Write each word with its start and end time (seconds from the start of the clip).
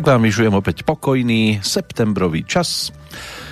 Tak 0.00 0.16
vám 0.16 0.24
vyžujem 0.24 0.56
opäť 0.56 0.80
pokojný 0.88 1.60
septembrový 1.60 2.48
čas. 2.48 2.88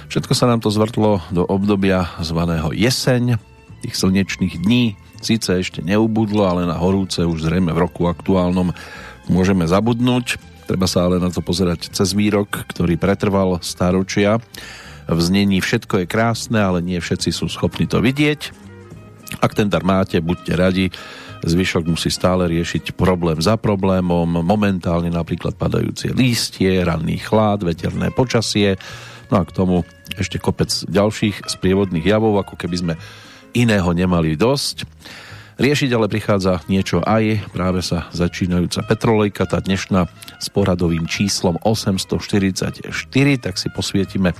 Všetko 0.08 0.32
sa 0.32 0.48
nám 0.48 0.64
to 0.64 0.72
zvrtlo 0.72 1.20
do 1.28 1.44
obdobia 1.44 2.08
zvaného 2.24 2.72
jeseň, 2.72 3.36
tých 3.84 3.92
slnečných 3.92 4.56
dní. 4.56 4.96
Síce 5.20 5.60
ešte 5.60 5.84
neubudlo, 5.84 6.48
ale 6.48 6.64
na 6.64 6.80
horúce 6.80 7.20
už 7.20 7.44
zrejme 7.44 7.68
v 7.76 7.84
roku 7.84 8.08
aktuálnom 8.08 8.72
môžeme 9.28 9.68
zabudnúť. 9.68 10.40
Treba 10.64 10.88
sa 10.88 11.04
ale 11.04 11.20
na 11.20 11.28
to 11.28 11.44
pozerať 11.44 11.92
cez 11.92 12.16
výrok, 12.16 12.64
ktorý 12.64 12.96
pretrval 12.96 13.60
stáročia. 13.60 14.40
V 15.04 15.20
znení 15.20 15.60
všetko 15.60 16.00
je 16.00 16.06
krásne, 16.08 16.64
ale 16.64 16.80
nie 16.80 16.96
všetci 16.96 17.28
sú 17.28 17.52
schopní 17.52 17.84
to 17.84 18.00
vidieť. 18.00 18.56
Ak 19.44 19.52
ten 19.52 19.68
dar 19.68 19.84
máte, 19.84 20.16
buďte 20.24 20.52
radi, 20.56 20.88
Zvyšok 21.44 21.86
musí 21.86 22.10
stále 22.10 22.50
riešiť 22.50 22.98
problém 22.98 23.38
za 23.38 23.54
problémom, 23.54 24.42
momentálne 24.42 25.08
napríklad 25.08 25.54
padajúcie 25.54 26.10
lístie, 26.10 26.82
ranný 26.82 27.22
chlad, 27.22 27.62
veterné 27.62 28.10
počasie, 28.10 28.74
no 29.30 29.40
a 29.40 29.46
k 29.46 29.54
tomu 29.54 29.86
ešte 30.18 30.42
kopec 30.42 30.68
ďalších 30.90 31.46
sprievodných 31.46 32.02
javov, 32.02 32.42
ako 32.42 32.58
keby 32.58 32.76
sme 32.76 32.94
iného 33.54 33.90
nemali 33.94 34.34
dosť. 34.34 34.84
Riešiť 35.58 35.90
ale 35.90 36.06
prichádza 36.06 36.62
niečo 36.70 37.02
aj, 37.02 37.50
práve 37.50 37.82
sa 37.82 38.06
začínajúca 38.14 38.86
Petrolejka, 38.86 39.42
tá 39.42 39.58
dnešná 39.58 40.06
s 40.38 40.46
poradovým 40.54 41.10
číslom 41.10 41.58
844, 41.66 42.94
tak 43.42 43.54
si 43.58 43.66
posvietime 43.74 44.38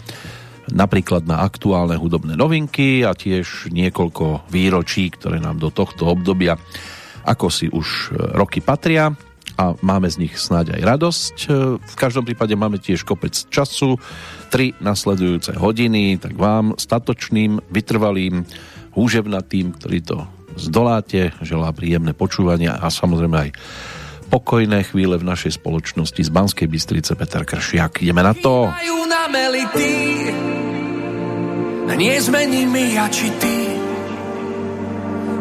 napríklad 0.72 1.24
na 1.24 1.44
aktuálne 1.44 1.96
hudobné 1.96 2.36
novinky 2.36 3.04
a 3.04 3.16
tiež 3.16 3.72
niekoľko 3.72 4.48
výročí, 4.52 5.08
ktoré 5.12 5.40
nám 5.40 5.60
do 5.60 5.72
tohto 5.72 6.08
obdobia 6.08 6.60
ako 7.28 7.46
si 7.52 7.68
už 7.68 7.88
e, 8.08 8.32
roky 8.32 8.64
patria 8.64 9.12
a 9.58 9.74
máme 9.84 10.08
z 10.08 10.24
nich 10.24 10.34
snáď 10.40 10.80
aj 10.80 10.82
radosť. 10.96 11.36
E, 11.44 11.48
v 11.76 11.94
každom 12.00 12.24
prípade 12.24 12.56
máme 12.56 12.80
tiež 12.80 13.04
kopec 13.04 13.36
času, 13.52 14.00
tri 14.48 14.72
nasledujúce 14.80 15.52
hodiny, 15.60 16.16
tak 16.16 16.32
vám, 16.40 16.72
statočným, 16.80 17.60
vytrvalým, 17.68 18.48
húževnatým, 18.96 19.76
ktorí 19.76 20.00
to 20.00 20.24
zdoláte, 20.56 21.36
želá 21.44 21.70
príjemné 21.76 22.16
počúvania 22.16 22.80
a 22.80 22.88
samozrejme 22.88 23.36
aj 23.36 23.50
pokojné 24.28 24.84
chvíle 24.84 25.16
v 25.16 25.24
našej 25.24 25.56
spoločnosti 25.56 26.20
z 26.20 26.30
Banskej 26.30 26.68
Bystrice 26.68 27.16
Peter 27.16 27.42
Kršiak. 27.48 28.04
Ideme 28.04 28.20
na 28.20 28.36
to. 28.36 28.68
na 29.08 29.24
melity, 29.32 29.92
nezmení 31.98 32.62
mi 32.68 32.94
ja 32.94 33.10
či 33.10 33.28
ty, 33.40 33.58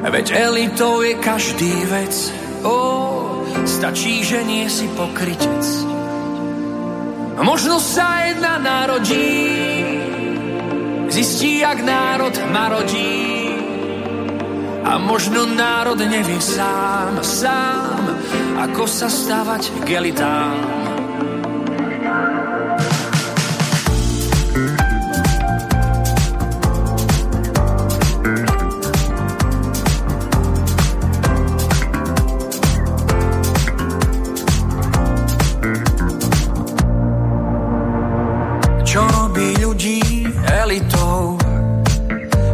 veď 0.08 0.26
elitou 0.32 1.04
je 1.04 1.14
každý 1.20 1.86
vec. 1.86 2.16
Ó, 2.66 2.76
stačí, 3.68 4.26
že 4.26 4.42
nie 4.42 4.66
si 4.72 4.90
pokrytec. 4.98 5.66
Možno 7.38 7.78
sa 7.78 8.26
jedna 8.26 8.58
narodí, 8.58 9.46
zistí, 11.14 11.62
jak 11.62 11.86
národ 11.86 12.34
marodí. 12.50 13.57
A 14.88 14.96
možno 14.96 15.44
národ 15.44 16.00
nevie 16.00 16.40
sám, 16.40 17.20
sám, 17.20 18.00
ako 18.56 18.88
sa 18.88 19.12
stavať 19.12 19.84
k 19.84 20.00
elitám. 20.00 20.97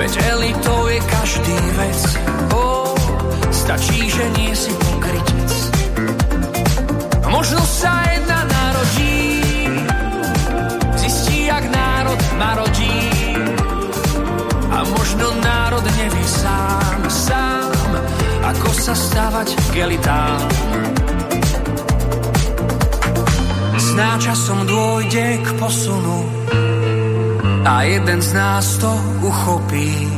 Veď 0.00 0.16
elitou 0.32 0.88
je 0.88 0.96
každý 0.96 1.60
vec. 1.76 2.00
Oh, 2.56 2.96
stačí, 3.52 4.08
že 4.08 4.24
nie 4.32 4.56
si 4.56 4.72
pokrytec. 4.72 5.52
Možno 7.28 7.60
sa 7.68 8.08
jedna 8.08 8.48
narodí, 8.48 9.44
zistí, 10.96 11.52
jak 11.52 11.68
národ 11.68 12.16
marodí. 12.40 13.12
A 14.72 14.88
možno 14.88 15.36
národ 15.44 15.84
nevie 15.84 16.28
sám, 16.32 17.00
sám, 17.04 17.92
ako 18.40 18.68
sa 18.72 18.96
stávať 18.96 19.52
k 19.68 19.84
elitám. 19.84 20.48
Sná 23.76 24.16
časom 24.16 24.64
dôjde 24.64 25.44
k 25.44 25.48
posunu, 25.60 26.39
a 27.64 27.82
jeden 27.82 28.22
z 28.22 28.32
nás 28.32 28.66
to 28.78 28.92
uchopí. 29.20 30.08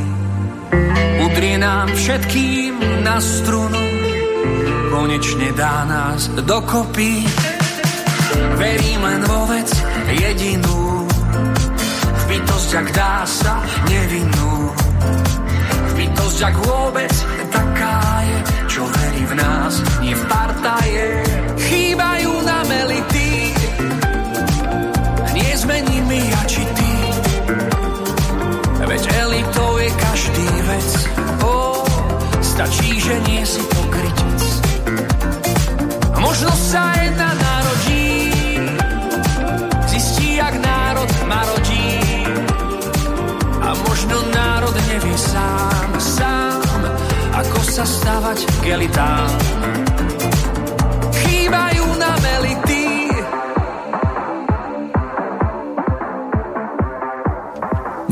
Udrie 1.23 1.57
nám 1.57 1.87
všetkým 1.91 3.03
na 3.03 3.21
strunu, 3.21 3.83
konečne 4.91 5.49
dá 5.55 5.85
nás 5.85 6.27
dokopy. 6.27 7.23
Verím 8.57 9.01
len 9.03 9.21
vo 9.23 9.45
vec 9.45 9.69
jedinú, 10.09 11.05
v 12.13 12.23
bytosť, 12.27 12.71
ak 12.81 12.87
dá 12.95 13.15
sa 13.27 13.61
nevinnú. 13.87 14.53
V 15.63 15.91
bytosť, 15.99 16.39
ak 16.49 16.55
vôbec 16.65 17.13
taká 17.53 17.99
je, 18.25 18.37
čo 18.67 18.83
verí 18.87 19.23
v 19.29 19.33
nás, 19.37 19.73
nie 20.01 20.15
v 20.17 20.23
partaje. 20.25 21.05
Chýbajú 21.61 22.31
nám 22.41 22.67
elity, 22.67 23.29
nezmení 25.37 25.97
mi 26.09 26.19
ja 26.19 26.41
či 26.49 26.62
je 29.83 29.91
každý 29.99 30.47
vec. 30.63 30.89
Ó, 31.43 31.83
stačí, 32.39 32.99
že 33.03 33.15
nie 33.27 33.43
si 33.43 33.59
pokrytec. 33.67 34.41
Možno 36.23 36.51
sa 36.55 36.95
jedna 37.03 37.35
narodí, 37.35 38.31
zistí, 39.91 40.39
jak 40.39 40.55
národ 40.55 41.11
marodí. 41.27 41.99
A 43.59 43.69
možno 43.83 44.15
národ 44.31 44.75
nevie 44.87 45.17
sám, 45.19 45.89
sám, 45.99 46.79
ako 47.35 47.59
sa 47.67 47.83
stavať 47.83 48.39
k 48.63 48.63
elitám. 48.79 49.31
Chýbajú 51.11 51.85
nám 51.99 52.21
elity, 52.39 52.83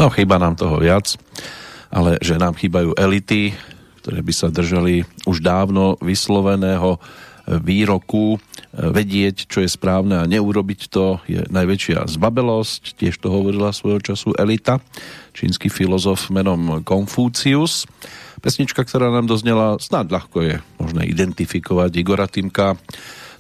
No 0.02 0.10
chýba 0.10 0.42
nám 0.42 0.58
toho 0.58 0.82
viac, 0.82 1.14
ale 1.92 2.18
že 2.24 2.40
nám 2.40 2.56
chýbajú 2.56 2.96
elity, 2.96 3.52
ktoré 4.02 4.26
by 4.26 4.34
sa 4.34 4.48
držali 4.50 5.06
už 5.30 5.44
dávno 5.46 6.00
vysloveného 6.02 6.98
výroku 7.62 8.38
vedieť, 8.72 9.50
čo 9.50 9.60
je 9.66 9.70
správne 9.70 10.24
a 10.24 10.30
neurobiť 10.30 10.82
to 10.88 11.20
je 11.28 11.42
najväčšia 11.52 12.08
zbabelosť. 12.08 12.96
Tiež 12.96 13.20
to 13.20 13.28
hovorila 13.34 13.76
svojho 13.76 14.00
času 14.00 14.32
elita, 14.40 14.80
čínsky 15.36 15.68
filozof 15.68 16.32
menom 16.32 16.86
Konfúcius. 16.86 17.90
Pesnička, 18.40 18.82
ktorá 18.88 19.12
nám 19.12 19.28
doznela, 19.28 19.78
snad 19.78 20.10
ľahko 20.10 20.38
je 20.42 20.56
možné 20.80 21.06
identifikovať 21.12 21.92
Igora 22.00 22.26
Timka, 22.26 22.80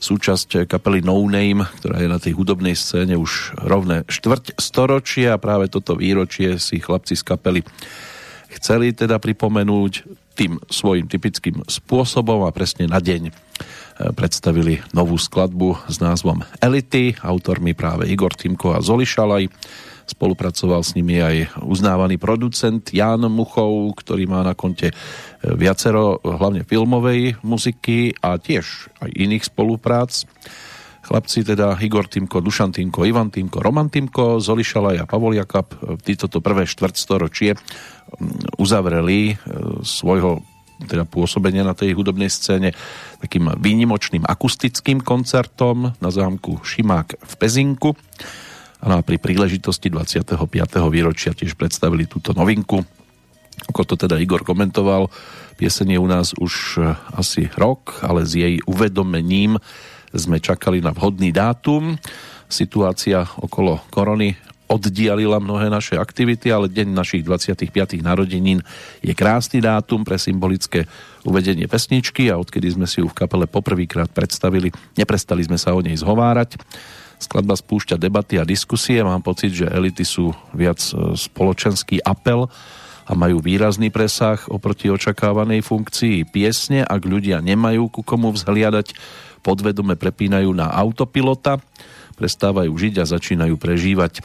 súčasť 0.01 0.65
kapely 0.65 1.05
No 1.05 1.21
Name, 1.29 1.65
ktorá 1.79 2.01
je 2.01 2.09
na 2.09 2.17
tej 2.17 2.33
hudobnej 2.33 2.73
scéne 2.73 3.15
už 3.17 3.53
rovné 3.61 4.01
štvrť 4.09 4.57
storočia 4.57 5.37
a 5.37 5.41
práve 5.41 5.69
toto 5.69 5.93
výročie 5.93 6.57
si 6.57 6.81
chlapci 6.81 7.13
z 7.13 7.21
kapely 7.21 7.61
chceli 8.57 8.91
teda 8.95 9.21
pripomenúť 9.21 10.03
tým 10.35 10.57
svojim 10.71 11.05
typickým 11.11 11.63
spôsobom 11.67 12.47
a 12.47 12.55
presne 12.55 12.87
na 12.87 13.03
deň 13.03 13.29
e, 13.29 13.31
predstavili 14.15 14.79
novú 14.95 15.19
skladbu 15.19 15.91
s 15.91 15.99
názvom 15.99 16.41
Elity, 16.63 17.19
autormi 17.19 17.75
práve 17.75 18.07
Igor 18.07 18.33
Timko 18.33 18.75
a 18.75 18.83
Zoli 18.83 19.03
Šalaj 19.03 19.47
Spolupracoval 20.11 20.83
s 20.83 20.91
nimi 20.97 21.23
aj 21.23 21.63
uznávaný 21.63 22.19
producent 22.19 22.83
Jan 22.91 23.23
Muchov, 23.31 23.95
ktorý 24.03 24.27
má 24.27 24.43
na 24.43 24.51
konte 24.51 24.91
e, 24.91 24.95
viacero 25.55 26.19
hlavne 26.19 26.67
filmovej 26.67 27.39
muziky 27.45 28.11
a 28.19 28.35
tiež 28.35 28.91
aj 28.99 29.07
iných 29.07 29.47
spoluprác. 29.47 30.27
Chlapci 31.11 31.43
teda 31.43 31.75
Igor 31.83 32.07
Týmko, 32.07 32.39
Dušan 32.39 32.71
Týmko, 32.71 33.03
Ivan 33.03 33.27
Týmko, 33.27 33.59
Roman 33.59 33.91
Týmko, 33.91 34.39
Zoli 34.39 34.63
Šalaj 34.63 35.03
a 35.03 35.03
Pavol 35.03 35.35
Jakab, 35.35 35.67
títo 36.07 36.31
to 36.31 36.39
prvé 36.39 36.63
štvrtstoročie 36.63 37.51
mm, 37.51 38.55
uzavreli 38.55 39.35
e, 39.35 39.43
svojho 39.83 40.39
teda 40.87 41.03
pôsobenia 41.03 41.67
na 41.67 41.75
tej 41.75 41.99
hudobnej 41.99 42.31
scéne 42.31 42.71
takým 43.19 43.51
výnimočným 43.59 44.23
akustickým 44.23 45.03
koncertom 45.03 45.91
na 45.99 46.09
zámku 46.15 46.63
Šimák 46.63 47.19
v 47.19 47.33
Pezinku. 47.35 47.91
A 48.79 49.03
pri 49.03 49.19
príležitosti 49.19 49.91
25. 49.91 50.39
výročia 50.87 51.35
tiež 51.35 51.59
predstavili 51.59 52.07
túto 52.07 52.31
novinku. 52.31 52.87
Ako 53.67 53.83
to 53.83 53.99
teda 53.99 54.15
Igor 54.15 54.47
komentoval, 54.47 55.11
pieseň 55.59 55.99
u 55.99 56.07
nás 56.07 56.31
už 56.39 56.79
e, 56.79 56.95
asi 57.19 57.51
rok, 57.59 57.99
ale 57.99 58.23
s 58.23 58.31
jej 58.31 58.63
uvedomením 58.63 59.59
sme 60.15 60.43
čakali 60.43 60.83
na 60.83 60.91
vhodný 60.91 61.31
dátum. 61.31 61.95
Situácia 62.51 63.23
okolo 63.39 63.79
korony 63.91 64.35
oddialila 64.71 65.43
mnohé 65.43 65.67
naše 65.67 65.99
aktivity, 65.99 66.47
ale 66.47 66.71
deň 66.71 66.95
našich 66.95 67.27
25. 67.27 67.67
narodenín 67.99 68.63
je 69.03 69.11
krásny 69.11 69.59
dátum 69.59 70.07
pre 70.07 70.15
symbolické 70.15 70.87
uvedenie 71.27 71.67
pesničky 71.67 72.31
a 72.31 72.39
odkedy 72.39 72.71
sme 72.71 72.87
si 72.87 73.03
ju 73.03 73.11
v 73.11 73.17
kapele 73.17 73.51
poprvýkrát 73.51 74.07
predstavili, 74.07 74.71
neprestali 74.95 75.43
sme 75.43 75.59
sa 75.59 75.75
o 75.75 75.83
nej 75.83 75.99
zhovárať. 75.99 76.55
Skladba 77.21 77.53
spúšťa 77.53 78.01
debaty 78.01 78.41
a 78.41 78.47
diskusie. 78.47 78.97
Mám 79.05 79.21
pocit, 79.21 79.53
že 79.53 79.69
elity 79.69 80.01
sú 80.01 80.33
viac 80.57 80.81
e, 80.89 81.13
spoločenský 81.13 82.01
apel 82.01 82.49
a 83.05 83.11
majú 83.13 83.37
výrazný 83.43 83.93
presah 83.93 84.41
oproti 84.49 84.89
očakávanej 84.89 85.61
funkcii 85.61 86.25
piesne. 86.33 86.81
Ak 86.81 87.05
ľudia 87.05 87.37
nemajú 87.45 87.93
ku 87.93 88.01
komu 88.01 88.33
vzhliadať, 88.33 88.97
podvedome 89.41 89.97
prepínajú 89.97 90.53
na 90.53 90.69
autopilota, 90.69 91.59
prestávajú 92.15 92.71
žiť 92.71 93.01
a 93.01 93.09
začínajú 93.09 93.57
prežívať. 93.57 94.21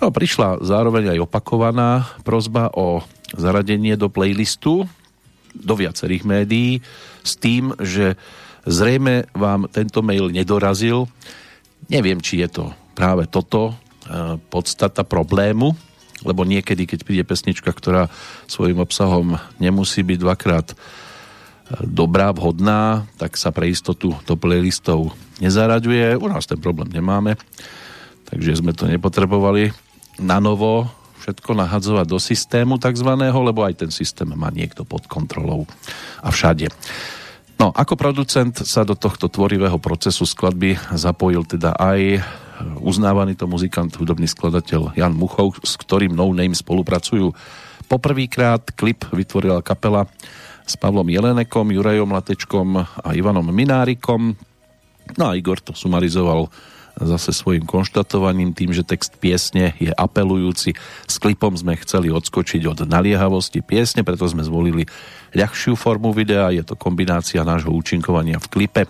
No, 0.00 0.08
prišla 0.08 0.64
zároveň 0.64 1.12
aj 1.16 1.28
opakovaná 1.28 2.08
prozba 2.24 2.72
o 2.72 3.04
zaradenie 3.36 4.00
do 4.00 4.08
playlistu 4.08 4.88
do 5.52 5.74
viacerých 5.74 6.24
médií 6.24 6.80
s 7.20 7.36
tým, 7.36 7.74
že 7.82 8.16
zrejme 8.64 9.28
vám 9.34 9.66
tento 9.68 10.00
mail 10.00 10.30
nedorazil. 10.30 11.10
Neviem, 11.90 12.22
či 12.22 12.40
je 12.40 12.48
to 12.48 12.64
práve 12.94 13.26
toto 13.26 13.72
e, 13.72 13.74
podstata 14.48 15.02
problému, 15.02 15.74
lebo 16.22 16.44
niekedy, 16.44 16.84
keď 16.84 17.00
príde 17.02 17.24
pesnička, 17.24 17.72
ktorá 17.72 18.12
svojim 18.46 18.78
obsahom 18.78 19.40
nemusí 19.56 20.04
byť 20.04 20.18
dvakrát 20.20 20.66
dobrá, 21.84 22.34
vhodná, 22.34 23.06
tak 23.14 23.38
sa 23.38 23.54
pre 23.54 23.70
istotu 23.70 24.14
do 24.26 24.34
playlistov 24.34 25.14
nezaraďuje. 25.38 26.18
U 26.18 26.26
nás 26.26 26.46
ten 26.46 26.58
problém 26.58 26.90
nemáme, 26.90 27.38
takže 28.26 28.58
sme 28.58 28.74
to 28.74 28.90
nepotrebovali 28.90 29.70
na 30.18 30.42
novo 30.42 30.90
všetko 31.20 31.52
nahadzovať 31.52 32.06
do 32.08 32.18
systému 32.18 32.80
takzvaného, 32.80 33.36
lebo 33.44 33.60
aj 33.62 33.86
ten 33.86 33.90
systém 33.92 34.26
má 34.32 34.48
niekto 34.48 34.88
pod 34.88 35.04
kontrolou 35.04 35.68
a 36.24 36.32
všade. 36.32 36.72
No, 37.60 37.68
ako 37.76 37.92
producent 37.92 38.56
sa 38.64 38.88
do 38.88 38.96
tohto 38.96 39.28
tvorivého 39.28 39.76
procesu 39.76 40.24
skladby 40.24 40.80
zapojil 40.96 41.44
teda 41.44 41.76
aj 41.76 42.24
uznávaný 42.80 43.36
to 43.36 43.44
muzikant, 43.44 43.92
hudobný 43.92 44.24
skladateľ 44.24 44.96
Jan 44.96 45.12
Muchov, 45.12 45.60
s 45.60 45.76
ktorým 45.76 46.16
No 46.16 46.32
Name 46.32 46.56
spolupracujú. 46.56 47.36
Poprvýkrát 47.84 48.64
klip 48.72 49.04
vytvorila 49.12 49.60
kapela 49.60 50.08
s 50.70 50.78
Pavlom 50.78 51.10
Jelenekom, 51.10 51.74
Jurajom 51.74 52.14
Latečkom 52.14 52.78
a 52.78 53.08
Ivanom 53.10 53.50
Minárikom. 53.50 54.38
No 55.18 55.24
a 55.26 55.34
Igor 55.34 55.58
to 55.58 55.74
sumarizoval 55.74 56.46
zase 56.94 57.34
svojim 57.34 57.66
konštatovaním 57.66 58.54
tým, 58.54 58.70
že 58.70 58.86
text 58.86 59.18
piesne 59.18 59.74
je 59.82 59.90
apelujúci. 59.90 60.78
S 61.10 61.18
klipom 61.18 61.50
sme 61.58 61.74
chceli 61.82 62.14
odskočiť 62.14 62.62
od 62.70 62.78
naliehavosti 62.86 63.66
piesne, 63.66 64.06
preto 64.06 64.30
sme 64.30 64.46
zvolili 64.46 64.86
ľahšiu 65.34 65.74
formu 65.74 66.14
videa. 66.14 66.54
Je 66.54 66.62
to 66.62 66.78
kombinácia 66.78 67.42
nášho 67.42 67.74
účinkovania 67.74 68.38
v 68.38 68.46
klipe, 68.46 68.82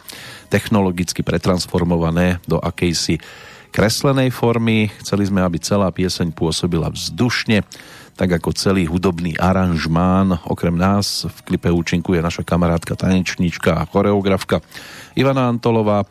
technologicky 0.52 1.24
pretransformované 1.24 2.44
do 2.44 2.60
akejsi 2.60 3.24
kreslenej 3.72 4.34
formy. 4.34 4.92
Chceli 5.00 5.30
sme, 5.30 5.40
aby 5.40 5.56
celá 5.62 5.88
pieseň 5.88 6.34
pôsobila 6.36 6.92
vzdušne, 6.92 7.64
tak 8.20 8.36
ako 8.36 8.52
celý 8.52 8.84
hudobný 8.84 9.32
aranžmán. 9.40 10.36
Okrem 10.44 10.76
nás 10.76 11.24
v 11.24 11.38
klipe 11.40 11.72
účinkuje 11.72 12.20
naša 12.20 12.44
kamarátka, 12.44 12.92
tanečníčka 12.92 13.80
a 13.80 13.88
choreografka 13.88 14.60
Ivana 15.16 15.48
Antolová. 15.48 16.04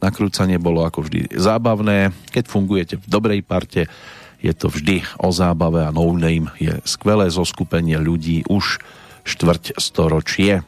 Nakrúcanie 0.00 0.56
bolo 0.56 0.88
ako 0.88 1.04
vždy 1.04 1.36
zábavné. 1.36 2.16
Keď 2.32 2.44
fungujete 2.48 2.96
v 2.96 3.04
dobrej 3.04 3.44
parte, 3.44 3.92
je 4.40 4.56
to 4.56 4.72
vždy 4.72 5.04
o 5.20 5.28
zábave 5.36 5.84
a 5.84 5.92
no 5.92 6.08
name 6.16 6.48
je 6.56 6.72
skvelé 6.88 7.28
zoskupenie 7.28 8.00
ľudí 8.00 8.48
už 8.48 8.80
štvrť 9.28 9.76
storočie. 9.76 10.64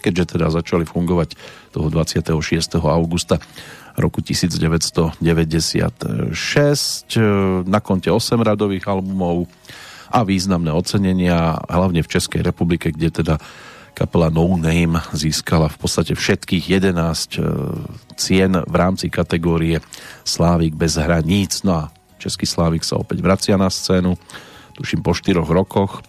Keďže 0.00 0.40
teda 0.40 0.48
začali 0.48 0.88
fungovať 0.88 1.36
toho 1.68 1.92
26. 1.92 2.80
augusta 2.80 3.36
roku 4.00 4.24
1996 4.24 5.20
na 7.68 7.78
konte 7.84 8.08
8 8.08 8.40
radových 8.40 8.88
albumov 8.88 9.52
a 10.14 10.22
významné 10.22 10.70
ocenenia, 10.70 11.58
hlavne 11.66 12.06
v 12.06 12.12
Českej 12.14 12.46
republike, 12.46 12.94
kde 12.94 13.10
teda 13.10 13.42
kapela 13.98 14.30
No 14.30 14.46
Name 14.54 15.02
získala 15.10 15.66
v 15.66 15.78
podstate 15.82 16.14
všetkých 16.14 16.78
11 16.78 16.94
e, 16.94 17.42
cien 18.14 18.52
v 18.54 18.74
rámci 18.74 19.10
kategórie 19.10 19.82
Slávik 20.22 20.78
bez 20.78 20.94
hraníc. 20.98 21.66
No 21.66 21.72
a 21.74 21.84
Český 22.22 22.46
Slávik 22.46 22.86
sa 22.86 22.98
opäť 22.98 23.22
vracia 23.22 23.58
na 23.58 23.70
scénu, 23.70 24.14
tuším 24.78 25.02
po 25.02 25.14
4 25.14 25.42
rokoch, 25.42 26.02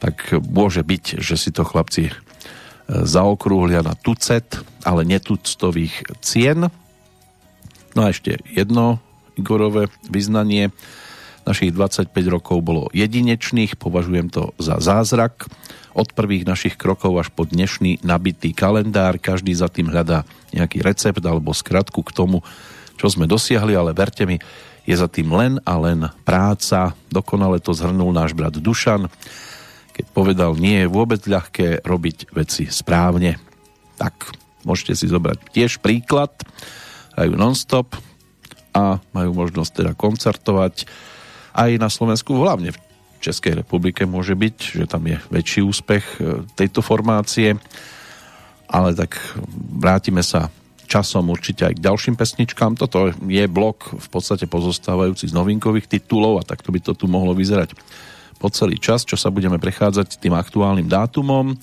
tak 0.00 0.36
môže 0.40 0.84
byť, 0.84 1.20
že 1.20 1.36
si 1.36 1.48
to 1.52 1.64
chlapci 1.64 2.08
e, 2.08 2.14
zaokrúhlia 2.88 3.80
na 3.80 3.96
tucet, 3.96 4.60
ale 4.84 5.08
netuctových 5.08 6.20
cien. 6.20 6.68
No 7.96 8.00
a 8.04 8.12
ešte 8.12 8.40
jedno 8.48 9.00
Igorové 9.36 9.88
vyznanie 10.08 10.72
Našich 11.48 11.72
25 11.72 12.12
rokov 12.28 12.60
bolo 12.60 12.92
jedinečných, 12.92 13.80
považujem 13.80 14.28
to 14.28 14.52
za 14.60 14.76
zázrak. 14.76 15.48
Od 15.96 16.12
prvých 16.12 16.44
našich 16.44 16.76
krokov 16.76 17.16
až 17.16 17.28
po 17.32 17.48
dnešný 17.48 18.04
nabitý 18.04 18.52
kalendár, 18.52 19.16
každý 19.16 19.56
za 19.56 19.72
tým 19.72 19.88
hľadá 19.88 20.28
nejaký 20.52 20.84
recept 20.84 21.24
alebo 21.24 21.56
skratku 21.56 22.04
k 22.04 22.14
tomu, 22.14 22.44
čo 23.00 23.08
sme 23.08 23.24
dosiahli, 23.24 23.72
ale 23.72 23.96
verte 23.96 24.28
mi, 24.28 24.36
je 24.84 24.94
za 24.94 25.08
tým 25.08 25.32
len 25.32 25.56
a 25.64 25.74
len 25.80 26.12
práca. 26.22 26.92
Dokonale 27.08 27.58
to 27.58 27.72
zhrnul 27.72 28.12
náš 28.12 28.36
brat 28.36 28.60
Dušan, 28.60 29.08
keď 29.96 30.04
povedal, 30.12 30.56
nie 30.56 30.84
je 30.84 30.92
vôbec 30.92 31.20
ľahké 31.24 31.84
robiť 31.84 32.32
veci 32.36 32.68
správne. 32.68 33.40
Tak, 33.96 34.32
môžete 34.64 34.96
si 34.96 35.06
zobrať 35.08 35.52
tiež 35.52 35.80
príklad. 35.80 36.32
Hrajú 37.16 37.32
non-stop 37.36 37.96
a 38.72 39.02
majú 39.12 39.34
možnosť 39.34 39.72
teda 39.82 39.92
koncertovať 39.98 40.88
aj 41.54 41.70
na 41.78 41.88
Slovensku, 41.90 42.34
hlavne 42.36 42.72
v 42.74 42.78
Českej 43.20 43.60
republike 43.60 44.08
môže 44.08 44.32
byť, 44.32 44.56
že 44.80 44.84
tam 44.88 45.04
je 45.04 45.20
väčší 45.28 45.60
úspech 45.60 46.04
e, 46.18 46.44
tejto 46.56 46.80
formácie, 46.80 47.58
ale 48.70 48.96
tak 48.96 49.18
vrátime 49.76 50.24
sa 50.24 50.48
časom 50.90 51.30
určite 51.30 51.70
aj 51.70 51.78
k 51.78 51.84
ďalším 51.86 52.18
pesničkám. 52.18 52.74
Toto 52.74 53.14
je 53.14 53.44
blok 53.46 53.94
v 53.94 54.08
podstate 54.10 54.50
pozostávajúci 54.50 55.30
z 55.30 55.36
novinkových 55.36 55.86
titulov 55.86 56.42
a 56.42 56.46
takto 56.46 56.74
by 56.74 56.82
to 56.82 56.98
tu 56.98 57.06
mohlo 57.06 57.30
vyzerať 57.30 57.78
po 58.40 58.48
celý 58.48 58.80
čas, 58.80 59.04
čo 59.04 59.14
sa 59.14 59.28
budeme 59.28 59.60
prechádzať 59.60 60.16
tým 60.18 60.32
aktuálnym 60.32 60.88
dátumom, 60.88 61.60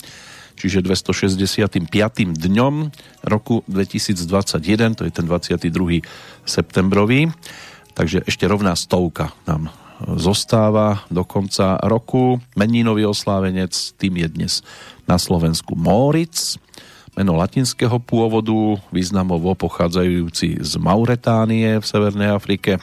čiže 0.54 0.80
265. 0.80 1.90
dňom 2.38 2.74
roku 3.26 3.66
2021, 3.66 4.94
to 4.94 5.02
je 5.02 5.12
ten 5.12 5.26
22. 5.26 6.06
septembrový. 6.46 7.34
Takže 7.94 8.24
ešte 8.26 8.44
rovná 8.48 8.74
stovka 8.74 9.32
nám 9.48 9.70
zostáva 10.14 11.02
do 11.10 11.26
konca 11.26 11.78
roku. 11.82 12.38
Meninový 12.54 13.06
oslávenec, 13.06 13.74
tým 13.98 14.22
je 14.22 14.28
dnes 14.30 14.52
na 15.10 15.18
Slovensku 15.18 15.74
Moritz, 15.74 16.60
meno 17.18 17.34
latinského 17.34 17.98
pôvodu, 17.98 18.78
významovo 18.94 19.58
pochádzajúci 19.58 20.62
z 20.62 20.72
Mauretánie 20.78 21.82
v 21.82 21.84
Severnej 21.84 22.30
Afrike. 22.30 22.78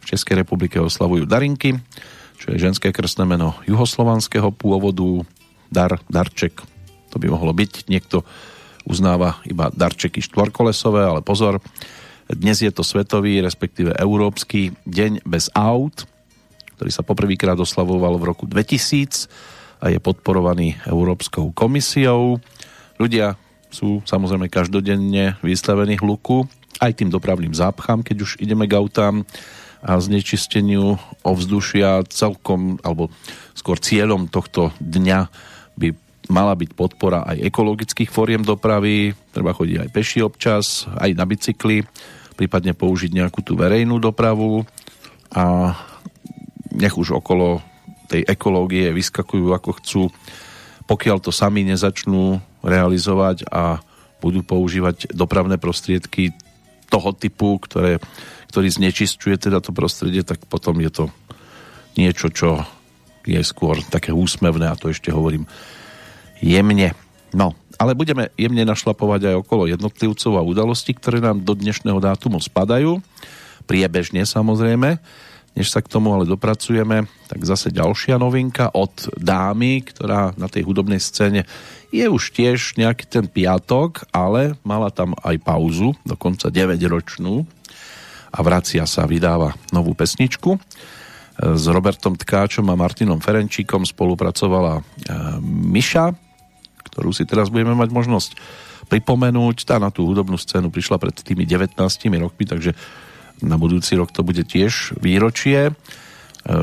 V 0.00 0.04
Českej 0.16 0.40
republike 0.40 0.80
oslavujú 0.80 1.28
Darinky, 1.28 1.76
čo 2.40 2.54
je 2.54 2.62
ženské 2.62 2.88
krstné 2.88 3.28
meno 3.28 3.52
juhoslovanského 3.68 4.48
pôvodu. 4.54 5.28
Dar, 5.68 6.00
Darček, 6.08 6.62
to 7.12 7.20
by 7.20 7.28
mohlo 7.28 7.52
byť. 7.52 7.90
Niekto 7.92 8.24
uznáva 8.86 9.42
iba 9.44 9.68
darčeky 9.74 10.22
štvorkolesové, 10.24 11.02
ale 11.04 11.20
pozor, 11.20 11.58
dnes 12.26 12.58
je 12.58 12.72
to 12.74 12.82
svetový, 12.82 13.38
respektíve 13.38 13.94
európsky 13.94 14.74
deň 14.82 15.22
bez 15.22 15.46
aut, 15.54 16.10
ktorý 16.74 16.90
sa 16.90 17.06
poprvýkrát 17.06 17.54
oslavoval 17.54 18.18
v 18.18 18.26
roku 18.26 18.44
2000 18.50 19.30
a 19.78 19.92
je 19.94 20.02
podporovaný 20.02 20.74
Európskou 20.88 21.54
komisiou. 21.54 22.42
Ľudia 22.98 23.38
sú 23.70 24.02
samozrejme 24.02 24.50
každodenne 24.50 25.38
vystavení 25.44 26.00
hluku 26.00 26.48
aj 26.82 26.98
tým 26.98 27.08
dopravným 27.08 27.54
zápchám, 27.54 28.04
keď 28.04 28.16
už 28.24 28.30
ideme 28.42 28.68
k 28.68 28.76
autám 28.76 29.24
a 29.86 30.00
znečisteniu 30.02 30.98
ovzdušia 31.22 32.04
celkom, 32.10 32.80
alebo 32.82 33.12
skôr 33.54 33.78
cieľom 33.78 34.26
tohto 34.26 34.74
dňa 34.82 35.30
by 35.78 35.88
mala 36.26 36.58
byť 36.58 36.70
podpora 36.74 37.22
aj 37.22 37.38
ekologických 37.54 38.10
fóriem 38.10 38.42
dopravy, 38.42 39.14
treba 39.30 39.54
chodiť 39.54 39.86
aj 39.86 39.88
peši 39.94 40.18
občas, 40.26 40.90
aj 40.98 41.14
na 41.14 41.22
bicykli, 41.22 41.86
prípadne 42.36 42.76
použiť 42.76 43.10
nejakú 43.16 43.40
tú 43.40 43.56
verejnú 43.56 43.96
dopravu 43.96 44.68
a 45.32 45.74
nech 46.76 46.94
už 46.94 47.16
okolo 47.16 47.64
tej 48.06 48.22
ekológie 48.22 48.92
vyskakujú 48.92 49.50
ako 49.50 49.70
chcú, 49.82 50.02
pokiaľ 50.86 51.18
to 51.18 51.34
sami 51.34 51.66
nezačnú 51.66 52.38
realizovať 52.62 53.48
a 53.50 53.82
budú 54.22 54.46
používať 54.46 55.10
dopravné 55.10 55.58
prostriedky 55.58 56.30
toho 56.86 57.10
typu, 57.16 57.58
ktoré, 57.58 57.98
ktorý 58.52 58.68
znečisťuje 58.70 59.36
teda 59.50 59.58
to 59.58 59.74
prostredie, 59.74 60.22
tak 60.22 60.46
potom 60.46 60.78
je 60.78 60.90
to 60.92 61.04
niečo, 61.98 62.30
čo 62.30 62.62
je 63.26 63.42
skôr 63.42 63.82
také 63.90 64.14
úsmevné 64.14 64.70
a 64.70 64.78
to 64.78 64.94
ešte 64.94 65.10
hovorím 65.10 65.50
jemne. 66.38 66.94
No, 67.34 67.58
ale 67.76 67.92
budeme 67.96 68.32
jemne 68.36 68.64
našlapovať 68.64 69.32
aj 69.32 69.36
okolo 69.44 69.68
jednotlivcov 69.68 70.32
a 70.36 70.42
udalostí, 70.44 70.96
ktoré 70.96 71.20
nám 71.20 71.44
do 71.44 71.52
dnešného 71.52 72.00
dátumu 72.00 72.40
spadajú. 72.40 73.00
Priebežne 73.68 74.24
samozrejme. 74.24 74.98
Než 75.56 75.72
sa 75.72 75.80
k 75.80 75.88
tomu 75.88 76.12
ale 76.12 76.28
dopracujeme, 76.28 77.08
tak 77.32 77.40
zase 77.48 77.72
ďalšia 77.72 78.20
novinka 78.20 78.68
od 78.76 79.08
dámy, 79.16 79.88
ktorá 79.88 80.36
na 80.36 80.52
tej 80.52 80.68
hudobnej 80.68 81.00
scéne 81.00 81.48
je 81.88 82.04
už 82.04 82.36
tiež 82.36 82.76
nejaký 82.76 83.08
ten 83.08 83.24
piatok, 83.24 84.04
ale 84.12 84.60
mala 84.60 84.92
tam 84.92 85.16
aj 85.24 85.40
pauzu, 85.40 85.96
dokonca 86.04 86.52
9-ročnú 86.52 87.48
a 88.36 88.38
vracia 88.44 88.84
sa, 88.84 89.08
vydáva 89.08 89.56
novú 89.72 89.96
pesničku. 89.96 90.60
S 91.36 91.64
Robertom 91.68 92.16
Tkáčom 92.16 92.68
a 92.68 92.76
Martinom 92.76 93.20
Ferenčíkom 93.20 93.84
spolupracovala 93.84 94.80
e, 94.80 94.82
Miša, 95.44 96.25
ktorú 96.86 97.10
si 97.10 97.26
teraz 97.26 97.50
budeme 97.50 97.74
mať 97.74 97.90
možnosť 97.90 98.30
pripomenúť. 98.86 99.66
Tá 99.66 99.82
na 99.82 99.90
tú 99.90 100.06
hudobnú 100.06 100.38
scénu 100.38 100.70
prišla 100.70 101.02
pred 101.02 101.14
tými 101.14 101.42
19 101.42 101.74
rokmi, 102.22 102.44
takže 102.46 102.72
na 103.42 103.60
budúci 103.60 103.98
rok 103.98 104.14
to 104.14 104.24
bude 104.24 104.46
tiež 104.46 104.96
výročie. 104.96 105.70
E, 105.70 105.72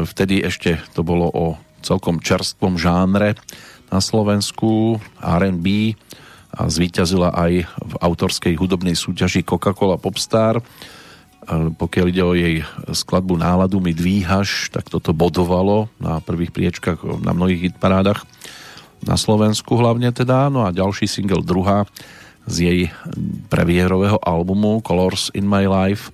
vtedy 0.08 0.42
ešte 0.42 0.82
to 0.96 1.06
bolo 1.06 1.30
o 1.30 1.46
celkom 1.84 2.24
čerstvom 2.24 2.80
žánre 2.80 3.36
na 3.92 4.00
Slovensku 4.00 4.98
R&B 5.20 5.94
a 6.53 6.70
zvíťazila 6.70 7.34
aj 7.34 7.53
v 7.65 7.94
autorskej 8.00 8.53
hudobnej 8.58 8.96
súťaži 8.98 9.44
Coca-Cola 9.46 10.00
Popstar. 10.00 10.58
E, 10.58 10.63
pokiaľ 11.75 12.06
ide 12.10 12.24
o 12.24 12.34
jej 12.34 12.65
skladbu 12.89 13.38
Náladu 13.38 13.77
mi 13.84 13.94
dvíhaš, 13.94 14.72
tak 14.74 14.89
toto 14.89 15.12
bodovalo 15.13 15.92
na 16.00 16.24
prvých 16.24 16.56
priečkách 16.56 17.22
na 17.22 17.36
mnohých 17.36 17.70
hitparádach 17.74 18.25
na 19.04 19.20
Slovensku 19.20 19.76
hlavne 19.76 20.12
teda. 20.16 20.48
No 20.48 20.68
a 20.68 20.76
ďalší 20.76 21.08
single 21.08 21.44
druhá 21.44 21.86
z 22.44 22.56
jej 22.60 22.80
premiérového 23.48 24.20
albumu 24.20 24.84
Colors 24.84 25.32
in 25.32 25.48
my 25.48 25.64
life 25.64 26.12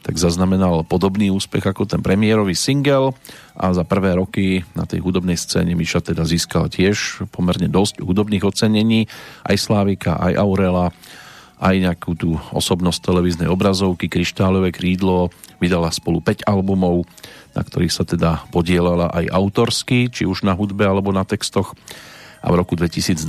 tak 0.00 0.16
zaznamenal 0.16 0.80
podobný 0.88 1.28
úspech 1.28 1.60
ako 1.60 1.84
ten 1.84 2.00
premiérový 2.00 2.56
single 2.56 3.12
a 3.52 3.68
za 3.76 3.84
prvé 3.84 4.16
roky 4.16 4.64
na 4.72 4.88
tej 4.88 5.04
hudobnej 5.04 5.36
scéne 5.36 5.76
Miša 5.76 6.00
teda 6.00 6.24
získal 6.24 6.72
tiež 6.72 7.28
pomerne 7.28 7.68
dosť 7.68 8.00
hudobných 8.00 8.40
ocenení, 8.40 9.04
aj 9.44 9.56
Slávika, 9.60 10.16
aj 10.16 10.40
Aurela, 10.40 10.88
aj 11.60 11.74
nejakú 11.76 12.16
tú 12.16 12.40
osobnosť 12.56 13.00
televíznej 13.04 13.48
obrazovky, 13.52 14.08
Kryštálové 14.08 14.72
krídlo, 14.72 15.28
vydala 15.60 15.92
spolu 15.92 16.24
5 16.24 16.48
albumov, 16.48 17.04
na 17.52 17.60
ktorých 17.60 17.92
sa 17.92 18.08
teda 18.08 18.48
podielala 18.48 19.12
aj 19.12 19.28
autorsky, 19.28 20.08
či 20.08 20.24
už 20.24 20.48
na 20.48 20.56
hudbe 20.56 20.88
alebo 20.88 21.12
na 21.12 21.28
textoch. 21.28 21.76
A 22.40 22.46
v 22.48 22.58
roku 22.58 22.72
2012, 22.72 23.20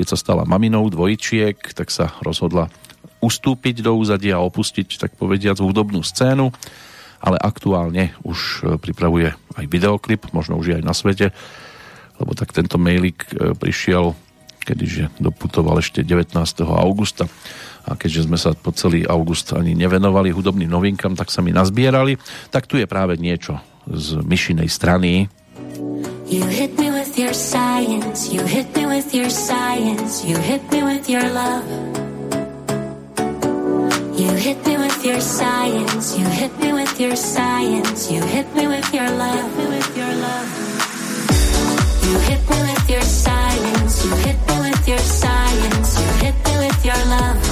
keď 0.00 0.06
sa 0.08 0.16
stala 0.16 0.48
maminou 0.48 0.88
dvojčiek, 0.88 1.56
tak 1.76 1.92
sa 1.92 2.16
rozhodla 2.24 2.72
ustúpiť 3.20 3.80
do 3.84 3.96
úzadia 3.96 4.40
a 4.40 4.44
opustiť, 4.44 5.00
tak 5.00 5.16
povediať, 5.16 5.60
hudobnú 5.60 6.04
scénu, 6.04 6.52
ale 7.24 7.40
aktuálne 7.40 8.12
už 8.20 8.38
e, 8.38 8.76
pripravuje 8.76 9.32
aj 9.56 9.64
videoklip, 9.64 10.28
možno 10.36 10.60
už 10.60 10.80
aj 10.80 10.84
na 10.84 10.92
svete, 10.92 11.32
lebo 12.20 12.36
tak 12.36 12.52
tento 12.52 12.76
mailik 12.76 13.24
e, 13.32 13.56
prišiel, 13.56 14.12
kedyže 14.64 15.08
doputoval 15.20 15.80
ešte 15.80 16.04
19. 16.04 16.36
augusta 16.68 17.28
a 17.84 17.96
keďže 17.96 18.28
sme 18.28 18.40
sa 18.40 18.56
po 18.56 18.72
celý 18.72 19.04
august 19.04 19.52
ani 19.52 19.76
nevenovali 19.76 20.32
hudobným 20.32 20.68
novinkám, 20.68 21.16
tak 21.16 21.28
sa 21.28 21.44
mi 21.44 21.52
nazbierali, 21.52 22.16
tak 22.48 22.64
tu 22.64 22.80
je 22.80 22.88
práve 22.88 23.20
niečo 23.20 23.60
z 23.84 24.24
myšinej 24.24 24.68
strany. 24.72 25.28
You 25.74 26.44
hit 26.46 26.78
me 26.78 26.90
with 26.90 27.18
your 27.18 27.34
science, 27.34 28.32
you 28.32 28.42
hit 28.44 28.76
me 28.76 28.86
with 28.86 29.12
your 29.12 29.28
science, 29.28 30.24
you 30.24 30.36
hit 30.36 30.62
me 30.70 30.84
with 30.84 31.10
your 31.10 31.22
love. 31.22 31.66
You 34.16 34.30
hit 34.34 34.64
me 34.66 34.76
with 34.76 35.04
your 35.04 35.20
science, 35.20 36.16
you 36.16 36.26
hit 36.26 36.56
me 36.60 36.72
with 36.72 37.00
your 37.00 37.16
science, 37.16 38.10
you 38.10 38.22
hit 38.22 38.54
me 38.54 38.68
with 38.68 38.94
your 38.94 39.10
love. 39.10 39.50
You 42.06 42.18
hit 42.28 42.42
me 42.50 42.58
with 42.70 42.90
your 42.90 43.02
science, 43.02 44.04
you 44.04 44.14
hit 44.14 44.38
me 44.46 44.60
with 44.60 44.88
your 44.88 44.98
science, 44.98 45.98
you 46.00 46.06
hit 46.24 46.36
me 46.46 46.56
with 46.66 46.84
your 46.84 47.04
love. 47.06 47.43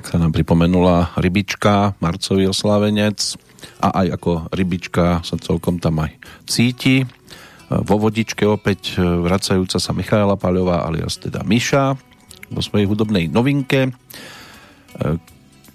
Tak 0.00 0.16
sa 0.16 0.16
nám 0.16 0.32
pripomenula 0.32 1.12
rybička, 1.20 1.92
marcový 2.00 2.48
oslávenec 2.48 3.36
a 3.84 4.00
aj 4.00 4.16
ako 4.16 4.48
rybička 4.48 5.20
sa 5.20 5.36
celkom 5.36 5.76
tam 5.76 6.00
aj 6.00 6.16
cíti. 6.48 7.04
Vo 7.68 8.00
vodičke 8.00 8.48
opäť 8.48 8.96
vracajúca 8.96 9.76
sa 9.76 9.92
Michaela 9.92 10.40
Paľová 10.40 10.88
alias 10.88 11.20
teda 11.20 11.44
Miša 11.44 12.00
vo 12.48 12.64
svojej 12.64 12.88
hudobnej 12.88 13.28
novinke 13.28 13.92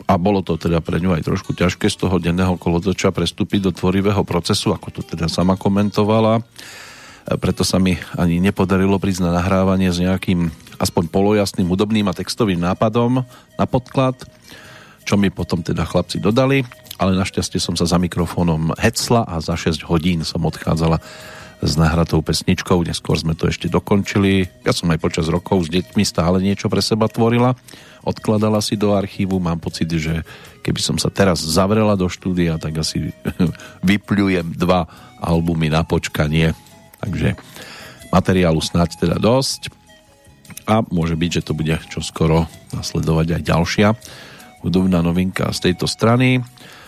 a 0.09 0.13
bolo 0.17 0.41
to 0.41 0.57
teda 0.57 0.81
pre 0.81 0.97
ňu 0.97 1.21
aj 1.21 1.29
trošku 1.29 1.53
ťažké 1.53 1.85
z 1.85 2.09
toho 2.09 2.17
denného 2.17 2.57
kolotoča 2.57 3.13
prestúpiť 3.13 3.69
do 3.69 3.71
tvorivého 3.77 4.25
procesu, 4.25 4.73
ako 4.73 4.89
to 4.89 5.01
teda 5.05 5.29
sama 5.29 5.53
komentovala 5.53 6.41
preto 7.25 7.65
sa 7.65 7.81
mi 7.81 7.97
ani 8.13 8.37
nepodarilo 8.37 9.01
prísť 9.01 9.25
na 9.25 9.41
nahrávanie 9.41 9.89
s 9.89 9.97
nejakým 9.97 10.53
aspoň 10.79 11.11
polojasným 11.11 11.67
hudobným 11.67 12.07
a 12.09 12.17
textovým 12.17 12.59
nápadom 12.59 13.23
na 13.55 13.65
podklad, 13.65 14.15
čo 15.05 15.15
mi 15.15 15.29
potom 15.29 15.61
teda 15.61 15.85
chlapci 15.85 16.17
dodali, 16.17 16.65
ale 16.97 17.19
našťastie 17.19 17.59
som 17.59 17.75
sa 17.77 17.85
za 17.85 17.99
mikrofónom 17.99 18.73
hecla 18.79 19.27
a 19.27 19.37
za 19.43 19.53
6 19.53 19.85
hodín 19.85 20.23
som 20.23 20.41
odchádzala 20.47 20.97
s 21.63 21.73
nahratou 21.79 22.19
pesničkou, 22.19 22.83
neskôr 22.83 23.15
sme 23.15 23.33
to 23.33 23.47
ešte 23.47 23.71
dokončili. 23.71 24.47
Ja 24.67 24.75
som 24.75 24.91
aj 24.91 24.99
počas 24.99 25.31
rokov 25.31 25.67
s 25.67 25.71
deťmi 25.71 26.03
stále 26.03 26.43
niečo 26.43 26.67
pre 26.67 26.83
seba 26.83 27.07
tvorila, 27.07 27.55
odkladala 28.03 28.59
si 28.59 28.75
do 28.75 28.91
archívu, 28.93 29.39
mám 29.39 29.57
pocit, 29.63 29.87
že 29.87 30.21
keby 30.61 30.81
som 30.83 30.97
sa 30.99 31.07
teraz 31.07 31.41
zavrela 31.41 31.95
do 31.95 32.11
štúdia, 32.11 32.59
tak 32.59 32.75
asi 32.83 33.15
vypľujem 33.89 34.51
dva 34.55 34.85
albumy 35.23 35.71
na 35.71 35.81
počkanie. 35.87 36.51
Takže 36.99 37.39
materiálu 38.11 38.59
snáď 38.59 38.99
teda 38.99 39.17
dosť 39.17 39.84
a 40.65 40.81
môže 40.89 41.13
byť, 41.13 41.31
že 41.41 41.45
to 41.45 41.53
bude 41.53 41.77
čoskoro 41.89 42.49
nasledovať 42.73 43.39
aj 43.39 43.41
ďalšia 43.45 43.89
hudobná 44.65 45.05
novinka 45.05 45.53
z 45.53 45.69
tejto 45.69 45.85
strany. 45.85 46.41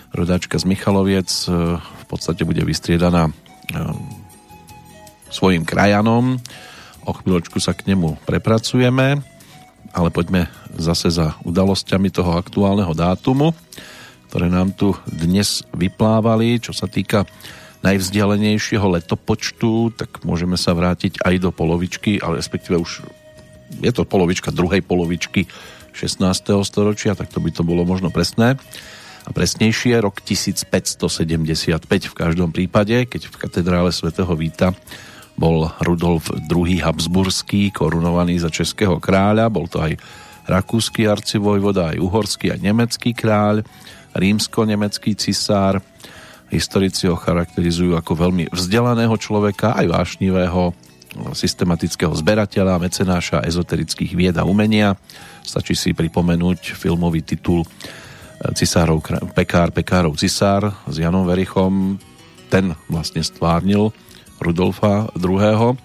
Rodáčka 0.10 0.58
z 0.58 0.66
Michaloviec 0.66 1.30
e, 1.46 1.78
v 1.78 2.06
podstate 2.10 2.42
bude 2.42 2.66
vystriedaná 2.66 3.30
e, 3.30 3.32
svojim 5.30 5.62
krajanom. 5.62 6.42
O 7.06 7.12
chvíľočku 7.13 7.62
sa 7.62 7.78
k 7.78 7.94
nemu 7.94 8.18
prepracujeme, 8.26 9.22
ale 9.94 10.10
poďme 10.10 10.50
zase 10.74 11.13
za 11.13 11.38
udalosťami 11.46 12.10
toho 12.10 12.34
aktuálneho 12.34 12.98
dátumu, 12.98 13.54
ktoré 14.34 14.50
nám 14.50 14.74
tu 14.74 14.98
dnes 15.06 15.62
vyplávali, 15.70 16.58
čo 16.58 16.74
sa 16.74 16.90
týka 16.90 17.30
najvzdialenejšieho 17.86 18.90
letopočtu, 18.90 19.94
tak 19.94 20.26
môžeme 20.26 20.58
sa 20.58 20.74
vrátiť 20.74 21.22
aj 21.22 21.36
do 21.46 21.54
polovičky, 21.54 22.18
ale 22.18 22.42
respektíve 22.42 22.82
už 22.82 23.06
je 23.82 23.92
to 23.92 24.08
polovička 24.08 24.54
druhej 24.54 24.82
polovičky 24.82 25.46
16. 25.94 26.24
storočia, 26.62 27.18
tak 27.18 27.34
to 27.34 27.42
by 27.42 27.50
to 27.50 27.66
bolo 27.66 27.82
možno 27.84 28.14
presné. 28.14 28.56
A 29.28 29.30
presnejšie 29.36 30.00
rok 30.00 30.24
1575 30.24 30.70
v 31.84 32.14
každom 32.16 32.56
prípade, 32.56 33.10
keď 33.10 33.28
v 33.28 33.36
katedrále 33.36 33.92
svätého 33.92 34.32
Víta 34.40 34.72
bol 35.36 35.68
Rudolf 35.84 36.32
II. 36.32 36.80
Habsburský 36.80 37.70
korunovaný 37.76 38.40
za 38.40 38.50
českého 38.50 38.98
kráľa, 39.04 39.52
bol 39.52 39.68
to 39.68 39.84
aj 39.84 40.00
rakúsky 40.48 41.06
arcivojvoda, 41.06 41.94
aj 41.94 41.98
uhorský, 42.00 42.56
aj 42.56 42.64
nemecký 42.64 43.12
kráľ, 43.12 43.68
rímsko-nemecký 44.16 45.14
cisár, 45.20 45.84
Historici 46.48 47.12
ho 47.12 47.20
charakterizujú 47.20 48.00
ako 48.00 48.14
veľmi 48.16 48.48
vzdelaného 48.56 49.12
človeka, 49.20 49.76
aj 49.76 49.92
vášnivého, 49.92 50.72
systematického 51.34 52.13
zberateľa, 52.13 52.82
mecenáša 52.82 53.43
ezoterických 53.43 54.13
vied 54.13 54.36
a 54.38 54.48
umenia. 54.48 54.96
Stačí 55.41 55.74
si 55.74 55.96
pripomenúť 55.96 56.76
filmový 56.76 57.24
titul 57.24 57.63
eh, 57.63 58.52
Cisárov, 58.54 59.04
Pekár, 59.34 59.72
Pekárov 59.74 60.15
Cisár 60.20 60.72
s 60.88 60.96
Janom 61.00 61.26
Verichom. 61.28 61.98
Ten 62.48 62.72
vlastne 62.88 63.24
stvárnil 63.24 63.91
Rudolfa 64.39 65.12
II. 65.17 65.76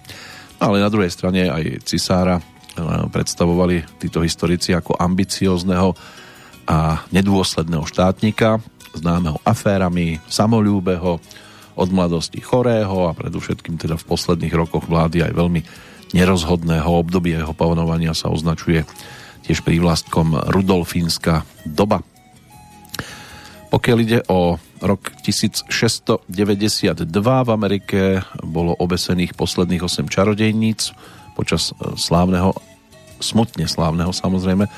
Ale 0.63 0.77
na 0.79 0.87
druhej 0.87 1.11
strane 1.11 1.49
aj 1.49 1.83
cisára 1.87 2.39
eh, 2.39 2.43
predstavovali 3.09 3.99
títo 3.99 4.21
historici 4.23 4.71
ako 4.71 4.95
ambiciozného 4.99 5.95
a 6.63 7.03
nedôsledného 7.11 7.83
štátnika, 7.83 8.55
známeho 8.95 9.35
aférami, 9.43 10.23
samolúbeho, 10.31 11.19
od 11.73 11.89
mladosti 11.89 12.39
chorého 12.39 13.09
a 13.09 13.17
predovšetkým 13.17 13.81
teda 13.81 13.97
v 13.97 14.07
posledných 14.07 14.53
rokoch 14.53 14.85
vlády 14.85 15.25
aj 15.25 15.33
veľmi 15.33 15.61
nerozhodného 16.13 16.89
obdobia 16.89 17.41
jeho 17.41 17.55
panovania 17.57 18.13
sa 18.13 18.29
označuje 18.29 18.85
tiež 19.43 19.65
prívlastkom 19.65 20.53
Rudolfínska 20.53 21.43
doba. 21.67 22.05
Pokiaľ 23.73 23.97
ide 24.05 24.19
o 24.29 24.61
rok 24.85 25.09
1692 25.25 26.29
v 27.09 27.49
Amerike 27.49 28.21
bolo 28.45 28.77
obesených 28.77 29.33
posledných 29.33 29.81
8 29.81 30.05
čarodejníc 30.13 30.93
počas 31.33 31.73
e, 31.73 31.97
slávneho, 31.97 32.53
smutne 33.17 33.65
slávneho 33.65 34.13
samozrejme, 34.13 34.69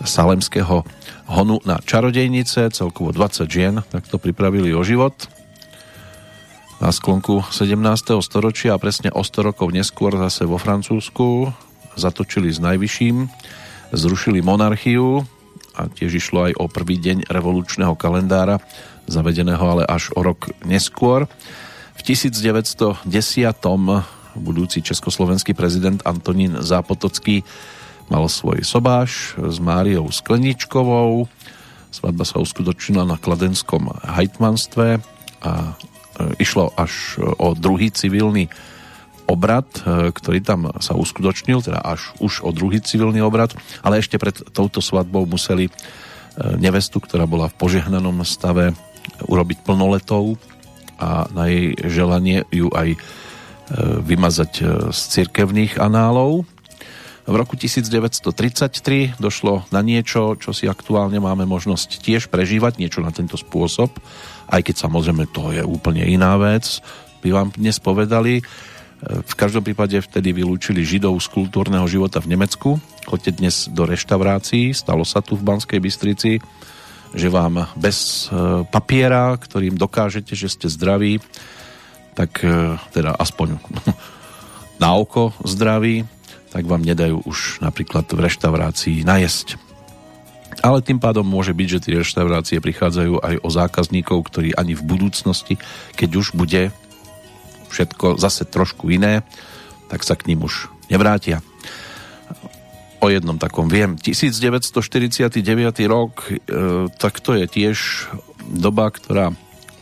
salemského 0.00 0.86
honu 1.28 1.58
na 1.68 1.76
čarodejnice, 1.82 2.70
celkovo 2.72 3.12
20 3.12 3.44
žien, 3.50 3.74
tak 3.92 4.08
to 4.08 4.16
pripravili 4.16 4.72
o 4.72 4.80
život. 4.80 5.12
Na 6.78 6.94
sklonku 6.94 7.42
17. 7.50 7.74
storočia 8.22 8.70
a 8.70 8.78
presne 8.78 9.10
o 9.10 9.26
100 9.26 9.50
rokov 9.50 9.74
neskôr 9.74 10.14
zase 10.14 10.46
vo 10.46 10.62
Francúzsku 10.62 11.50
zatočili 11.98 12.54
s 12.54 12.62
najvyšším, 12.62 13.26
zrušili 13.90 14.38
monarchiu 14.46 15.26
a 15.74 15.90
tiež 15.90 16.22
išlo 16.22 16.46
aj 16.46 16.52
o 16.54 16.70
prvý 16.70 17.02
deň 17.02 17.26
revolučného 17.26 17.98
kalendára, 17.98 18.62
zavedeného 19.10 19.58
ale 19.58 19.82
až 19.90 20.14
o 20.14 20.22
rok 20.22 20.54
neskôr. 20.62 21.26
V 21.98 22.00
1910. 22.06 22.94
budúci 24.38 24.78
československý 24.78 25.58
prezident 25.58 25.98
Antonín 26.06 26.62
Zápotocký 26.62 27.42
mal 28.06 28.30
svoj 28.30 28.62
sobáš 28.62 29.34
s 29.34 29.58
Máriou 29.58 30.06
Skleničkovou. 30.14 31.26
Svadba 31.90 32.22
sa 32.22 32.38
uskutočnila 32.38 33.02
na 33.02 33.18
kladenskom 33.18 33.90
hajtmanstve 34.06 35.02
a 35.42 35.74
išlo 36.38 36.74
až 36.74 37.18
o 37.20 37.54
druhý 37.54 37.90
civilný 37.94 38.50
obrad, 39.28 39.68
e, 39.84 40.08
ktorý 40.10 40.40
tam 40.40 40.72
sa 40.80 40.96
uskutočnil, 40.96 41.60
teda 41.60 41.84
až 41.84 42.16
už 42.18 42.42
o 42.42 42.50
druhý 42.50 42.80
civilný 42.80 43.20
obrad, 43.20 43.52
ale 43.84 44.00
ešte 44.00 44.16
pred 44.16 44.34
touto 44.56 44.80
svadbou 44.80 45.28
museli 45.28 45.68
e, 45.68 45.72
nevestu, 46.56 46.98
ktorá 46.98 47.28
bola 47.28 47.52
v 47.52 47.58
požehnanom 47.60 48.24
stave, 48.24 48.72
urobiť 49.28 49.64
plnoletou 49.64 50.40
a 51.00 51.28
na 51.32 51.48
jej 51.48 51.76
želanie 51.88 52.44
ju 52.52 52.68
aj 52.76 52.98
vymazať 54.04 54.52
z 54.92 55.00
cirkevných 55.12 55.76
análov. 55.76 56.44
V 57.28 57.34
roku 57.36 57.60
1933 57.60 59.20
došlo 59.20 59.68
na 59.68 59.84
niečo, 59.84 60.40
čo 60.40 60.56
si 60.56 60.64
aktuálne 60.64 61.20
máme 61.20 61.44
možnosť 61.44 62.00
tiež 62.00 62.32
prežívať, 62.32 62.80
niečo 62.80 63.04
na 63.04 63.12
tento 63.12 63.36
spôsob, 63.36 63.92
aj 64.48 64.60
keď 64.64 64.76
samozrejme 64.88 65.24
to 65.30 65.52
je 65.52 65.62
úplne 65.62 66.04
iná 66.04 66.36
vec, 66.40 66.80
by 67.20 67.28
vám 67.34 67.48
dnes 67.54 67.76
povedali. 67.82 68.40
V 69.02 69.34
každom 69.38 69.62
prípade 69.62 69.94
vtedy 70.02 70.34
vylúčili 70.34 70.82
Židov 70.82 71.22
z 71.22 71.30
kultúrneho 71.30 71.86
života 71.86 72.18
v 72.18 72.34
Nemecku. 72.34 72.82
Choďte 73.06 73.38
dnes 73.38 73.70
do 73.70 73.86
reštaurácií, 73.86 74.74
stalo 74.74 75.06
sa 75.06 75.22
tu 75.22 75.38
v 75.38 75.46
Banskej 75.46 75.78
Bystrici, 75.78 76.42
že 77.14 77.28
vám 77.30 77.70
bez 77.78 78.26
e, 78.28 78.66
papiera, 78.68 79.38
ktorým 79.38 79.78
dokážete, 79.78 80.34
že 80.34 80.50
ste 80.50 80.66
zdraví, 80.66 81.22
tak 82.18 82.42
e, 82.42 82.76
teda 82.90 83.14
aspoň 83.16 83.62
na 84.82 84.98
oko 84.98 85.30
zdraví, 85.46 86.04
tak 86.50 86.66
vám 86.66 86.82
nedajú 86.82 87.22
už 87.22 87.62
napríklad 87.62 88.08
v 88.10 88.18
reštaurácii 88.18 89.06
najesť. 89.06 89.67
Ale 90.62 90.82
tým 90.82 90.98
pádom 90.98 91.22
môže 91.22 91.54
byť, 91.54 91.68
že 91.68 91.82
tie 91.82 91.94
reštaurácie 92.02 92.58
prichádzajú 92.58 93.22
aj 93.22 93.34
o 93.42 93.48
zákazníkov, 93.48 94.18
ktorí 94.26 94.50
ani 94.58 94.74
v 94.74 94.82
budúcnosti, 94.82 95.54
keď 95.94 96.10
už 96.18 96.26
bude 96.34 96.74
všetko 97.70 98.18
zase 98.18 98.48
trošku 98.48 98.90
iné, 98.90 99.22
tak 99.92 100.02
sa 100.02 100.16
k 100.18 100.32
ním 100.32 100.44
už 100.48 100.72
nevrátia. 100.90 101.44
O 102.98 103.06
jednom 103.06 103.38
takom 103.38 103.70
viem. 103.70 103.94
1949 103.94 105.38
rok, 105.86 106.26
e, 106.26 106.42
tak 106.98 107.22
to 107.22 107.38
je 107.38 107.46
tiež 107.46 108.10
doba, 108.50 108.90
ktorá 108.90 109.30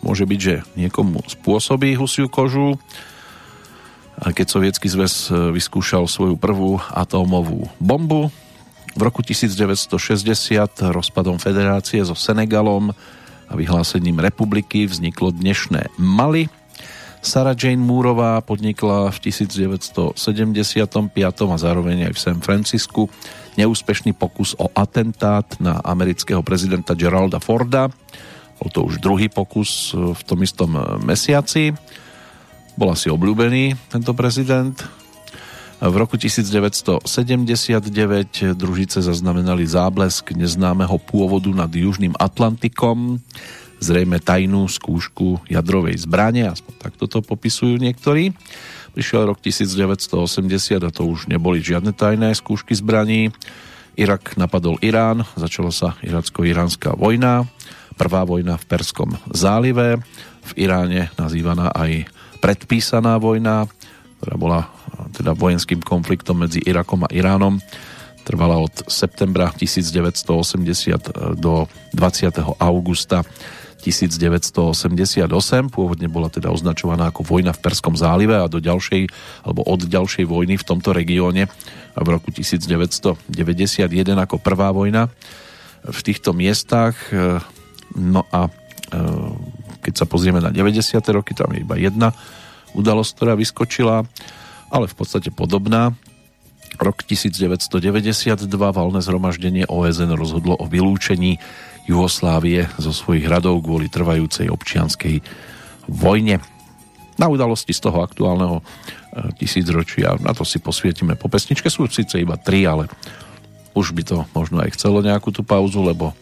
môže 0.05 0.29
byť, 0.29 0.41
že 0.41 0.55
niekomu 0.77 1.25
spôsobí 1.25 1.97
husiu 1.97 2.29
kožu, 2.29 2.77
keď 4.21 4.47
sovietský 4.49 4.89
zväz 4.93 5.33
e, 5.33 5.57
vyskúšal 5.57 6.05
svoju 6.09 6.37
prvú 6.37 6.77
atómovú 6.93 7.69
bombu. 7.81 8.29
V 8.97 9.05
roku 9.05 9.21
1960 9.21 9.93
rozpadom 10.89 11.37
federácie 11.37 12.01
so 12.01 12.17
Senegalom 12.17 12.97
a 13.45 13.53
vyhlásením 13.53 14.25
republiky 14.25 14.89
vzniklo 14.89 15.37
dnešné 15.37 16.01
Mali. 16.01 16.49
Sarah 17.21 17.53
Jane 17.53 17.85
Moorová 17.85 18.41
podnikla 18.41 19.13
v 19.13 19.29
1975 19.29 20.17
a 21.29 21.57
zároveň 21.61 22.09
aj 22.09 22.13
v 22.17 22.23
San 22.25 22.41
Francisku 22.41 23.13
neúspešný 23.61 24.17
pokus 24.17 24.57
o 24.57 24.73
atentát 24.73 25.45
na 25.61 25.77
amerického 25.85 26.41
prezidenta 26.41 26.97
Geralda 26.97 27.37
Forda. 27.37 27.93
Bol 28.57 28.73
to 28.73 28.81
už 28.81 29.05
druhý 29.05 29.29
pokus 29.29 29.93
v 29.93 30.23
tom 30.25 30.41
istom 30.41 30.73
mesiaci. 31.05 31.77
Bol 32.81 32.97
asi 32.97 33.13
obľúbený 33.13 33.93
tento 33.93 34.17
prezident. 34.17 34.73
V 35.77 35.95
roku 35.97 36.17
1979 36.17 37.05
družice 38.57 38.99
zaznamenali 39.05 39.69
záblesk 39.69 40.33
neznámeho 40.33 40.97
pôvodu 40.97 41.53
nad 41.53 41.69
Južným 41.69 42.17
Atlantikom 42.17 43.21
zrejme 43.81 44.17
tajnú 44.21 44.65
skúšku 44.67 45.45
jadrovej 45.53 46.01
zbrane, 46.09 46.49
aspoň 46.49 46.75
takto 46.81 47.05
to 47.05 47.21
popisujú 47.21 47.77
niektorí. 47.77 48.33
Prišiel 48.97 49.29
rok 49.29 49.39
1980 49.45 50.81
a 50.81 50.91
to 50.91 51.03
už 51.05 51.29
neboli 51.29 51.61
žiadne 51.61 51.93
tajné 51.93 52.33
skúšky 52.33 52.73
zbraní. 52.73 53.29
Irak 53.97 54.37
napadol 54.37 54.81
Irán, 54.81 55.25
začala 55.37 55.73
sa 55.73 55.97
iracko-iránska 56.05 56.97
vojna, 56.97 57.49
prvá 57.97 58.25
vojna 58.25 58.61
v 58.61 58.65
Perskom 58.69 59.17
zálive, 59.33 60.01
v 60.47 60.53
Iráne 60.57 61.13
nazývaná 61.17 61.73
aj 61.73 62.09
predpísaná 62.41 63.17
vojna, 63.17 63.69
ktorá 64.21 64.37
bola 64.37 64.61
teda 65.13 65.37
vojenským 65.37 65.81
konfliktom 65.83 66.45
medzi 66.45 66.61
Irakom 66.65 67.05
a 67.05 67.13
Iránom. 67.13 67.61
Trvala 68.27 68.59
od 68.59 68.91
septembra 68.91 69.55
1980 69.55 71.39
do 71.39 71.71
20. 71.95 72.59
augusta 72.59 73.23
1988. 73.79 75.31
Pôvodne 75.71 76.11
bola 76.11 76.27
teda 76.27 76.51
označovaná 76.51 77.15
ako 77.15 77.23
vojna 77.23 77.55
v 77.55 77.63
Perskom 77.63 77.95
zálive 77.95 78.35
a 78.35 78.51
do 78.51 78.59
ďalšej, 78.59 79.07
alebo 79.47 79.63
od 79.63 79.87
ďalšej 79.87 80.25
vojny 80.27 80.59
v 80.59 80.65
tomto 80.67 80.91
regióne 80.91 81.47
v 81.95 82.09
roku 82.11 82.35
1991 82.35 83.23
ako 84.19 84.37
prvá 84.43 84.75
vojna 84.75 85.07
v 85.87 86.01
týchto 86.03 86.35
miestach. 86.35 86.99
No 87.95 88.27
a 88.35 88.51
e, 88.51 88.51
keď 89.87 90.03
sa 90.03 90.07
pozrieme 90.11 90.43
na 90.43 90.51
90. 90.51 90.99
roky, 91.15 91.31
tam 91.31 91.55
je 91.55 91.63
iba 91.63 91.79
jedna 91.79 92.11
udalosť, 92.75 93.11
ktorá 93.17 93.33
vyskočila, 93.39 94.05
ale 94.71 94.91
v 94.91 94.95
podstate 94.97 95.31
podobná. 95.35 95.95
Rok 96.77 97.07
1992 97.09 98.47
valné 98.53 99.01
zhromaždenie 99.01 99.65
OSN 99.71 100.13
rozhodlo 100.13 100.59
o 100.59 100.69
vylúčení 100.69 101.41
Jugoslávie 101.87 102.67
zo 102.77 102.91
svojich 102.91 103.31
radov 103.31 103.63
kvôli 103.63 103.87
trvajúcej 103.87 104.51
občianskej 104.51 105.23
vojne. 105.87 106.43
Na 107.17 107.31
udalosti 107.31 107.73
z 107.73 107.81
toho 107.81 108.03
aktuálneho 108.03 108.61
e, 108.61 108.63
tisícročia, 109.39 110.19
na 110.21 110.35
to 110.37 110.43
si 110.43 110.59
posvietime 110.61 111.15
po 111.15 111.31
pesničke, 111.31 111.71
sú 111.71 111.87
síce 111.89 112.21
iba 112.21 112.37
tri, 112.37 112.67
ale 112.67 112.91
už 113.73 113.95
by 113.95 114.03
to 114.03 114.17
možno 114.35 114.61
aj 114.61 114.75
chcelo 114.77 115.01
nejakú 115.01 115.31
tú 115.33 115.47
pauzu, 115.47 115.81
lebo 115.81 116.13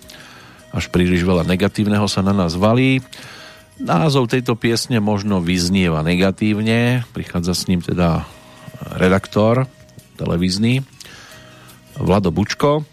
až 0.75 0.91
príliš 0.93 1.25
veľa 1.25 1.49
negatívneho 1.49 2.05
sa 2.07 2.21
na 2.21 2.37
nás 2.37 2.55
valí. 2.55 3.01
Názov 3.75 4.31
tejto 4.31 4.55
piesne 4.55 5.03
možno 5.03 5.43
vyznieva 5.43 6.07
negatívne, 6.07 7.03
prichádza 7.11 7.59
s 7.59 7.67
ním 7.67 7.83
teda 7.83 8.23
redaktor 8.95 9.67
televízny 10.15 10.87
Vlado 11.99 12.31
Bučko, 12.31 12.87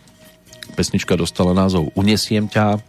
Pesnička 0.73 1.19
dostala 1.19 1.51
názov 1.51 1.91
Unesiem 1.93 2.47
ťa, 2.47 2.79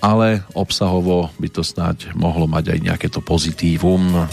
ale 0.00 0.42
obsahovo 0.56 1.28
by 1.36 1.48
to 1.52 1.60
snáď 1.60 2.16
mohlo 2.16 2.48
mať 2.48 2.74
aj 2.74 2.78
nejaké 2.80 3.06
to 3.12 3.20
pozitívum. 3.20 4.26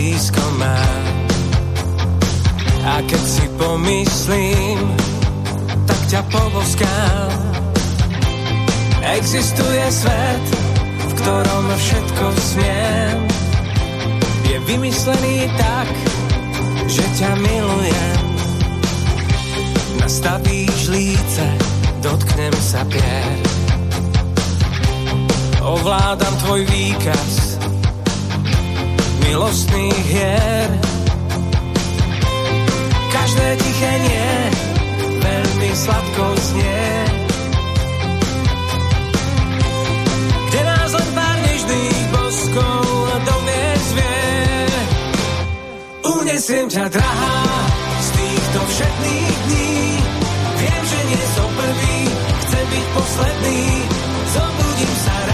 Blízko 0.00 0.40
mám 0.56 1.04
a 2.88 3.04
keď 3.04 3.20
si 3.20 3.44
pomyslím, 3.60 4.80
tak 5.84 6.00
ťa 6.08 6.20
poboskám. 6.32 7.36
Existuje 9.20 9.84
svet, 9.92 10.44
v 11.04 11.12
ktorom 11.20 11.64
všetko 11.76 12.24
smiem. 12.32 13.18
Je 14.48 14.56
vymyslený 14.64 15.52
tak, 15.60 15.92
že 16.88 17.04
ťa 17.20 17.30
milujem. 17.36 18.24
Nastavíš 20.00 20.88
líce, 20.88 21.44
dotknem 22.00 22.56
sa 22.56 22.88
pier. 22.88 23.36
Ovládam 25.60 26.34
tvoj 26.40 26.64
výkaz 26.72 27.49
milostných 29.30 30.02
hier 30.10 30.66
Každé 33.14 33.46
tiché 33.62 33.92
nie 34.02 34.30
veľmi 35.22 35.70
sladko 35.70 36.24
znie. 36.50 36.86
Kde 40.50 40.60
nás 40.66 40.90
len 40.98 41.10
pár 41.14 41.36
nežných 41.46 42.04
boskov 42.10 42.82
do 43.22 43.36
vie. 43.46 44.18
Unesiem 46.10 46.66
ťa, 46.66 46.90
drahá, 46.90 47.38
z 48.02 48.08
týchto 48.18 48.60
všetných 48.66 49.34
dní. 49.46 49.78
Viem, 50.58 50.82
že 50.90 51.00
nie 51.06 51.24
som 51.38 51.50
prvý, 51.54 51.98
chcem 52.46 52.64
byť 52.66 52.86
posledný. 52.98 53.62
Zobudím 54.34 54.94
sa 55.06 55.14
ráno 55.22 55.29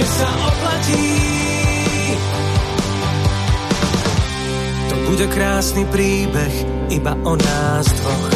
že 0.00 0.06
sa 0.16 0.32
to 4.88 4.96
bude 5.12 5.26
krásny 5.28 5.84
príbeh 5.92 6.54
iba 6.88 7.12
o 7.20 7.36
nás 7.36 7.84
dvoch. 7.84 8.32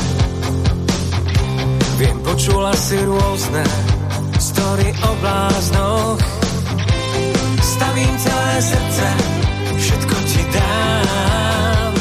Viem, 1.96 2.20
počula 2.20 2.76
si 2.76 3.00
rôzne 3.00 3.64
story 4.36 4.92
o 4.92 5.10
bláznoch. 5.24 6.20
Stavím 7.64 8.12
celé 8.20 8.56
srdce, 8.60 9.08
všetko 9.80 10.16
ti 10.28 10.42
dám. 10.52 11.92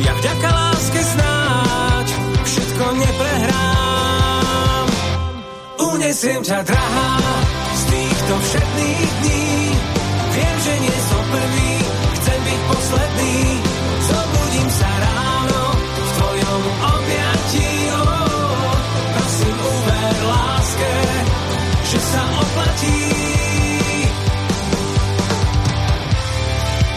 Ja 0.00 0.12
vďaka 0.16 0.48
láske 0.48 1.00
snáď 1.04 2.06
všetko 2.40 2.84
neprehrám. 3.04 4.86
Unesiem 5.92 6.40
ťa, 6.40 6.64
drahá, 6.64 7.08
týchto 8.26 8.42
všetných 8.42 9.10
dní. 9.22 9.46
Viem, 10.34 10.56
že 10.58 10.74
nie 10.82 10.96
som 10.98 11.22
prvý, 11.30 11.72
chcem 12.18 12.38
byť 12.42 12.60
posledný. 12.74 13.38
Zobudím 14.02 14.68
sa 14.74 14.90
ráno 14.98 15.62
v 15.78 16.10
tvojom 16.18 16.62
objatí. 16.90 17.70
Oh, 17.94 18.74
prosím, 19.14 19.56
uver 19.62 20.16
láske, 20.26 20.94
že 21.86 21.98
sa 22.02 22.22
oplatí. 22.42 23.02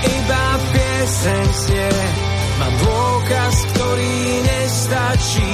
Iba 0.01 0.45
pieseň 0.73 1.45
sie, 1.53 1.89
mám 2.57 2.73
dôkaz, 2.73 3.55
ktorý 3.77 4.17
nestačí. 4.49 5.53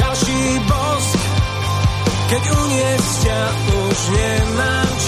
Ďalší 0.00 0.40
bosk 0.64 0.79
keď 2.30 2.44
uniesť 2.46 3.26
ťa 3.26 3.42
už 3.74 3.98
nemám 4.14 4.99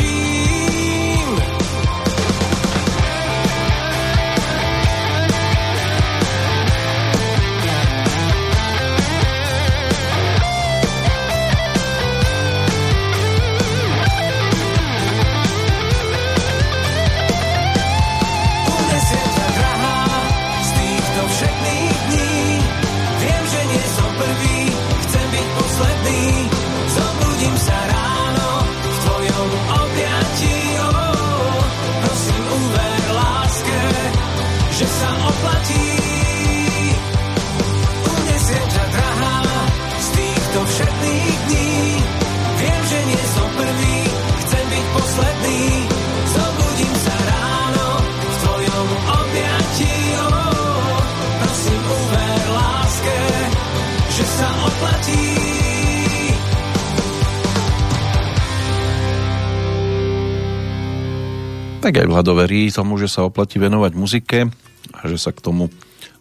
Tak 61.82 61.98
aj 61.98 62.06
Vlado 62.06 62.38
verí 62.38 62.70
tomu, 62.70 62.94
že 62.94 63.10
sa 63.10 63.26
oplatí 63.26 63.58
venovať 63.58 63.92
muzike 63.98 64.46
a 64.94 65.00
že 65.10 65.18
sa 65.18 65.34
k 65.34 65.42
tomu 65.42 65.66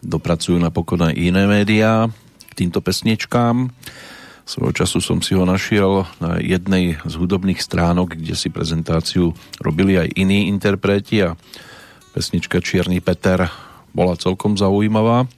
dopracujú 0.01 0.57
napokon 0.57 1.05
aj 1.05 1.13
iné 1.13 1.45
médiá 1.45 2.09
k 2.49 2.53
týmto 2.65 2.81
pesničkám. 2.81 3.69
Svojho 4.41 4.73
času 4.73 5.05
som 5.05 5.21
si 5.21 5.37
ho 5.37 5.45
našiel 5.45 6.09
na 6.17 6.41
jednej 6.41 6.97
z 7.05 7.13
hudobných 7.13 7.61
stránok, 7.61 8.17
kde 8.17 8.33
si 8.33 8.49
prezentáciu 8.49 9.37
robili 9.61 10.01
aj 10.01 10.09
iní 10.17 10.49
interpreti 10.49 11.21
a 11.21 11.37
pesnička 12.17 12.57
Čierny 12.57 12.97
Peter 12.97 13.45
bola 13.93 14.17
celkom 14.17 14.57
zaujímavá. 14.57 15.29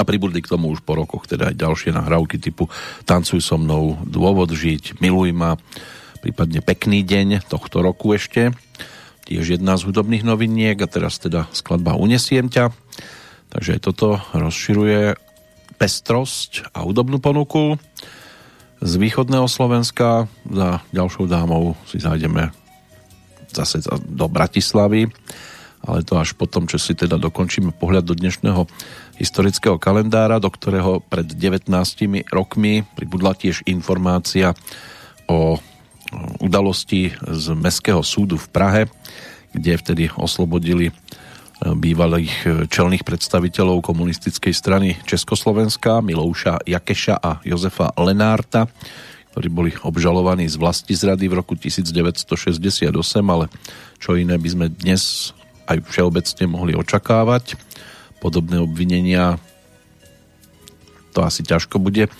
A 0.00 0.02
pribudli 0.08 0.40
k 0.40 0.48
tomu 0.48 0.72
už 0.72 0.80
po 0.80 0.96
rokoch 0.96 1.28
teda 1.28 1.52
aj 1.52 1.60
ďalšie 1.60 1.92
nahrávky 1.92 2.40
typu 2.40 2.72
Tancuj 3.04 3.44
so 3.44 3.60
mnou, 3.60 4.00
Dôvod 4.00 4.48
žiť, 4.48 4.96
Miluj 5.04 5.36
ma, 5.36 5.60
prípadne 6.24 6.64
Pekný 6.64 7.04
deň 7.04 7.44
tohto 7.52 7.84
roku 7.84 8.16
ešte. 8.16 8.56
Tiež 9.30 9.62
jedna 9.62 9.78
z 9.78 9.86
hudobných 9.86 10.26
noviniek 10.26 10.74
a 10.82 10.90
teraz 10.90 11.22
teda 11.22 11.46
skladba 11.54 11.94
Unesiem 11.94 12.50
ťa. 12.50 12.74
Takže 13.54 13.78
aj 13.78 13.80
toto 13.86 14.18
rozširuje 14.34 15.14
pestrosť 15.78 16.74
a 16.74 16.82
hudobnú 16.82 17.22
ponuku. 17.22 17.78
Z 18.82 18.92
východného 18.98 19.46
Slovenska 19.46 20.26
za 20.50 20.82
ďalšou 20.90 21.30
dámou 21.30 21.78
si 21.86 22.02
zájdeme 22.02 22.50
zase 23.54 23.86
do 24.02 24.26
Bratislavy 24.26 25.06
ale 25.80 26.04
to 26.04 26.20
až 26.20 26.36
potom, 26.36 26.68
čo 26.68 26.76
si 26.76 26.92
teda 26.92 27.16
dokončíme 27.16 27.72
pohľad 27.72 28.04
do 28.04 28.12
dnešného 28.12 28.68
historického 29.16 29.80
kalendára, 29.80 30.36
do 30.36 30.52
ktorého 30.52 31.00
pred 31.00 31.24
19 31.24 31.72
rokmi 32.28 32.84
pribudla 32.96 33.32
tiež 33.32 33.64
informácia 33.64 34.52
o 35.24 35.56
udalosti 36.42 37.14
z 37.14 37.44
Mestského 37.54 38.02
súdu 38.02 38.36
v 38.36 38.50
Prahe, 38.50 38.82
kde 39.54 39.78
vtedy 39.78 40.04
oslobodili 40.14 40.90
e, 40.90 40.92
bývalých 41.62 42.66
čelných 42.66 43.06
predstaviteľov 43.06 43.82
komunistickej 43.82 44.54
strany 44.54 44.88
Československa, 45.06 46.02
Milouša 46.02 46.66
Jakeša 46.66 47.16
a 47.18 47.38
Jozefa 47.46 47.94
Lenárta, 47.98 48.66
ktorí 49.30 49.48
boli 49.50 49.70
obžalovaní 49.70 50.50
z 50.50 50.58
vlasti 50.58 50.94
zrady 50.94 51.30
v 51.30 51.38
roku 51.38 51.54
1968, 51.54 52.90
ale 53.26 53.46
čo 54.02 54.18
iné 54.18 54.34
by 54.34 54.48
sme 54.50 54.66
dnes 54.70 55.30
aj 55.70 55.86
všeobecne 55.86 56.44
mohli 56.50 56.74
očakávať. 56.74 57.54
Podobné 58.18 58.58
obvinenia 58.58 59.38
to 61.14 61.22
asi 61.22 61.46
ťažko 61.46 61.78
bude 61.78 62.10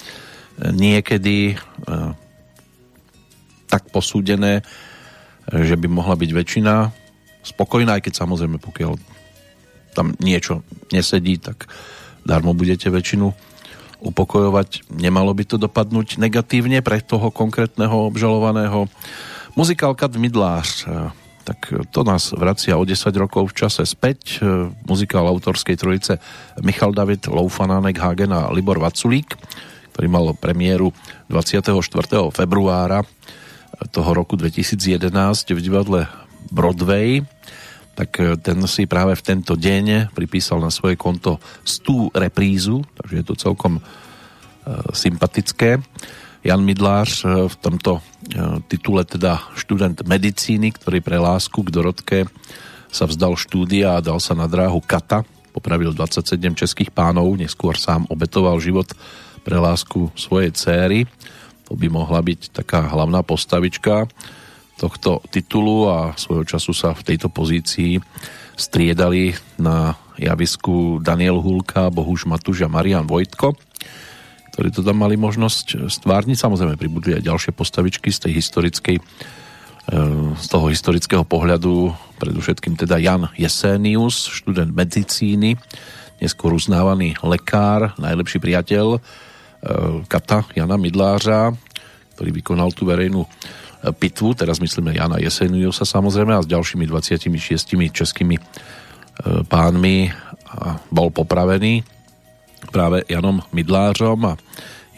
niekedy 0.61 1.55
e, 1.55 1.57
tak 3.71 3.89
posúdené, 3.95 4.67
že 5.47 5.79
by 5.79 5.87
mohla 5.87 6.19
byť 6.19 6.31
väčšina 6.35 6.75
spokojná, 7.47 7.97
aj 7.97 8.11
keď 8.11 8.15
samozrejme 8.27 8.59
pokiaľ 8.61 8.99
tam 9.95 10.15
niečo 10.23 10.63
nesedí, 10.93 11.41
tak 11.41 11.67
darmo 12.23 12.55
budete 12.55 12.93
väčšinu 12.93 13.33
upokojovať. 14.01 14.91
Nemalo 14.93 15.33
by 15.33 15.45
to 15.47 15.57
dopadnúť 15.57 16.21
negatívne 16.21 16.83
pre 16.85 17.03
toho 17.03 17.31
konkrétneho 17.33 18.11
obžalovaného. 18.11 18.87
Muzikál 19.59 19.95
Kat 19.99 20.15
Midlář 20.15 20.87
tak 21.51 21.73
to 21.91 22.07
nás 22.07 22.31
vracia 22.31 22.79
o 22.79 22.87
10 22.87 23.11
rokov 23.19 23.51
v 23.51 23.67
čase 23.67 23.83
späť. 23.83 24.39
E, 24.39 24.71
muzikál 24.87 25.27
autorskej 25.27 25.75
trojice 25.75 26.23
Michal 26.63 26.95
David, 26.95 27.27
Loufanánek, 27.27 27.99
Hagen 27.99 28.31
a 28.31 28.53
Libor 28.55 28.79
Vaculík, 28.79 29.35
ktorý 29.91 30.07
mal 30.07 30.31
premiéru 30.39 30.95
24. 31.27 31.75
februára 32.31 33.03
toho 33.89 34.13
roku 34.13 34.37
2011 34.37 35.57
v 35.57 35.61
divadle 35.61 36.05
Broadway 36.53 37.25
tak 38.01 38.17
e, 38.17 38.41
ten 38.41 38.65
si 38.65 38.89
práve 38.89 39.13
v 39.13 39.23
tento 39.23 39.53
deň 39.61 40.17
pripísal 40.17 40.65
na 40.65 40.73
svoje 40.73 40.97
konto 40.97 41.37
100 41.69 42.17
reprízu, 42.17 42.81
takže 42.97 43.15
je 43.21 43.25
to 43.29 43.35
celkom 43.37 43.77
e, 43.77 43.83
sympatické. 44.97 45.77
Jan 46.41 46.65
Midlář 46.65 47.29
v 47.53 47.57
tomto 47.61 48.01
titule 48.65 49.05
teda 49.05 49.45
študent 49.61 50.09
medicíny, 50.09 50.73
ktorý 50.73 51.05
pre 51.05 51.21
lásku 51.21 51.61
k 51.61 51.69
Dorotke 51.69 52.19
sa 52.89 53.05
vzdal 53.05 53.37
štúdia 53.37 54.01
a 54.01 54.01
dal 54.01 54.17
sa 54.25 54.33
na 54.33 54.49
dráhu 54.49 54.81
kata. 54.81 55.29
Popravil 55.53 55.93
27 55.93 56.57
českých 56.57 56.97
pánov, 56.97 57.37
neskôr 57.37 57.77
sám 57.77 58.09
obetoval 58.09 58.57
život 58.57 58.89
pre 59.45 59.61
lásku 59.61 60.09
svojej 60.17 60.57
céry. 60.57 61.05
To 61.71 61.79
by 61.79 61.87
mohla 61.87 62.19
byť 62.19 62.51
taká 62.51 62.91
hlavná 62.91 63.23
postavička 63.23 64.11
tohto 64.75 65.23
titulu 65.31 65.87
a 65.87 65.99
svojho 66.19 66.43
času 66.43 66.75
sa 66.75 66.91
v 66.97 67.15
tejto 67.15 67.31
pozícii 67.31 68.03
striedali 68.59 69.39
na 69.61 69.95
javisku 70.19 70.99
Daniel 70.99 71.39
Hulka, 71.39 71.93
Bohuž 71.95 72.27
Matuš 72.27 72.67
a 72.67 72.69
Marian 72.69 73.07
Vojtko 73.07 73.55
ktorí 74.61 74.77
to 74.77 74.85
tam 74.85 75.01
mali 75.01 75.17
možnosť 75.17 75.89
stvárniť. 75.89 76.37
Samozrejme 76.37 76.77
pribudli 76.77 77.17
aj 77.17 77.25
ďalšie 77.25 77.53
postavičky 77.57 78.13
z 78.13 78.29
tej 78.29 78.33
historickej 78.45 78.97
e, 78.99 79.03
z 80.37 80.47
toho 80.53 80.67
historického 80.69 81.25
pohľadu 81.25 81.95
predovšetkým 82.21 82.77
teda 82.77 83.01
Jan 83.01 83.33
Jesenius, 83.41 84.29
študent 84.29 84.75
medicíny, 84.77 85.57
neskôr 86.21 86.53
uznávaný 86.53 87.17
lekár, 87.25 87.97
najlepší 87.97 88.37
priateľ 88.43 89.01
Kata 90.09 90.49
Jana 90.57 90.81
Midlářa, 90.81 91.53
ktorý 92.17 92.31
vykonal 92.33 92.73
tú 92.73 92.89
verejnú 92.89 93.25
e, 93.25 93.29
pitvu, 93.93 94.33
teraz 94.33 94.57
myslíme 94.57 94.97
Jana 94.97 95.21
Jeseniusa 95.21 95.85
samozrejme 95.85 96.33
a 96.33 96.45
s 96.45 96.49
ďalšími 96.49 96.89
26 96.89 97.29
českými 97.93 98.37
pánmi 99.21 100.09
bol 100.89 101.09
popravený 101.13 101.85
práve 102.73 103.05
Janom 103.09 103.45
Midlářom 103.53 104.21
a 104.33 104.35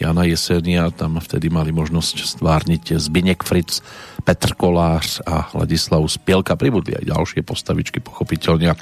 Jana 0.02 0.26
Jesenia 0.26 0.90
tam 0.90 1.22
vtedy 1.22 1.46
mali 1.46 1.70
možnosť 1.70 2.26
stvárniť 2.26 2.98
Zbinek 2.98 3.46
Fritz, 3.46 3.78
Petr 4.26 4.58
Kolář 4.58 5.22
a 5.22 5.46
Ladislav 5.54 6.02
Spielka. 6.10 6.58
Pribudli 6.58 6.98
aj 6.98 7.06
ďalšie 7.06 7.46
postavičky, 7.46 8.02
pochopiteľne. 8.02 8.74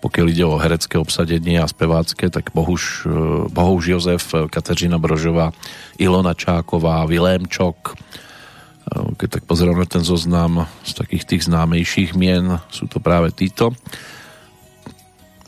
Pokiaľ 0.00 0.26
ide 0.30 0.44
o 0.44 0.60
herecké 0.60 0.98
obsadenie 0.98 1.58
a 1.62 1.70
spevácké, 1.70 2.30
tak 2.30 2.50
Bohuž, 2.50 3.06
eh, 3.06 3.10
Bohuž 3.50 3.84
Jozef, 3.86 4.34
Kateřina 4.50 4.98
Brožová, 4.98 5.54
Ilona 5.98 6.34
Čáková, 6.34 7.06
Vilémčok. 7.06 7.94
Eh, 7.94 9.14
keď 9.16 9.28
tak 9.40 9.44
pozerám 9.44 9.86
ten 9.86 10.02
zoznam 10.02 10.66
z 10.82 10.92
takých 10.94 11.24
tých 11.24 11.42
známejších 11.46 12.14
mien, 12.18 12.58
sú 12.68 12.90
to 12.90 12.98
práve 12.98 13.32
títo. 13.32 13.72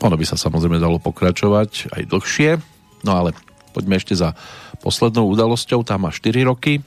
Ono 0.05 0.13
by 0.13 0.25
sa 0.29 0.37
samozrejme 0.37 0.77
dalo 0.77 1.01
pokračovať 1.01 1.89
aj 1.89 2.01
dlhšie, 2.05 2.61
no 3.01 3.11
ale 3.17 3.33
poďme 3.73 3.97
ešte 3.97 4.13
za 4.13 4.37
poslednou 4.81 5.25
udalosťou, 5.33 5.81
tá 5.81 5.97
má 5.97 6.13
4 6.13 6.45
roky. 6.45 6.85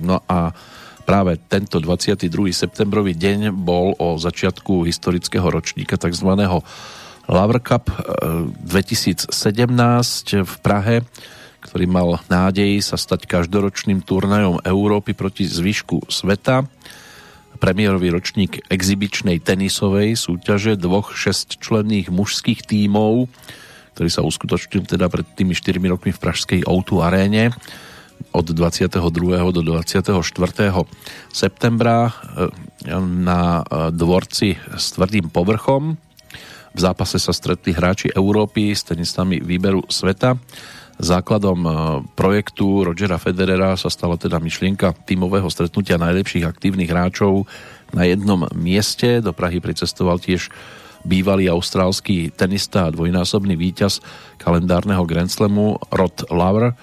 No 0.00 0.24
a 0.24 0.56
práve 1.06 1.38
tento 1.46 1.78
22. 1.78 2.26
septembrový 2.50 3.14
deň 3.14 3.54
bol 3.54 3.94
o 4.02 4.18
začiatku 4.18 4.82
historického 4.82 5.46
ročníka 5.46 5.94
tzv. 5.94 6.34
Lover 7.30 7.60
Cup 7.62 7.86
2017 8.66 9.30
v 10.42 10.54
Prahe, 10.58 11.06
ktorý 11.62 11.86
mal 11.86 12.18
nádej 12.26 12.82
sa 12.82 12.98
stať 12.98 13.30
každoročným 13.30 14.02
turnajom 14.02 14.66
Európy 14.66 15.14
proti 15.14 15.46
zvyšku 15.46 16.10
sveta 16.10 16.66
premiérový 17.56 18.12
ročník 18.12 18.62
exibičnej 18.68 19.40
tenisovej 19.40 20.14
súťaže 20.18 20.76
dvoch 20.76 21.16
šestčlenných 21.16 22.12
mužských 22.12 22.62
tímov, 22.68 23.32
ktorý 23.96 24.08
sa 24.12 24.20
uskutočnil 24.22 24.84
teda 24.84 25.08
pred 25.08 25.24
tými 25.34 25.56
4 25.56 25.80
rokmi 25.88 26.12
v 26.12 26.20
pražskej 26.20 26.60
O2 26.68 26.90
aréne 27.00 27.50
od 28.32 28.46
22. 28.52 29.00
do 29.52 29.60
24. 29.62 30.12
septembra 31.32 32.10
eh, 32.10 32.92
na 33.00 33.60
eh, 33.60 33.90
dvorci 33.90 34.56
s 34.76 34.96
tvrdým 34.96 35.32
povrchom. 35.32 35.96
V 36.76 36.78
zápase 36.78 37.16
sa 37.16 37.32
stretli 37.32 37.72
hráči 37.72 38.12
Európy 38.12 38.76
s 38.76 38.84
tenistami 38.84 39.40
výberu 39.40 39.88
sveta 39.88 40.36
Základom 40.96 41.60
e, 41.60 41.70
projektu 42.16 42.80
Rogera 42.80 43.20
Federera 43.20 43.76
sa 43.76 43.92
stala 43.92 44.16
teda 44.16 44.40
myšlienka 44.40 44.96
tímového 45.04 45.44
stretnutia 45.52 46.00
najlepších 46.00 46.48
aktívnych 46.48 46.88
hráčov 46.88 47.44
na 47.92 48.08
jednom 48.08 48.48
mieste. 48.56 49.20
Do 49.20 49.36
Prahy 49.36 49.60
pricestoval 49.60 50.16
tiež 50.16 50.48
bývalý 51.04 51.52
austrálsky 51.52 52.32
tenista 52.32 52.88
a 52.88 52.94
dvojnásobný 52.96 53.60
víťaz 53.60 54.00
kalendárneho 54.40 55.04
Grand 55.04 55.28
Slamu 55.28 55.76
Rod 55.92 56.32
Laver, 56.32 56.72
e, 56.72 56.74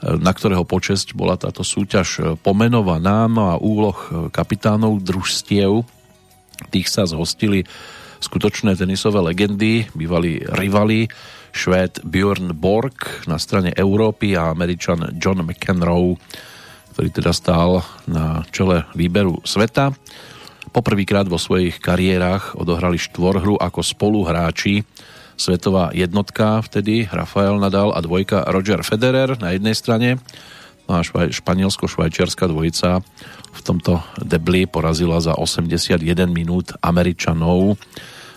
na 0.00 0.32
ktorého 0.32 0.64
počesť 0.64 1.12
bola 1.12 1.36
táto 1.36 1.60
súťaž 1.60 2.36
pomenovaná. 2.40 3.28
No 3.28 3.52
a 3.52 3.60
úloh 3.60 3.96
kapitánov 4.32 5.04
družstiev, 5.04 5.84
tých 6.72 6.88
sa 6.88 7.04
zhostili 7.04 7.64
skutočné 8.20 8.76
tenisové 8.76 9.20
legendy, 9.32 9.88
bývalí 9.96 10.44
rivali, 10.44 11.08
Švéd 11.50 12.06
Björn 12.06 12.54
Borg 12.54 13.26
na 13.26 13.34
strane 13.40 13.74
Európy 13.74 14.38
a 14.38 14.54
Američan 14.54 15.18
John 15.18 15.42
McEnroe, 15.42 16.14
ktorý 16.94 17.08
teda 17.10 17.32
stál 17.34 17.82
na 18.06 18.46
čele 18.54 18.86
výberu 18.94 19.42
sveta. 19.42 19.90
Poprvýkrát 20.70 21.26
vo 21.26 21.40
svojich 21.42 21.82
kariérach 21.82 22.54
odohrali 22.54 23.02
štvorhru 23.02 23.58
ako 23.58 23.80
spoluhráči 23.82 24.86
svetová 25.40 25.88
jednotka 25.96 26.60
vtedy 26.60 27.08
Rafael 27.08 27.56
Nadal 27.56 27.96
a 27.96 28.04
dvojka 28.04 28.44
Roger 28.52 28.84
Federer 28.84 29.40
na 29.40 29.56
jednej 29.56 29.72
strane 29.72 30.20
no 30.84 31.00
a 31.00 31.06
španielsko-švajčiarská 31.32 32.44
dvojica 32.44 33.00
v 33.50 33.60
tomto 33.64 34.04
debli 34.20 34.68
porazila 34.68 35.16
za 35.24 35.32
81 35.40 36.04
minút 36.28 36.76
Američanov 36.84 37.80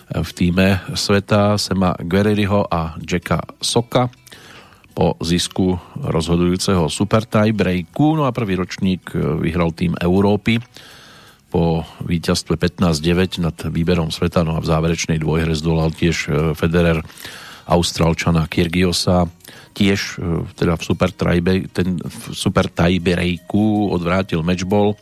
v 0.08 0.30
týme 0.32 0.80
sveta 0.96 1.60
Sema 1.60 1.92
Guerreriho 2.00 2.64
a 2.72 2.96
Jacka 3.04 3.44
Soka 3.60 4.08
po 4.94 5.18
zisku 5.20 5.74
rozhodujúceho 6.06 6.86
super 6.86 7.26
tie 7.26 7.50
breaku. 7.50 8.14
No 8.14 8.30
a 8.30 8.36
prvý 8.36 8.54
ročník 8.54 9.10
vyhral 9.42 9.74
tým 9.74 9.98
Európy 9.98 10.62
po 11.54 11.86
víťazstve 12.02 12.58
15-9 12.58 13.38
nad 13.38 13.54
výberom 13.70 14.10
sveta, 14.10 14.42
no 14.42 14.58
a 14.58 14.60
v 14.60 14.66
záverečnej 14.66 15.22
dvojhre 15.22 15.54
zdolal 15.54 15.94
tiež 15.94 16.16
e, 16.26 16.28
Federer 16.58 16.98
Austrálčana 17.70 18.50
Kyrgiosa, 18.50 19.30
tiež 19.70 20.18
e, 20.18 20.42
teda 20.58 20.74
v 20.74 20.82
super, 20.82 21.14
trajbe, 21.14 21.70
ten 21.70 22.02
v 22.02 22.22
super 22.34 22.66
tiebreaku 22.66 23.86
odvrátil 23.94 24.42
matchball 24.42 24.98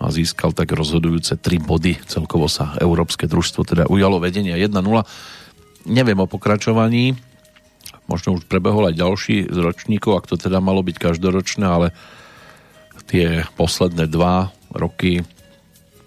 no 0.00 0.02
a 0.08 0.08
získal 0.08 0.56
tak 0.56 0.72
rozhodujúce 0.72 1.36
3 1.36 1.60
body. 1.60 2.00
Celkovo 2.08 2.48
sa 2.48 2.80
Európske 2.80 3.28
družstvo 3.28 3.68
teda 3.68 3.84
ujalo 3.84 4.24
vedenia 4.24 4.56
1-0. 4.56 4.80
Neviem 5.84 6.16
o 6.16 6.24
pokračovaní, 6.24 7.12
možno 8.08 8.40
už 8.40 8.48
prebehol 8.48 8.88
aj 8.88 8.96
ďalší 8.96 9.52
z 9.52 9.58
ročníkov, 9.60 10.16
ak 10.16 10.32
to 10.32 10.40
teda 10.40 10.64
malo 10.64 10.80
byť 10.80 10.96
každoročné, 10.96 11.68
ale 11.68 11.92
tie 13.04 13.44
posledné 13.60 14.08
dva 14.08 14.48
roky 14.72 15.20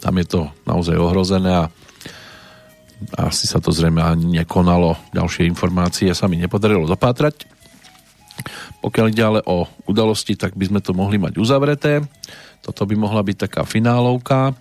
tam 0.07 0.15
je 0.23 0.39
to 0.39 0.41
naozaj 0.63 0.95
ohrozené 0.95 1.51
a 1.51 1.67
asi 3.27 3.43
sa 3.43 3.59
to 3.59 3.75
zrejme 3.75 3.99
ani 3.99 4.39
nekonalo. 4.39 4.95
Ďalšie 5.11 5.43
informácie 5.51 6.15
sa 6.15 6.31
mi 6.31 6.39
nepodarilo 6.39 6.87
dopátrať. 6.87 7.43
Pokiaľ 8.79 9.05
ide 9.11 9.23
ale 9.27 9.39
o 9.43 9.67
udalosti, 9.83 10.39
tak 10.39 10.55
by 10.55 10.71
sme 10.71 10.79
to 10.79 10.95
mohli 10.95 11.19
mať 11.19 11.35
uzavreté. 11.35 12.07
Toto 12.63 12.87
by 12.87 12.95
mohla 12.95 13.19
byť 13.19 13.51
taká 13.51 13.67
finálovka 13.67 14.55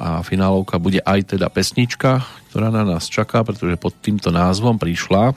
a 0.00 0.24
finálovka 0.24 0.80
bude 0.80 1.04
aj 1.04 1.36
teda 1.36 1.52
pesnička, 1.52 2.24
ktorá 2.48 2.72
na 2.72 2.88
nás 2.88 3.12
čaká, 3.12 3.44
pretože 3.44 3.76
pod 3.76 3.92
týmto 4.00 4.32
názvom 4.32 4.80
prišla, 4.80 5.36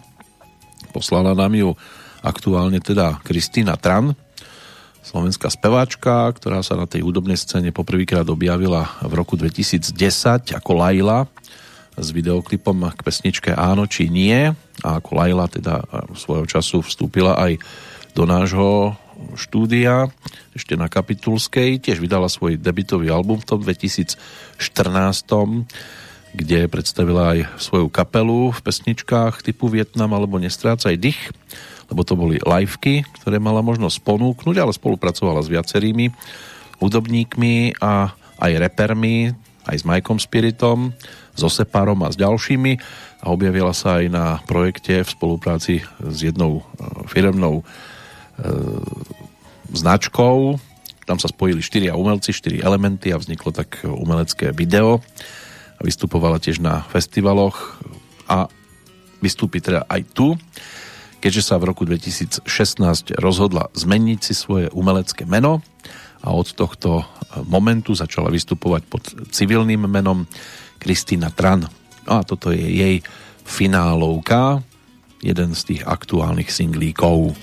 poslala 0.95 1.35
nám 1.35 1.51
ju 1.59 1.75
aktuálne 2.23 2.79
teda 2.79 3.19
Kristýna 3.19 3.75
Tran, 3.75 4.15
slovenská 5.01 5.49
speváčka, 5.49 6.29
ktorá 6.37 6.61
sa 6.61 6.77
na 6.77 6.85
tej 6.85 7.01
hudobnej 7.01 7.37
scéne 7.37 7.73
poprvýkrát 7.73 8.25
objavila 8.29 8.97
v 9.01 9.13
roku 9.17 9.35
2010 9.35 9.93
ako 10.53 10.71
Laila 10.77 11.25
s 11.97 12.07
videoklipom 12.15 12.87
k 12.95 13.01
pesničke 13.03 13.51
Áno 13.51 13.89
či 13.89 14.07
nie. 14.07 14.53
A 14.81 14.89
ako 14.97 15.09
Laila 15.17 15.45
teda 15.51 15.83
svojho 16.15 16.45
času 16.47 16.85
vstúpila 16.85 17.35
aj 17.37 17.59
do 18.15 18.23
nášho 18.25 18.95
štúdia 19.37 20.09
ešte 20.57 20.73
na 20.73 20.89
Kapitulskej, 20.89 21.79
tiež 21.79 22.01
vydala 22.01 22.27
svoj 22.27 22.57
debitový 22.57 23.13
album 23.13 23.37
v 23.39 23.47
tom 23.47 23.59
2014 23.61 24.17
kde 26.31 26.71
predstavila 26.71 27.35
aj 27.35 27.59
svoju 27.59 27.91
kapelu 27.91 28.55
v 28.55 28.59
pesničkách 28.63 29.43
typu 29.43 29.67
Vietnam 29.67 30.15
alebo 30.15 30.39
Nestrácaj 30.39 30.95
dých 30.95 31.19
lebo 31.91 32.07
to 32.07 32.15
boli 32.15 32.39
liveky, 32.39 33.03
ktoré 33.19 33.37
mala 33.37 33.59
možnosť 33.59 33.99
ponúknuť, 34.07 34.55
ale 34.55 34.71
spolupracovala 34.71 35.43
s 35.43 35.51
viacerými 35.51 36.07
hudobníkmi 36.79 37.83
a 37.83 38.15
aj 38.41 38.51
repermi, 38.57 39.35
aj 39.67 39.75
s 39.75 39.83
Majkom 39.85 40.17
Spiritom, 40.17 40.95
s 41.35 41.41
Oseparom 41.43 42.01
a 42.01 42.09
s 42.09 42.17
ďalšími 42.17 42.73
a 43.21 43.25
objavila 43.29 43.75
sa 43.75 44.01
aj 44.01 44.05
na 44.09 44.25
projekte 44.49 45.05
v 45.05 45.09
spolupráci 45.13 45.73
s 46.01 46.17
jednou 46.25 46.59
e, 46.59 46.63
firemnou 47.05 47.61
e, 47.61 47.63
značkou. 49.69 50.57
Tam 51.05 51.21
sa 51.21 51.29
spojili 51.29 51.61
štyria 51.61 51.93
umelci, 51.93 52.33
štyri 52.33 52.65
elementy 52.65 53.13
a 53.13 53.21
vzniklo 53.21 53.53
tak 53.53 53.85
umelecké 53.85 54.55
video. 54.55 55.05
Vystupovala 55.83 56.41
tiež 56.41 56.63
na 56.63 56.81
festivaloch 56.89 57.77
a 58.25 58.49
vystúpi 59.21 59.61
teda 59.61 59.85
aj 59.85 60.01
tu 60.17 60.33
keďže 61.21 61.53
sa 61.53 61.55
v 61.61 61.69
roku 61.69 61.85
2016 61.85 62.49
rozhodla 63.21 63.69
zmeniť 63.77 64.19
si 64.19 64.33
svoje 64.33 64.67
umelecké 64.73 65.29
meno 65.29 65.61
a 66.25 66.33
od 66.33 66.49
tohto 66.57 67.05
momentu 67.45 67.93
začala 67.93 68.33
vystupovať 68.33 68.81
pod 68.89 69.03
civilným 69.29 69.85
menom 69.85 70.25
Kristýna 70.81 71.29
Tran. 71.29 71.69
No 72.09 72.11
a 72.17 72.25
toto 72.25 72.49
je 72.49 72.65
jej 72.65 72.95
finálovka, 73.45 74.65
jeden 75.21 75.53
z 75.53 75.61
tých 75.73 75.81
aktuálnych 75.85 76.49
singlíkov. 76.49 77.37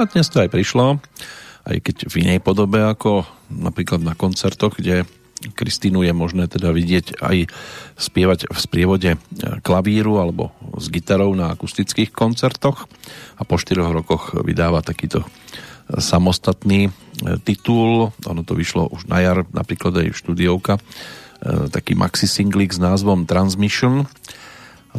A 0.00 0.08
dnes 0.08 0.32
to 0.32 0.40
aj 0.40 0.48
prišlo, 0.48 0.96
aj 1.68 1.76
keď 1.84 2.08
v 2.08 2.24
inej 2.24 2.40
podobe 2.40 2.80
ako 2.80 3.28
napríklad 3.52 4.00
na 4.00 4.16
koncertoch, 4.16 4.80
kde 4.80 5.04
Kristínu 5.52 6.00
je 6.08 6.16
možné 6.16 6.48
teda 6.48 6.72
vidieť 6.72 7.20
aj 7.20 7.52
spievať 8.00 8.48
v 8.48 8.56
sprievode 8.56 9.10
klavíru 9.60 10.16
alebo 10.16 10.56
s 10.80 10.88
gitarou 10.88 11.36
na 11.36 11.52
akustických 11.52 12.16
koncertoch 12.16 12.88
a 13.36 13.44
po 13.44 13.60
4 13.60 13.76
rokoch 13.92 14.40
vydáva 14.40 14.80
takýto 14.80 15.20
samostatný 15.92 16.88
titul. 17.44 18.16
Ono 18.24 18.40
to 18.40 18.56
vyšlo 18.56 18.88
už 18.88 19.04
na 19.04 19.20
jar, 19.20 19.44
napríklad 19.52 20.00
aj 20.00 20.16
štúdiovka, 20.16 20.80
taký 21.68 21.92
maxi 21.92 22.24
singlik 22.24 22.72
s 22.72 22.80
názvom 22.80 23.28
Transmission 23.28 24.08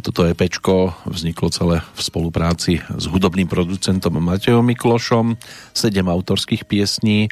toto 0.02 0.26
EPčko 0.26 1.06
vzniklo 1.06 1.48
celé 1.54 1.78
v 1.94 2.00
spolupráci 2.02 2.82
s 2.82 3.04
hudobným 3.06 3.46
producentom 3.46 4.18
Matejom 4.18 4.66
Miklošom, 4.66 5.38
sedem 5.70 6.10
autorských 6.10 6.66
piesní, 6.66 7.30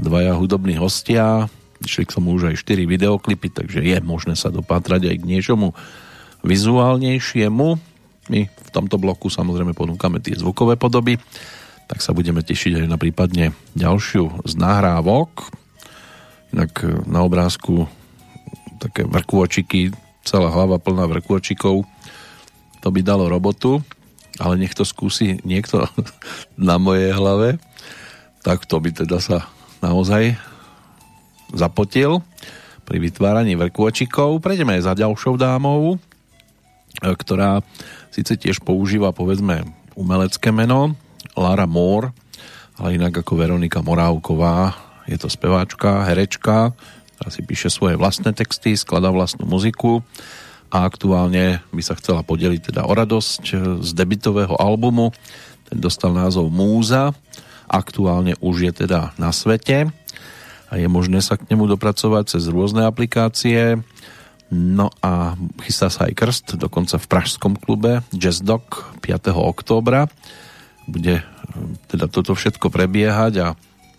dvaja 0.00 0.32
hudobní 0.32 0.80
hostia, 0.80 1.52
išli 1.84 2.08
k 2.08 2.16
tomu 2.16 2.32
už 2.34 2.50
aj 2.50 2.64
4 2.64 2.88
videoklipy, 2.88 3.52
takže 3.52 3.84
je 3.84 4.00
možné 4.00 4.34
sa 4.40 4.48
dopátrať 4.48 5.12
aj 5.12 5.16
k 5.20 5.28
niečomu 5.28 5.76
vizuálnejšiemu. 6.42 7.68
My 8.32 8.40
v 8.48 8.70
tomto 8.72 8.96
bloku 8.96 9.28
samozrejme 9.28 9.76
ponúkame 9.76 10.24
tie 10.24 10.32
zvukové 10.32 10.80
podoby, 10.80 11.20
tak 11.88 12.00
sa 12.00 12.16
budeme 12.16 12.40
tešiť 12.40 12.84
aj 12.84 12.86
na 12.88 12.96
prípadne 12.96 13.52
ďalšiu 13.76 14.48
z 14.48 14.52
nahrávok. 14.56 15.52
Inak 16.56 17.04
na 17.04 17.20
obrázku 17.20 17.84
také 18.80 19.04
vrkôčiky 19.04 19.92
celá 20.28 20.52
hlava 20.52 20.76
plná 20.76 21.08
vrkôčikov, 21.08 21.88
to 22.88 22.96
by 22.96 23.04
dalo 23.04 23.28
robotu, 23.28 23.84
ale 24.40 24.56
nech 24.56 24.72
to 24.72 24.80
skúsi 24.80 25.44
niekto 25.44 25.84
na 26.56 26.80
mojej 26.80 27.12
hlave, 27.12 27.60
tak 28.40 28.64
to 28.64 28.80
by 28.80 28.88
teda 28.88 29.20
sa 29.20 29.44
naozaj 29.84 30.40
zapotil 31.52 32.24
pri 32.88 32.96
vytváraní 32.96 33.60
vrkôčikov. 33.60 34.40
Prejdeme 34.40 34.80
aj 34.80 34.88
za 34.88 34.94
ďalšou 35.04 35.36
dámou, 35.36 36.00
ktorá 37.04 37.60
síce 38.08 38.40
tiež 38.40 38.64
používa 38.64 39.12
povedzme 39.12 39.68
umelecké 39.92 40.48
meno 40.48 40.96
Lara 41.36 41.68
Moore, 41.68 42.16
ale 42.80 42.96
inak 42.96 43.20
ako 43.20 43.36
Veronika 43.36 43.84
Morávková 43.84 44.72
je 45.04 45.20
to 45.20 45.28
speváčka, 45.28 46.08
herečka, 46.08 46.72
ktorá 47.20 47.28
si 47.28 47.44
píše 47.44 47.68
svoje 47.68 48.00
vlastné 48.00 48.32
texty, 48.32 48.80
skladá 48.80 49.12
vlastnú 49.12 49.44
muziku 49.44 50.00
a 50.68 50.84
aktuálne 50.84 51.64
by 51.72 51.82
sa 51.82 51.96
chcela 51.96 52.20
podeliť 52.20 52.72
teda 52.72 52.84
o 52.84 52.92
radosť 52.92 53.42
z 53.80 53.90
debitového 53.96 54.52
albumu. 54.56 55.16
Ten 55.68 55.80
dostal 55.80 56.12
názov 56.12 56.52
Múza, 56.52 57.16
aktuálne 57.68 58.36
už 58.40 58.68
je 58.68 58.72
teda 58.84 59.12
na 59.20 59.32
svete 59.32 59.92
a 60.68 60.72
je 60.76 60.88
možné 60.88 61.24
sa 61.24 61.40
k 61.40 61.48
nemu 61.48 61.68
dopracovať 61.76 62.36
cez 62.36 62.48
rôzne 62.48 62.84
aplikácie. 62.84 63.80
No 64.48 64.88
a 65.04 65.36
chystá 65.64 65.92
sa 65.92 66.08
aj 66.08 66.16
krst, 66.16 66.46
dokonca 66.56 66.96
v 66.96 67.08
Pražskom 67.08 67.56
klube 67.56 68.00
Jazz 68.16 68.40
Dog 68.40 68.96
5. 69.04 69.32
októbra. 69.36 70.08
Bude 70.88 71.20
teda 71.92 72.08
toto 72.08 72.32
všetko 72.32 72.72
prebiehať 72.72 73.32
a 73.44 73.46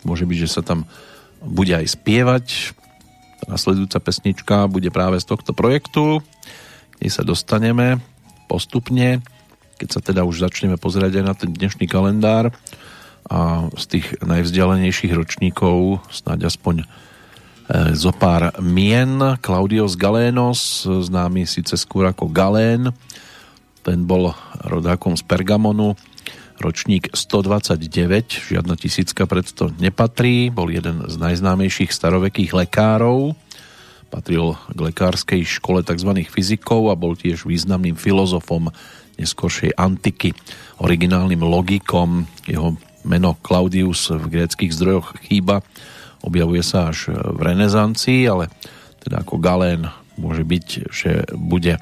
môže 0.02 0.26
byť, 0.26 0.38
že 0.42 0.50
sa 0.50 0.62
tam 0.62 0.90
bude 1.38 1.70
aj 1.70 1.86
spievať, 1.94 2.74
Nasledujúca 3.48 4.02
pesnička 4.02 4.68
bude 4.68 4.92
práve 4.92 5.22
z 5.22 5.28
tohto 5.30 5.56
projektu, 5.56 6.20
kde 6.98 7.08
sa 7.08 7.24
dostaneme 7.24 8.02
postupne, 8.50 9.22
keď 9.80 9.88
sa 9.88 10.00
teda 10.02 10.26
už 10.26 10.44
začneme 10.44 10.76
pozerať 10.76 11.22
aj 11.22 11.24
na 11.24 11.34
ten 11.38 11.50
dnešný 11.54 11.88
kalendár 11.88 12.52
a 13.30 13.70
z 13.78 13.84
tých 13.96 14.06
najvzdialenejších 14.20 15.14
ročníkov 15.14 16.02
snáď 16.10 16.50
aspoň 16.50 16.82
e, 16.82 16.86
zo 17.94 18.10
pár 18.10 18.52
mien. 18.58 19.38
Claudios 19.38 19.94
Galénos, 19.94 20.84
známy 20.84 21.46
síce 21.46 21.78
skôr 21.78 22.10
ako 22.10 22.28
Galén, 22.28 22.90
ten 23.80 24.04
bol 24.04 24.34
rodákom 24.66 25.16
z 25.16 25.24
Pergamonu, 25.24 25.96
ročník 26.60 27.08
129, 27.16 28.52
žiadna 28.52 28.76
tisícka 28.76 29.24
predto 29.24 29.72
nepatrí, 29.80 30.52
bol 30.52 30.68
jeden 30.68 31.08
z 31.08 31.16
najznámejších 31.16 31.88
starovekých 31.88 32.52
lekárov, 32.52 33.32
patril 34.12 34.60
k 34.68 34.78
lekárskej 34.92 35.42
škole 35.48 35.80
tzv. 35.80 36.12
fyzikov 36.28 36.92
a 36.92 36.98
bol 37.00 37.16
tiež 37.16 37.48
významným 37.48 37.96
filozofom 37.96 38.68
neskôršej 39.16 39.72
antiky, 39.76 40.36
originálnym 40.84 41.40
logikom, 41.40 42.28
jeho 42.44 42.76
meno 43.08 43.40
Claudius 43.40 44.12
v 44.12 44.28
gréckých 44.28 44.76
zdrojoch 44.76 45.16
chýba, 45.24 45.64
objavuje 46.20 46.60
sa 46.60 46.92
až 46.92 47.08
v 47.16 47.40
renesancii, 47.40 48.28
ale 48.28 48.52
teda 49.00 49.24
ako 49.24 49.40
Galén 49.40 49.88
môže 50.20 50.44
byť, 50.44 50.66
že 50.92 51.10
bude 51.32 51.80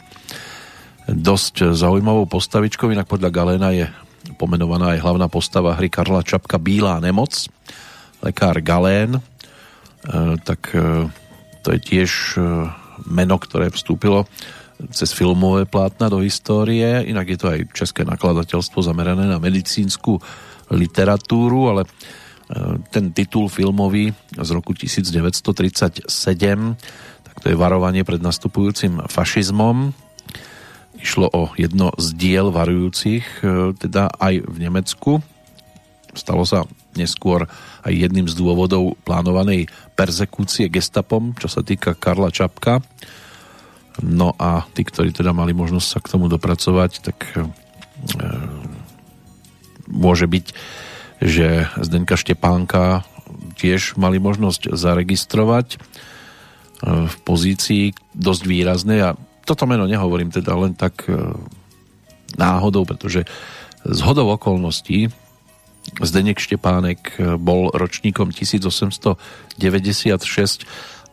dosť 1.10 1.74
zaujímavou 1.74 2.30
postavičkou, 2.30 2.92
inak 2.94 3.10
podľa 3.10 3.30
Galéna 3.34 3.70
je 3.74 3.86
pomenovaná 4.38 4.94
aj 4.94 5.02
hlavná 5.02 5.26
postava 5.26 5.74
hry 5.74 5.90
Karla 5.90 6.22
Čapka 6.22 6.62
Bílá 6.62 7.02
nemoc, 7.02 7.50
lekár 8.22 8.62
Galén, 8.62 9.18
e, 9.18 9.22
tak 10.46 10.70
e, 10.78 11.10
to 11.66 11.68
je 11.74 11.80
tiež 11.82 12.38
e, 12.38 12.70
meno, 13.10 13.36
ktoré 13.42 13.74
vstúpilo 13.74 14.30
cez 14.94 15.10
filmové 15.10 15.66
plátna 15.66 16.06
do 16.06 16.22
histórie, 16.22 17.02
inak 17.10 17.34
je 17.34 17.38
to 17.42 17.50
aj 17.50 17.60
české 17.74 18.06
nakladateľstvo 18.06 18.78
zamerané 18.78 19.26
na 19.26 19.42
medicínsku 19.42 20.22
literatúru, 20.70 21.74
ale 21.74 21.82
ten 22.94 23.10
titul 23.10 23.50
filmový 23.50 24.14
z 24.38 24.50
roku 24.54 24.72
1937, 24.72 26.06
tak 27.26 27.36
to 27.42 27.46
je 27.50 27.56
varovanie 27.58 28.06
pred 28.06 28.22
nastupujúcim 28.22 29.02
fašizmom, 29.10 29.92
Išlo 30.98 31.30
o 31.30 31.42
jedno 31.54 31.94
z 31.94 32.06
diel 32.18 32.50
varujúcich, 32.50 33.24
e, 33.42 33.72
teda 33.78 34.10
aj 34.18 34.34
v 34.42 34.56
Nemecku. 34.58 35.12
Stalo 36.14 36.42
sa 36.42 36.66
neskôr 36.98 37.46
aj 37.86 37.92
jedným 37.94 38.26
z 38.26 38.34
dôvodov 38.34 38.98
plánovanej 39.06 39.70
perzekúcie 39.94 40.66
gestapom, 40.66 41.38
čo 41.38 41.46
sa 41.46 41.62
týka 41.62 41.94
Karla 41.94 42.34
Čapka. 42.34 42.82
No 44.02 44.34
a 44.38 44.66
tí, 44.74 44.82
ktorí 44.82 45.14
teda 45.14 45.30
mali 45.30 45.54
možnosť 45.54 45.86
sa 45.86 45.98
k 46.02 46.10
tomu 46.10 46.26
dopracovať, 46.26 46.90
tak 47.02 47.18
e, 47.34 47.46
môže 49.86 50.26
byť, 50.26 50.46
že 51.22 51.70
Zdenka 51.82 52.14
Štepánka 52.14 53.06
tiež 53.58 53.98
mali 53.98 54.22
možnosť 54.22 54.74
zaregistrovať 54.74 55.66
e, 55.74 55.78
v 57.06 57.16
pozícii 57.26 57.94
dosť 58.14 58.42
výraznej 58.46 59.00
a 59.02 59.10
toto 59.48 59.64
meno 59.64 59.88
nehovorím 59.88 60.28
teda 60.28 60.52
len 60.52 60.76
tak 60.76 61.08
e, 61.08 61.16
náhodou, 62.36 62.84
pretože 62.84 63.24
z 63.88 64.00
hodou 64.04 64.28
okolností 64.36 65.08
Zdenek 66.04 66.36
Štepánek 66.36 67.16
e, 67.16 67.40
bol 67.40 67.72
ročníkom 67.72 68.28
1896 68.28 69.56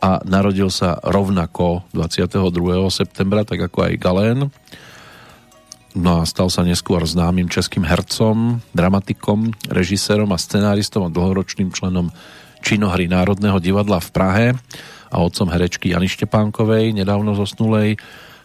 a 0.04 0.20
narodil 0.28 0.68
sa 0.68 1.00
rovnako 1.00 1.88
22. 1.96 2.52
septembra, 2.92 3.48
tak 3.48 3.72
ako 3.72 3.88
aj 3.88 3.92
Galén. 3.96 4.52
No 5.96 6.20
a 6.20 6.28
stal 6.28 6.52
sa 6.52 6.60
neskôr 6.60 7.00
známym 7.08 7.48
českým 7.48 7.88
hercom, 7.88 8.60
dramatikom, 8.76 9.56
režisérom 9.72 10.28
a 10.28 10.36
scenáristom 10.36 11.08
a 11.08 11.12
dlhoročným 11.12 11.72
členom 11.72 12.12
činohry 12.60 13.08
Národného 13.08 13.56
divadla 13.64 13.96
v 14.04 14.12
Prahe 14.12 14.46
a 15.10 15.16
otcom 15.22 15.48
herečky 15.50 15.94
Jany 15.94 16.10
Štepánkovej, 16.10 16.92
nedávno 16.96 17.34
zosnulej, 17.38 17.98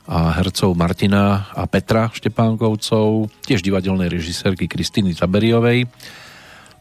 a 0.09 0.33
hercov 0.33 0.73
Martina 0.73 1.53
a 1.53 1.69
Petra 1.69 2.09
Štepánkovcov, 2.09 3.29
tiež 3.45 3.61
divadelnej 3.61 4.09
režisérky 4.09 4.65
Kristýny 4.65 5.13
Taberiovej 5.13 5.85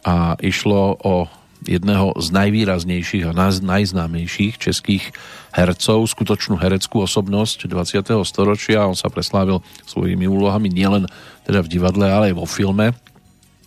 a 0.03 0.35
išlo 0.41 0.97
o 1.05 1.29
jedného 1.61 2.17
z 2.17 2.27
najvýraznejších 2.33 3.29
a 3.29 3.37
najznámejších 3.37 4.57
českých 4.57 5.13
hercov, 5.53 6.09
skutočnú 6.09 6.57
hereckú 6.57 7.05
osobnosť 7.05 7.69
20. 7.69 8.17
storočia. 8.25 8.89
On 8.89 8.97
sa 8.97 9.13
preslávil 9.13 9.61
svojimi 9.85 10.25
úlohami 10.25 10.73
nielen 10.73 11.05
teda 11.45 11.61
v 11.61 11.69
divadle, 11.69 12.09
ale 12.09 12.33
aj 12.33 12.41
vo 12.41 12.49
filme. 12.49 12.97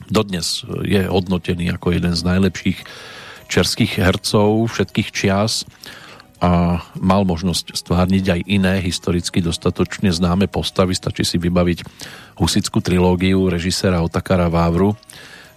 Dodnes 0.09 0.65
je 0.83 1.05
hodnotený 1.05 1.69
ako 1.77 1.93
jeden 1.93 2.17
z 2.17 2.25
najlepších 2.25 2.79
českých 3.45 4.01
hercov 4.01 4.73
všetkých 4.73 5.09
čias 5.13 5.69
a 6.43 6.83
mal 6.99 7.23
možnosť 7.23 7.71
stvárniť 7.71 8.25
aj 8.27 8.41
iné 8.51 8.83
historicky 8.83 9.39
dostatočne 9.39 10.11
známe 10.11 10.51
postavy. 10.51 10.91
Stačí 10.91 11.23
si 11.23 11.39
vybaviť 11.39 11.87
husickú 12.35 12.83
trilógiu 12.83 13.47
režisera 13.47 14.03
Otakara 14.03 14.51
Vávru, 14.51 14.99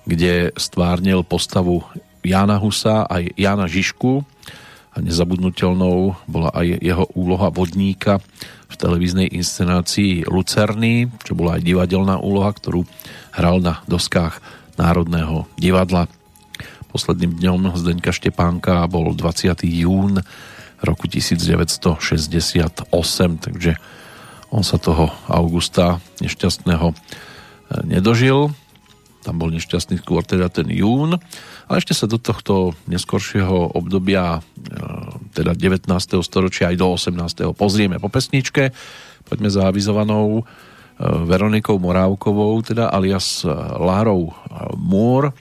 kde 0.06 0.54
stvárnil 0.54 1.26
postavu 1.26 1.82
Jána 2.22 2.62
Husa 2.62 3.02
aj 3.10 3.34
Jána 3.34 3.66
Žižku 3.66 4.22
a 4.94 5.02
nezabudnutelnou 5.02 6.14
bola 6.30 6.54
aj 6.54 6.78
jeho 6.78 7.04
úloha 7.18 7.50
vodníka 7.50 8.22
v 8.70 8.74
televíznej 8.78 9.26
inscenácii 9.34 10.30
Lucerny, 10.30 11.10
čo 11.26 11.34
bola 11.34 11.58
aj 11.58 11.66
divadelná 11.66 12.22
úloha, 12.22 12.54
ktorú 12.54 12.86
hral 13.34 13.58
na 13.58 13.82
doskách 13.90 14.38
Národného 14.78 15.50
divadla. 15.58 16.06
Posledným 16.94 17.42
dňom 17.42 17.74
Zdeňka 17.74 18.14
Štepánka 18.14 18.86
bol 18.86 19.10
20. 19.18 19.66
jún 19.66 20.22
roku 20.86 21.10
1968, 21.10 22.86
takže 23.42 23.74
on 24.54 24.62
sa 24.62 24.78
toho 24.78 25.10
augusta 25.26 25.98
nešťastného 26.22 26.86
e, 26.90 26.94
nedožil. 27.84 28.54
Tam 29.26 29.42
bol 29.42 29.50
nešťastný 29.50 29.98
skôr 29.98 30.22
teda 30.22 30.46
ten 30.46 30.70
jún. 30.70 31.18
A 31.66 31.70
ešte 31.74 31.98
sa 31.98 32.06
do 32.06 32.14
tohto 32.14 32.78
neskoršieho 32.86 33.74
obdobia, 33.74 34.38
e, 34.38 34.40
teda 35.34 35.58
19. 35.58 35.90
storočia 36.22 36.70
aj 36.70 36.76
do 36.78 36.86
18. 36.94 37.58
pozrieme 37.58 37.98
po 37.98 38.06
pesničke. 38.06 38.70
Poďme 39.26 39.50
za 39.50 39.66
avizovanou 39.66 40.40
e, 40.40 40.42
Veronikou 41.02 41.82
Morávkovou, 41.82 42.54
teda 42.62 42.86
alias 42.94 43.42
Lárou 43.82 44.30
Múr 44.78 45.34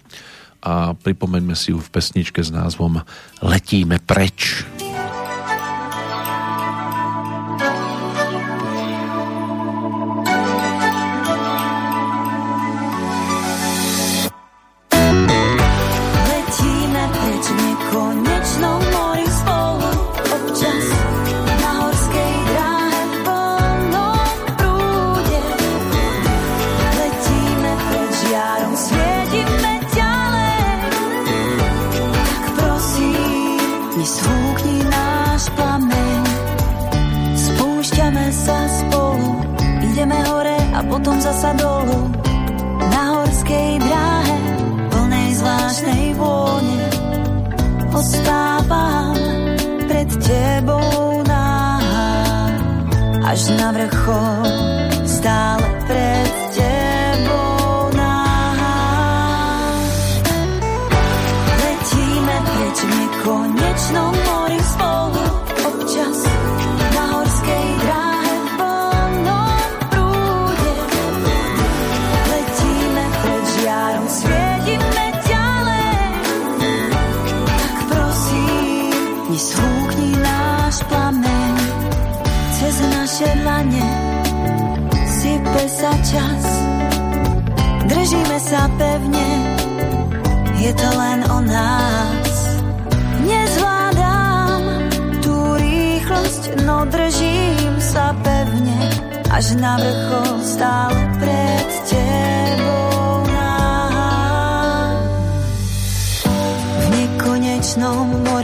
a 0.65 0.97
pripomeňme 0.97 1.53
si 1.53 1.69
ju 1.69 1.77
v 1.77 1.93
pesničke 1.93 2.41
s 2.41 2.49
názvom 2.49 3.05
Letíme 3.45 4.01
preč. 4.01 4.65
Letíme 4.65 4.73
preč. 4.73 4.84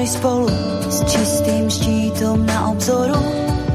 tvári 0.02 0.18
spolu 0.18 0.49
s 0.89 0.97
čistým 1.06 1.70
štítom 1.70 2.41
na 2.45 2.74
obzoru. 2.74 3.22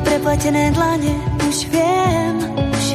Prepletené 0.03 0.75
dlane 0.75 1.15
už 1.47 1.71
viem, 1.71 2.35
už 2.51 2.87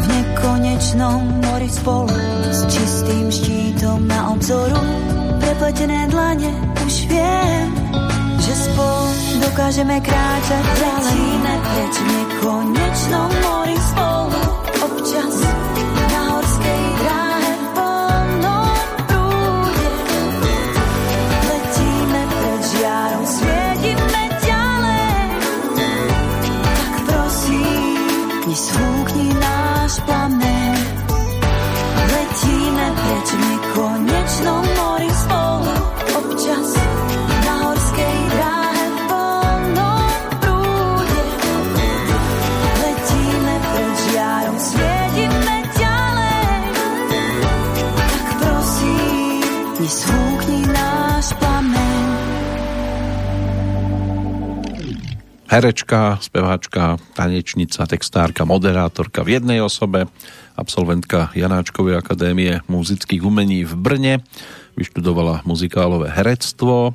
v 0.00 0.04
nekonečnom 0.08 1.20
mori 1.44 1.68
spolu 1.68 2.16
s 2.48 2.64
čistým 2.72 3.28
štítom 3.28 4.08
na 4.08 4.32
obzoru. 4.32 4.80
Prepletené 5.36 6.08
dlane 6.08 6.48
už 6.80 7.12
viem, 7.12 7.68
že 8.40 8.52
spolu 8.56 9.08
dokážeme 9.44 10.00
kráčať 10.00 10.64
ďalej. 10.80 11.20
Preč 11.76 11.92
v 11.92 12.06
nekonečnom 12.08 13.30
mori 13.44 13.76
spolu 13.84 14.40
herečka, 55.56 56.20
speváčka, 56.20 57.00
tanečnica, 57.16 57.88
textárka, 57.88 58.44
moderátorka 58.44 59.24
v 59.24 59.40
jednej 59.40 59.64
osobe, 59.64 60.04
absolventka 60.52 61.32
Janáčkovej 61.32 61.96
akadémie 61.96 62.60
muzických 62.68 63.24
umení 63.24 63.64
v 63.64 63.72
Brne, 63.72 64.14
vyštudovala 64.76 65.48
muzikálové 65.48 66.12
herectvo, 66.12 66.92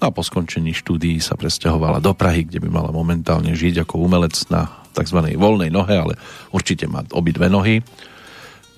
no 0.00 0.04
a 0.08 0.08
po 0.08 0.24
skončení 0.24 0.72
štúdií 0.72 1.20
sa 1.20 1.36
presťahovala 1.36 2.00
do 2.00 2.16
Prahy, 2.16 2.48
kde 2.48 2.64
by 2.64 2.72
mala 2.72 2.88
momentálne 2.88 3.52
žiť 3.52 3.84
ako 3.84 4.00
umelec 4.08 4.32
na 4.48 4.72
tzv. 4.96 5.36
voľnej 5.36 5.68
nohe, 5.68 5.92
ale 5.92 6.16
určite 6.56 6.88
má 6.88 7.04
obidve 7.12 7.52
nohy, 7.52 7.84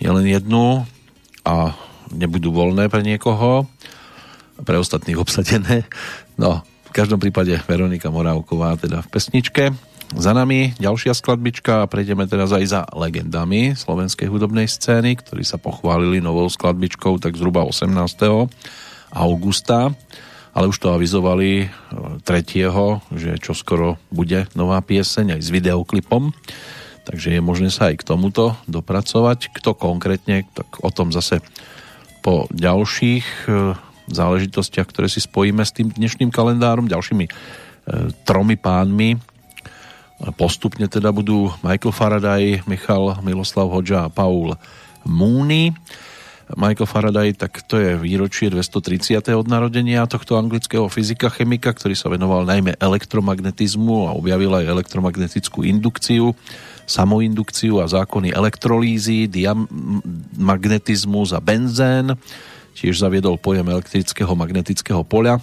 nielen 0.03 0.27
jednu 0.27 0.83
a 1.47 1.79
nebudú 2.11 2.51
voľné 2.51 2.91
pre 2.91 3.07
niekoho, 3.07 3.71
pre 4.67 4.83
ostatných 4.83 5.15
obsadené. 5.15 5.87
No, 6.35 6.67
v 6.93 7.01
každom 7.01 7.17
prípade 7.17 7.57
Veronika 7.65 8.13
Morávková 8.13 8.77
teda 8.77 9.01
v 9.01 9.09
pesničke. 9.09 9.73
Za 10.13 10.37
nami 10.37 10.77
ďalšia 10.77 11.17
skladbička 11.17 11.81
a 11.81 11.89
prejdeme 11.89 12.29
teraz 12.29 12.53
aj 12.53 12.65
za 12.69 12.81
legendami 12.93 13.73
slovenskej 13.73 14.29
hudobnej 14.29 14.69
scény, 14.69 15.17
ktorí 15.17 15.41
sa 15.41 15.57
pochválili 15.57 16.21
novou 16.21 16.45
skladbičkou 16.53 17.17
tak 17.17 17.41
zhruba 17.41 17.65
18. 17.65 17.97
augusta, 19.09 19.97
ale 20.53 20.69
už 20.69 20.77
to 20.85 20.93
avizovali 20.93 21.73
3. 22.29 22.29
E, 22.29 22.69
že 23.17 23.41
čo 23.41 23.57
skoro 23.57 23.97
bude 24.13 24.45
nová 24.53 24.85
pieseň 24.85 25.41
aj 25.41 25.41
s 25.41 25.49
videoklipom, 25.49 26.29
takže 27.09 27.33
je 27.33 27.41
možné 27.41 27.73
sa 27.73 27.89
aj 27.89 28.05
k 28.05 28.09
tomuto 28.13 28.61
dopracovať. 28.69 29.49
Kto 29.49 29.73
konkrétne, 29.73 30.45
tak 30.53 30.69
o 30.85 30.93
tom 30.93 31.09
zase 31.09 31.41
po 32.21 32.53
ďalších 32.53 33.49
e, 33.49 33.81
záležitostiach, 34.11 34.89
ktoré 34.89 35.07
si 35.07 35.23
spojíme 35.23 35.63
s 35.63 35.75
tým 35.75 35.93
dnešným 35.93 36.33
kalendárom, 36.33 36.91
ďalšími 36.91 37.25
e, 37.27 37.31
tromi 38.27 38.59
pánmi. 38.59 39.19
Postupne 40.39 40.87
teda 40.87 41.11
budú 41.11 41.51
Michael 41.67 41.91
Faraday, 41.91 42.63
Michal 42.71 43.19
Miloslav 43.27 43.67
Hoďa 43.67 44.07
a 44.07 44.13
Paul 44.13 44.55
Mooney. 45.03 45.75
Michael 46.57 46.87
Faraday, 46.87 47.33
tak 47.33 47.65
to 47.65 47.81
je 47.81 47.97
výročie 47.97 48.53
230. 48.53 49.25
od 49.33 49.49
narodenia 49.49 50.05
tohto 50.05 50.37
anglického 50.37 50.85
fyzika 50.87 51.33
chemika, 51.33 51.73
ktorý 51.73 51.97
sa 51.97 52.13
venoval 52.13 52.45
najmä 52.45 52.77
elektromagnetizmu 52.77 54.11
a 54.11 54.13
objavil 54.13 54.53
aj 54.61 54.69
elektromagnetickú 54.69 55.65
indukciu, 55.65 56.37
samoindukciu 56.85 57.81
a 57.81 57.89
zákony 57.89 58.37
elektrolízy, 58.37 59.33
diamagnetizmus 59.33 61.33
a 61.33 61.41
benzén 61.41 62.13
Tiež 62.73 63.01
zaviedol 63.01 63.37
pojem 63.39 63.69
elektrického 63.69 64.33
magnetického 64.33 65.05
poľa 65.05 65.41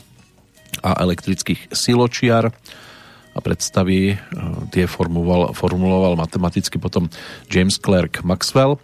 a 0.82 1.02
elektrických 1.02 1.74
siločiar 1.74 2.54
a 3.34 3.40
predstavy 3.40 4.14
e, 4.14 4.16
tie 4.74 4.90
formuloval, 4.90 5.54
formuloval 5.54 6.18
matematicky 6.18 6.82
potom 6.82 7.08
James 7.48 7.78
Clerk 7.78 8.26
Maxwell. 8.26 8.82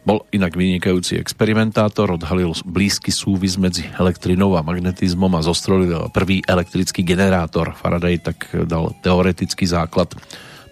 Bol 0.00 0.24
inak 0.32 0.56
vynikajúci 0.56 1.20
experimentátor, 1.20 2.16
odhalil 2.16 2.56
blízky 2.64 3.12
súvis 3.12 3.60
medzi 3.60 3.84
elektrinou 4.00 4.56
a 4.56 4.64
magnetizmom 4.64 5.28
a 5.36 5.44
zostrojil 5.44 6.08
prvý 6.08 6.40
elektrický 6.48 7.04
generátor. 7.04 7.76
Faraday 7.76 8.16
tak 8.16 8.48
dal 8.64 8.96
teoretický 9.04 9.68
základ 9.68 10.08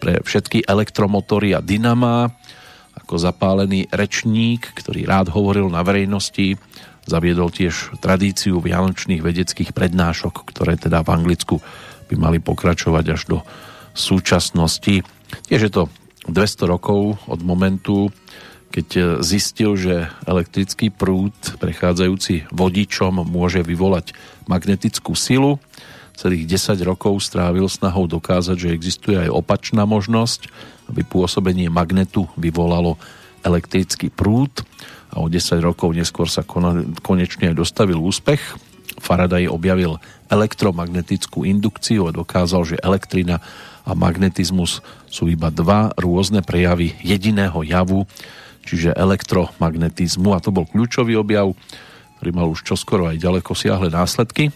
pre 0.01 0.25
všetky 0.25 0.65
elektromotory 0.65 1.53
a 1.53 1.61
dynama. 1.61 2.33
Ako 3.09 3.17
zapálený 3.17 3.89
rečník, 3.89 4.69
ktorý 4.77 5.09
rád 5.09 5.33
hovoril 5.33 5.73
na 5.73 5.81
verejnosti, 5.81 6.61
zaviedol 7.09 7.49
tiež 7.49 7.97
tradíciu 8.05 8.61
vianočných 8.61 9.25
vedeckých 9.25 9.73
prednášok, 9.73 10.45
ktoré 10.45 10.77
teda 10.77 11.01
v 11.01 11.17
Anglicku 11.17 11.57
by 12.13 12.15
mali 12.21 12.37
pokračovať 12.37 13.05
až 13.09 13.23
do 13.25 13.39
súčasnosti. 13.97 15.09
Tiež 15.49 15.61
je 15.65 15.73
to 15.73 15.83
200 16.29 16.69
rokov 16.69 17.17
od 17.25 17.41
momentu, 17.41 18.13
keď 18.77 19.17
zistil, 19.25 19.81
že 19.81 20.13
elektrický 20.29 20.93
prúd 20.93 21.33
prechádzajúci 21.57 22.53
vodičom 22.53 23.25
môže 23.25 23.65
vyvolať 23.65 24.13
magnetickú 24.45 25.17
silu. 25.17 25.57
Celých 26.19 26.51
10 26.51 26.83
rokov 26.83 27.23
strávil 27.23 27.71
snahou 27.71 28.11
dokázať, 28.11 28.59
že 28.59 28.75
existuje 28.75 29.15
aj 29.15 29.31
opačná 29.31 29.87
možnosť, 29.87 30.51
aby 30.91 31.07
pôsobenie 31.07 31.71
magnetu 31.71 32.27
vyvolalo 32.35 32.99
elektrický 33.47 34.11
prúd 34.11 34.51
a 35.15 35.23
o 35.23 35.31
10 35.31 35.63
rokov 35.63 35.95
neskôr 35.95 36.27
sa 36.27 36.43
konečne 37.07 37.55
dostavil 37.55 38.03
úspech. 38.03 38.43
Faraday 38.99 39.47
objavil 39.47 40.03
elektromagnetickú 40.27 41.47
indukciu 41.47 42.11
a 42.11 42.17
dokázal, 42.17 42.67
že 42.67 42.83
elektrina 42.83 43.39
a 43.87 43.95
magnetizmus 43.95 44.83
sú 45.07 45.31
iba 45.31 45.55
dva 45.55 45.95
rôzne 45.95 46.43
prejavy 46.43 46.99
jediného 46.99 47.63
javu, 47.63 48.11
čiže 48.67 48.91
elektromagnetizmu 48.99 50.35
a 50.35 50.43
to 50.43 50.51
bol 50.51 50.67
kľúčový 50.67 51.15
objav, 51.15 51.55
ktorý 52.19 52.31
mal 52.35 52.51
už 52.51 52.67
čoskoro 52.67 53.07
aj 53.07 53.23
ďaleko 53.23 53.55
siahle 53.55 53.87
následky. 53.87 54.51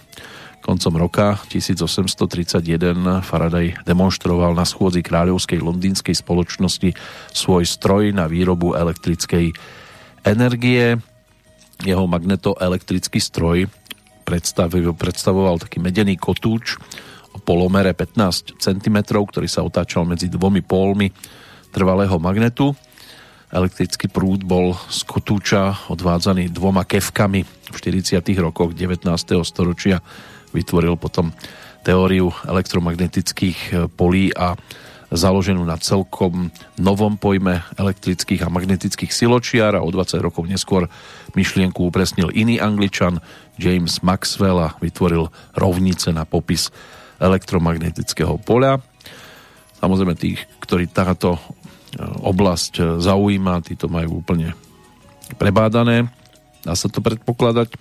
Koncom 0.63 0.95
roka 0.95 1.43
1831 1.51 2.63
Faraday 3.27 3.75
demonstroval 3.83 4.55
na 4.55 4.63
schôdzi 4.63 5.03
kráľovskej 5.03 5.59
londýnskej 5.59 6.15
spoločnosti 6.15 6.95
svoj 7.35 7.67
stroj 7.67 8.15
na 8.15 8.31
výrobu 8.31 8.79
elektrickej 8.79 9.51
energie. 10.23 10.97
Jeho 11.83 12.07
magnetoelektrický 12.07 13.19
stroj 13.19 13.67
predstavoval 14.23 15.59
taký 15.59 15.83
medený 15.83 16.15
kotúč 16.15 16.79
o 17.35 17.43
polomere 17.43 17.91
15 17.91 18.63
cm, 18.63 18.97
ktorý 19.03 19.51
sa 19.51 19.67
otáčal 19.67 20.07
medzi 20.07 20.31
dvomi 20.31 20.63
pólmi 20.63 21.11
trvalého 21.75 22.23
magnetu 22.23 22.71
Elektrický 23.53 24.09
prúd 24.09 24.49
bol 24.49 24.73
z 24.89 25.05
kotúča 25.05 25.77
odvádzaný 25.93 26.49
dvoma 26.49 26.89
kevkami 26.89 27.45
v 27.45 27.77
40. 27.77 28.25
rokoch 28.41 28.73
19. 28.73 29.05
storočia. 29.45 30.01
Vytvoril 30.53 31.01
potom 31.01 31.33
teóriu 31.83 32.31
elektromagnetických 32.47 33.59
e, 33.59 33.73
polí 33.91 34.31
a 34.33 34.55
založenú 35.13 35.61
na 35.61 35.77
celkom 35.77 36.49
novom 36.81 37.21
pojme 37.21 37.61
elektrických 37.77 38.49
a 38.49 38.53
magnetických 38.53 39.13
siločiar 39.13 39.77
a 39.77 39.85
o 39.85 39.91
20 39.93 40.25
rokov 40.25 40.49
neskôr 40.49 40.89
myšlienku 41.37 41.85
upresnil 41.85 42.33
iný 42.33 42.57
angličan 42.57 43.21
James 43.61 44.01
Maxwell 44.01 44.57
a 44.57 44.73
vytvoril 44.81 45.29
rovnice 45.53 46.09
na 46.17 46.25
popis 46.25 46.73
elektromagnetického 47.21 48.41
poľa. 48.41 48.81
Samozrejme 49.85 50.17
tých, 50.17 50.41
ktorí 50.65 50.89
táto 50.89 51.37
oblasť 52.01 52.73
e, 52.81 52.83
zaujíma, 53.05 53.61
tí 53.67 53.77
to 53.77 53.93
majú 53.93 54.25
úplne 54.25 54.57
prebádané, 55.37 56.09
dá 56.65 56.73
sa 56.73 56.89
to 56.89 57.05
predpokladať. 57.05 57.77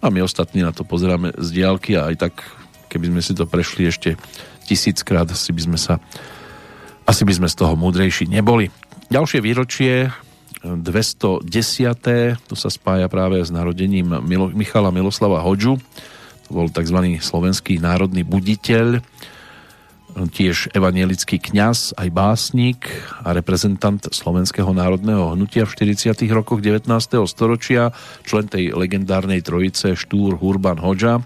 A 0.00 0.08
my 0.08 0.24
ostatní 0.24 0.64
na 0.64 0.72
to 0.72 0.82
pozeráme 0.84 1.36
z 1.36 1.48
diálky 1.52 1.96
a 1.96 2.08
aj 2.08 2.16
tak, 2.16 2.34
keby 2.88 3.12
sme 3.12 3.20
si 3.20 3.32
to 3.36 3.44
prešli 3.44 3.88
ešte 3.88 4.16
tisíckrát, 4.64 5.28
asi 5.28 5.52
by 5.52 5.62
sme 5.68 5.78
sa 5.78 6.00
asi 7.04 7.26
by 7.26 7.32
sme 7.42 7.48
z 7.50 7.58
toho 7.58 7.74
múdrejší 7.74 8.30
neboli. 8.30 8.70
Ďalšie 9.10 9.42
výročie 9.42 10.14
210. 10.62 11.42
To 12.46 12.54
sa 12.54 12.68
spája 12.70 13.10
práve 13.10 13.42
s 13.42 13.50
narodením 13.50 14.22
Milo, 14.22 14.52
Michala 14.54 14.94
Miloslava 14.94 15.42
Hodžu. 15.42 15.80
To 16.46 16.50
bol 16.52 16.70
tzv. 16.70 17.18
slovenský 17.18 17.82
národný 17.82 18.22
buditeľ 18.22 19.02
tiež 20.10 20.74
evanielický 20.74 21.38
kňaz, 21.38 21.96
aj 21.96 22.08
básnik 22.10 22.90
a 23.22 23.32
reprezentant 23.32 24.02
Slovenského 24.10 24.70
národného 24.70 25.32
hnutia 25.34 25.64
v 25.64 25.94
40. 25.94 26.26
rokoch 26.30 26.58
19. 26.58 26.88
storočia, 27.30 27.94
člen 28.26 28.50
tej 28.50 28.74
legendárnej 28.74 29.40
trojice 29.40 29.94
Štúr 29.94 30.36
Hurban 30.36 30.78
Hoďa, 30.82 31.22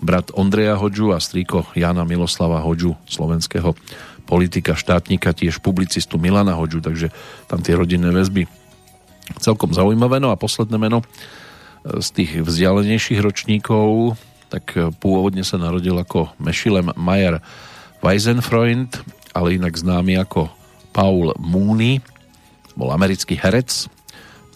brat 0.00 0.30
Ondreja 0.36 0.76
Hoďu 0.76 1.12
a 1.12 1.18
strýko 1.18 1.72
Jana 1.76 2.04
Miloslava 2.04 2.60
Hoďu, 2.60 2.96
slovenského 3.08 3.72
politika, 4.24 4.72
štátnika, 4.72 5.36
tiež 5.36 5.60
publicistu 5.60 6.16
Milana 6.16 6.56
Hoďu, 6.56 6.80
takže 6.80 7.12
tam 7.48 7.60
tie 7.60 7.76
rodinné 7.76 8.08
väzby 8.08 8.48
celkom 9.40 9.72
zaujímavé. 9.72 10.20
No 10.20 10.32
a 10.32 10.40
posledné 10.40 10.76
meno 10.76 11.00
e, 11.00 11.06
z 12.00 12.08
tých 12.12 12.30
vzdialenejších 12.44 13.20
ročníkov, 13.20 14.16
tak 14.52 14.64
e, 14.76 14.92
pôvodne 14.92 15.44
sa 15.44 15.56
narodil 15.56 15.96
ako 15.96 16.32
Mešilem 16.40 16.92
Majer 16.96 17.40
Weisenfreund, 18.04 19.00
ale 19.32 19.56
inak 19.56 19.80
známy 19.80 20.20
ako 20.20 20.52
Paul 20.92 21.32
Mooney, 21.40 22.04
bol 22.76 22.92
americký 22.92 23.32
herec, 23.32 23.88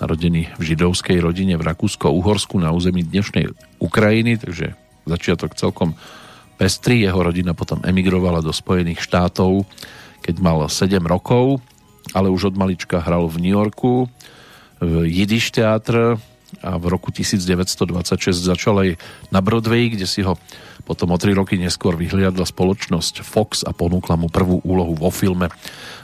narodený 0.05 0.53
v 0.61 0.63
židovskej 0.69 1.17
rodine 1.25 1.57
v 1.57 1.65
Rakúsko-Uhorsku 1.65 2.61
na 2.61 2.77
území 2.77 3.09
dnešnej 3.09 3.49
Ukrajiny, 3.81 4.37
takže 4.37 4.77
začiatok 5.09 5.57
celkom 5.57 5.97
pestrý. 6.61 7.09
Jeho 7.09 7.17
rodina 7.25 7.57
potom 7.57 7.81
emigrovala 7.89 8.45
do 8.45 8.53
Spojených 8.53 9.01
štátov, 9.01 9.65
keď 10.21 10.35
mal 10.45 10.69
7 10.69 11.01
rokov, 11.09 11.65
ale 12.13 12.29
už 12.29 12.53
od 12.53 12.61
malička 12.61 13.01
hral 13.01 13.33
v 13.33 13.49
New 13.49 13.57
Yorku 13.57 14.13
v 14.77 15.09
Yiddish 15.09 15.57
teatr 15.57 16.21
a 16.61 16.71
v 16.77 16.85
roku 16.85 17.09
1926 17.09 18.45
začal 18.45 18.77
aj 18.77 18.91
na 19.33 19.41
Broadway, 19.41 19.89
kde 19.89 20.05
si 20.05 20.21
ho 20.21 20.37
potom 20.89 21.13
o 21.13 21.21
tri 21.21 21.37
roky 21.37 21.61
neskôr 21.61 21.93
vyhliadla 22.01 22.49
spoločnosť 22.49 23.21
Fox 23.21 23.61
a 23.61 23.77
ponúkla 23.77 24.17
mu 24.17 24.33
prvú 24.33 24.65
úlohu 24.65 24.97
vo 24.97 25.13
filme. 25.13 25.53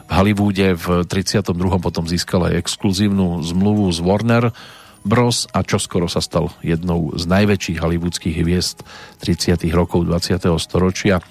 V 0.05 0.11
Hollywoode 0.13 0.77
v 0.77 1.09
32. 1.09 1.57
potom 1.81 2.05
získal 2.05 2.53
aj 2.53 2.61
exkluzívnu 2.61 3.41
zmluvu 3.41 3.89
z 3.89 4.05
Warner 4.05 4.45
Bros. 5.01 5.49
a 5.57 5.65
čoskoro 5.65 6.05
sa 6.05 6.21
stal 6.21 6.53
jednou 6.61 7.17
z 7.17 7.25
najväčších 7.25 7.81
hollywoodských 7.81 8.37
hviezd 8.45 8.85
30. 9.25 9.65
rokov 9.73 10.05
20. 10.05 10.37
storočia. 10.61 11.25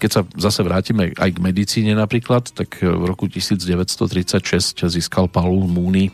Keď 0.00 0.10
sa 0.12 0.24
zase 0.40 0.64
vrátime 0.64 1.12
aj 1.12 1.30
k 1.36 1.44
medicíne 1.44 1.92
napríklad, 1.92 2.56
tak 2.56 2.80
v 2.80 3.04
roku 3.04 3.28
1936 3.28 4.80
získal 4.88 5.28
Paul 5.28 5.68
Mooney 5.68 6.08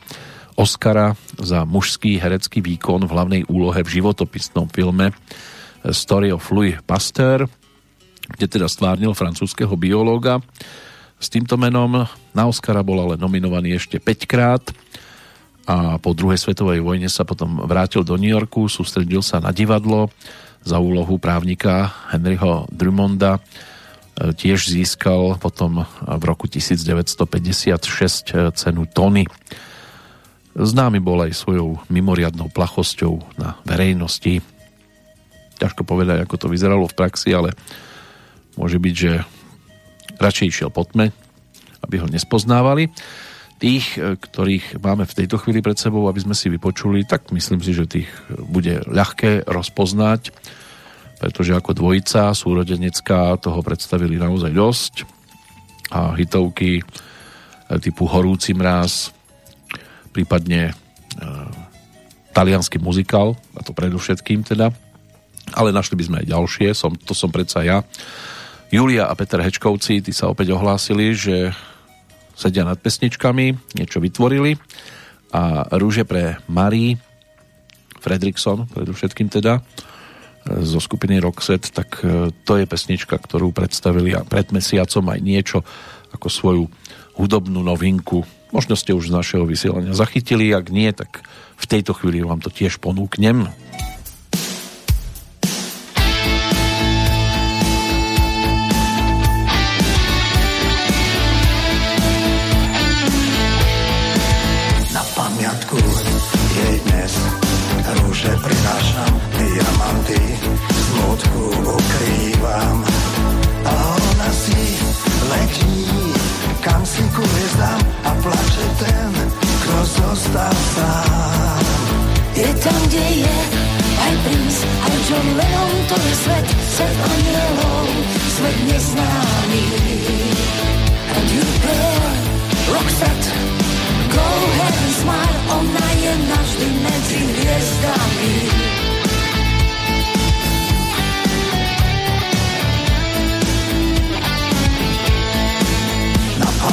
Oscara 0.58 1.14
za 1.38 1.62
mužský 1.62 2.18
herecký 2.18 2.58
výkon 2.58 3.06
v 3.06 3.14
hlavnej 3.14 3.42
úlohe 3.46 3.86
v 3.86 4.02
životopisnom 4.02 4.66
filme 4.74 5.14
Story 5.88 6.28
of 6.28 6.44
Louis 6.52 6.76
Pasteur, 6.84 7.48
kde 8.36 8.46
teda 8.46 8.68
stvárnil 8.68 9.16
francúzského 9.16 9.72
biológa. 9.80 10.44
S 11.20 11.32
týmto 11.32 11.56
menom 11.56 12.04
na 12.32 12.42
Oscara 12.44 12.84
bol 12.84 13.00
ale 13.00 13.16
nominovaný 13.16 13.80
ešte 13.80 14.00
5 14.00 14.28
krát 14.28 14.64
a 15.68 16.00
po 16.00 16.16
druhej 16.16 16.40
svetovej 16.40 16.80
vojne 16.80 17.06
sa 17.06 17.24
potom 17.24 17.68
vrátil 17.68 18.02
do 18.02 18.16
New 18.16 18.32
Yorku, 18.32 18.66
sústredil 18.66 19.20
sa 19.20 19.38
na 19.38 19.52
divadlo 19.52 20.08
za 20.64 20.80
úlohu 20.80 21.16
právnika 21.16 21.92
Henryho 22.12 22.68
Drummonda. 22.72 23.40
Tiež 24.20 24.68
získal 24.68 25.40
potom 25.40 25.88
v 26.04 26.22
roku 26.28 26.44
1956 26.44 28.52
cenu 28.52 28.82
Tony. 28.90 29.24
Známy 30.52 31.00
bol 31.00 31.24
aj 31.24 31.32
svojou 31.32 31.80
mimoriadnou 31.88 32.52
plachosťou 32.52 33.16
na 33.40 33.56
verejnosti 33.64 34.44
ťažko 35.60 35.84
povedať, 35.84 36.24
ako 36.24 36.36
to 36.40 36.46
vyzeralo 36.48 36.88
v 36.88 36.96
praxi, 36.96 37.36
ale 37.36 37.52
môže 38.56 38.80
byť, 38.80 38.94
že 38.96 39.12
radšej 40.16 40.46
išiel 40.48 40.70
po 40.72 40.88
tme, 40.88 41.12
aby 41.84 41.96
ho 42.00 42.08
nespoznávali. 42.08 42.88
Tých, 43.60 44.00
e, 44.00 44.16
ktorých 44.16 44.80
máme 44.80 45.04
v 45.04 45.16
tejto 45.20 45.36
chvíli 45.36 45.60
pred 45.60 45.76
sebou, 45.76 46.08
aby 46.08 46.20
sme 46.24 46.32
si 46.32 46.48
vypočuli, 46.48 47.04
tak 47.04 47.28
myslím 47.28 47.60
si, 47.60 47.76
že 47.76 47.84
tých 47.84 48.08
bude 48.32 48.80
ľahké 48.88 49.44
rozpoznať, 49.44 50.32
pretože 51.20 51.52
ako 51.52 51.76
dvojica 51.76 52.32
súrodenecká 52.32 53.36
toho 53.36 53.60
predstavili 53.60 54.16
naozaj 54.16 54.52
dosť 54.56 54.94
a 55.92 56.16
hitovky 56.16 56.80
e, 56.80 56.82
typu 57.84 58.08
Horúci 58.08 58.56
mráz, 58.56 59.12
prípadne 60.16 60.72
e, 60.72 60.74
talianský 62.32 62.80
muzikál, 62.80 63.36
a 63.52 63.60
to 63.60 63.76
predovšetkým 63.76 64.40
teda, 64.40 64.72
ale 65.54 65.74
našli 65.74 65.98
by 65.98 66.04
sme 66.06 66.16
aj 66.24 66.26
ďalšie, 66.30 66.68
som, 66.74 66.92
to 66.94 67.14
som 67.14 67.30
predsa 67.32 67.62
ja. 67.64 67.78
Julia 68.70 69.10
a 69.10 69.18
Peter 69.18 69.42
Hečkovci, 69.42 69.98
tí 69.98 70.12
sa 70.14 70.30
opäť 70.30 70.54
ohlásili, 70.54 71.10
že 71.10 71.50
sedia 72.38 72.62
nad 72.62 72.78
pesničkami, 72.78 73.76
niečo 73.76 73.98
vytvorili 73.98 74.56
a 75.34 75.66
Rúže 75.74 76.06
pre 76.06 76.38
Marie 76.46 76.96
Fredrickson, 78.00 78.70
predovšetkým 78.70 79.28
teda, 79.28 79.60
zo 80.48 80.80
skupiny 80.80 81.20
Roxette, 81.20 81.68
tak 81.68 82.00
e, 82.00 82.32
to 82.32 82.52
je 82.56 82.64
pesnička, 82.64 83.20
ktorú 83.20 83.52
predstavili 83.52 84.16
a 84.16 84.24
pred 84.24 84.48
mesiacom 84.56 85.04
aj 85.12 85.20
niečo 85.20 85.58
ako 86.16 86.26
svoju 86.32 86.64
hudobnú 87.20 87.60
novinku. 87.60 88.24
Možno 88.50 88.74
ste 88.74 88.96
už 88.96 89.12
z 89.12 89.16
našeho 89.20 89.44
vysielania 89.44 89.92
zachytili, 89.92 90.50
ak 90.56 90.72
nie, 90.72 90.90
tak 90.90 91.22
v 91.60 91.66
tejto 91.68 91.92
chvíli 91.92 92.24
vám 92.24 92.40
to 92.40 92.48
tiež 92.48 92.80
ponúknem. 92.80 93.52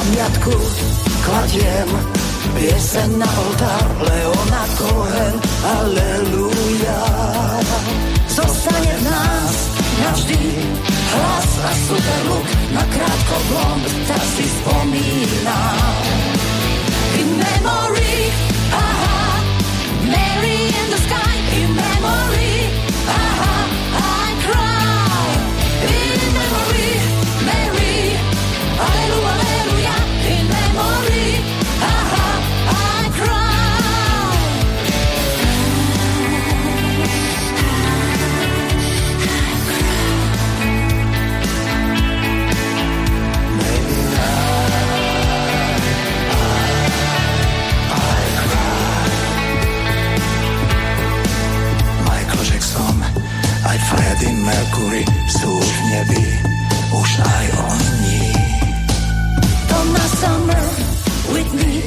Pamiatku 0.08 0.56
kladiem 1.20 1.88
Pieseň 2.56 3.20
na 3.20 3.28
oltár 3.28 3.86
Leona 4.08 4.64
Cohen, 4.80 5.34
aleluja. 5.62 7.02
Zostane 8.24 8.94
v 8.98 9.02
nás 9.04 9.54
navždy 10.00 10.42
hlas 11.12 11.50
a 11.60 11.70
super 11.86 12.20
look, 12.32 12.48
na 12.72 12.82
krátko 12.88 13.36
blond, 13.52 13.84
tak 14.08 14.22
si 14.32 14.46
spomínam. 14.48 16.27
Mercury 54.48 55.04
sú 55.28 55.52
v 55.60 55.78
nebi, 55.92 56.24
už 56.88 57.10
aj 57.20 57.46
oni. 57.68 58.32
Donna 59.68 60.06
Summer, 60.16 60.66
Whitney, 61.28 61.84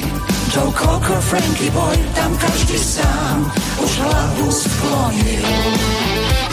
Joe 0.54 0.70
Cocker, 0.70 1.18
Frankie 1.26 1.74
Boy, 1.74 1.98
tam 2.14 2.30
každý 2.38 2.78
sám 2.78 3.50
už 3.82 3.92
hlavu 4.06 4.46
sklonil. 4.46 5.46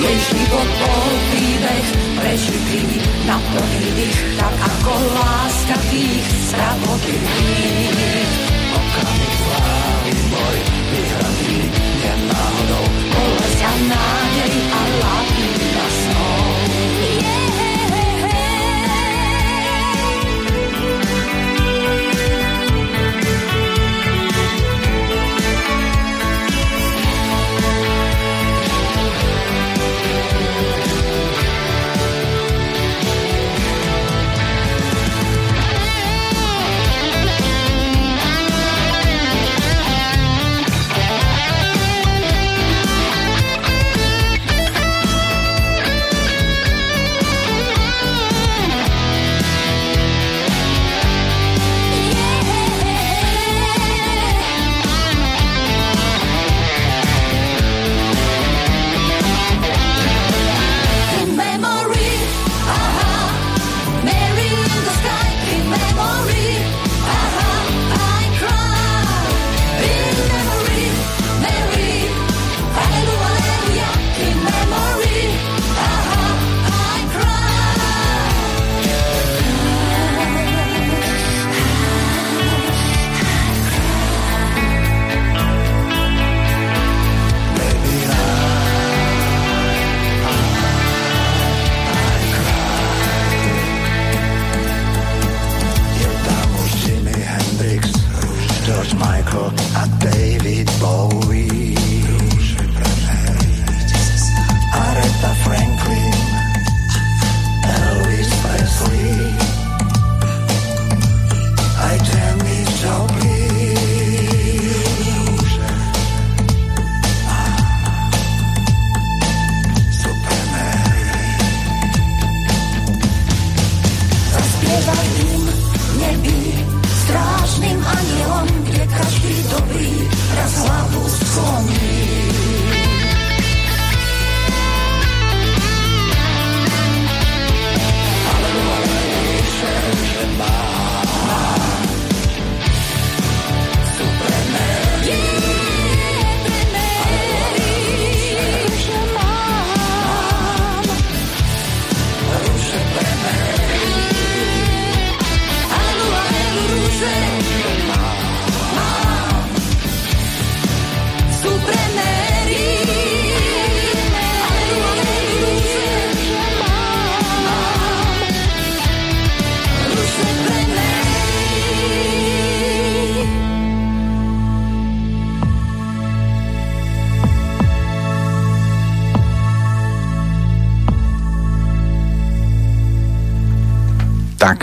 Jej 0.01 0.17
život 0.33 0.69
bol 0.81 1.09
príbeh 1.29 1.85
prežitý, 2.17 3.05
naplnilých, 3.29 4.19
tak 4.41 4.55
ako 4.65 4.93
láska 5.13 5.77
tých 5.93 6.25
spravodlivých. 6.49 8.33
Okamih 8.73 9.35
chvály 9.45 10.13
môj 10.25 10.57
vyhradý, 10.89 11.57
nenáhodou 12.01 12.85
bolesť 13.13 13.61
a 13.61 13.73
nádej 13.93 14.53
a 14.73 14.81
lavína 15.05 15.38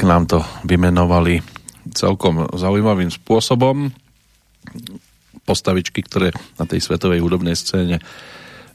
nám 0.07 0.31
to 0.31 0.39
vymenovali 0.63 1.43
celkom 1.91 2.47
zaujímavým 2.55 3.11
spôsobom. 3.11 3.91
Postavičky, 5.43 6.03
ktoré 6.07 6.31
na 6.59 6.65
tej 6.67 6.83
svetovej 6.83 7.23
hudobnej 7.23 7.59
scéne 7.59 7.99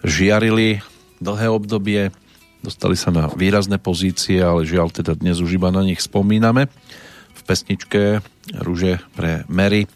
žiarili 0.03 0.83
dlhé 1.23 1.47
obdobie, 1.51 2.11
dostali 2.59 2.99
sa 2.99 3.09
na 3.15 3.31
výrazné 3.31 3.79
pozície, 3.79 4.43
ale 4.43 4.67
žiaľ 4.67 4.91
teda 4.91 5.15
dnes 5.15 5.39
už 5.39 5.55
iba 5.55 5.71
na 5.71 5.83
nich 5.83 6.03
spomíname. 6.03 6.67
V 7.31 7.41
pesničke 7.47 8.19
Rúže 8.59 8.99
pre 9.15 9.47
Mary 9.47 9.87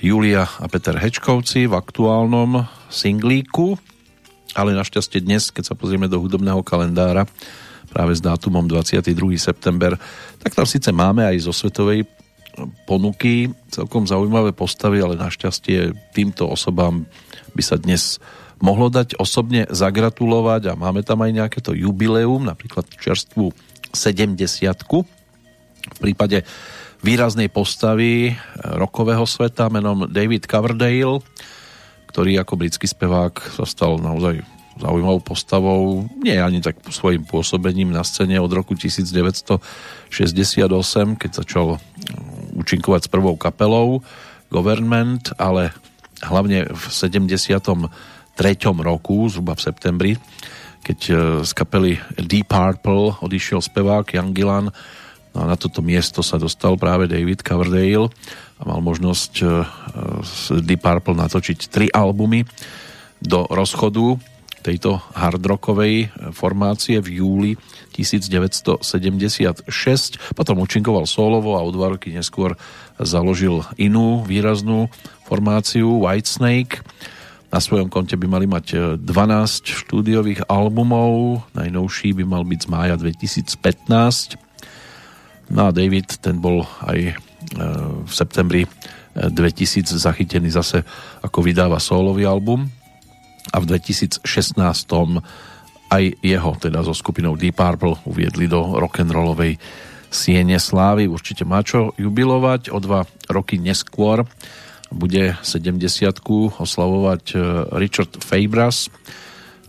Julia 0.00 0.44
a 0.44 0.66
Peter 0.68 0.96
Hečkovci 0.96 1.68
v 1.68 1.76
aktuálnom 1.76 2.68
singlíku, 2.92 3.80
ale 4.52 4.76
našťastie 4.76 5.24
dnes, 5.24 5.48
keď 5.52 5.72
sa 5.72 5.74
pozrieme 5.76 6.08
do 6.08 6.20
hudobného 6.20 6.60
kalendára, 6.64 7.24
práve 7.96 8.12
s 8.12 8.20
dátumom 8.20 8.68
22. 8.68 9.16
september, 9.40 9.96
tak 10.44 10.52
tam 10.52 10.68
síce 10.68 10.92
máme 10.92 11.24
aj 11.24 11.48
zo 11.48 11.56
svetovej 11.56 12.04
ponuky 12.84 13.48
celkom 13.72 14.04
zaujímavé 14.04 14.52
postavy, 14.52 15.00
ale 15.00 15.16
našťastie 15.16 15.96
týmto 16.12 16.44
osobám 16.44 17.08
by 17.56 17.62
sa 17.64 17.80
dnes 17.80 18.20
mohlo 18.60 18.92
dať 18.92 19.16
osobne 19.16 19.64
zagratulovať 19.72 20.72
a 20.72 20.78
máme 20.78 21.00
tam 21.00 21.24
aj 21.24 21.32
nejaké 21.32 21.58
to 21.64 21.72
jubileum, 21.72 22.44
napríklad 22.44 22.84
čerstvú 23.00 23.56
70 23.96 24.44
v 25.86 25.98
prípade 26.00 26.44
výraznej 27.00 27.48
postavy 27.48 28.36
rokového 28.60 29.24
sveta 29.24 29.72
menom 29.72 30.04
David 30.08 30.44
Coverdale, 30.44 31.24
ktorý 32.12 32.40
ako 32.40 32.60
britský 32.60 32.88
spevák 32.88 33.56
sa 33.56 33.64
stal 33.64 34.00
naozaj 34.00 34.55
zaujímavou 34.76 35.20
postavou, 35.24 36.04
nie 36.20 36.36
ani 36.36 36.60
tak 36.60 36.76
svojim 36.92 37.24
pôsobením 37.24 37.92
na 37.92 38.04
scéne 38.04 38.36
od 38.40 38.52
roku 38.52 38.76
1968, 38.76 39.58
keď 41.16 41.30
začal 41.32 41.76
mm, 41.76 42.60
účinkovať 42.60 43.08
s 43.08 43.12
prvou 43.12 43.36
kapelou 43.40 44.04
Government, 44.52 45.32
ale 45.40 45.72
hlavne 46.22 46.68
v 46.68 46.84
73. 46.92 47.58
roku, 48.84 49.16
zhruba 49.32 49.56
v 49.56 49.64
septembri, 49.64 50.12
keď 50.84 50.98
e, 51.08 51.14
z 51.42 51.50
kapely 51.56 51.98
Deep 52.20 52.46
Purple 52.52 53.18
odišiel 53.24 53.64
spevák 53.64 54.12
Jan 54.12 54.30
Gillan, 54.36 54.70
no 55.34 55.38
a 55.40 55.44
na 55.50 55.56
toto 55.58 55.82
miesto 55.82 56.20
sa 56.20 56.38
dostal 56.38 56.78
práve 56.78 57.10
David 57.10 57.42
Coverdale 57.42 58.12
a 58.56 58.62
mal 58.64 58.80
možnosť 58.84 59.32
e, 59.40 59.46
z 60.22 60.62
Deep 60.62 60.84
Purple 60.84 61.16
natočiť 61.16 61.58
tri 61.72 61.88
albumy 61.90 62.46
do 63.18 63.48
rozchodu 63.48 64.20
tejto 64.66 64.98
hardrockovej 65.14 66.10
formácie 66.34 66.98
v 66.98 67.22
júli 67.22 67.50
1976. 67.94 69.70
Potom 70.34 70.58
účinkoval 70.58 71.06
solovo 71.06 71.54
a 71.54 71.62
o 71.62 71.70
dva 71.70 71.94
roky 71.94 72.10
neskôr 72.10 72.58
založil 72.98 73.62
inú 73.78 74.26
výraznú 74.26 74.90
formáciu 75.30 76.02
Whitesnake. 76.02 76.82
Na 77.54 77.62
svojom 77.62 77.86
konte 77.86 78.18
by 78.18 78.26
mali 78.26 78.50
mať 78.50 78.98
12 78.98 79.86
štúdiových 79.86 80.50
albumov, 80.50 81.46
najnovší 81.54 82.18
by 82.18 82.24
mal 82.26 82.42
byť 82.42 82.60
z 82.66 82.68
mája 82.68 82.94
2015. 82.98 84.34
No 85.54 85.70
a 85.70 85.70
David, 85.70 86.18
ten 86.18 86.42
bol 86.42 86.66
aj 86.82 86.98
e, 87.06 87.14
v 88.02 88.10
septembri 88.10 88.66
2000 89.14 89.94
e, 89.94 89.94
zachytený 89.94 90.50
zase 90.50 90.82
ako 91.22 91.38
vydáva 91.46 91.78
solový 91.78 92.26
album 92.26 92.66
a 93.52 93.56
v 93.62 93.64
2016 93.70 94.26
aj 95.86 96.04
jeho, 96.18 96.50
teda 96.58 96.82
so 96.82 96.90
skupinou 96.90 97.38
Deep 97.38 97.54
Purple, 97.54 97.94
uviedli 98.06 98.50
do 98.50 98.74
rock'n'rollovej 98.74 99.58
siene 100.10 100.58
slávy. 100.58 101.06
Určite 101.06 101.46
má 101.46 101.62
čo 101.62 101.94
jubilovať. 101.94 102.74
O 102.74 102.78
dva 102.82 103.06
roky 103.30 103.58
neskôr 103.58 104.26
bude 104.90 105.34
70 105.42 105.82
oslavovať 106.62 107.22
e, 107.34 107.36
Richard 107.74 108.14
Fabras, 108.22 108.86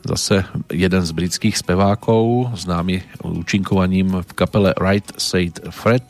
zase 0.06 0.46
jeden 0.70 1.04
z 1.04 1.12
britských 1.12 1.58
spevákov, 1.58 2.54
známy 2.54 3.02
účinkovaním 3.26 4.22
v 4.24 4.32
kapele 4.38 4.78
Right 4.78 5.06
Said 5.18 5.58
Fred. 5.74 6.06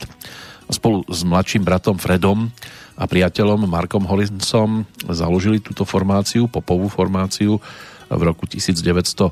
Spolu 0.67 1.07
s 1.07 1.23
mladším 1.23 1.63
bratom 1.63 1.95
Fredom 1.95 2.51
a 2.97 3.05
priateľom 3.05 3.69
Markom 3.69 4.09
Hollinsom 4.09 4.89
založili 5.05 5.61
túto 5.61 5.85
formáciu, 5.85 6.49
popovú 6.49 6.89
formáciu 6.89 7.61
v 8.09 8.21
roku 8.25 8.49
1989 8.49 9.29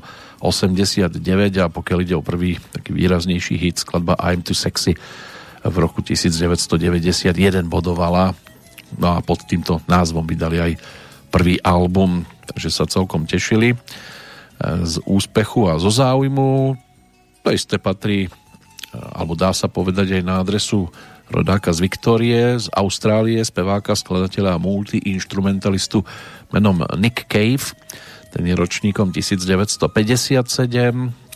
a 1.58 1.66
pokiaľ 1.66 1.98
ide 2.06 2.14
o 2.14 2.22
prvý 2.22 2.62
taký 2.70 2.94
výraznejší 2.94 3.58
hit 3.58 3.82
skladba 3.82 4.14
I'm 4.22 4.46
Too 4.46 4.54
Sexy 4.54 4.94
v 5.66 5.76
roku 5.82 5.98
1991 5.98 7.34
bodovala 7.66 8.38
no 8.94 9.06
a 9.10 9.18
pod 9.18 9.42
týmto 9.50 9.82
názvom 9.90 10.22
vydali 10.22 10.62
aj 10.62 10.72
prvý 11.34 11.58
album, 11.66 12.22
takže 12.46 12.70
sa 12.70 12.86
celkom 12.86 13.26
tešili 13.26 13.74
e, 13.74 13.76
z 14.86 15.02
úspechu 15.04 15.66
a 15.66 15.82
zo 15.82 15.90
záujmu. 15.90 16.78
To 17.42 17.48
isté 17.50 17.82
patrí, 17.82 18.26
e, 18.26 18.30
alebo 18.94 19.34
dá 19.34 19.50
sa 19.50 19.66
povedať 19.66 20.16
aj 20.16 20.22
na 20.22 20.38
adresu 20.38 20.86
rodáka 21.30 21.74
z 21.74 21.80
Viktórie, 21.82 22.58
z 22.58 22.66
Austrálie, 22.70 23.42
speváka, 23.42 23.98
skladateľa 23.98 24.56
a 24.56 24.62
multiinstrumentalistu 24.62 26.06
menom 26.54 26.86
Nick 26.98 27.26
Cave. 27.26 27.74
Ten 28.30 28.46
je 28.46 28.54
ročníkom 28.54 29.10
1957 29.10 29.82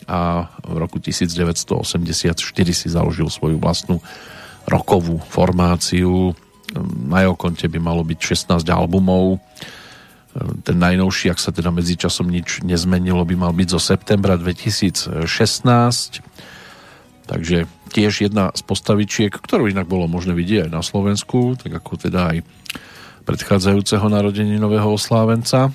a 0.07 0.19
v 0.63 0.75
roku 0.77 0.97
1984 0.99 2.35
si 2.71 2.87
založil 2.89 3.27
svoju 3.29 3.57
vlastnú 3.57 3.99
rokovú 4.69 5.17
formáciu. 5.29 6.35
Na 7.09 7.25
jeho 7.25 7.35
konte 7.35 7.67
by 7.67 7.79
malo 7.81 8.05
byť 8.05 8.19
16 8.55 8.63
albumov. 8.69 9.41
Ten 10.63 10.79
najnovší, 10.79 11.27
ak 11.27 11.43
sa 11.43 11.51
teda 11.51 11.75
medzičasom 11.75 12.31
nič 12.31 12.63
nezmenilo, 12.63 13.27
by 13.27 13.35
mal 13.35 13.51
byť 13.51 13.67
zo 13.67 13.81
septembra 13.83 14.39
2016. 14.39 15.19
Takže 17.27 17.67
tiež 17.91 18.31
jedna 18.31 18.55
z 18.55 18.61
postavičiek, 18.63 19.35
ktorú 19.35 19.67
inak 19.67 19.85
bolo 19.85 20.07
možné 20.07 20.31
vidieť 20.31 20.67
aj 20.67 20.71
na 20.71 20.79
Slovensku, 20.79 21.59
tak 21.59 21.75
ako 21.75 22.07
teda 22.07 22.31
aj 22.31 22.37
predchádzajúceho 23.27 24.07
narodení 24.07 24.55
nového 24.57 24.95
oslávenca. 24.95 25.69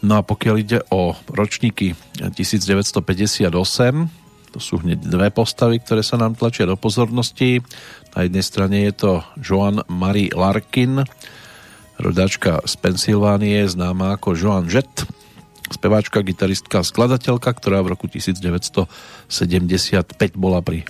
No 0.00 0.20
a 0.20 0.22
pokiaľ 0.24 0.54
ide 0.60 0.80
o 0.92 1.12
ročníky 1.28 1.92
1958, 2.20 3.52
to 4.52 4.58
sú 4.58 4.80
hneď 4.80 5.04
dve 5.04 5.28
postavy, 5.28 5.80
ktoré 5.84 6.00
sa 6.00 6.16
nám 6.16 6.32
tlačia 6.32 6.64
do 6.64 6.80
pozornosti. 6.80 7.60
Na 8.16 8.24
jednej 8.24 8.44
strane 8.44 8.88
je 8.88 8.92
to 8.96 9.12
Joan 9.36 9.84
Marie 9.92 10.32
Larkin, 10.32 11.04
rodačka 12.00 12.64
z 12.64 12.74
Pensylvánie, 12.80 13.68
známa 13.68 14.16
ako 14.16 14.36
Joan 14.36 14.68
Jett, 14.68 15.04
speváčka, 15.70 16.22
gitaristka, 16.22 16.86
skladateľka, 16.86 17.50
ktorá 17.54 17.82
v 17.82 17.96
roku 17.96 18.06
1975 18.06 18.86
bola 20.36 20.62
pri 20.62 20.86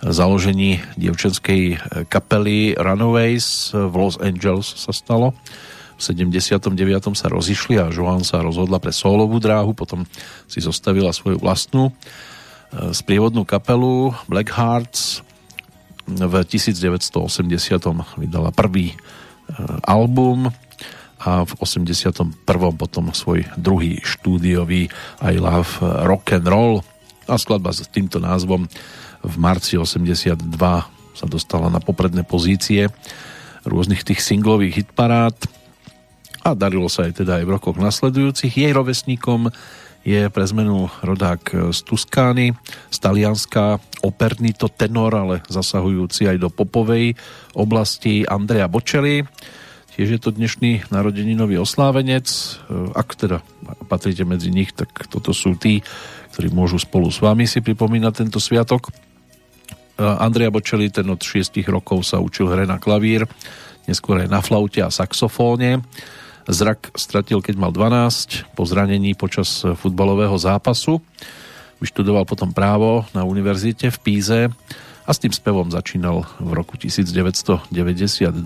založení 0.00 0.80
dievčenskej 0.96 1.76
kapely 2.08 2.72
Runaways 2.74 3.76
v 3.76 3.94
Los 3.94 4.16
Angeles 4.16 4.66
sa 4.80 4.96
stalo. 4.96 5.36
V 5.96 6.00
79. 6.00 6.72
sa 7.12 7.28
rozišli 7.28 7.76
a 7.76 7.92
Joan 7.92 8.24
sa 8.24 8.40
rozhodla 8.40 8.80
pre 8.80 8.88
solovú 8.88 9.36
dráhu, 9.36 9.76
potom 9.76 10.08
si 10.48 10.64
zostavila 10.64 11.12
svoju 11.12 11.36
vlastnú 11.36 11.92
e, 11.92 11.92
sprievodnú 12.96 13.44
kapelu 13.44 14.16
Black 14.24 14.48
Hearts. 14.56 15.20
V 16.08 16.34
1980. 16.48 17.12
vydala 18.16 18.50
prvý 18.50 18.96
album 19.84 20.50
a 21.20 21.44
v 21.44 21.52
81. 21.60 22.32
potom 22.80 23.12
svoj 23.12 23.44
druhý 23.60 24.00
štúdiový 24.00 24.88
I 25.20 25.36
Love 25.36 25.84
Rock 26.08 26.40
and 26.40 26.48
Roll 26.48 26.80
a 27.28 27.36
skladba 27.36 27.76
s 27.76 27.84
týmto 27.92 28.16
názvom 28.16 28.64
v 29.20 29.34
marci 29.36 29.76
82 29.76 30.40
sa 31.12 31.26
dostala 31.28 31.68
na 31.68 31.76
popredné 31.76 32.24
pozície 32.24 32.88
rôznych 33.68 34.00
tých 34.00 34.24
singlových 34.24 34.84
hitparád 34.84 35.36
a 36.40 36.56
darilo 36.56 36.88
sa 36.88 37.04
aj 37.04 37.20
teda 37.20 37.36
aj 37.36 37.44
v 37.44 37.52
rokoch 37.52 37.76
nasledujúcich. 37.76 38.56
Jej 38.56 38.72
rovesníkom 38.72 39.52
je 40.00 40.32
pre 40.32 40.44
zmenu 40.48 40.88
rodák 41.04 41.76
z 41.76 41.78
Tuskány, 41.84 42.56
z 42.88 42.96
Talianska, 42.96 43.76
operný 44.00 44.56
to 44.56 44.72
tenor, 44.72 45.12
ale 45.12 45.44
zasahujúci 45.52 46.24
aj 46.24 46.40
do 46.40 46.48
popovej 46.48 47.12
oblasti 47.52 48.24
Andrea 48.24 48.64
Bocelli 48.64 49.20
Tiež 50.00 50.16
je 50.16 50.22
to 50.24 50.32
dnešný 50.32 50.88
narodeninový 50.88 51.60
oslávenec. 51.60 52.24
E, 52.24 52.48
ak 52.96 53.20
teda 53.20 53.44
patríte 53.84 54.24
medzi 54.24 54.48
nich, 54.48 54.72
tak 54.72 54.88
toto 55.12 55.36
sú 55.36 55.60
tí, 55.60 55.84
ktorí 56.32 56.48
môžu 56.48 56.80
spolu 56.80 57.12
s 57.12 57.20
vami 57.20 57.44
si 57.44 57.60
pripomínať 57.60 58.24
tento 58.24 58.40
sviatok. 58.40 58.88
E, 58.88 58.92
Andrea 60.00 60.48
Bočeli, 60.48 60.88
ten 60.88 61.04
od 61.04 61.20
6 61.20 61.52
rokov 61.68 62.08
sa 62.08 62.16
učil 62.16 62.48
hre 62.48 62.64
na 62.64 62.80
klavír, 62.80 63.28
neskôr 63.84 64.24
aj 64.24 64.32
na 64.32 64.40
flaute 64.40 64.80
a 64.80 64.88
saxofóne. 64.88 65.84
Zrak 66.48 66.96
stratil, 66.96 67.44
keď 67.44 67.60
mal 67.60 67.68
12, 67.68 68.56
po 68.56 68.64
zranení 68.64 69.12
počas 69.12 69.60
futbalového 69.84 70.40
zápasu. 70.40 71.04
Vyštudoval 71.76 72.24
potom 72.24 72.56
právo 72.56 73.04
na 73.12 73.28
univerzite 73.28 73.92
v 73.92 73.98
Píze 74.00 74.48
a 75.10 75.12
s 75.12 75.18
tým 75.18 75.34
spevom 75.34 75.66
začínal 75.74 76.22
v 76.38 76.54
roku 76.54 76.78
1992, 76.78 77.66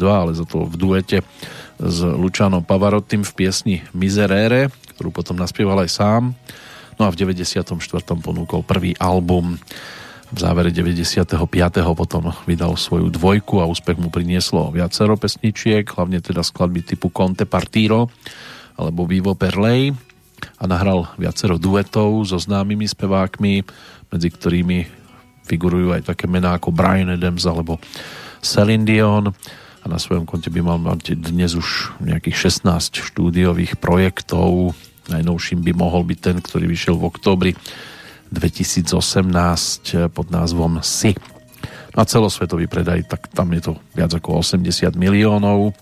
ale 0.01 0.33
za 0.33 0.49
to 0.49 0.65
v 0.65 0.75
duete 0.81 1.21
s 1.77 1.99
Lučanom 2.01 2.65
Pavarottim 2.65 3.21
v 3.21 3.33
piesni 3.37 3.77
Miserere, 3.93 4.73
ktorú 4.97 5.13
potom 5.13 5.37
naspieval 5.37 5.85
aj 5.85 5.93
sám. 5.93 6.33
No 6.97 7.05
a 7.05 7.13
v 7.13 7.21
94. 7.21 7.69
ponúkol 8.17 8.65
prvý 8.65 8.97
album. 8.97 9.61
V 10.33 10.39
závere 10.41 10.73
95. 10.73 11.37
potom 11.93 12.33
vydal 12.49 12.81
svoju 12.81 13.13
dvojku 13.13 13.61
a 13.61 13.69
úspech 13.69 14.01
mu 14.01 14.09
prinieslo 14.09 14.73
viacero 14.73 15.21
pesničiek, 15.21 15.85
hlavne 15.85 16.25
teda 16.25 16.41
skladby 16.41 16.81
typu 16.81 17.13
Conte 17.13 17.45
Partiro 17.45 18.09
alebo 18.81 19.05
Vivo 19.05 19.37
Perley 19.37 19.93
a 20.57 20.65
nahral 20.65 21.13
viacero 21.21 21.61
duetov 21.61 22.25
so 22.25 22.41
známymi 22.41 22.89
spevákmi, 22.89 23.69
medzi 24.09 24.29
ktorými 24.33 25.04
figurujú 25.45 25.93
aj 25.93 26.09
také 26.09 26.25
mená 26.27 26.57
ako 26.57 26.73
Brian 26.73 27.13
Adams 27.13 27.45
alebo 27.45 27.77
Celine 28.41 28.85
Dion 28.85 29.33
a 29.85 29.85
na 29.85 30.01
svojom 30.01 30.25
konte 30.25 30.49
by 30.49 30.61
mal 30.65 30.81
mať 30.81 31.13
dnes 31.21 31.53
už 31.53 32.01
nejakých 32.01 32.49
16 32.49 33.05
štúdiových 33.05 33.77
projektov. 33.77 34.73
Najnovším 35.13 35.61
by 35.61 35.73
mohol 35.77 36.09
byť 36.09 36.19
ten, 36.25 36.37
ktorý 36.41 36.65
vyšiel 36.65 36.97
v 36.97 37.09
oktobri 37.13 37.53
2018 38.33 38.89
pod 40.09 40.27
názvom 40.33 40.81
Si. 40.81 41.13
Na 41.93 42.09
celosvetový 42.09 42.67
predaj, 42.67 43.05
tak 43.07 43.29
tam 43.31 43.53
je 43.53 43.71
to 43.71 43.73
viac 43.93 44.11
ako 44.11 44.41
80 44.41 44.97
miliónov. 44.97 45.77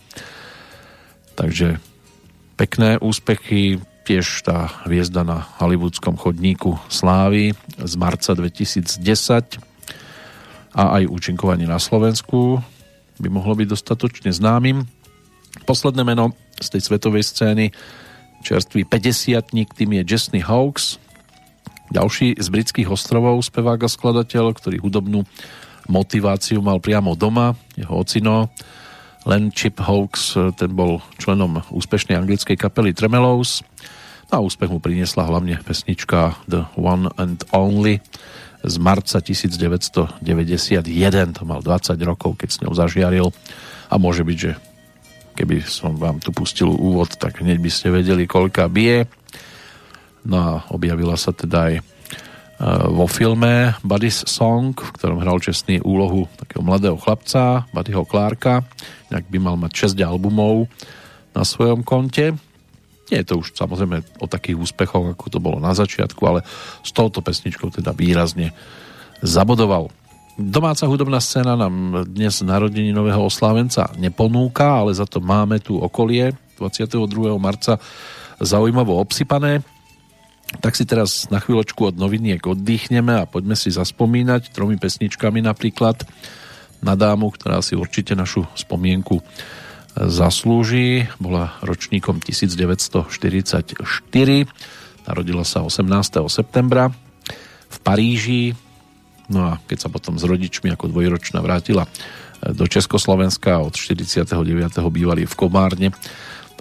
Takže 1.38 1.78
pekné 2.58 2.98
úspechy, 2.98 3.78
tiež 4.02 4.42
tá 4.42 4.70
hviezda 4.86 5.22
na 5.22 5.46
hollywoodskom 5.62 6.18
chodníku 6.18 6.78
slávy 6.90 7.54
z 7.78 7.94
marca 7.94 8.34
2010 8.34 8.98
a 10.74 10.82
aj 10.98 11.02
účinkovanie 11.06 11.70
na 11.70 11.78
Slovensku 11.78 12.58
by 13.22 13.28
mohlo 13.30 13.54
byť 13.54 13.68
dostatočne 13.70 14.30
známym. 14.34 14.88
Posledné 15.68 16.02
meno 16.02 16.34
z 16.58 16.78
tej 16.78 16.82
svetovej 16.82 17.22
scény 17.22 17.70
čerstvý 18.42 18.82
50 18.90 19.54
tým 19.54 19.90
je 19.94 20.02
Jessny 20.02 20.42
Hawks, 20.42 20.98
ďalší 21.94 22.34
z 22.40 22.48
britských 22.50 22.90
ostrovov, 22.90 23.38
spevák 23.46 23.86
a 23.86 23.88
skladateľ, 23.88 24.58
ktorý 24.58 24.82
hudobnú 24.82 25.22
motiváciu 25.86 26.58
mal 26.58 26.82
priamo 26.82 27.14
doma, 27.14 27.54
jeho 27.78 28.02
ocino 28.02 28.50
len 29.28 29.54
Chip 29.54 29.78
Hawks, 29.78 30.34
ten 30.58 30.70
bol 30.74 30.98
členom 31.18 31.62
úspešnej 31.70 32.18
anglickej 32.18 32.58
kapely 32.58 32.90
Tremelows 32.90 33.62
a 34.32 34.40
úspech 34.40 34.72
mu 34.72 34.80
priniesla 34.80 35.28
hlavne 35.28 35.60
pesnička 35.60 36.40
The 36.48 36.72
One 36.74 37.12
and 37.20 37.44
Only, 37.52 38.00
z 38.62 38.78
marca 38.78 39.18
1991. 39.18 40.22
To 41.38 41.42
mal 41.42 41.60
20 41.60 41.98
rokov, 42.06 42.38
keď 42.38 42.48
s 42.48 42.60
ňou 42.62 42.72
zažiaril. 42.78 43.28
A 43.90 43.98
môže 43.98 44.22
byť, 44.22 44.38
že 44.38 44.52
keby 45.34 45.66
som 45.66 45.98
vám 45.98 46.22
tu 46.22 46.30
pustil 46.30 46.70
úvod, 46.70 47.18
tak 47.18 47.42
hneď 47.42 47.58
by 47.58 47.70
ste 47.70 47.90
vedeli, 47.90 48.30
koľka 48.30 48.70
bije. 48.70 49.10
No 50.22 50.38
a 50.38 50.50
objavila 50.70 51.18
sa 51.18 51.34
teda 51.34 51.74
aj 51.74 51.74
vo 52.70 53.10
filme 53.10 53.74
Buddy's 53.82 54.22
Song, 54.30 54.70
v 54.78 54.94
ktorom 54.94 55.18
hral 55.18 55.42
čestný 55.42 55.82
úlohu 55.82 56.30
takého 56.38 56.62
mladého 56.62 56.94
chlapca, 56.94 57.66
Buddyho 57.74 58.06
Clarka. 58.06 58.62
Inak 59.10 59.26
by 59.26 59.38
mal 59.42 59.58
mať 59.58 59.98
6 59.98 59.98
albumov 60.06 60.70
na 61.34 61.42
svojom 61.42 61.82
konte. 61.82 62.38
Nie 63.10 63.26
je 63.26 63.34
to 63.34 63.42
už 63.42 63.58
samozrejme 63.58 64.06
o 64.22 64.26
takých 64.30 64.62
úspechoch, 64.62 65.10
ako 65.10 65.26
to 65.26 65.42
bolo 65.42 65.58
na 65.58 65.74
začiatku, 65.74 66.22
ale 66.22 66.46
s 66.86 66.90
touto 66.94 67.18
pesničkou 67.18 67.68
teda 67.74 67.90
výrazne 67.90 68.54
zabodoval. 69.20 69.90
Domáca 70.38 70.88
hudobná 70.88 71.20
scéna 71.20 71.58
nám 71.58 72.08
dnes 72.08 72.40
narodení 72.40 72.94
nového 72.94 73.26
oslávenca 73.28 73.90
neponúka, 74.00 74.80
ale 74.86 74.96
za 74.96 75.04
to 75.04 75.20
máme 75.20 75.60
tu 75.60 75.76
okolie 75.76 76.32
22. 76.56 77.36
marca 77.36 77.76
zaujímavo 78.40 78.96
obsypané. 78.96 79.60
Tak 80.60 80.76
si 80.76 80.84
teraz 80.84 81.30
na 81.32 81.40
chvíľočku 81.40 81.88
od 81.88 81.96
noviniek 81.96 82.42
oddychneme 82.44 83.22
a 83.22 83.28
poďme 83.28 83.56
si 83.56 83.72
zaspomínať 83.72 84.52
tromi 84.52 84.76
pesničkami 84.76 85.40
napríklad 85.40 86.04
na 86.82 86.98
dámu, 86.98 87.30
ktorá 87.30 87.62
si 87.62 87.78
určite 87.78 88.12
našu 88.12 88.44
spomienku 88.58 89.22
zaslúži. 89.96 91.08
Bola 91.16 91.56
ročníkom 91.62 92.20
1944. 92.20 93.06
Narodila 95.02 95.44
sa 95.44 95.64
18. 95.64 95.82
septembra 96.30 96.90
v 97.68 97.78
Paríži. 97.80 98.42
No 99.30 99.54
a 99.54 99.58
keď 99.64 99.78
sa 99.86 99.88
potom 99.88 100.18
s 100.18 100.24
rodičmi 100.26 100.68
ako 100.74 100.92
dvojročná 100.92 101.40
vrátila 101.40 101.86
e, 101.86 101.90
do 102.52 102.66
Československa 102.68 103.62
od 103.62 103.74
49. 103.74 104.28
bývali 104.92 105.24
v 105.24 105.34
Komárne, 105.34 105.88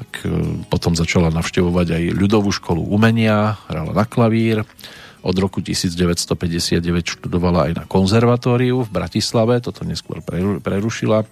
tak 0.01 0.25
e, 0.25 0.33
potom 0.65 0.97
začala 0.97 1.29
navštevovať 1.29 1.87
aj 1.93 2.03
ľudovú 2.17 2.49
školu 2.49 2.81
umenia, 2.89 3.61
hrala 3.69 3.93
na 3.93 4.05
klavír. 4.09 4.65
Od 5.21 5.37
roku 5.37 5.61
1959 5.61 6.81
študovala 7.05 7.69
aj 7.69 7.71
na 7.77 7.85
konzervatóriu 7.85 8.81
v 8.81 8.89
Bratislave, 8.89 9.61
toto 9.61 9.85
neskôr 9.85 10.25
prerušila 10.65 11.29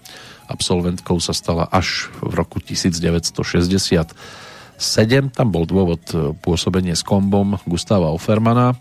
absolventkou 0.50 1.22
sa 1.22 1.30
stala 1.30 1.70
až 1.70 2.10
v 2.18 2.34
roku 2.34 2.58
1967. 2.58 4.10
Tam 5.30 5.48
bol 5.54 5.64
dôvod 5.66 6.02
e, 6.10 6.34
pôsobenie 6.42 6.98
s 6.98 7.06
kombom 7.06 7.62
Gustava 7.66 8.10
Offermana, 8.10 8.74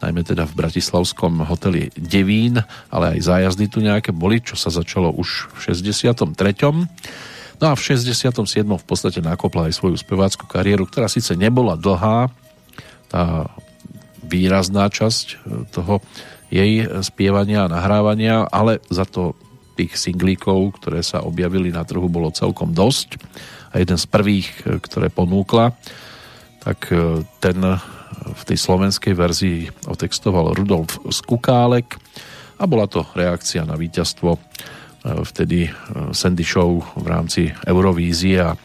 najmä 0.00 0.24
teda 0.24 0.48
v 0.48 0.56
bratislavskom 0.64 1.44
hoteli 1.44 1.92
Devín, 1.96 2.64
ale 2.88 3.20
aj 3.20 3.20
zájazdy 3.20 3.64
tu 3.68 3.84
nejaké 3.84 4.16
boli, 4.16 4.40
čo 4.40 4.56
sa 4.56 4.72
začalo 4.72 5.12
už 5.12 5.52
v 5.60 5.76
63. 5.76 6.88
No 7.62 7.70
a 7.70 7.78
v 7.78 7.82
67. 7.82 8.34
v 8.64 8.86
podstate 8.86 9.22
nakopla 9.22 9.70
aj 9.70 9.78
svoju 9.78 9.96
spevácku 9.98 10.44
kariéru, 10.46 10.86
ktorá 10.88 11.06
síce 11.06 11.38
nebola 11.38 11.78
dlhá, 11.78 12.30
tá 13.08 13.46
výrazná 14.24 14.90
časť 14.90 15.26
e, 15.30 15.34
toho 15.70 16.02
jej 16.50 16.86
spievania 17.02 17.66
a 17.66 17.72
nahrávania, 17.72 18.46
ale 18.50 18.82
za 18.90 19.06
to 19.06 19.38
tých 19.74 19.98
singlíkov, 19.98 20.78
ktoré 20.78 21.02
sa 21.02 21.26
objavili 21.26 21.74
na 21.74 21.82
trhu, 21.82 22.06
bolo 22.06 22.30
celkom 22.30 22.70
dosť. 22.70 23.18
A 23.74 23.82
jeden 23.82 23.98
z 23.98 24.06
prvých, 24.06 24.48
e, 24.66 24.78
ktoré 24.82 25.10
ponúkla, 25.10 25.74
tak 26.62 26.90
e, 26.90 27.22
ten 27.38 27.58
v 28.14 28.42
tej 28.46 28.58
slovenskej 28.58 29.14
verzii 29.14 29.58
otextoval 29.90 30.54
Rudolf 30.54 31.02
Skukálek 31.10 31.98
a 32.56 32.64
bola 32.64 32.86
to 32.86 33.04
reakcia 33.12 33.66
na 33.66 33.74
víťazstvo 33.74 34.38
vtedy 35.04 35.68
Sandy 36.16 36.44
Show 36.44 36.80
v 36.96 37.06
rámci 37.06 37.52
Eurovízie 37.68 38.40
a 38.40 38.56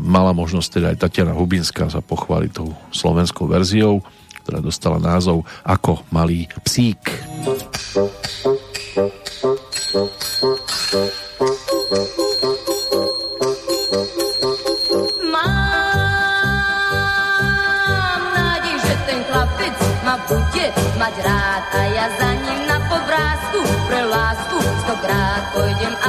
mala 0.00 0.34
možnosť 0.34 0.68
teda 0.80 0.86
aj 0.92 1.00
Tatiana 1.00 1.36
Hubinská 1.36 1.86
sa 1.86 2.02
pochváliť 2.02 2.50
tou 2.50 2.74
slovenskou 2.90 3.46
verziou, 3.46 4.02
ktorá 4.42 4.58
dostala 4.58 4.98
názov 4.98 5.46
Ako 5.62 6.02
malý 6.10 6.50
psík. 6.64 6.98
bude 11.96 12.55
stokrát 25.56 26.05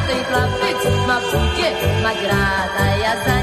nádej, 0.00 0.16
že 0.16 0.24
ten 0.24 0.24
chlapec 0.24 0.80
ma 1.06 1.18
bude 1.20 1.68
mať 2.02 2.18
rád 2.28 2.70
a 2.80 3.39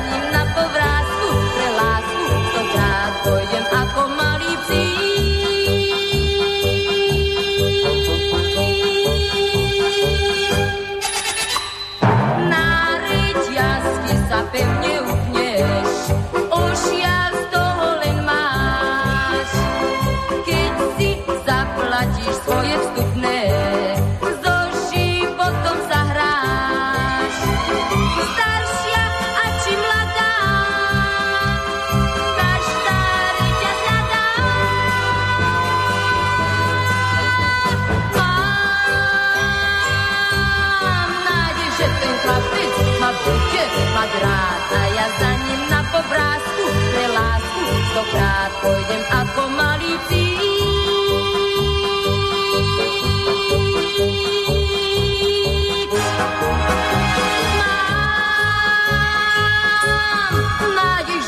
pobrázku 45.98 46.66
pre 46.94 47.06
lásku 47.10 47.64
stokrát 47.90 48.52
pôjdem 48.62 49.04
ako 49.10 49.42
malý 49.50 49.94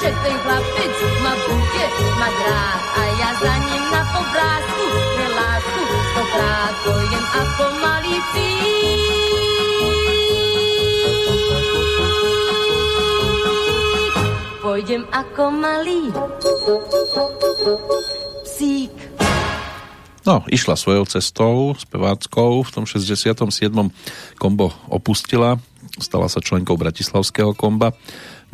ten 0.10 0.38
chlapec 0.42 0.96
ma 1.22 1.34
bude 1.50 1.86
a 2.94 3.04
ja 3.18 3.30
za 3.42 3.54
ním 3.66 3.84
na 3.90 4.02
obrázku 4.06 4.86
pre 5.18 5.28
lásku 5.34 5.82
stokrát 6.14 6.74
pôjdem 6.86 7.26
ako 7.42 7.64
malý 7.82 8.16
psík. 8.30 9.09
Pôjdem 14.80 15.04
ako 15.12 15.52
malý 15.52 16.08
psík. 18.48 18.96
No, 20.24 20.48
išla 20.48 20.80
svojou 20.80 21.04
cestou, 21.04 21.76
speváckou, 21.76 22.64
v 22.64 22.72
tom 22.72 22.88
67. 22.88 23.44
kombo 24.40 24.72
opustila, 24.88 25.60
stala 26.00 26.32
sa 26.32 26.40
členkou 26.40 26.80
Bratislavského 26.80 27.52
komba 27.60 27.92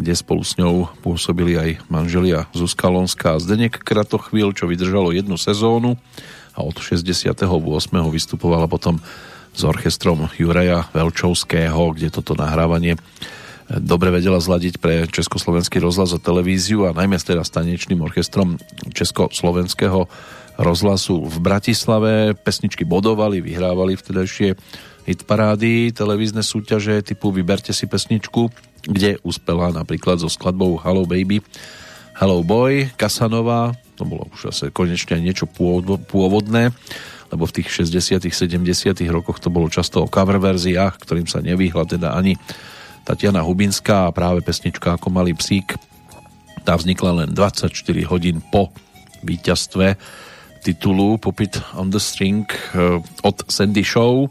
kde 0.02 0.18
spolu 0.18 0.42
s 0.42 0.58
ňou 0.58 0.90
pôsobili 1.06 1.62
aj 1.62 1.86
manželia 1.94 2.50
Zuzka 2.58 2.90
Lonská 2.90 3.38
a 3.38 3.42
Zdenek 3.46 3.86
Kratochvíl, 3.86 4.50
čo 4.58 4.66
vydržalo 4.66 5.14
jednu 5.14 5.38
sezónu 5.38 5.94
a 6.58 6.66
od 6.66 6.74
68. 6.82 7.46
vystupovala 8.10 8.66
potom 8.66 8.98
s 9.54 9.62
orchestrom 9.62 10.26
Juraja 10.42 10.90
Velčovského, 10.90 11.94
kde 11.94 12.10
toto 12.10 12.34
nahrávanie 12.34 12.98
dobre 13.70 14.14
vedela 14.14 14.38
zladiť 14.38 14.78
pre 14.78 15.10
Československý 15.10 15.82
rozhlas 15.82 16.14
a 16.14 16.20
televíziu 16.22 16.86
a 16.86 16.96
najmä 16.96 17.18
teda 17.18 17.42
s 17.42 17.54
tanečným 17.54 18.02
orchestrom 18.06 18.62
Československého 18.94 20.06
rozhlasu 20.56 21.26
v 21.26 21.38
Bratislave. 21.42 22.38
Pesničky 22.38 22.86
bodovali, 22.88 23.42
vyhrávali 23.42 23.98
vtedajšie 23.98 24.56
hitparády, 25.06 25.94
televízne 25.94 26.42
súťaže 26.42 27.02
typu 27.06 27.30
Vyberte 27.30 27.74
si 27.74 27.86
pesničku 27.86 28.50
kde 28.86 29.18
uspela 29.26 29.74
napríklad 29.74 30.22
so 30.22 30.30
skladbou 30.30 30.78
Hello 30.78 31.10
Baby, 31.10 31.42
Hello 32.16 32.46
Boy, 32.46 32.94
Kasanova, 32.96 33.74
to 33.98 34.06
bolo 34.06 34.30
už 34.32 34.54
asi 34.54 34.70
konečne 34.72 35.20
niečo 35.20 35.50
pôvodné, 35.50 36.72
lebo 37.34 37.44
v 37.50 37.56
tých 37.62 37.84
60 37.84 38.22
70 38.22 38.96
rokoch 39.10 39.42
to 39.42 39.50
bolo 39.50 39.68
často 39.68 40.06
o 40.06 40.12
cover 40.12 40.38
verziách, 40.38 41.02
ktorým 41.02 41.28
sa 41.28 41.42
nevyhla 41.42 41.84
teda 41.90 42.14
ani 42.14 42.38
Tatiana 43.06 43.46
Hubinská 43.46 44.10
a 44.10 44.14
práve 44.16 44.42
pesnička 44.42 44.98
ako 44.98 45.14
malý 45.14 45.38
psík 45.38 45.78
tá 46.66 46.74
vznikla 46.74 47.24
len 47.24 47.30
24 47.30 47.70
hodín 48.10 48.42
po 48.42 48.74
víťazstve 49.22 49.96
titulu 50.66 51.22
Puppet 51.22 51.62
on 51.78 51.94
the 51.94 52.02
String 52.02 52.50
eh, 52.50 52.98
od 53.22 53.38
Sandy 53.46 53.86
Show 53.86 54.26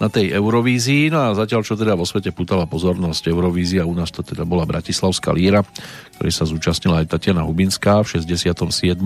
na 0.00 0.08
tej 0.08 0.32
Eurovízii. 0.32 1.12
No 1.12 1.32
a 1.32 1.36
zatiaľ, 1.36 1.60
čo 1.64 1.76
teda 1.76 1.96
vo 1.96 2.08
svete 2.08 2.32
putala 2.32 2.68
pozornosť 2.68 3.32
Eurovízia, 3.32 3.88
u 3.88 3.92
nás 3.96 4.12
to 4.12 4.24
teda 4.24 4.44
bola 4.48 4.68
Bratislavská 4.68 5.32
líra, 5.32 5.64
ktorej 6.16 6.32
sa 6.32 6.48
zúčastnila 6.48 7.04
aj 7.04 7.16
Tatiana 7.16 7.44
Hubinská 7.44 8.00
v 8.04 8.20
67. 8.20 8.96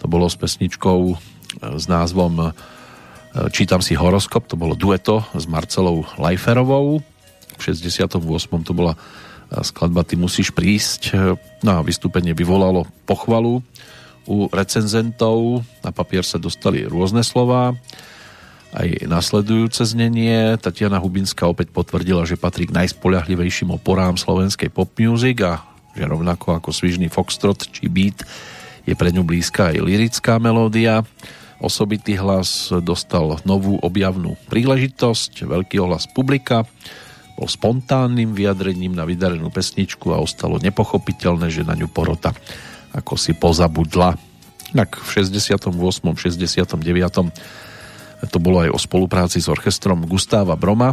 To 0.00 0.04
bolo 0.08 0.28
s 0.28 0.36
pesničkou 0.36 1.00
e, 1.08 1.14
s 1.76 1.88
názvom 1.88 2.32
e, 2.36 2.44
Čítam 3.48 3.80
si 3.80 3.96
horoskop, 3.96 4.44
to 4.44 4.60
bolo 4.60 4.76
dueto 4.76 5.24
s 5.32 5.48
Marcelou 5.48 6.04
Lajferovou. 6.20 7.00
V 7.60 7.76
68. 7.76 8.16
to 8.64 8.72
bola 8.72 8.96
e, 8.96 8.98
skladba 9.60 10.02
Ty 10.02 10.16
musíš 10.16 10.50
prísť. 10.56 11.12
No 11.60 11.70
a 11.76 11.84
vystúpenie 11.84 12.32
vyvolalo 12.32 12.88
pochvalu 13.04 13.60
u 14.24 14.48
recenzentov. 14.48 15.60
Na 15.84 15.92
papier 15.92 16.24
sa 16.24 16.40
dostali 16.40 16.88
rôzne 16.88 17.20
slova 17.20 17.76
aj 18.70 19.10
nasledujúce 19.10 19.82
znenie. 19.82 20.54
Tatiana 20.62 21.02
Hubinská 21.02 21.50
opäť 21.50 21.74
potvrdila, 21.74 22.22
že 22.22 22.38
patrí 22.38 22.70
k 22.70 22.76
najspoľahlivejším 22.78 23.74
oporám 23.74 24.14
slovenskej 24.14 24.70
pop 24.70 24.90
music 24.98 25.42
a 25.42 25.66
že 25.98 26.06
rovnako 26.06 26.54
ako 26.62 26.70
svižný 26.70 27.10
foxtrot 27.10 27.66
či 27.74 27.90
beat 27.90 28.22
je 28.86 28.94
pre 28.94 29.10
ňu 29.10 29.26
blízka 29.26 29.74
aj 29.74 29.82
lirická 29.82 30.38
melódia. 30.38 31.02
Osobitý 31.60 32.16
hlas 32.16 32.72
dostal 32.80 33.36
novú 33.44 33.76
objavnú 33.84 34.38
príležitosť, 34.48 35.44
veľký 35.44 35.76
ohlas 35.82 36.08
publika, 36.08 36.64
bol 37.40 37.48
spontánnym 37.48 38.36
vyjadrením 38.36 38.92
na 38.92 39.08
vydarenú 39.08 39.48
pesničku 39.48 40.12
a 40.12 40.20
ostalo 40.20 40.60
nepochopiteľné, 40.60 41.48
že 41.48 41.64
na 41.64 41.72
ňu 41.72 41.88
porota 41.88 42.36
ako 42.92 43.16
si 43.16 43.32
pozabudla. 43.32 44.20
Tak 44.76 45.00
v 45.00 45.08
68. 45.24 45.72
69 45.72 46.76
to 48.28 48.36
bolo 48.36 48.60
aj 48.60 48.76
o 48.76 48.78
spolupráci 48.78 49.40
s 49.40 49.48
orchestrom 49.48 50.04
Gustáva 50.04 50.52
Broma. 50.52 50.92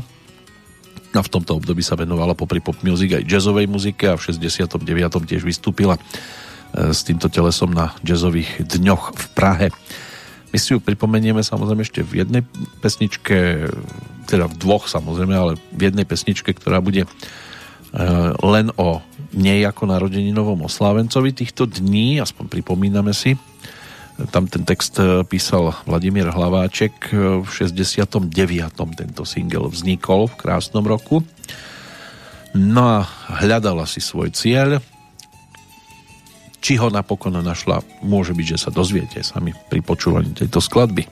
A 1.12 1.22
v 1.24 1.32
tomto 1.32 1.60
období 1.60 1.84
sa 1.84 2.00
venovala 2.00 2.38
popri 2.38 2.64
pop 2.64 2.80
music 2.80 3.20
aj 3.20 3.28
jazzovej 3.28 3.68
muzike 3.68 4.08
a 4.08 4.16
v 4.16 4.32
69. 4.32 4.80
tiež 5.28 5.44
vystúpila 5.44 5.98
e, 5.98 6.02
s 6.94 7.04
týmto 7.04 7.28
telesom 7.28 7.74
na 7.74 7.92
jazzových 8.06 8.64
dňoch 8.64 9.16
v 9.16 9.26
Prahe. 9.36 9.68
My 10.58 10.66
si 10.66 10.74
ju 10.74 10.82
pripomenieme 10.82 11.46
samozrejme 11.46 11.86
ešte 11.86 12.02
v 12.02 12.26
jednej 12.26 12.42
pesničke, 12.82 13.70
teda 14.26 14.50
v 14.50 14.56
dvoch 14.58 14.90
samozrejme, 14.90 15.38
ale 15.38 15.54
v 15.70 15.82
jednej 15.86 16.02
pesničke, 16.02 16.50
ktorá 16.50 16.82
bude 16.82 17.06
e, 17.06 17.10
len 18.42 18.74
o 18.74 19.06
nej 19.38 19.62
ako 19.70 19.86
narodeninovom 19.86 20.66
oslávencovi 20.66 21.30
týchto 21.38 21.70
dní, 21.70 22.18
aspoň 22.18 22.50
pripomíname 22.50 23.14
si 23.14 23.38
tam 24.34 24.50
ten 24.50 24.66
text 24.66 24.98
e, 24.98 25.22
písal 25.30 25.78
Vladimír 25.86 26.34
Hlaváček 26.34 27.14
e, 27.14 27.46
v 27.46 27.50
69. 27.54 28.34
tento 28.98 29.24
single 29.30 29.70
vznikol 29.70 30.26
v 30.26 30.42
krásnom 30.42 30.82
roku. 30.82 31.22
No 32.58 33.06
a 33.06 33.06
hľadala 33.46 33.86
si 33.86 34.02
svoj 34.02 34.34
cieľ. 34.34 34.82
Či 36.58 36.82
ho 36.82 36.90
napokon 36.90 37.38
našla, 37.38 37.86
môže 38.02 38.34
byť, 38.34 38.46
že 38.54 38.58
sa 38.58 38.70
dozviete 38.74 39.22
sami 39.22 39.54
pri 39.70 39.80
počúvaní 39.86 40.34
tejto 40.34 40.60
skladby. 40.60 41.06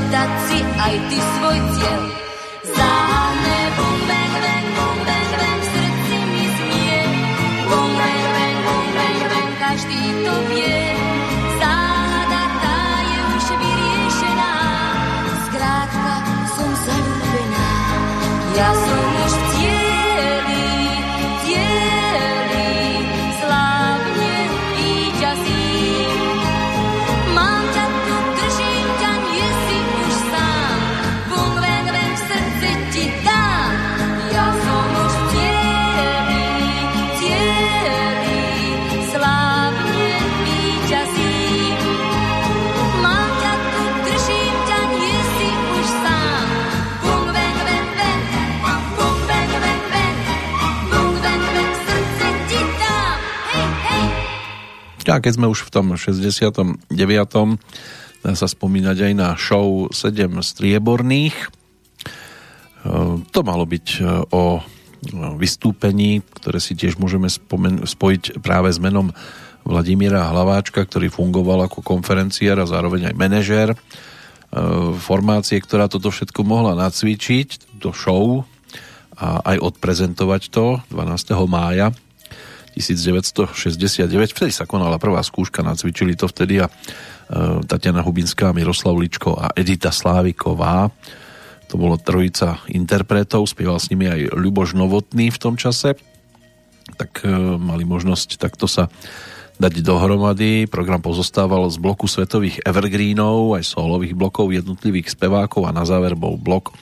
zadať 0.00 0.32
si 0.48 0.58
aj 0.64 0.94
ty 1.12 1.18
svoj 1.20 1.58
cieľ. 1.76 2.02
Záhadné 2.72 3.60
bum, 3.76 3.98
mi 6.32 6.44
znie. 6.56 7.00
To 10.24 10.34
vie. 10.48 10.69
A 55.10 55.18
keď 55.18 55.42
sme 55.42 55.50
už 55.50 55.66
v 55.66 55.70
tom 55.74 55.86
69. 55.98 56.86
dá 58.22 58.32
sa 58.38 58.46
spomínať 58.46 59.10
aj 59.10 59.12
na 59.18 59.34
show 59.34 59.90
7 59.90 60.38
strieborných. 60.38 61.34
E, 61.34 61.46
to 63.34 63.40
malo 63.42 63.66
byť 63.66 63.86
e, 63.98 64.00
o 64.30 64.62
vystúpení, 65.34 66.20
ktoré 66.38 66.60
si 66.62 66.76
tiež 66.76 67.00
môžeme 67.00 67.26
spomen- 67.26 67.88
spojiť 67.88 68.38
práve 68.44 68.70
s 68.70 68.78
menom 68.78 69.10
Vladimíra 69.64 70.28
Hlaváčka, 70.28 70.84
ktorý 70.84 71.08
fungoval 71.08 71.66
ako 71.68 71.80
konferenciár 71.80 72.60
a 72.62 72.70
zároveň 72.70 73.10
aj 73.10 73.14
manažér 73.18 73.68
e, 73.74 73.76
formácie, 75.00 75.58
ktorá 75.58 75.90
toto 75.90 76.14
všetko 76.14 76.46
mohla 76.46 76.78
nacvičiť, 76.78 77.80
to 77.82 77.90
show 77.90 78.46
a 79.20 79.42
aj 79.42 79.56
odprezentovať 79.58 80.42
to 80.54 80.80
12. 80.94 81.34
mája 81.50 81.90
1969. 82.74 84.10
Vtedy 84.36 84.52
sa 84.54 84.68
konala 84.68 85.00
prvá 85.00 85.20
skúška, 85.20 85.64
nacvičili 85.64 86.14
to 86.14 86.30
vtedy 86.30 86.62
a 86.62 86.66
e, 86.66 86.72
Tatiana 87.66 88.04
Hubinská, 88.04 88.54
Miroslav 88.54 88.94
Ličko 88.98 89.34
a 89.34 89.50
Edita 89.54 89.90
Sláviková. 89.90 90.90
To 91.70 91.74
bolo 91.78 91.98
trojica 91.98 92.58
interpretov, 92.66 93.46
spieval 93.46 93.78
s 93.78 93.90
nimi 93.94 94.10
aj 94.10 94.34
Ľuboš 94.34 94.74
Novotný 94.74 95.30
v 95.30 95.38
tom 95.38 95.54
čase. 95.54 95.94
Tak 96.98 97.22
e, 97.22 97.30
mali 97.58 97.86
možnosť 97.86 98.38
takto 98.38 98.66
sa 98.66 98.90
dať 99.60 99.84
dohromady. 99.84 100.64
Program 100.64 101.04
pozostával 101.04 101.68
z 101.68 101.76
bloku 101.76 102.08
svetových 102.08 102.64
evergreenov, 102.64 103.60
aj 103.60 103.68
solových 103.68 104.16
blokov 104.16 104.56
jednotlivých 104.56 105.12
spevákov 105.12 105.68
a 105.68 105.76
na 105.76 105.84
záver 105.84 106.16
bol 106.16 106.40
blok 106.40 106.72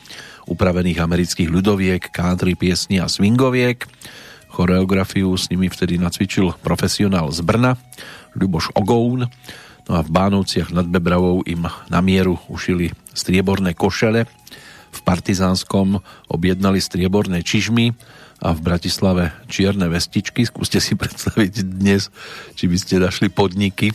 upravených 0.48 1.02
amerických 1.02 1.50
ľudoviek, 1.50 2.08
country 2.14 2.56
piesni 2.56 3.02
a 3.02 3.10
swingoviek. 3.10 3.84
Choreografiu 4.58 5.38
s 5.38 5.46
nimi 5.54 5.70
vtedy 5.70 6.02
nacvičil 6.02 6.50
profesionál 6.66 7.30
z 7.30 7.46
Brna, 7.46 7.78
Ľuboš 8.34 8.74
Ogoun. 8.74 9.30
No 9.86 9.92
a 9.94 10.02
v 10.02 10.10
Bánovciach 10.10 10.74
nad 10.74 10.82
Bebravou 10.82 11.46
im 11.46 11.70
na 11.86 12.02
mieru 12.02 12.42
ušili 12.50 12.90
strieborné 13.14 13.78
košele. 13.78 14.26
V 14.90 15.00
Partizánskom 15.06 16.02
objednali 16.26 16.82
strieborné 16.82 17.46
čižmy 17.46 17.94
a 18.42 18.50
v 18.50 18.58
Bratislave 18.58 19.30
čierne 19.46 19.86
vestičky. 19.86 20.42
Skúste 20.42 20.82
si 20.82 20.98
predstaviť 20.98 21.62
dnes, 21.62 22.10
či 22.58 22.66
by 22.66 22.76
ste 22.82 22.98
našli 22.98 23.30
podniky, 23.30 23.94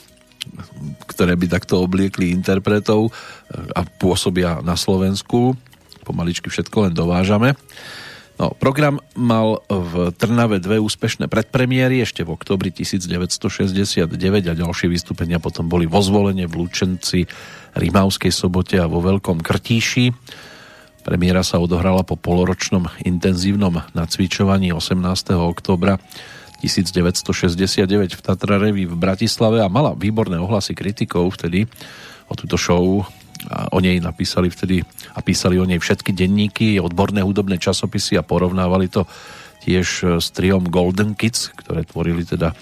ktoré 1.11 1.35
by 1.35 1.59
takto 1.59 1.83
obliekli 1.83 2.31
interpretov 2.31 3.11
a 3.51 3.83
pôsobia 3.99 4.63
na 4.63 4.79
Slovensku. 4.79 5.59
Pomaličky 6.07 6.47
všetko 6.47 6.87
len 6.87 6.95
dovážame. 6.95 7.59
No, 8.33 8.49
program 8.57 8.97
mal 9.13 9.61
v 9.69 10.09
Trnave 10.17 10.57
dve 10.57 10.81
úspešné 10.81 11.29
predpremiéry 11.29 12.01
ešte 12.01 12.25
v 12.25 12.33
oktobri 12.33 12.73
1969 12.73 14.09
a 14.49 14.53
ďalšie 14.57 14.89
vystúpenia 14.89 15.37
potom 15.37 15.69
boli 15.69 15.85
vo 15.85 16.01
zvolenie 16.01 16.49
v 16.49 16.65
Lučenci, 16.65 17.29
Rimavskej 17.77 18.33
sobote 18.33 18.81
a 18.81 18.89
vo 18.89 19.05
Veľkom 19.05 19.37
Krtíši. 19.37 20.09
Premiéra 21.05 21.45
sa 21.45 21.61
odohrala 21.61 22.01
po 22.01 22.17
poloročnom 22.17 22.89
intenzívnom 23.05 23.85
nacvičovaní 23.93 24.73
18. 24.73 24.97
oktobra 25.37 26.01
1969 26.63 28.17
v 28.17 28.21
Tatrarevi 28.23 28.89
v 28.89 28.95
Bratislave 28.97 29.61
a 29.61 29.69
mala 29.69 29.93
výborné 29.93 30.41
ohlasy 30.41 30.73
kritikov 30.73 31.35
vtedy 31.37 31.69
o 32.31 32.33
túto 32.33 32.57
show 32.57 33.05
o 33.51 33.77
nej 33.83 33.99
napísali 33.99 34.47
vtedy 34.47 34.81
a 35.13 35.19
písali 35.19 35.59
o 35.59 35.67
nej 35.67 35.79
všetky 35.79 36.15
denníky, 36.15 36.79
odborné 36.79 37.21
hudobné 37.21 37.59
časopisy 37.59 38.15
a 38.15 38.23
porovnávali 38.23 38.87
to 38.87 39.03
tiež 39.63 39.87
e, 40.03 40.05
s 40.19 40.27
triom 40.35 40.67
Golden 40.67 41.15
Kids, 41.15 41.55
ktoré 41.55 41.87
tvorili 41.87 42.27
teda 42.27 42.51
e, 42.51 42.55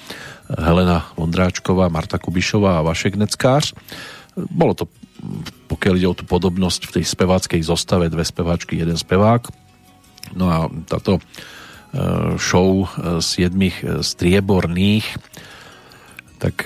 Helena 0.62 1.10
Vondráčková, 1.18 1.90
Marta 1.90 2.22
Kubišová 2.22 2.80
a 2.80 2.86
Vašek 2.86 3.18
Neckář. 3.18 3.74
Bolo 4.38 4.78
to, 4.78 4.86
pokiaľ 5.68 5.94
ide 5.98 6.08
o 6.08 6.18
tú 6.18 6.24
podobnosť 6.30 6.82
v 6.88 6.94
tej 7.02 7.06
speváckej 7.10 7.62
zostave, 7.66 8.08
dve 8.08 8.24
speváčky, 8.24 8.78
jeden 8.78 8.96
spevák. 8.96 9.50
No 10.38 10.46
a 10.48 10.58
táto 10.86 11.18
e, 11.18 11.22
show 12.38 12.86
siedmých 13.20 14.06
strieborných 14.06 15.18
tak 16.42 16.66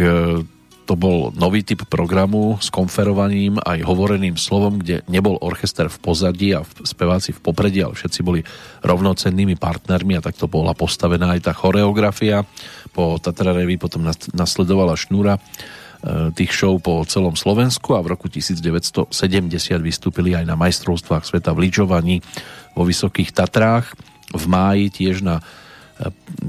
to 0.86 0.94
bol 0.94 1.34
nový 1.34 1.66
typ 1.66 1.90
programu 1.90 2.62
s 2.62 2.70
konferovaním 2.70 3.57
aj 3.57 3.82
hovoreným 3.82 4.38
slovom, 4.38 4.78
kde 4.78 5.02
nebol 5.10 5.41
orchester 5.41 5.90
v 5.90 5.98
pozadí 5.98 6.53
a 6.53 6.62
speváci 6.62 7.34
v 7.34 7.41
popredí, 7.41 7.82
ale 7.82 7.98
všetci 7.98 8.22
boli 8.22 8.45
rovnocennými 8.86 9.57
partnermi 9.57 10.14
a 10.16 10.24
takto 10.24 10.45
bola 10.45 10.78
postavená 10.78 11.34
aj 11.34 11.49
tá 11.49 11.53
choreografia. 11.57 12.45
Po 12.94 13.18
Tatrarevi 13.18 13.82
potom 13.82 14.06
nasledovala 14.38 14.94
šnúra 14.94 15.36
e, 15.36 15.41
tých 16.38 16.53
show 16.53 16.78
po 16.78 17.02
celom 17.10 17.34
Slovensku 17.34 17.98
a 17.98 18.06
v 18.06 18.14
roku 18.14 18.30
1970 18.30 19.10
vystúpili 19.82 20.38
aj 20.38 20.45
na 20.45 20.53
majstrovstvách 20.53 21.26
sveta 21.26 21.52
v 21.57 21.66
lyžovaní 21.66 22.16
vo 22.78 22.86
Vysokých 22.86 23.34
Tatrách. 23.34 23.98
V 24.30 24.44
máji 24.45 24.94
tiež 24.94 25.26
na 25.26 25.41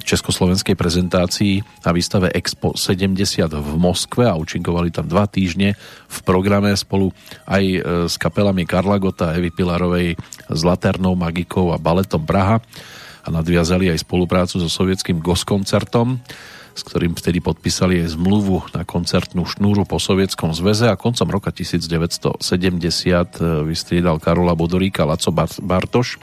československej 0.02 0.74
prezentácii 0.74 1.62
na 1.86 1.90
výstave 1.94 2.34
Expo 2.34 2.74
70 2.74 3.46
v 3.46 3.70
Moskve 3.78 4.26
a 4.26 4.34
účinkovali 4.34 4.90
tam 4.90 5.06
dva 5.06 5.30
týždne 5.30 5.78
v 6.10 6.18
programe 6.26 6.74
spolu 6.74 7.14
aj 7.46 7.64
e, 7.64 7.80
s 8.10 8.14
kapelami 8.18 8.66
Karla 8.66 8.98
Gota, 8.98 9.34
Evy 9.38 9.54
Pilarovej, 9.54 10.18
s 10.50 10.60
Laternou 10.66 11.14
Magikou 11.14 11.70
a 11.70 11.78
Baletom 11.78 12.26
Praha. 12.26 12.58
A 13.26 13.28
nadviazali 13.30 13.90
aj 13.90 14.06
spoluprácu 14.06 14.62
so 14.62 14.70
sovietským 14.70 15.18
goskoncertom 15.18 16.22
s 16.76 16.84
ktorým 16.84 17.16
vtedy 17.16 17.40
podpísali 17.40 18.04
aj 18.04 18.20
zmluvu 18.20 18.68
na 18.76 18.84
koncertnú 18.84 19.48
šnúru 19.48 19.88
po 19.88 19.96
Sovietskom 19.96 20.52
zväze. 20.52 20.92
A 20.92 21.00
koncom 21.00 21.24
roka 21.32 21.48
1970 21.48 22.36
e, 22.36 23.64
vystriedal 23.64 24.20
Karola 24.20 24.52
Bodoríka 24.52 25.08
Laco 25.08 25.32
Bartoš 25.64 26.20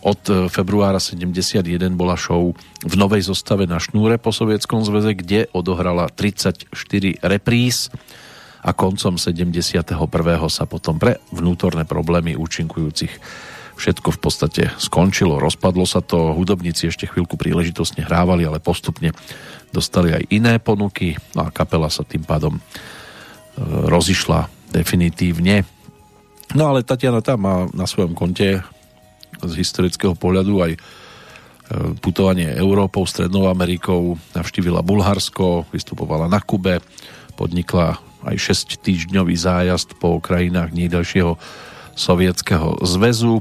od 0.00 0.20
e, 0.28 0.32
februára 0.48 0.98
71 0.98 1.64
bola 1.96 2.16
show 2.16 2.56
v 2.80 2.94
novej 2.96 3.28
zostave 3.28 3.68
na 3.68 3.76
šnúre 3.76 4.16
po 4.16 4.32
Sovietskom 4.32 4.84
zväze, 4.84 5.12
kde 5.16 5.48
odohrala 5.52 6.08
34 6.08 6.72
repríz 7.20 7.92
a 8.60 8.76
koncom 8.76 9.16
71. 9.16 9.96
sa 10.48 10.64
potom 10.68 11.00
pre 11.00 11.20
vnútorné 11.32 11.88
problémy 11.88 12.36
účinkujúcich 12.36 13.12
všetko 13.80 14.08
v 14.12 14.20
podstate 14.20 14.62
skončilo, 14.76 15.40
rozpadlo 15.40 15.88
sa 15.88 16.04
to, 16.04 16.36
hudobníci 16.36 16.92
ešte 16.92 17.08
chvíľku 17.08 17.40
príležitostne 17.40 18.04
hrávali, 18.04 18.44
ale 18.44 18.60
postupne 18.60 19.16
dostali 19.72 20.12
aj 20.12 20.28
iné 20.28 20.60
ponuky 20.60 21.16
no 21.32 21.48
a 21.48 21.54
kapela 21.54 21.88
sa 21.88 22.04
tým 22.04 22.20
pádom 22.20 22.60
e, 22.60 22.62
rozišla 23.88 24.52
definitívne. 24.68 25.64
No 26.52 26.68
ale 26.68 26.84
Tatiana 26.84 27.24
tam 27.24 27.46
má 27.46 27.56
na 27.72 27.88
svojom 27.88 28.12
konte 28.12 28.60
z 29.44 29.54
historického 29.56 30.12
pohľadu 30.16 30.54
aj 30.60 30.72
e, 30.74 30.78
putovanie 32.00 32.50
Európou, 32.52 33.04
Strednou 33.08 33.48
Amerikou, 33.48 34.20
navštívila 34.36 34.84
Bulharsko, 34.84 35.68
vystupovala 35.72 36.28
na 36.28 36.40
Kube, 36.44 36.84
podnikla 37.36 37.96
aj 38.24 38.36
6-týždňový 38.36 39.36
zájazd 39.36 39.96
po 39.96 40.20
krajinách 40.20 40.76
nejdalšieho 40.76 41.40
sovietského 41.96 42.80
zväzu. 42.84 43.40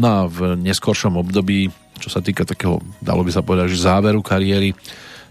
No 0.00 0.06
a 0.06 0.18
v 0.24 0.56
neskoršom 0.56 1.20
období, 1.20 1.68
čo 2.00 2.08
sa 2.08 2.24
týka 2.24 2.48
takého, 2.48 2.80
dalo 3.04 3.20
by 3.20 3.30
sa 3.32 3.44
povedať, 3.44 3.76
že 3.76 3.84
záveru 3.84 4.24
kariéry, 4.24 4.72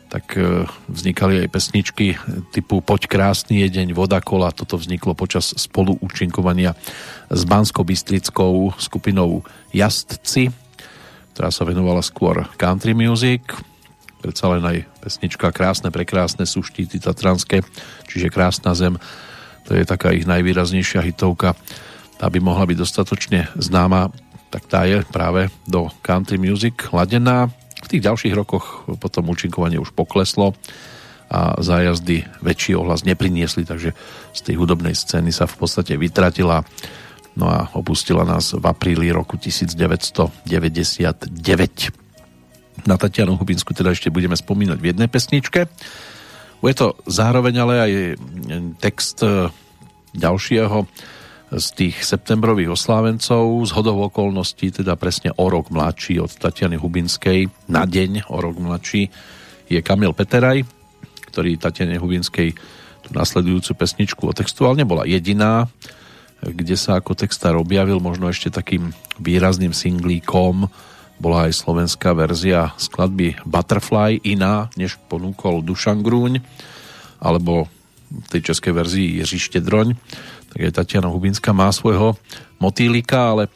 tak 0.10 0.34
e, 0.36 0.66
vznikali 0.90 1.46
aj 1.46 1.54
pesničky 1.54 2.18
typu 2.50 2.82
Poď 2.82 3.06
krásny 3.06 3.62
je 3.64 3.80
deň, 3.80 3.94
voda 3.94 4.18
kola. 4.20 4.50
Toto 4.50 4.76
vzniklo 4.76 5.14
počas 5.14 5.54
spoluúčinkovania 5.54 6.74
s 7.30 7.42
bansko 7.46 7.86
bystrickou 7.86 8.74
skupinou 8.82 9.46
Jastci, 9.70 10.50
ktorá 11.38 11.54
sa 11.54 11.64
venovala 11.64 12.02
skôr 12.02 12.50
country 12.58 12.98
music. 12.98 13.46
predsa 14.20 14.50
len 14.52 14.66
aj 14.66 14.78
pesnička 15.06 15.54
Krásne, 15.54 15.94
prekrásne 15.94 16.44
sú 16.44 16.66
štíty 16.66 17.00
tatranské, 17.00 17.64
čiže 18.10 18.34
Krásna 18.34 18.76
zem, 18.76 19.00
to 19.64 19.78
je 19.78 19.86
taká 19.88 20.12
ich 20.12 20.28
najvýraznejšia 20.28 21.06
hitovka, 21.06 21.56
aby 22.20 22.44
mohla 22.44 22.68
byť 22.68 22.78
dostatočne 22.82 23.48
známa, 23.56 24.12
tak 24.50 24.66
tá 24.66 24.84
je 24.84 25.06
práve 25.08 25.54
do 25.70 25.88
country 26.02 26.42
music 26.42 26.90
ladená. 26.90 27.48
V 27.80 27.88
tých 27.88 28.06
ďalších 28.06 28.34
rokoch 28.36 28.86
potom 29.00 29.32
účinkovanie 29.32 29.80
už 29.80 29.96
pokleslo 29.96 30.54
a 31.30 31.62
zájazdy 31.62 32.26
väčší 32.42 32.74
ohlas 32.74 33.06
nepriniesli, 33.06 33.62
takže 33.62 33.94
z 34.34 34.40
tej 34.42 34.58
hudobnej 34.58 34.98
scény 34.98 35.30
sa 35.30 35.46
v 35.46 35.62
podstate 35.62 35.94
vytratila 35.94 36.66
no 37.38 37.46
a 37.46 37.70
opustila 37.78 38.26
nás 38.26 38.58
v 38.58 38.66
apríli 38.66 39.14
roku 39.14 39.38
1999. 39.38 41.30
Na 42.90 42.96
Tatianu 42.98 43.38
Hubinsku 43.38 43.78
teda 43.78 43.94
ešte 43.94 44.10
budeme 44.10 44.34
spomínať 44.34 44.78
v 44.82 44.90
jednej 44.90 45.10
pesničke. 45.12 45.70
Je 46.60 46.76
to 46.76 46.98
zároveň 47.08 47.56
ale 47.64 47.74
aj 47.80 47.92
text 48.84 49.24
e, 49.24 49.48
ďalšieho 50.12 50.84
z 51.50 51.68
tých 51.74 52.06
septembrových 52.06 52.78
oslávencov 52.78 53.66
z 53.66 53.72
hodov 53.74 54.14
okolností, 54.14 54.70
teda 54.70 54.94
presne 54.94 55.34
o 55.34 55.50
rok 55.50 55.74
mladší 55.74 56.22
od 56.22 56.30
Tatiany 56.30 56.78
Hubinskej, 56.78 57.50
na 57.66 57.90
deň 57.90 58.30
o 58.30 58.38
rok 58.38 58.62
mladší 58.62 59.10
je 59.66 59.80
Kamil 59.82 60.14
Peteraj, 60.14 60.62
ktorý 61.34 61.58
Tatiane 61.58 61.98
Hubinskej 61.98 62.54
tú 63.02 63.10
nasledujúcu 63.18 63.72
pesničku 63.74 64.22
otextoval. 64.30 64.78
Nebola 64.78 65.10
jediná, 65.10 65.66
kde 66.46 66.78
sa 66.78 67.02
ako 67.02 67.18
textár 67.18 67.58
objavil 67.58 67.98
možno 67.98 68.30
ešte 68.30 68.54
takým 68.54 68.94
výrazným 69.18 69.74
singlíkom 69.74 70.70
bola 71.20 71.52
aj 71.52 71.60
slovenská 71.66 72.16
verzia 72.16 72.72
skladby 72.80 73.44
Butterfly 73.44 74.24
iná, 74.24 74.72
než 74.80 74.96
ponúkol 75.12 75.60
Dušan 75.66 76.00
Grúň 76.00 76.40
alebo 77.20 77.68
v 78.10 78.28
tej 78.32 78.54
českej 78.54 78.74
verzii 78.74 79.08
Jiří 79.22 79.38
Štedroň 79.38 79.94
tak 80.50 80.66
aj 80.66 80.82
Tatiana 80.82 81.10
Hubinská 81.10 81.54
má 81.54 81.70
svojho 81.70 82.18
motýlika, 82.58 83.38
ale 83.38 83.54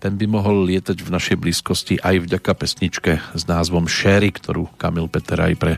ten 0.00 0.16
by 0.16 0.24
mohol 0.24 0.64
lietať 0.64 1.04
v 1.04 1.12
našej 1.12 1.36
blízkosti 1.36 2.00
aj 2.00 2.24
vďaka 2.24 2.52
pesničke 2.56 3.20
s 3.36 3.42
názvom 3.44 3.84
Sherry, 3.84 4.32
ktorú 4.32 4.72
Kamil 4.80 5.12
Peter 5.12 5.36
aj 5.36 5.54
pre 5.60 5.76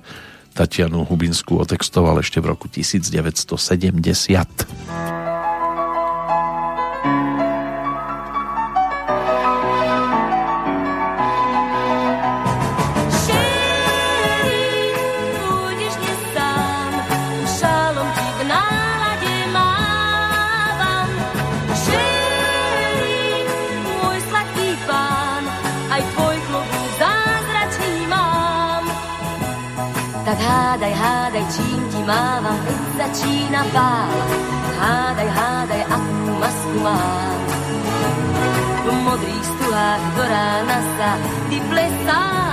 Tatianu 0.54 1.02
Hubinskú 1.08 1.58
otextoval 1.58 2.22
ešte 2.22 2.38
v 2.38 2.54
roku 2.54 2.70
1970. 2.70 5.21
animava 32.02 32.52
pezzacina 32.64 33.62
pava 33.74 34.38
hadaj 34.80 35.30
hadaj 35.38 35.82
aku 35.96 36.32
maskuma 36.42 36.96
modrih 39.04 39.42
stuha 39.50 39.88
do 40.16 40.24
rana 40.32 40.78
sa 40.96 41.10
di 41.50 41.58
plesava 41.68 42.51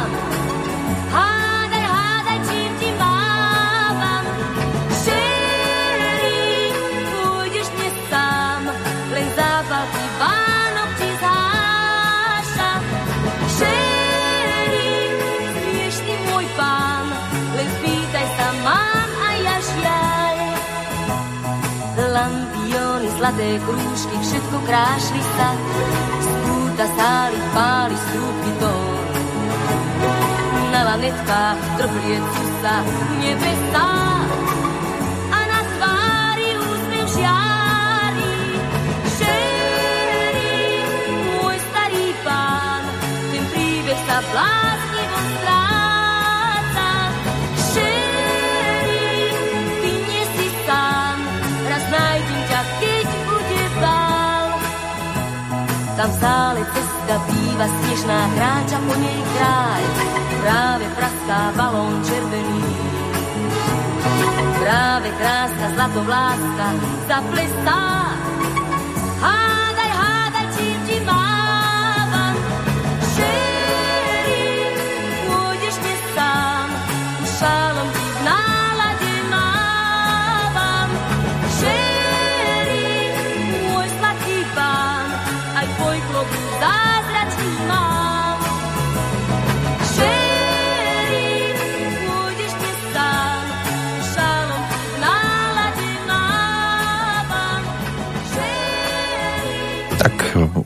zlaté 23.30 23.62
krúžky, 23.62 24.18
všetko 24.26 24.58
krášli 24.66 25.22
sa, 25.38 25.50
z 26.18 26.28
púta 26.42 26.86
stáli, 26.98 27.38
páli 27.54 27.98
strúbky 28.10 28.52
tón. 28.58 29.06
Na 30.74 30.82
lanetkách 30.90 31.62
trhliecu 31.78 32.44
sa 32.66 32.76
nebesá 33.22 33.92
a 35.30 35.40
na 35.46 35.62
tvári 35.78 36.50
úsmev 36.58 37.06
žiari. 37.06 38.34
Šerí, 39.14 40.58
môj 41.30 41.58
starý 41.70 42.06
pán, 42.26 42.82
ten 43.30 43.44
príbeh 43.54 44.00
Tam 56.10 56.18
stále 56.18 56.66
cesta 56.74 57.22
býva 57.30 57.70
snežná, 57.70 58.20
kráča 58.34 58.82
po 58.82 58.98
nej 58.98 59.22
kráľ, 59.38 59.82
práve 60.42 60.86
praská 60.98 61.40
balón 61.54 62.02
červený. 62.02 62.66
Práve 64.58 65.10
krásna 65.22 65.68
zlatovláska 65.78 66.68
zaplesá. 67.06 68.19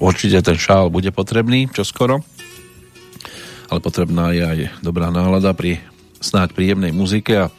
Určite 0.03 0.43
ten 0.43 0.59
šál 0.59 0.91
bude 0.91 1.07
potrebný 1.15 1.71
čoskoro, 1.71 2.19
ale 3.71 3.79
potrebná 3.79 4.35
je 4.35 4.43
aj 4.43 4.59
dobrá 4.83 5.07
nálada 5.07 5.55
pri 5.55 5.79
snáď 6.19 6.51
príjemnej 6.51 6.91
muzike 6.91 7.47
a 7.47 7.51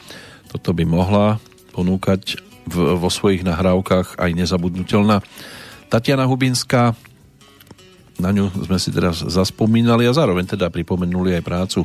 toto 0.52 0.76
by 0.76 0.84
mohla 0.84 1.40
ponúkať 1.72 2.36
v, 2.68 3.00
vo 3.00 3.08
svojich 3.08 3.42
nahrávkach 3.42 4.20
aj 4.20 4.30
nezabudnutelná 4.36 5.24
Tatiana 5.88 6.28
Hubinská. 6.28 6.92
Na 8.20 8.30
ňu 8.30 8.46
sme 8.54 8.78
si 8.78 8.94
teraz 8.94 9.26
zaspomínali 9.26 10.06
a 10.06 10.14
zároveň 10.14 10.54
teda 10.54 10.70
pripomenuli 10.70 11.34
aj 11.34 11.42
prácu 11.42 11.80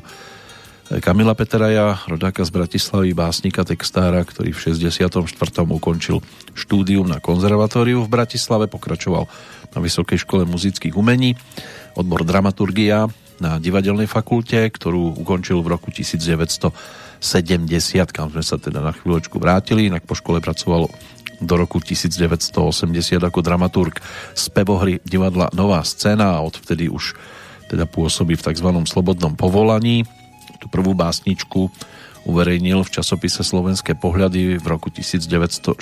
Kamila 0.90 1.38
Peteraja, 1.38 2.02
rodáka 2.10 2.41
z 2.41 2.49
Bratislavy, 2.49 3.14
básnika, 3.14 3.61
textára, 3.61 4.26
ktorý 4.26 4.57
v 4.57 4.74
64. 4.74 5.22
ukončil 5.70 6.18
štúdium 6.57 7.06
na 7.06 7.22
konzervatóriu 7.22 8.02
v 8.02 8.10
Bratislave, 8.10 8.66
pokračoval 8.66 9.30
na 9.70 9.80
Vysokej 9.86 10.26
škole 10.26 10.49
muzických 10.49 10.98
umení, 10.98 11.38
odbor 11.94 12.26
dramaturgia 12.26 13.06
na 13.38 13.61
divadelnej 13.61 14.10
fakulte, 14.10 14.66
ktorú 14.66 15.14
ukončil 15.22 15.61
v 15.61 15.78
roku 15.78 15.94
1970, 15.94 16.74
kam 18.10 18.34
sme 18.34 18.41
sa 18.41 18.57
teda 18.57 18.82
na 18.82 18.90
chvíľočku 18.90 19.38
vrátili, 19.38 19.94
inak 19.94 20.10
po 20.10 20.18
škole 20.18 20.41
pracoval 20.41 20.90
do 21.38 21.53
roku 21.53 21.78
1980 21.78 22.49
ako 23.22 23.40
dramaturg 23.45 24.02
z 24.34 24.44
Pebohry 24.49 25.06
divadla 25.06 25.53
Nová 25.53 25.86
scéna 25.86 26.34
a 26.34 26.41
odvtedy 26.41 26.90
už 26.90 27.14
teda 27.70 27.86
pôsobí 27.86 28.34
v 28.34 28.41
tzv. 28.41 28.70
slobodnom 28.90 29.38
povolaní. 29.38 30.10
Tú 30.58 30.66
prvú 30.72 30.98
básničku 30.98 31.70
uverejnil 32.26 32.84
v 32.84 32.94
časopise 32.94 33.46
Slovenské 33.46 33.96
pohľady 33.96 34.58
v 34.58 34.66
roku 34.66 34.90
1964. 34.90 35.78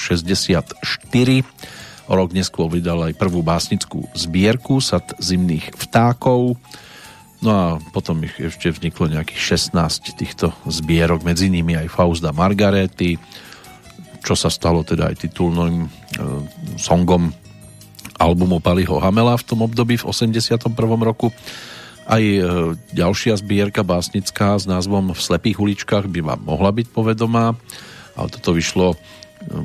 O 2.07 2.14
rok 2.15 2.30
neskôr 2.31 2.68
vydal 2.72 3.11
aj 3.11 3.19
prvú 3.19 3.44
básnickú 3.44 4.07
zbierku 4.15 4.80
Sad 4.80 5.15
zimných 5.19 5.76
vtákov. 5.76 6.56
No 7.38 7.49
a 7.53 7.65
potom 7.94 8.26
ich 8.26 8.34
ešte 8.39 8.73
vzniklo 8.73 9.14
nejakých 9.14 9.69
16 9.69 10.18
týchto 10.18 10.49
zbierok, 10.65 11.22
medzi 11.22 11.53
nimi 11.53 11.77
aj 11.77 11.94
Fausta 11.94 12.34
Margarety, 12.34 13.19
čo 14.26 14.34
sa 14.34 14.49
stalo 14.49 14.81
teda 14.81 15.14
aj 15.14 15.15
titulným 15.22 15.85
e, 15.85 15.89
songom 16.81 17.30
albumu 18.18 18.57
Paliho 18.57 18.98
Hamela 18.98 19.38
v 19.38 19.45
tom 19.45 19.61
období 19.61 20.02
v 20.02 20.07
81. 20.10 20.73
roku 21.06 21.30
Aj 22.07 22.23
e, 22.23 22.39
ďalšia 22.95 23.35
zbierka 23.35 23.84
básnická 23.84 24.55
s 24.55 24.63
názvom 24.63 25.11
V 25.11 25.19
slepých 25.19 25.59
uličkách 25.59 26.07
by 26.07 26.23
vám 26.23 26.39
mohla 26.47 26.71
byť 26.71 26.88
povedomá, 26.95 27.59
ale 28.15 28.27
toto 28.31 28.55
vyšlo, 28.55 28.95
e, 28.95 28.97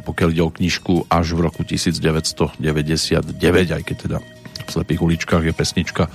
pokiaľ 0.02 0.28
ide 0.35 0.43
o 0.43 0.51
knižku, 0.51 1.06
až 1.06 1.39
v 1.39 1.47
roku 1.47 1.62
1999, 1.62 2.59
aj 3.78 3.82
keď 3.86 3.97
teda 3.97 4.19
v 4.66 4.70
slepých 4.74 5.01
uličkách 5.06 5.43
je 5.47 5.55
pesnička 5.55 6.10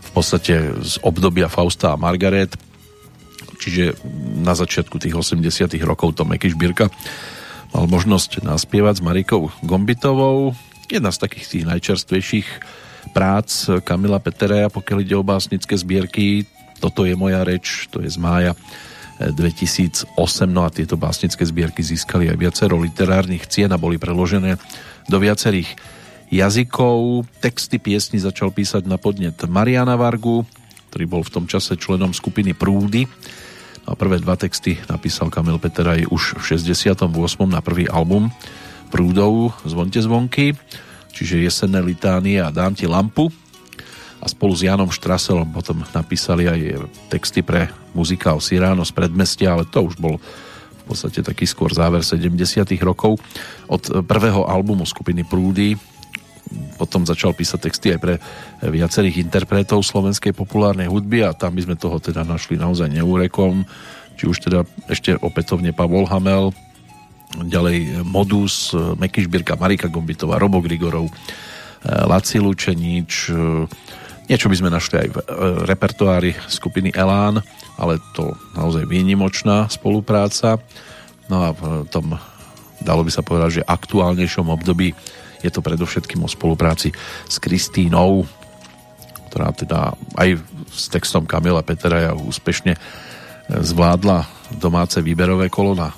v 0.00 0.10
podstate 0.12 0.54
z 0.84 0.94
obdobia 1.00 1.48
Fausta 1.48 1.96
a 1.96 2.00
Margaret, 2.00 2.52
čiže 3.56 3.96
na 4.40 4.52
začiatku 4.52 5.00
tých 5.00 5.16
80 5.16 5.76
rokov 5.84 6.16
to 6.16 6.28
Meky 6.28 6.52
Šbírka 6.52 6.92
mal 7.72 7.84
možnosť 7.86 8.44
naspievať 8.44 9.00
s 9.00 9.04
Marikou 9.04 9.48
Gombitovou. 9.64 10.52
Jedna 10.90 11.14
z 11.14 11.22
takých 11.22 11.46
tých 11.46 11.64
najčerstvejších 11.68 12.48
prác 13.10 13.68
Kamila 13.82 14.22
Petereja, 14.22 14.72
pokiaľ 14.72 14.98
ide 15.02 15.16
o 15.18 15.26
básnické 15.26 15.74
zbierky. 15.74 16.46
Toto 16.80 17.04
je 17.04 17.12
moja 17.12 17.44
reč, 17.44 17.90
to 17.92 18.00
je 18.00 18.08
z 18.08 18.16
mája 18.16 18.56
2008, 19.20 20.08
eh, 20.08 20.48
no 20.48 20.64
a 20.64 20.72
tieto 20.72 20.96
básnické 20.96 21.44
zbierky 21.44 21.84
získali 21.84 22.32
aj 22.32 22.40
viacero 22.40 22.80
literárnych 22.80 23.44
cien 23.50 23.68
a 23.68 23.76
boli 23.76 24.00
preložené 24.00 24.56
do 25.10 25.16
viacerých 25.20 25.68
jazykov. 26.32 27.28
Texty 27.42 27.76
piesni 27.76 28.16
začal 28.16 28.54
písať 28.54 28.88
na 28.88 28.96
podnet 28.96 29.36
Mariana 29.44 29.98
Vargu, 29.98 30.46
ktorý 30.88 31.04
bol 31.04 31.22
v 31.26 31.34
tom 31.34 31.44
čase 31.44 31.76
členom 31.76 32.16
skupiny 32.16 32.56
Prúdy. 32.56 33.04
A 33.84 33.98
prvé 33.98 34.22
dva 34.22 34.38
texty 34.38 34.78
napísal 34.86 35.28
Kamil 35.28 35.58
Peteraj 35.58 36.06
už 36.08 36.38
v 36.38 36.56
68. 36.56 37.10
na 37.50 37.60
prvý 37.60 37.90
album 37.90 38.30
Prúdov 38.88 39.54
Zvonte 39.66 39.98
zvonky 39.98 40.54
čiže 41.20 41.44
Jesenné 41.44 41.84
litánie 41.84 42.40
a 42.40 42.48
Dám 42.48 42.72
ti 42.72 42.88
lampu. 42.88 43.28
A 44.20 44.28
spolu 44.28 44.52
s 44.56 44.64
Janom 44.64 44.88
Štraselom 44.88 45.48
potom 45.52 45.84
napísali 45.92 46.48
aj 46.48 46.88
texty 47.12 47.44
pre 47.44 47.68
muzikál 47.92 48.40
Siráno 48.40 48.84
z 48.84 48.92
predmestia, 48.92 49.52
ale 49.52 49.68
to 49.68 49.84
už 49.84 49.96
bol 49.96 50.16
v 50.20 50.84
podstate 50.84 51.24
taký 51.24 51.48
skôr 51.48 51.72
záver 51.72 52.04
70 52.04 52.36
rokov. 52.84 53.16
Od 53.68 54.04
prvého 54.04 54.44
albumu 54.44 54.84
skupiny 54.84 55.24
Prúdy 55.24 55.76
potom 56.76 57.06
začal 57.06 57.32
písať 57.32 57.58
texty 57.64 57.86
aj 57.94 58.00
pre 58.00 58.14
viacerých 58.64 59.22
interpretov 59.22 59.86
slovenskej 59.86 60.34
populárnej 60.34 60.90
hudby 60.90 61.24
a 61.24 61.36
tam 61.36 61.56
by 61.56 61.64
sme 61.64 61.76
toho 61.78 61.96
teda 62.02 62.26
našli 62.26 62.60
naozaj 62.60 62.90
neúrekom, 62.90 63.64
či 64.20 64.28
už 64.28 64.50
teda 64.50 64.66
ešte 64.90 65.16
opätovne 65.16 65.72
Pavol 65.72 66.04
Hamel, 66.10 66.52
ďalej 67.38 68.02
Modus, 68.02 68.74
Meky 68.74 69.26
Šbírka, 69.26 69.54
Marika 69.54 69.86
Gombitová, 69.86 70.40
Robo 70.40 70.58
Grigorov, 70.58 71.06
e, 71.06 71.12
Laci 71.86 72.42
Lučenič, 72.42 73.30
niečo 74.30 74.46
by 74.46 74.56
sme 74.56 74.70
našli 74.70 74.96
aj 75.02 75.08
v 75.10 75.16
repertoári 75.66 76.34
skupiny 76.46 76.94
Elán, 76.94 77.42
ale 77.74 77.98
to 78.14 78.34
naozaj 78.54 78.86
výnimočná 78.86 79.66
spolupráca. 79.66 80.62
No 81.26 81.36
a 81.46 81.48
v 81.50 81.86
tom, 81.90 82.14
dalo 82.78 83.02
by 83.02 83.10
sa 83.10 83.26
povedať, 83.26 83.62
že 83.62 83.66
aktuálnejšom 83.66 84.46
období 84.50 84.94
je 85.40 85.50
to 85.50 85.64
predovšetkým 85.64 86.22
o 86.22 86.28
spolupráci 86.28 86.94
s 87.26 87.36
Kristínou, 87.42 88.28
ktorá 89.30 89.54
teda 89.54 89.94
aj 90.18 90.38
s 90.70 90.90
textom 90.90 91.26
Kamila 91.26 91.66
Petera 91.66 92.12
úspešne 92.14 92.76
zvládla 93.50 94.26
domáce 94.58 95.02
výberové 95.02 95.50
kolo 95.50 95.74
na 95.74 95.90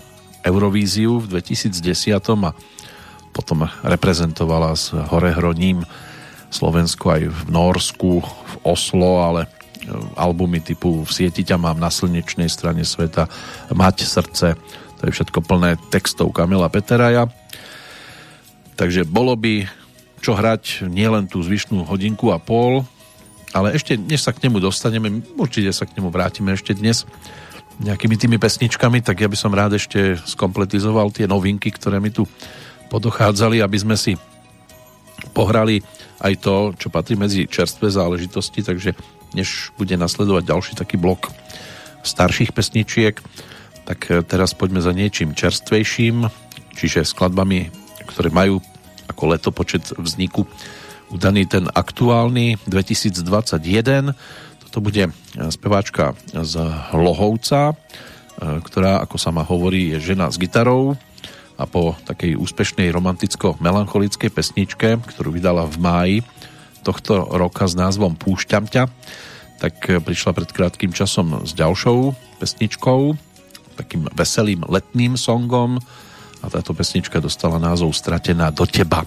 Eurovíziu 0.42 1.22
v 1.22 1.38
2010 1.38 2.18
a 2.18 2.50
potom 3.32 3.64
reprezentovala 3.82 4.76
s 4.76 4.92
Horehroním 4.92 5.86
Slovensku 6.52 7.08
aj 7.08 7.22
v 7.32 7.40
Norsku, 7.48 8.20
v 8.20 8.54
Oslo, 8.60 9.24
ale 9.24 9.48
e, 9.48 9.48
albumy 10.20 10.60
typu 10.60 11.00
V 11.00 11.10
sieti 11.10 11.40
ťa 11.40 11.56
mám 11.56 11.80
na 11.80 11.88
slnečnej 11.88 12.52
strane 12.52 12.84
sveta, 12.84 13.24
Mať 13.72 14.04
srdce, 14.04 14.60
to 15.00 15.02
je 15.08 15.14
všetko 15.16 15.40
plné 15.40 15.80
textov 15.88 16.28
Kamila 16.36 16.68
Peteraja. 16.68 17.32
Takže 18.76 19.08
bolo 19.08 19.32
by 19.32 19.64
čo 20.22 20.36
hrať 20.36 20.86
nielen 20.86 21.26
tú 21.26 21.42
zvyšnú 21.42 21.88
hodinku 21.88 22.30
a 22.30 22.38
pol, 22.38 22.84
ale 23.56 23.74
ešte 23.74 23.98
než 23.98 24.22
sa 24.22 24.30
k 24.30 24.44
nemu 24.46 24.60
dostaneme, 24.60 25.24
určite 25.34 25.72
sa 25.74 25.88
k 25.88 25.98
nemu 25.98 26.08
vrátime 26.12 26.52
ešte 26.54 26.76
dnes, 26.76 27.08
nejakými 27.82 28.16
tými 28.16 28.38
pesničkami, 28.38 29.02
tak 29.02 29.20
ja 29.20 29.28
by 29.28 29.36
som 29.36 29.52
rád 29.52 29.76
ešte 29.76 30.16
skompletizoval 30.22 31.10
tie 31.10 31.26
novinky, 31.26 31.74
ktoré 31.74 31.98
mi 31.98 32.14
tu 32.14 32.24
podochádzali, 32.88 33.58
aby 33.58 33.78
sme 33.78 33.96
si 33.98 34.14
pohrali 35.34 35.82
aj 36.22 36.34
to, 36.38 36.54
čo 36.78 36.88
patrí 36.90 37.18
medzi 37.18 37.50
čerstvé 37.50 37.90
záležitosti, 37.90 38.62
takže 38.62 38.94
než 39.34 39.74
bude 39.74 39.94
nasledovať 39.98 40.42
ďalší 40.46 40.72
taký 40.78 40.96
blok 40.98 41.30
starších 42.02 42.54
pesničiek, 42.54 43.18
tak 43.86 44.10
e, 44.10 44.22
teraz 44.22 44.54
poďme 44.54 44.82
za 44.82 44.94
niečím 44.94 45.34
čerstvejším, 45.34 46.26
čiže 46.78 47.06
skladbami, 47.06 47.70
ktoré 48.06 48.30
majú 48.30 48.62
ako 49.10 49.22
letopočet 49.34 49.94
vzniku 49.98 50.46
udaný 51.12 51.44
ten 51.44 51.68
aktuálny 51.68 52.56
2021 52.66 54.16
to 54.72 54.80
bude 54.80 55.12
speváčka 55.52 56.16
z 56.32 56.56
Hlohovca, 56.90 57.72
e, 57.72 57.74
ktorá, 58.64 59.04
ako 59.04 59.20
sama 59.20 59.44
hovorí, 59.44 59.92
je 59.92 60.16
žena 60.16 60.32
s 60.32 60.40
gitarou 60.40 60.96
a 61.60 61.68
po 61.68 61.92
takej 62.08 62.40
úspešnej 62.40 62.88
romanticko-melancholickej 62.88 64.32
pesničke, 64.32 64.96
ktorú 64.96 65.36
vydala 65.36 65.68
v 65.68 65.76
máji 65.76 66.16
tohto 66.80 67.28
roka 67.36 67.68
s 67.68 67.76
názvom 67.76 68.16
Púšťam 68.16 68.66
ťa, 68.66 68.88
tak 69.62 69.78
prišla 70.02 70.34
pred 70.34 70.50
krátkým 70.50 70.90
časom 70.90 71.46
s 71.46 71.54
ďalšou 71.54 72.16
pesničkou, 72.42 73.14
takým 73.78 74.10
veselým 74.10 74.66
letným 74.66 75.14
songom 75.14 75.78
a 76.42 76.46
táto 76.50 76.74
pesnička 76.74 77.22
dostala 77.22 77.62
názov 77.62 77.94
Stratená 77.94 78.50
do 78.50 78.66
teba. 78.66 79.06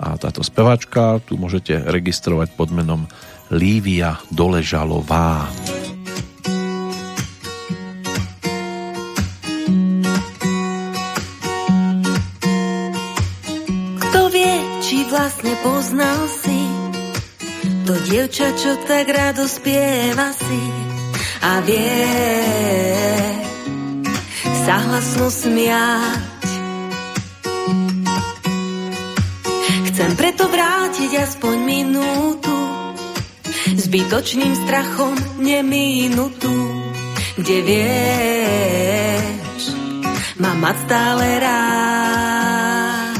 A 0.00 0.16
táto 0.16 0.40
speváčka 0.40 1.20
tu 1.22 1.36
môžete 1.36 1.76
registrovať 1.76 2.56
pod 2.56 2.72
menom 2.72 3.04
Lívia 3.52 4.16
Doležalová. 4.32 5.52
Kto 14.00 14.20
vie, 14.32 14.54
či 14.80 14.96
vlastne 15.12 15.52
poznal 15.60 16.24
si 16.32 16.60
to 17.84 17.92
dievča, 18.08 18.48
čo 18.56 18.80
tak 18.88 19.12
rado 19.12 19.44
spieva 19.44 20.32
si 20.32 20.64
a 21.44 21.60
vie 21.60 22.08
sa 24.64 24.80
hlasno 24.88 25.28
smiať. 25.28 26.48
Chcem 29.92 30.10
preto 30.16 30.48
vrátiť 30.48 31.12
aspoň 31.20 31.56
minútu 31.60 32.83
zbytočným 33.94 34.58
strachom 34.66 35.14
nemínutú, 35.38 36.58
kde 37.38 37.56
vieš, 37.62 39.62
mám 40.42 40.58
mať 40.58 40.76
stále 40.82 41.26
rád. 41.38 43.14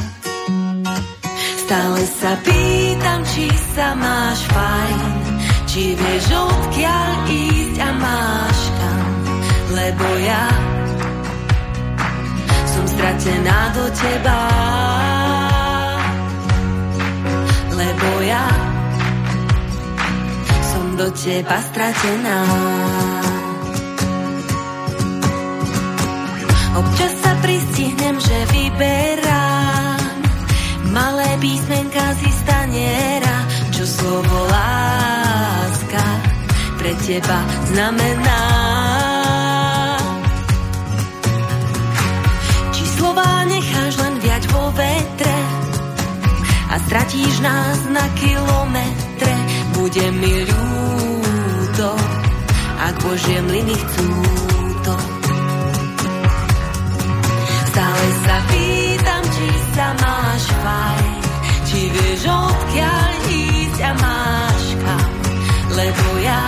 Stále 1.63 2.01
sa 2.19 2.35
pýtam, 2.43 3.23
či 3.23 3.47
sa 3.71 3.95
máš 3.95 4.43
fajn, 4.51 4.99
či 5.63 5.95
vieš 5.95 6.43
odkiaľ 6.43 7.11
ísť 7.23 7.77
a 7.79 7.89
máš 7.95 8.59
kam, 8.75 9.07
lebo 9.79 10.07
ja 10.27 10.45
som 12.67 12.83
stratená 12.83 13.59
do 13.79 13.85
teba. 13.95 14.39
Lebo 17.79 18.07
ja 18.27 18.64
do 20.95 21.11
teba 21.11 21.59
stratená. 21.59 22.39
Občas 26.75 27.11
sa 27.19 27.35
pristihnem, 27.43 28.15
že 28.15 28.37
vyberám 28.55 29.99
malé 30.95 31.27
písmenka 31.43 32.03
z 32.15 32.31
staniera, 32.31 33.37
čo 33.75 33.83
slovo 33.83 34.37
láska 34.47 36.05
pre 36.79 36.95
teba 37.03 37.39
znamená. 37.75 38.43
Či 42.71 42.83
slova 42.95 43.43
necháš 43.51 43.99
len 43.99 44.15
viať 44.23 44.43
vo 44.47 44.71
vetre 44.71 45.37
a 46.71 46.75
stratíš 46.87 47.43
nás 47.43 47.83
na 47.91 48.05
kilometre, 48.15 49.04
bude 49.85 50.07
mi 50.17 50.33
ľúto, 50.49 51.89
ak 52.81 52.93
Božie 53.05 53.37
mlyny 53.37 53.77
chcú 53.77 54.09
to. 54.81 54.95
Stále 57.69 58.07
sa 58.25 58.37
pýtam, 58.49 59.23
či 59.29 59.47
sa 59.77 59.87
máš 60.01 60.43
fajn, 60.65 61.21
či 61.69 61.79
vieš 61.93 62.21
odkiaľ 62.25 63.11
ísť 63.29 63.79
a 63.85 63.91
máš 63.93 64.63
kam, 64.81 65.11
lebo 65.77 66.05
ja 66.25 66.43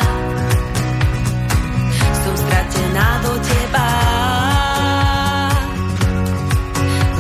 stratená 2.18 3.08
do 3.22 3.34
teba. 3.38 3.90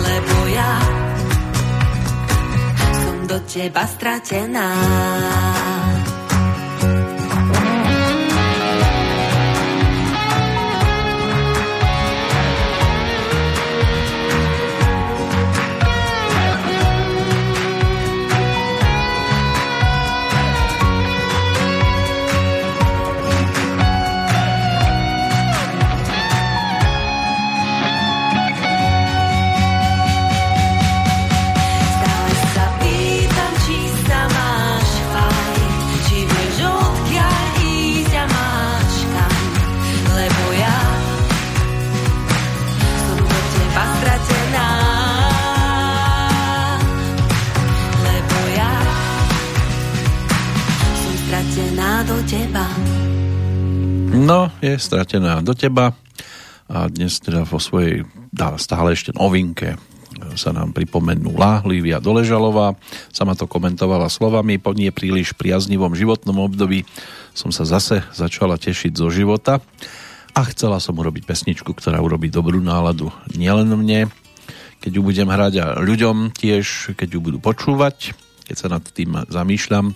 Lebo 0.02 0.36
ja 0.50 0.74
som 3.06 3.18
do 3.30 3.38
teba 3.46 3.86
stratená. 3.86 4.70
No, 54.28 54.52
je 54.60 54.76
stratená 54.76 55.40
do 55.40 55.56
teba 55.56 55.96
a 56.68 56.92
dnes 56.92 57.16
teda 57.24 57.48
vo 57.48 57.64
svojej 57.64 58.04
stále 58.60 58.92
ešte 58.92 59.16
novinke 59.16 59.80
sa 60.36 60.52
nám 60.52 60.76
pripomenula 60.76 61.64
Lívia 61.64 62.04
Doležalová. 62.04 62.76
Sama 63.16 63.40
to 63.40 63.48
komentovala 63.48 64.12
slovami, 64.12 64.60
po 64.60 64.76
nie 64.76 64.92
príliš 64.92 65.32
priaznivom 65.32 65.96
životnom 65.96 66.44
období 66.44 66.84
som 67.32 67.56
sa 67.56 67.64
zase 67.64 68.04
začala 68.12 68.60
tešiť 68.60 69.00
zo 69.00 69.08
života 69.08 69.64
a 70.36 70.44
chcela 70.52 70.84
som 70.84 71.00
urobiť 71.00 71.24
pesničku, 71.24 71.72
ktorá 71.72 72.04
urobí 72.04 72.28
dobrú 72.28 72.60
náladu 72.60 73.08
nielen 73.32 73.72
mne, 73.80 74.12
keď 74.84 74.92
ju 74.92 75.02
budem 75.08 75.32
hrať 75.32 75.54
a 75.64 75.66
ľuďom 75.80 76.36
tiež, 76.36 77.00
keď 77.00 77.16
ju 77.16 77.20
budú 77.24 77.40
počúvať, 77.40 78.12
keď 78.44 78.56
sa 78.60 78.68
nad 78.68 78.84
tým 78.84 79.24
zamýšľam. 79.32 79.96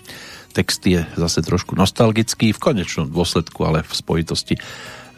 Text 0.51 0.83
je 0.83 1.07
zase 1.15 1.39
trošku 1.41 1.73
nostalgický, 1.79 2.51
v 2.51 2.59
konečnom 2.59 3.07
dôsledku, 3.07 3.63
ale 3.63 3.87
v 3.87 3.91
spojitosti 3.95 4.55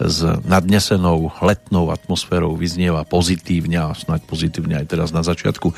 s 0.02 0.20
nadnesenou 0.46 1.30
letnou 1.42 1.94
atmosférou 1.94 2.58
vyznieva 2.58 3.06
pozitívne 3.06 3.78
a 3.78 3.94
snáď 3.94 4.26
pozitívne 4.26 4.82
aj 4.82 4.90
teraz 4.90 5.10
na 5.14 5.22
začiatku 5.22 5.74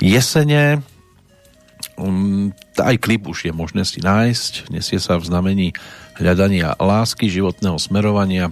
jesene. 0.00 0.80
Um, 1.94 2.50
aj 2.80 2.96
klip 2.98 3.28
už 3.28 3.46
je 3.46 3.52
možné 3.52 3.84
si 3.84 4.00
nájsť, 4.00 4.72
nesie 4.72 4.98
sa 4.98 5.20
v 5.20 5.28
znamení 5.28 5.68
hľadania 6.18 6.74
lásky, 6.80 7.28
životného 7.30 7.78
smerovania, 7.78 8.50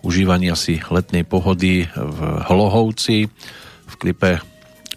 užívania 0.00 0.56
si 0.56 0.80
letnej 0.88 1.26
pohody 1.28 1.90
v 1.92 2.18
Hlohovci. 2.48 3.28
V 3.90 3.94
klipe 3.98 4.40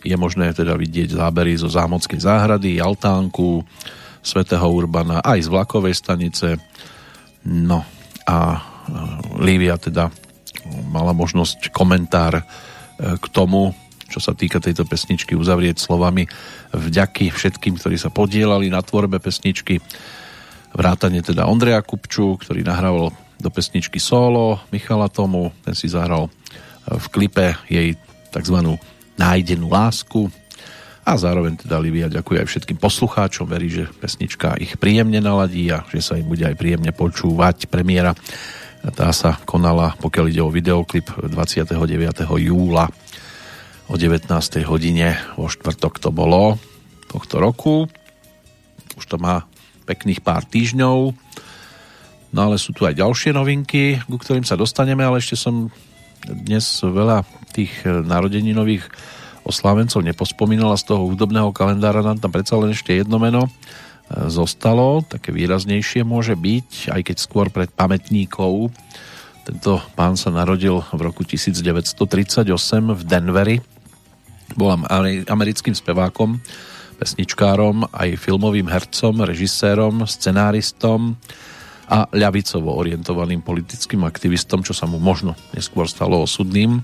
je 0.04 0.16
možné 0.16 0.52
teda 0.56 0.76
vidieť 0.76 1.16
zábery 1.16 1.56
zo 1.56 1.72
Zámockej 1.72 2.20
záhrady, 2.24 2.80
Altánku, 2.80 3.64
Svetého 4.24 4.64
Urbana, 4.72 5.20
aj 5.20 5.44
z 5.44 5.52
vlakovej 5.52 5.94
stanice. 5.94 6.56
No 7.44 7.84
a 8.24 8.38
e, 8.56 8.60
Lívia 9.44 9.76
teda 9.76 10.08
mala 10.88 11.12
možnosť 11.12 11.76
komentár 11.76 12.40
e, 12.40 12.44
k 13.20 13.26
tomu, 13.36 13.76
čo 14.08 14.24
sa 14.24 14.32
týka 14.32 14.64
tejto 14.64 14.88
pesničky, 14.88 15.36
uzavrieť 15.36 15.84
slovami 15.84 16.24
vďaky 16.72 17.36
všetkým, 17.36 17.76
ktorí 17.76 18.00
sa 18.00 18.08
podielali 18.08 18.72
na 18.72 18.80
tvorbe 18.80 19.20
pesničky. 19.20 19.84
Vrátane 20.74 21.20
teda 21.20 21.45
Ondreja 21.45 21.84
Kupču, 21.84 22.40
ktorý 22.40 22.64
nahrával 22.64 23.12
do 23.44 23.50
pesničky 23.52 24.00
solo, 24.00 24.64
Michala 24.72 25.12
Tomu, 25.12 25.52
ten 25.68 25.76
si 25.76 25.91
zahral 25.91 26.32
v 26.88 27.06
klipe 27.12 27.60
jej 27.68 28.00
tzv. 28.32 28.80
nájdenú 29.20 29.68
lásku 29.68 30.32
a 31.04 31.20
zároveň 31.20 31.60
teda 31.60 31.84
Livia 31.84 32.08
ďakuje 32.08 32.38
aj 32.40 32.48
všetkým 32.48 32.80
poslucháčom, 32.80 33.44
verí, 33.44 33.68
že 33.68 33.92
pesnička 33.92 34.56
ich 34.56 34.80
príjemne 34.80 35.20
naladí 35.20 35.68
a 35.68 35.84
že 35.92 36.00
sa 36.00 36.16
im 36.16 36.32
bude 36.32 36.48
aj 36.48 36.56
príjemne 36.56 36.96
počúvať. 36.96 37.68
Premiéra 37.68 38.16
tá 38.96 39.12
sa 39.12 39.36
konala, 39.44 39.96
pokiaľ 40.00 40.26
ide 40.32 40.40
o 40.44 40.52
videoklip 40.52 41.12
29. 41.20 41.76
júla 42.24 42.88
o 43.92 43.96
19. 44.00 44.32
hodine 44.64 45.20
vo 45.36 45.52
štvrtok 45.52 46.00
to 46.00 46.10
bolo 46.12 46.56
tohto 47.12 47.40
roku. 47.40 47.88
Už 48.96 49.06
to 49.08 49.20
má 49.20 49.44
pekných 49.84 50.24
pár 50.24 50.48
týždňov. 50.48 51.16
No 52.34 52.40
ale 52.40 52.56
sú 52.56 52.72
tu 52.72 52.88
aj 52.88 52.98
ďalšie 52.98 53.36
novinky, 53.36 54.00
ku 54.08 54.16
ktorým 54.16 54.48
sa 54.48 54.56
dostaneme, 54.56 55.04
ale 55.04 55.20
ešte 55.20 55.36
som 55.36 55.68
dnes 56.24 56.64
veľa 56.80 57.28
tých 57.52 57.84
narodeninových 57.84 58.88
oslávencov 59.44 60.03
nepospomínala 60.03 60.80
z 60.80 60.91
toho 60.91 61.07
hudobného 61.07 61.52
kalendára, 61.52 62.03
nám 62.03 62.20
tam 62.20 62.32
predsa 62.32 62.56
len 62.60 62.72
ešte 62.72 62.95
jedno 62.95 63.20
meno 63.20 63.48
e, 63.48 63.52
zostalo, 64.32 65.03
také 65.03 65.36
výraznejšie 65.36 66.07
môže 66.07 66.36
byť, 66.36 66.95
aj 66.95 67.02
keď 67.11 67.18
skôr 67.20 67.52
pred 67.52 67.72
pamätníkov. 67.72 68.72
Tento 69.44 69.84
pán 69.99 70.15
sa 70.15 70.32
narodil 70.32 70.80
v 70.80 70.99
roku 71.03 71.28
1938 71.28 72.48
v 72.95 73.02
Denveri. 73.03 73.57
Bol 74.56 74.70
americkým 75.28 75.76
spevákom, 75.76 76.40
pesničkárom, 76.95 77.90
aj 77.91 78.15
filmovým 78.15 78.72
hercom, 78.72 79.28
režisérom, 79.28 80.07
scenáristom 80.07 81.20
a 81.91 82.07
ľavicovo 82.15 82.72
orientovaným 82.80 83.44
politickým 83.44 84.07
aktivistom, 84.07 84.64
čo 84.64 84.72
sa 84.72 84.88
mu 84.88 85.02
možno 85.03 85.36
neskôr 85.52 85.84
stalo 85.91 86.24
osudným. 86.24 86.80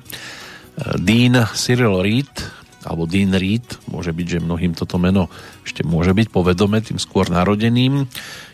Dean 0.99 1.35
Cyril 1.55 1.99
Reed, 1.99 2.31
alebo 2.87 3.03
Dean 3.03 3.35
Reed, 3.35 3.67
môže 3.91 4.15
byť, 4.15 4.27
že 4.39 4.45
mnohým 4.45 4.71
toto 4.71 4.95
meno 4.95 5.27
ešte 5.67 5.83
môže 5.83 6.15
byť 6.15 6.27
povedome 6.31 6.79
tým 6.79 6.95
skôr 6.95 7.27
narodeným, 7.27 8.07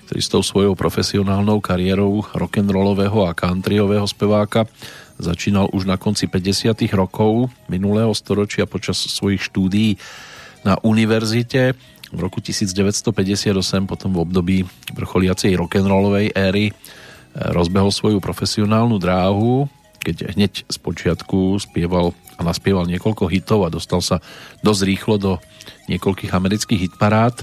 ktorý 0.09 0.19
s 0.21 0.31
tou 0.31 0.41
svojou 0.41 0.73
profesionálnou 0.73 1.61
kariérou 1.61 2.25
rock'n'rollového 2.33 3.25
a 3.25 3.37
countryového 3.37 4.05
speváka 4.05 4.65
začínal 5.17 5.71
už 5.71 5.87
na 5.87 5.95
konci 5.95 6.27
50. 6.27 6.75
rokov 6.91 7.47
minulého 7.71 8.11
storočia 8.11 8.67
počas 8.67 8.99
svojich 8.99 9.41
štúdií 9.41 9.95
na 10.67 10.75
univerzite. 10.83 11.77
V 12.11 12.19
roku 12.19 12.43
1958 12.43 13.53
potom 13.89 14.09
v 14.13 14.19
období 14.21 14.57
vrcholiacej 14.93 15.55
rock'n'rollovej 15.57 16.35
éry 16.35 16.69
rozbehol 17.35 17.91
svoju 17.91 18.17
profesionálnu 18.23 18.95
dráhu 18.99 19.67
keď 20.05 20.37
hneď 20.37 20.69
z 20.69 20.77
počiatku 20.77 21.57
spieval 21.57 22.13
a 22.37 22.41
naspieval 22.45 22.85
niekoľko 22.85 23.25
hitov 23.25 23.65
a 23.65 23.73
dostal 23.73 24.05
sa 24.05 24.21
dosť 24.61 24.81
rýchlo 24.85 25.15
do 25.17 25.31
niekoľkých 25.89 26.29
amerických 26.29 26.83
hitparád, 26.91 27.41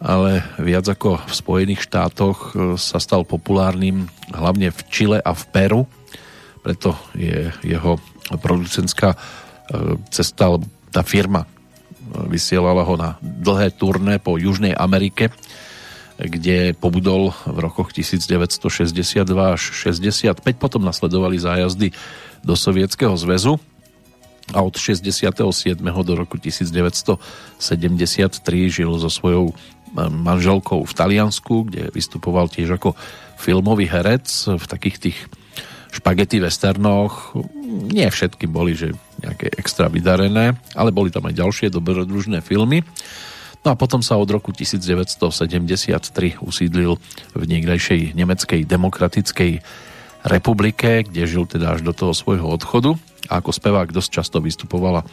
ale 0.00 0.46
viac 0.56 0.86
ako 0.88 1.20
v 1.20 1.32
Spojených 1.34 1.84
štátoch 1.84 2.38
e, 2.38 2.80
sa 2.80 3.02
stal 3.02 3.26
populárnym 3.26 4.06
hlavne 4.30 4.70
v 4.70 4.80
Čile 4.88 5.18
a 5.18 5.34
v 5.34 5.44
Peru, 5.50 5.82
preto 6.62 6.94
je 7.18 7.50
jeho 7.66 7.98
producentská 8.30 9.12
e, 9.12 9.18
cesta, 10.14 10.54
tá 10.94 11.02
firma 11.02 11.44
e, 11.44 11.48
vysielala 12.30 12.86
ho 12.86 12.94
na 12.94 13.18
dlhé 13.20 13.74
turné 13.74 14.22
po 14.22 14.38
Južnej 14.38 14.78
Amerike, 14.78 15.34
kde 16.18 16.74
pobudol 16.74 17.30
v 17.46 17.58
rokoch 17.62 17.94
1962 17.94 19.22
až 19.54 19.62
65. 19.62 20.34
Potom 20.58 20.82
nasledovali 20.82 21.38
zájazdy 21.38 21.94
do 22.42 22.54
Sovietskeho 22.58 23.14
zväzu 23.14 23.62
a 24.50 24.64
od 24.64 24.74
67. 24.74 25.38
do 25.78 26.12
roku 26.16 26.36
1973 26.40 27.22
žil 28.66 28.90
so 28.98 29.10
svojou 29.12 29.54
manželkou 29.96 30.84
v 30.84 30.92
Taliansku, 30.92 31.70
kde 31.70 31.94
vystupoval 31.94 32.48
tiež 32.50 32.76
ako 32.76 32.92
filmový 33.38 33.88
herec 33.88 34.26
v 34.58 34.64
takých 34.66 34.96
tých 34.98 35.18
špagety 35.94 36.40
westernoch. 36.44 37.32
Nie 37.88 38.12
všetky 38.12 38.44
boli, 38.44 38.76
že 38.76 38.92
nejaké 39.24 39.48
extra 39.56 39.88
vydarené, 39.88 40.56
ale 40.76 40.90
boli 40.92 41.08
tam 41.08 41.24
aj 41.28 41.34
ďalšie 41.36 41.66
dobrodružné 41.72 42.44
filmy. 42.44 42.84
No 43.66 43.74
a 43.74 43.78
potom 43.78 44.00
sa 44.06 44.14
od 44.14 44.30
roku 44.30 44.54
1973 44.54 46.38
usídlil 46.38 46.94
v 47.34 47.42
niekdejšej 47.42 48.14
nemeckej 48.14 48.62
demokratickej 48.62 49.52
republike, 50.26 51.06
kde 51.06 51.22
žil 51.26 51.44
teda 51.46 51.78
až 51.78 51.86
do 51.86 51.94
toho 51.94 52.14
svojho 52.14 52.46
odchodu. 52.46 52.94
A 53.28 53.42
ako 53.42 53.50
spevák 53.50 53.90
dosť 53.90 54.10
často 54.22 54.38
vystupoval 54.38 55.02
a 55.02 55.06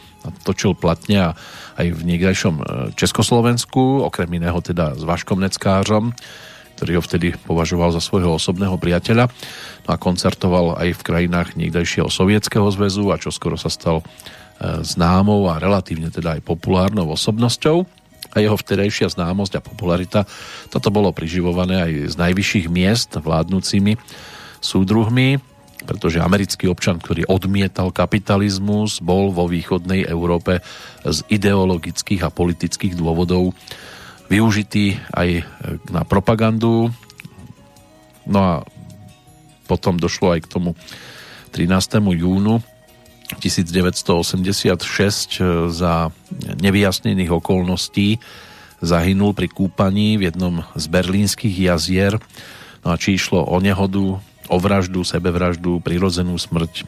točil 0.46 0.72
platne 0.78 1.30
a 1.32 1.36
aj 1.76 1.86
v 1.90 2.00
niekdejšom 2.06 2.54
e, 2.56 2.62
Československu, 2.96 4.06
okrem 4.06 4.30
iného 4.30 4.56
teda 4.62 4.96
s 4.96 5.02
Vaškom 5.04 5.42
Neckářom, 5.42 6.14
ktorý 6.80 6.92
ho 6.96 7.02
vtedy 7.04 7.36
považoval 7.44 7.92
za 7.92 8.00
svojho 8.00 8.38
osobného 8.38 8.78
priateľa. 8.80 9.28
No 9.84 9.90
a 9.90 10.00
koncertoval 10.00 10.80
aj 10.80 10.96
v 10.96 11.04
krajinách 11.04 11.58
niekdajšieho 11.58 12.08
sovietského 12.08 12.66
zväzu 12.72 13.10
a 13.12 13.20
čo 13.20 13.28
skoro 13.28 13.58
sa 13.60 13.68
stal 13.68 14.00
e, 14.00 14.04
známou 14.86 15.50
a 15.50 15.60
relatívne 15.60 16.08
teda 16.08 16.40
aj 16.40 16.46
populárnou 16.46 17.10
osobnosťou 17.12 17.95
a 18.36 18.44
jeho 18.44 18.56
vtedajšia 18.56 19.08
známosť 19.16 19.52
a 19.58 19.64
popularita 19.64 20.20
toto 20.68 20.88
bolo 20.92 21.10
priživované 21.10 21.76
aj 21.80 21.92
z 22.12 22.14
najvyšších 22.20 22.66
miest 22.68 23.16
vládnúcimi 23.16 23.96
súdruhmi 24.60 25.56
pretože 25.86 26.18
americký 26.18 26.66
občan, 26.66 26.98
ktorý 26.98 27.30
odmietal 27.30 27.94
kapitalizmus, 27.94 28.98
bol 28.98 29.30
vo 29.30 29.46
východnej 29.46 30.02
Európe 30.10 30.58
z 31.06 31.22
ideologických 31.30 32.26
a 32.26 32.34
politických 32.34 32.98
dôvodov 32.98 33.54
využitý 34.26 34.98
aj 35.14 35.46
na 35.94 36.02
propagandu. 36.02 36.90
No 38.26 38.38
a 38.42 38.52
potom 39.70 39.94
došlo 39.94 40.34
aj 40.34 40.50
k 40.50 40.50
tomu 40.50 40.74
13. 41.54 42.02
júnu 42.02 42.58
1986 43.42 45.42
za 45.74 46.14
nevyjasnených 46.62 47.34
okolností 47.34 48.22
zahynul 48.78 49.34
pri 49.34 49.50
kúpaní 49.50 50.14
v 50.20 50.30
jednom 50.30 50.62
z 50.78 50.84
berlínskych 50.86 51.50
jazier. 51.50 52.22
No 52.86 52.94
a 52.94 53.00
či 53.00 53.18
išlo 53.18 53.42
o 53.42 53.58
nehodu, 53.58 54.22
o 54.46 54.56
vraždu, 54.62 55.02
sebevraždu, 55.02 55.82
prirodzenú 55.82 56.38
smrť. 56.38 56.86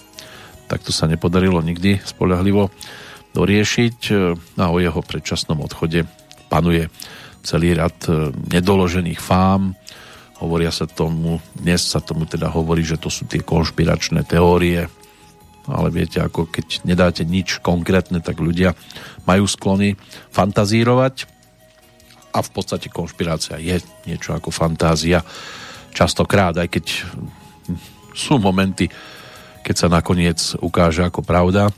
Tak 0.71 0.85
to 0.85 0.95
sa 0.95 1.11
nepodarilo 1.11 1.59
nikdy 1.59 1.99
spolahlivo 2.05 2.71
doriešiť 3.35 3.99
a 4.63 4.71
o 4.71 4.79
jeho 4.79 5.01
predčasnom 5.03 5.59
odchode 5.65 6.07
panuje 6.49 6.89
celý 7.45 7.77
rad 7.77 7.97
e, 8.09 8.33
nedoložených 8.53 9.21
fám. 9.21 9.77
Hovoria 10.41 10.71
sa 10.71 10.87
tomu, 10.87 11.43
dnes 11.57 11.83
sa 11.83 12.01
tomu 12.01 12.25
teda 12.25 12.49
hovorí, 12.53 12.85
že 12.85 13.01
to 13.01 13.11
sú 13.11 13.27
tie 13.27 13.43
konšpiračné 13.43 14.25
teórie, 14.29 14.87
ale 15.69 15.93
viete, 15.93 16.19
ako 16.19 16.49
keď 16.49 16.89
nedáte 16.89 17.23
nič 17.29 17.61
konkrétne, 17.61 18.25
tak 18.25 18.41
ľudia 18.41 18.73
majú 19.29 19.45
sklony 19.45 19.95
fantazírovať 20.33 21.29
a 22.33 22.39
v 22.41 22.51
podstate 22.53 22.89
konšpirácia 22.89 23.61
je 23.61 23.81
niečo 24.09 24.33
ako 24.33 24.53
fantázia 24.53 25.21
častokrát, 25.93 26.57
aj 26.57 26.69
keď 26.69 26.85
sú 28.13 28.41
momenty, 28.41 28.89
keď 29.65 29.75
sa 29.77 29.89
nakoniec 29.93 30.39
ukáže 30.59 31.05
ako 31.05 31.21
pravda. 31.25 31.71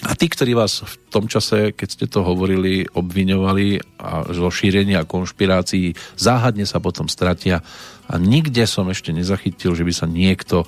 A 0.00 0.16
tí, 0.16 0.32
ktorí 0.32 0.56
vás 0.56 0.80
v 0.80 0.94
tom 1.12 1.28
čase, 1.28 1.76
keď 1.76 1.88
ste 1.92 2.06
to 2.08 2.24
hovorili, 2.24 2.88
obviňovali 2.88 4.00
a 4.00 4.24
zo 4.32 4.48
šírenia 4.48 5.04
konšpirácií, 5.04 5.92
záhadne 6.16 6.64
sa 6.64 6.80
potom 6.80 7.04
stratia 7.04 7.60
a 8.08 8.16
nikde 8.16 8.64
som 8.64 8.88
ešte 8.88 9.12
nezachytil, 9.12 9.76
že 9.76 9.84
by 9.84 9.92
sa 9.92 10.08
niekto 10.08 10.64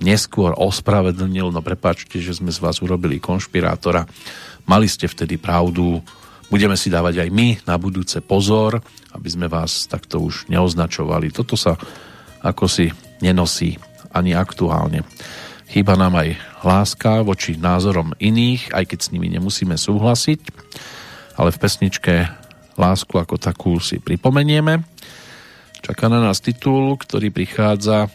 neskôr 0.00 0.56
ospravedlnil, 0.56 1.52
no 1.52 1.60
prepáčte, 1.60 2.18
že 2.18 2.36
sme 2.36 2.48
z 2.48 2.58
vás 2.58 2.80
urobili 2.80 3.20
konšpirátora. 3.20 4.08
Mali 4.64 4.88
ste 4.88 5.06
vtedy 5.06 5.36
pravdu, 5.36 6.00
budeme 6.48 6.74
si 6.74 6.88
dávať 6.88 7.24
aj 7.24 7.28
my 7.30 7.48
na 7.68 7.76
budúce 7.76 8.18
pozor, 8.24 8.80
aby 9.12 9.28
sme 9.28 9.46
vás 9.46 9.86
takto 9.86 10.24
už 10.24 10.48
neoznačovali. 10.48 11.30
Toto 11.30 11.54
sa 11.54 11.76
ako 12.40 12.64
si 12.66 12.88
nenosí 13.20 13.76
ani 14.10 14.32
aktuálne. 14.32 15.04
Chýba 15.70 15.94
nám 15.94 16.18
aj 16.18 16.34
láska 16.66 17.22
voči 17.22 17.54
názorom 17.54 18.16
iných, 18.18 18.74
aj 18.74 18.84
keď 18.90 18.98
s 18.98 19.12
nimi 19.14 19.30
nemusíme 19.30 19.78
súhlasiť, 19.78 20.40
ale 21.38 21.54
v 21.54 21.60
pesničke 21.62 22.14
lásku 22.74 23.14
ako 23.14 23.38
takú 23.38 23.78
si 23.78 24.02
pripomenieme. 24.02 24.82
Čaká 25.80 26.10
na 26.10 26.20
nás 26.20 26.42
titul, 26.42 26.98
ktorý 26.98 27.30
prichádza 27.30 28.10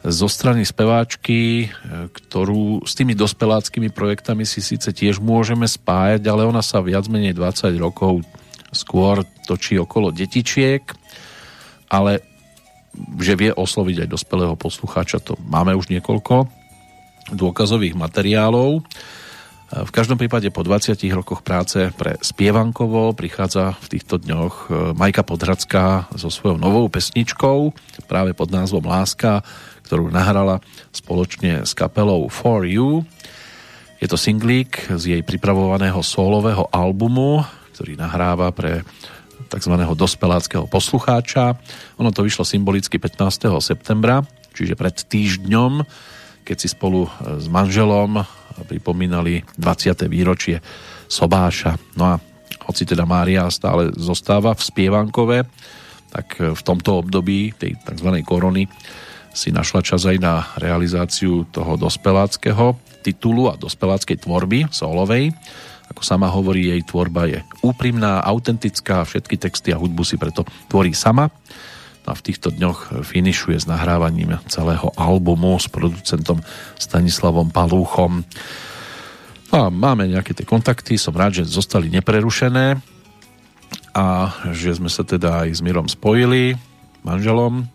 zo 0.00 0.28
strany 0.32 0.64
speváčky, 0.64 1.68
ktorú 2.08 2.88
s 2.88 2.96
tými 2.96 3.12
dospeláckými 3.12 3.92
projektami 3.92 4.48
si 4.48 4.64
síce 4.64 4.96
tiež 4.96 5.20
môžeme 5.20 5.68
spájať, 5.68 6.24
ale 6.24 6.48
ona 6.48 6.64
sa 6.64 6.80
viac 6.80 7.04
menej 7.12 7.36
20 7.36 7.76
rokov 7.76 8.24
skôr 8.72 9.20
točí 9.44 9.76
okolo 9.76 10.08
detičiek, 10.08 10.80
ale 11.92 12.24
že 13.20 13.36
vie 13.36 13.50
osloviť 13.52 14.06
aj 14.06 14.08
dospelého 14.08 14.54
poslucháča, 14.56 15.22
to 15.22 15.36
máme 15.46 15.76
už 15.76 15.92
niekoľko 15.92 16.48
dôkazových 17.30 17.94
materiálov. 17.94 18.82
V 19.70 19.90
každom 19.94 20.18
prípade 20.18 20.50
po 20.50 20.66
20 20.66 20.98
rokoch 21.14 21.46
práce 21.46 21.94
pre 21.94 22.18
Spievankovo 22.18 23.14
prichádza 23.14 23.78
v 23.78 23.86
týchto 23.86 24.18
dňoch 24.18 24.54
e, 24.66 24.98
Majka 24.98 25.22
Podhradská 25.22 26.10
so 26.18 26.26
svojou 26.26 26.58
novou 26.58 26.90
pesničkou 26.90 27.70
práve 28.10 28.34
pod 28.34 28.50
názvom 28.50 28.82
Láska, 28.82 29.46
ktorú 29.90 30.06
nahrala 30.06 30.62
spoločne 30.94 31.66
s 31.66 31.74
kapelou 31.74 32.30
For 32.30 32.62
You. 32.62 33.02
Je 33.98 34.06
to 34.06 34.14
singlík 34.14 34.86
z 34.86 35.18
jej 35.18 35.22
pripravovaného 35.26 35.98
solového 36.06 36.70
albumu, 36.70 37.42
ktorý 37.74 37.98
nahráva 37.98 38.54
pre 38.54 38.86
tzv. 39.50 39.74
dospeláckého 39.98 40.70
poslucháča. 40.70 41.58
Ono 41.98 42.14
to 42.14 42.22
vyšlo 42.22 42.46
symbolicky 42.46 43.02
15. 43.02 43.50
septembra, 43.58 44.22
čiže 44.54 44.78
pred 44.78 44.94
týždňom, 44.94 45.82
keď 46.46 46.56
si 46.62 46.70
spolu 46.70 47.10
s 47.26 47.50
manželom 47.50 48.22
pripomínali 48.70 49.42
20. 49.58 50.06
výročie 50.06 50.62
Sobáša. 51.10 51.98
No 51.98 52.14
a 52.14 52.22
hoci 52.62 52.86
teda 52.86 53.02
Mária 53.02 53.50
stále 53.50 53.90
zostáva 53.98 54.54
v 54.54 54.62
Spievankove, 54.62 55.50
tak 56.14 56.38
v 56.38 56.62
tomto 56.62 57.02
období 57.02 57.58
tej 57.58 57.74
tzv. 57.82 58.22
korony 58.22 58.70
si 59.30 59.54
našla 59.54 59.80
čas 59.86 60.06
aj 60.06 60.18
na 60.18 60.46
realizáciu 60.58 61.46
toho 61.48 61.78
dospeláckého 61.78 62.74
titulu 63.00 63.48
a 63.48 63.56
dospeláckej 63.56 64.26
tvorby 64.26 64.68
solovej 64.68 65.32
ako 65.90 66.06
sama 66.06 66.30
hovorí, 66.30 66.70
jej 66.70 66.82
tvorba 66.86 67.26
je 67.26 67.42
úprimná, 67.66 68.22
autentická, 68.22 69.02
všetky 69.02 69.34
texty 69.34 69.74
a 69.74 69.80
hudbu 69.80 70.06
si 70.06 70.14
preto 70.14 70.46
tvorí 70.70 70.94
sama. 70.94 71.34
No 72.06 72.14
a 72.14 72.16
v 72.16 72.24
týchto 72.30 72.54
dňoch 72.54 73.02
finišuje 73.02 73.58
s 73.58 73.66
nahrávaním 73.66 74.38
celého 74.46 74.94
albumu 74.94 75.58
s 75.58 75.66
producentom 75.66 76.40
Stanislavom 76.78 77.50
Palúchom. 77.50 78.22
No 79.50 79.56
a 79.58 79.68
máme 79.68 80.06
nejaké 80.06 80.30
tie 80.30 80.46
kontakty, 80.46 80.94
som 80.94 81.12
rád, 81.12 81.42
že 81.42 81.50
zostali 81.50 81.90
neprerušené 81.90 82.78
a 83.90 84.06
že 84.54 84.78
sme 84.78 84.86
sa 84.86 85.02
teda 85.02 85.42
aj 85.42 85.58
s 85.58 85.60
Mirom 85.60 85.90
spojili, 85.90 86.54
manželom 87.02 87.66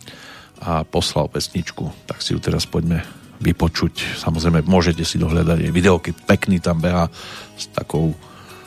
a 0.61 0.84
poslal 0.88 1.27
pesničku. 1.27 2.07
Tak 2.07 2.23
si 2.23 2.36
ju 2.36 2.40
teraz 2.40 2.68
poďme 2.69 3.03
vypočuť. 3.40 4.19
Samozrejme, 4.19 4.64
môžete 4.64 5.03
si 5.03 5.19
dohľadať 5.19 5.68
aj 5.68 5.76
videoky, 5.76 6.15
pekný 6.15 6.64
tam 6.64 6.80
beha 6.80 7.11
s, 7.60 7.68
takou, 7.76 8.15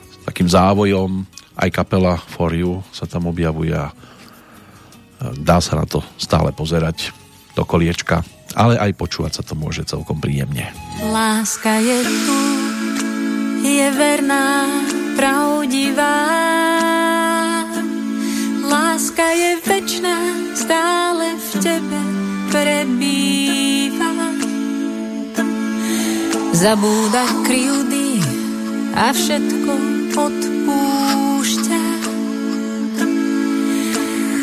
s 0.09 0.17
takým 0.29 0.49
závojom, 0.49 1.25
aj 1.59 1.69
kapela 1.73 2.21
For 2.21 2.53
You 2.55 2.85
sa 2.93 3.09
tam 3.09 3.27
objavuje 3.27 3.73
a 3.75 3.91
dá 5.35 5.59
sa 5.59 5.75
na 5.81 5.87
to 5.89 6.05
stále 6.15 6.55
pozerať 6.55 7.11
do 7.59 7.67
koliečka, 7.67 8.23
ale 8.55 8.79
aj 8.79 8.95
počúvať 8.95 9.41
sa 9.41 9.43
to 9.43 9.59
môže 9.59 9.83
celkom 9.89 10.23
príjemne. 10.23 10.71
Láska 11.03 11.83
je 11.83 11.99
tu, 12.07 12.41
je 13.67 13.89
verná, 13.99 14.69
pravdivá. 15.19 16.23
Láska 18.69 19.27
je 19.35 19.53
večná, 19.65 19.69
stále 19.69 19.75
v 19.75 19.75
tebe 19.75 19.78
prebýva 22.59 24.11
zabúda 26.51 27.23
kryjúdy 27.47 28.19
a 28.99 29.15
všetko 29.15 29.73
odpúšťa. 30.19 31.83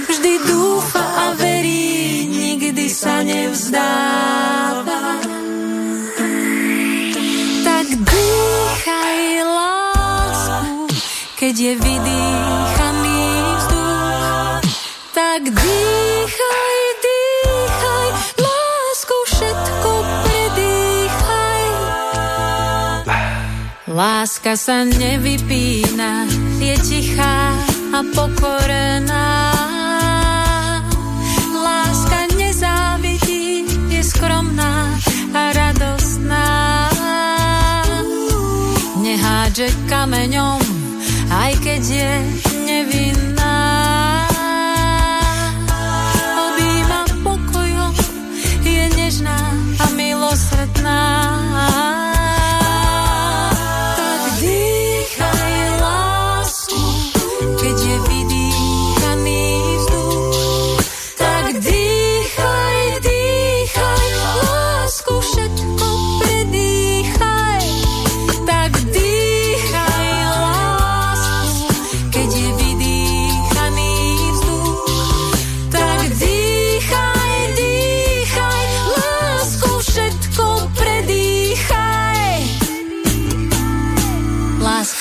Vždy 0.07 0.33
dúfa 0.47 1.03
a 1.03 1.27
verí, 1.35 2.23
nikdy 2.31 2.87
sa 2.87 3.19
nevzdáva. 3.19 5.19
Tak 7.67 7.87
dýchaj 7.99 9.19
lásku, 9.43 10.87
keď 11.35 11.55
je 11.59 11.73
vydýchaný 11.83 13.19
vzduch. 13.59 14.63
Tak 15.11 15.41
dýchaj 15.51 16.05
Láska 23.95 24.59
sa 24.59 24.84
nevypína, 24.84 26.27
je 26.59 26.76
tichá 26.84 27.55
a 27.95 28.03
pokorená. 28.11 29.55
Láska 31.55 32.27
nezávidí, 32.35 33.63
je 33.88 34.03
skromná 34.03 34.99
a 35.31 35.41
radostná. 35.55 36.47
Nehádže 38.99 39.72
kameňom, 39.88 40.59
aj 41.31 41.55
keď 41.63 41.81
je 41.88 42.11
nevinná. 42.67 43.55
obýva 46.35 46.99
pokojom, 47.23 47.95
je 48.59 48.85
nežná 48.99 49.39
a 49.80 49.85
milosrdná. 49.95 51.03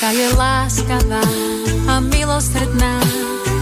Láska 0.05 0.21
je 0.21 0.29
láskavá 0.37 1.25
a 1.89 1.97
milosrdná 1.97 3.01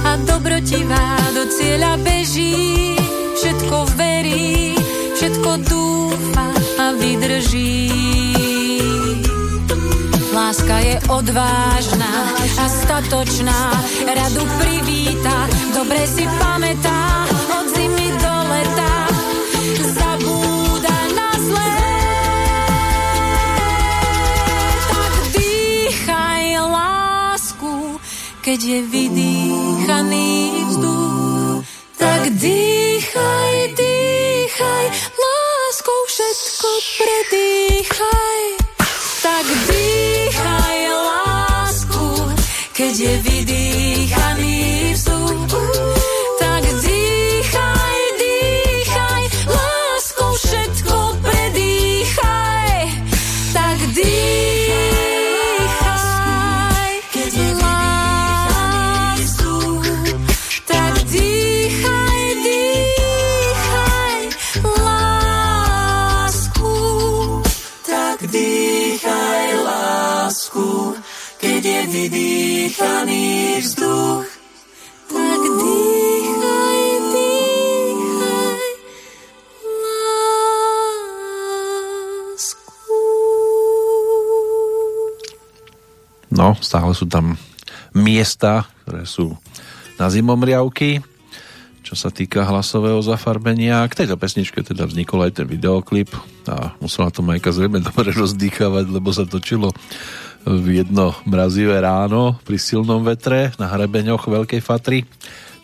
a 0.03 0.19
dobrotivá 0.27 1.15
do 1.31 1.47
cieľa 1.47 1.95
beží, 2.03 2.99
všetko 3.39 3.87
verí, 3.95 4.75
všetko 5.15 5.51
dúfa 5.63 6.51
a 6.83 6.99
vydrží. 6.99 7.95
Láska 10.35 10.83
je 10.83 10.99
odvážna 11.07 12.11
a 12.59 12.65
statočná, 12.67 13.79
radu 14.03 14.43
privíta, 14.59 15.47
dobre 15.71 16.03
si 16.03 16.27
pamätá, 16.43 17.23
od 17.55 17.71
zimy 17.71 18.07
do 18.19 18.35
leta. 18.51 18.93
Zabí 19.95 20.22
keď 28.43 28.59
je 28.59 28.79
vydýchaný 28.91 30.31
vzduch. 30.67 31.63
Tak 31.95 32.27
dýchaj, 32.35 33.55
dýchaj, 33.71 34.85
láskou 35.15 35.99
všetko 36.11 36.69
predýchaj. 36.99 38.41
Tak 39.23 39.47
dýchaj 39.47 40.79
lásku, 40.91 42.07
keď 42.75 42.93
je 42.99 43.13
vydýchaný 43.23 43.82
stále 86.73 86.97
sú 86.97 87.05
tam 87.05 87.37
miesta, 87.93 88.65
ktoré 88.81 89.05
sú 89.05 89.37
na 90.01 90.09
zimomriavky, 90.09 91.05
čo 91.85 91.93
sa 91.93 92.09
týka 92.09 92.49
hlasového 92.49 92.97
zafarbenia. 93.05 93.85
K 93.85 94.01
tejto 94.01 94.17
pesničke 94.17 94.65
teda 94.65 94.89
vznikol 94.89 95.29
aj 95.29 95.37
ten 95.37 95.45
videoklip 95.45 96.09
a 96.49 96.73
musela 96.81 97.13
to 97.13 97.21
Majka 97.21 97.53
zrejme 97.53 97.77
dobre 97.85 98.09
rozdýchavať, 98.09 98.89
lebo 98.89 99.13
sa 99.13 99.29
točilo 99.29 99.69
v 100.43 100.83
jedno 100.83 101.15
mrazivé 101.23 101.79
ráno 101.79 102.35
pri 102.43 102.59
silnom 102.59 103.03
vetre 103.03 103.55
na 103.55 103.71
hrebeňoch 103.71 104.27
Veľkej 104.27 104.59
Fatry 104.59 105.07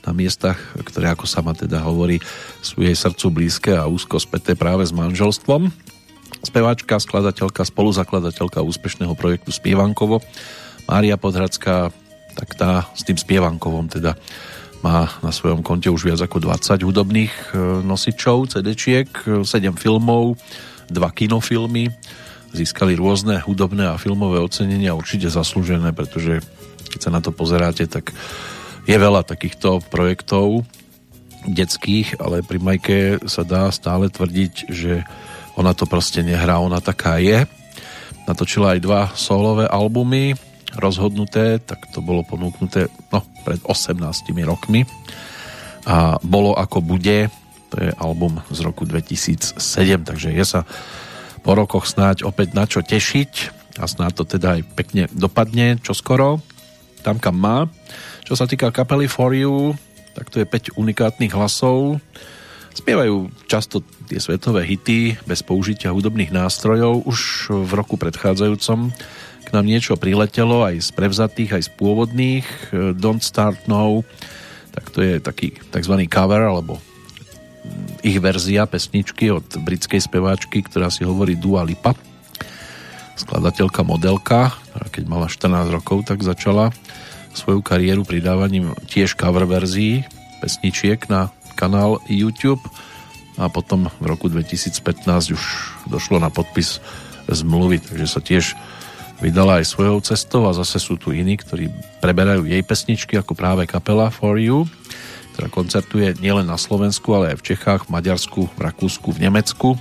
na 0.08 0.16
miestach, 0.16 0.56
ktoré 0.80 1.12
ako 1.12 1.28
sama 1.28 1.52
teda 1.52 1.84
hovorí 1.84 2.24
sú 2.64 2.80
jej 2.80 2.96
srdcu 2.96 3.28
blízke 3.30 3.72
a 3.76 3.86
úzko 3.86 4.16
späté 4.18 4.56
práve 4.56 4.88
s 4.88 4.96
manželstvom. 4.96 5.68
Speváčka, 6.40 6.96
skladateľka, 6.96 7.68
spoluzakladateľka 7.68 8.64
úspešného 8.64 9.12
projektu 9.20 9.52
Spievankovo 9.52 10.24
Mária 10.88 11.20
Podhradská, 11.20 11.92
tak 12.40 12.50
tá 12.56 12.88
s 12.96 13.04
tým 13.04 13.20
spievankovom 13.20 13.92
teda 13.92 14.16
má 14.80 15.12
na 15.20 15.36
svojom 15.36 15.60
konte 15.60 15.92
už 15.92 16.08
viac 16.08 16.24
ako 16.24 16.40
20 16.40 16.88
hudobných 16.88 17.34
e, 17.52 17.84
nosičov, 17.84 18.56
CD-čiek, 18.56 19.12
7 19.44 19.44
filmov, 19.76 20.40
2 20.88 20.96
kinofilmy, 21.20 21.92
získali 22.54 22.98
rôzne 22.98 23.42
hudobné 23.44 23.90
a 23.90 24.02
filmové 24.02 24.42
ocenenia, 24.42 24.98
určite 24.98 25.30
zaslúžené, 25.30 25.94
pretože 25.94 26.42
keď 26.90 27.00
sa 27.00 27.14
na 27.14 27.22
to 27.22 27.30
pozeráte, 27.30 27.86
tak 27.86 28.12
je 28.90 28.98
veľa 28.98 29.22
takýchto 29.22 29.86
projektov 29.94 30.66
detských, 31.46 32.20
ale 32.20 32.42
pri 32.44 32.60
Majke 32.60 33.00
sa 33.30 33.46
dá 33.46 33.70
stále 33.70 34.10
tvrdiť, 34.10 34.54
že 34.70 35.06
ona 35.56 35.76
to 35.78 35.86
proste 35.86 36.26
nehrá, 36.26 36.60
ona 36.60 36.82
taká 36.82 37.22
je. 37.22 37.46
Natočila 38.26 38.76
aj 38.76 38.80
dva 38.84 39.02
solové 39.14 39.66
albumy, 39.70 40.36
rozhodnuté, 40.78 41.58
tak 41.62 41.90
to 41.94 42.02
bolo 42.04 42.22
ponúknuté 42.22 42.90
no, 43.10 43.26
pred 43.42 43.58
18 43.66 43.98
rokmi 44.46 44.86
a 45.90 46.22
bolo 46.22 46.54
ako 46.54 46.86
bude, 46.86 47.34
to 47.74 47.76
je 47.82 47.90
album 47.98 48.42
z 48.54 48.60
roku 48.62 48.86
2007, 48.86 49.58
takže 50.06 50.30
je 50.30 50.46
sa 50.46 50.62
po 51.40 51.56
rokoch 51.56 51.88
snáď 51.88 52.28
opäť 52.28 52.53
na 52.53 52.68
čo 52.68 52.84
tešiť 52.84 53.57
a 53.80 53.88
snáď 53.88 54.11
to 54.20 54.24
teda 54.38 54.60
aj 54.60 54.61
pekne 54.76 55.03
dopadne 55.16 55.80
čo 55.80 55.95
skoro, 55.95 56.44
tam 57.02 57.18
kam 57.18 57.40
má. 57.40 57.66
Čo 58.28 58.36
sa 58.36 58.45
týka 58.45 58.70
kapely 58.70 59.07
For 59.07 59.32
You, 59.32 59.74
tak 60.14 60.30
to 60.30 60.44
je 60.44 60.45
5 60.45 60.76
unikátnych 60.76 61.32
hlasov. 61.32 62.03
Spievajú 62.76 63.32
často 63.49 63.82
tie 64.07 64.20
svetové 64.20 64.68
hity 64.68 65.18
bez 65.24 65.41
použitia 65.41 65.95
hudobných 65.95 66.30
nástrojov. 66.30 67.07
Už 67.07 67.49
v 67.66 67.72
roku 67.74 67.95
predchádzajúcom 67.95 68.91
k 69.44 69.49
nám 69.49 69.66
niečo 69.66 69.98
priletelo 69.98 70.61
aj 70.61 70.78
z 70.86 70.90
prevzatých, 70.94 71.57
aj 71.57 71.64
z 71.66 71.70
pôvodných. 71.74 72.45
Don't 72.99 73.26
Start 73.26 73.66
Now, 73.66 74.06
tak 74.76 74.94
to 74.94 75.02
je 75.02 75.18
taký 75.18 75.57
tzv. 75.74 75.95
cover, 76.06 76.45
alebo 76.45 76.78
ich 78.06 78.18
verzia 78.19 78.64
pesničky 78.65 79.31
od 79.34 79.45
britskej 79.60 79.99
speváčky, 79.99 80.64
ktorá 80.64 80.88
si 80.88 81.03
hovorí 81.03 81.36
Dua 81.36 81.64
Lipa. 81.68 81.95
Skladateľka, 83.19 83.84
modelka, 83.84 84.56
keď 84.95 85.03
mala 85.06 85.27
14 85.27 85.76
rokov, 85.76 86.07
tak 86.07 86.23
začala 86.23 86.72
svoju 87.36 87.60
kariéru 87.60 88.07
pridávaním 88.07 88.73
tiež 88.88 89.19
cover 89.19 89.44
verzií 89.45 90.07
pesničiek 90.40 91.11
na 91.11 91.30
kanál 91.60 91.99
YouTube 92.07 92.64
a 93.36 93.52
potom 93.52 93.91
v 93.99 94.06
roku 94.07 94.31
2015 94.31 95.36
už 95.36 95.44
došlo 95.91 96.19
na 96.19 96.31
podpis 96.31 96.80
zmluvy, 97.27 97.84
takže 97.84 98.07
sa 98.07 98.23
tiež 98.23 98.56
vydala 99.19 99.60
aj 99.60 99.68
svojou 99.68 99.99
cestou 99.99 100.48
a 100.48 100.56
zase 100.56 100.80
sú 100.80 100.95
tu 100.95 101.11
iní, 101.11 101.36
ktorí 101.36 101.68
preberajú 101.99 102.48
jej 102.48 102.64
pesničky 102.64 103.19
ako 103.19 103.36
práve 103.36 103.68
kapela 103.68 104.07
For 104.07 104.40
You, 104.40 104.64
ktorá 105.40 105.48
koncertuje 105.48 106.20
nielen 106.20 106.44
na 106.52 106.60
Slovensku, 106.60 107.16
ale 107.16 107.32
aj 107.32 107.40
v 107.40 107.48
Čechách, 107.56 107.88
v 107.88 107.95
Maďarsku, 107.95 108.52
v 108.52 108.60
Rakúsku, 108.60 109.16
v 109.16 109.24
Nemecku, 109.24 109.80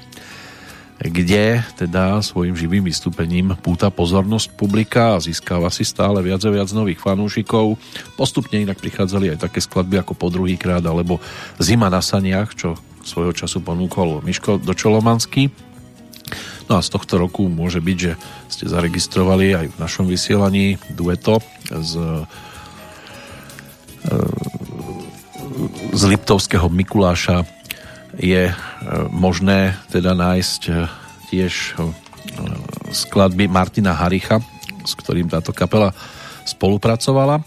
kde 1.02 1.66
teda 1.74 2.22
svojim 2.22 2.54
živým 2.54 2.86
vystúpením 2.86 3.58
púta 3.58 3.90
pozornosť 3.90 4.54
publika 4.54 5.18
a 5.18 5.22
získava 5.22 5.66
si 5.74 5.82
stále 5.82 6.22
viac 6.22 6.38
a 6.46 6.54
viac 6.54 6.70
nových 6.70 7.02
fanúšikov. 7.02 7.74
Postupne 8.14 8.62
inak 8.62 8.78
prichádzali 8.78 9.34
aj 9.34 9.50
také 9.50 9.58
skladby 9.58 9.98
ako 10.06 10.14
po 10.14 10.30
druhý 10.30 10.54
krát 10.54 10.86
alebo 10.86 11.18
Zima 11.58 11.90
na 11.90 11.98
saniach, 11.98 12.54
čo 12.54 12.78
svojho 13.02 13.34
času 13.34 13.58
ponúkol 13.58 14.22
Miško 14.22 14.62
Dočolomanský 14.62 15.50
No 16.68 16.76
a 16.76 16.84
z 16.84 16.92
tohto 16.92 17.16
roku 17.16 17.48
môže 17.48 17.80
byť, 17.80 17.96
že 17.96 18.12
ste 18.52 18.68
zaregistrovali 18.68 19.56
aj 19.56 19.66
v 19.72 19.76
našom 19.80 20.04
vysielaní 20.04 20.76
dueto 20.92 21.40
z, 21.72 21.96
e, 24.04 24.48
z 25.92 26.02
Liptovského 26.06 26.70
Mikuláša 26.70 27.42
je 28.18 28.50
e, 28.50 28.54
možné 29.10 29.76
teda 29.92 30.14
nájsť 30.14 30.62
e, 30.68 30.72
tiež 31.28 31.76
skladby 32.92 33.48
Martina 33.48 33.96
Haricha, 33.96 34.40
s 34.84 34.92
ktorým 34.96 35.28
táto 35.28 35.52
kapela 35.52 35.92
spolupracovala. 36.44 37.40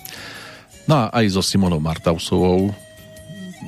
No 0.86 0.94
a 0.94 1.04
aj 1.14 1.38
so 1.38 1.42
Simonou 1.42 1.82
Martausovou 1.82 2.74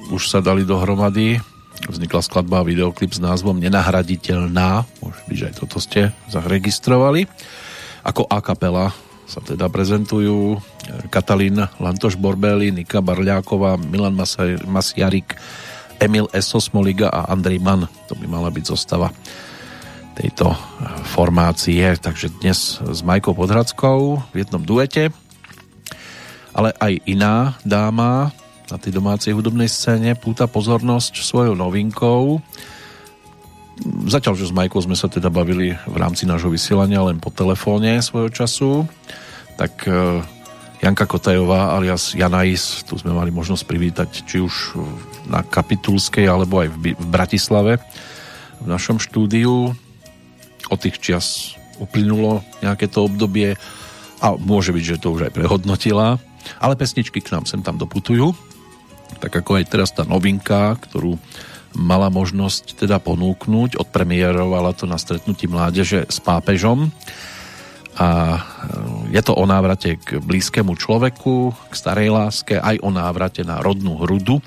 už 0.10 0.24
sa 0.30 0.42
dali 0.42 0.66
dohromady 0.66 1.42
vznikla 1.90 2.22
skladba 2.24 2.64
a 2.64 2.68
videoklip 2.68 3.12
s 3.12 3.20
názvom 3.20 3.60
Nenahraditeľná. 3.60 4.88
Môže 5.04 5.22
byť, 5.28 5.36
že 5.36 5.48
aj 5.52 5.56
toto 5.58 5.78
ste 5.84 6.02
zaregistrovali. 6.32 7.28
Ako 8.04 8.28
a 8.28 8.40
kapela 8.44 8.92
sa 9.34 9.42
teda 9.42 9.66
prezentujú 9.66 10.62
Katalín 11.10 11.58
Lantoš 11.82 12.22
Borbeli, 12.22 12.70
Nika 12.70 13.02
Barľáková, 13.02 13.82
Milan 13.82 14.14
Masiarik, 14.70 15.34
Emil 15.98 16.30
Eso 16.30 16.62
Smoliga 16.62 17.10
a 17.10 17.34
Andrej 17.34 17.58
Mann. 17.58 17.90
To 18.06 18.14
by 18.14 18.30
mala 18.30 18.54
byť 18.54 18.66
zostava 18.70 19.10
tejto 20.14 20.54
formácie. 21.10 21.82
Takže 21.98 22.30
dnes 22.46 22.78
s 22.78 23.00
Majkou 23.02 23.34
Podhradskou 23.34 24.22
v 24.30 24.36
jednom 24.38 24.62
duete, 24.62 25.10
ale 26.54 26.70
aj 26.78 27.02
iná 27.10 27.58
dáma 27.66 28.30
na 28.70 28.78
tej 28.78 28.94
domácej 28.94 29.34
hudobnej 29.34 29.66
scéne 29.66 30.14
púta 30.14 30.46
pozornosť 30.46 31.26
svojou 31.26 31.58
novinkou. 31.58 32.38
Zatiaľ, 34.06 34.38
že 34.38 34.54
s 34.54 34.54
Majkou 34.54 34.78
sme 34.86 34.94
sa 34.94 35.10
teda 35.10 35.34
bavili 35.34 35.74
v 35.74 35.96
rámci 35.98 36.30
nášho 36.30 36.54
vysielania 36.54 37.02
len 37.02 37.18
po 37.18 37.34
telefóne 37.34 37.98
svojho 38.06 38.30
času, 38.30 38.86
tak 39.56 39.86
e, 39.86 40.22
Janka 40.84 41.08
Kotajová 41.08 41.80
alias 41.80 42.12
Janais, 42.12 42.84
tu 42.84 43.00
sme 43.00 43.16
mali 43.16 43.32
možnosť 43.32 43.64
privítať 43.64 44.10
či 44.28 44.44
už 44.44 44.76
na 45.32 45.40
Kapitulskej 45.40 46.28
alebo 46.28 46.60
aj 46.60 46.68
v, 46.76 46.92
Bratislave 47.08 47.80
v 48.60 48.68
našom 48.68 49.00
štúdiu. 49.00 49.72
Od 50.68 50.80
tých 50.80 51.00
čias 51.00 51.56
uplynulo 51.80 52.44
nejaké 52.60 52.92
to 52.92 53.08
obdobie 53.08 53.56
a 54.20 54.28
môže 54.36 54.76
byť, 54.76 54.84
že 54.84 55.00
to 55.00 55.16
už 55.16 55.32
aj 55.32 55.36
prehodnotila, 55.36 56.20
ale 56.60 56.80
pesničky 56.80 57.20
k 57.20 57.32
nám 57.36 57.48
sem 57.48 57.64
tam 57.64 57.80
doputujú. 57.80 58.36
Tak 59.24 59.44
ako 59.44 59.64
aj 59.64 59.66
teraz 59.72 59.92
tá 59.96 60.04
novinka, 60.04 60.76
ktorú 60.80 61.16
mala 61.80 62.12
možnosť 62.12 62.86
teda 62.86 63.00
ponúknuť, 63.00 63.80
odpremierovala 63.80 64.76
to 64.76 64.84
na 64.84 65.00
stretnutí 65.00 65.48
mládeže 65.48 66.06
s 66.12 66.20
pápežom 66.20 66.92
a 67.94 68.42
je 69.14 69.22
to 69.22 69.38
o 69.38 69.46
návrate 69.46 70.02
k 70.02 70.18
blízkému 70.18 70.74
človeku, 70.74 71.54
k 71.70 71.74
starej 71.74 72.10
láske, 72.10 72.58
aj 72.58 72.82
o 72.82 72.90
návrate 72.90 73.46
na 73.46 73.62
rodnú 73.62 74.02
hrudu, 74.02 74.42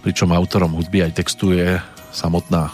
pričom 0.00 0.30
autorom 0.30 0.78
hudby 0.78 1.02
aj 1.06 1.18
textu 1.18 1.50
je 1.50 1.82
samotná 2.14 2.70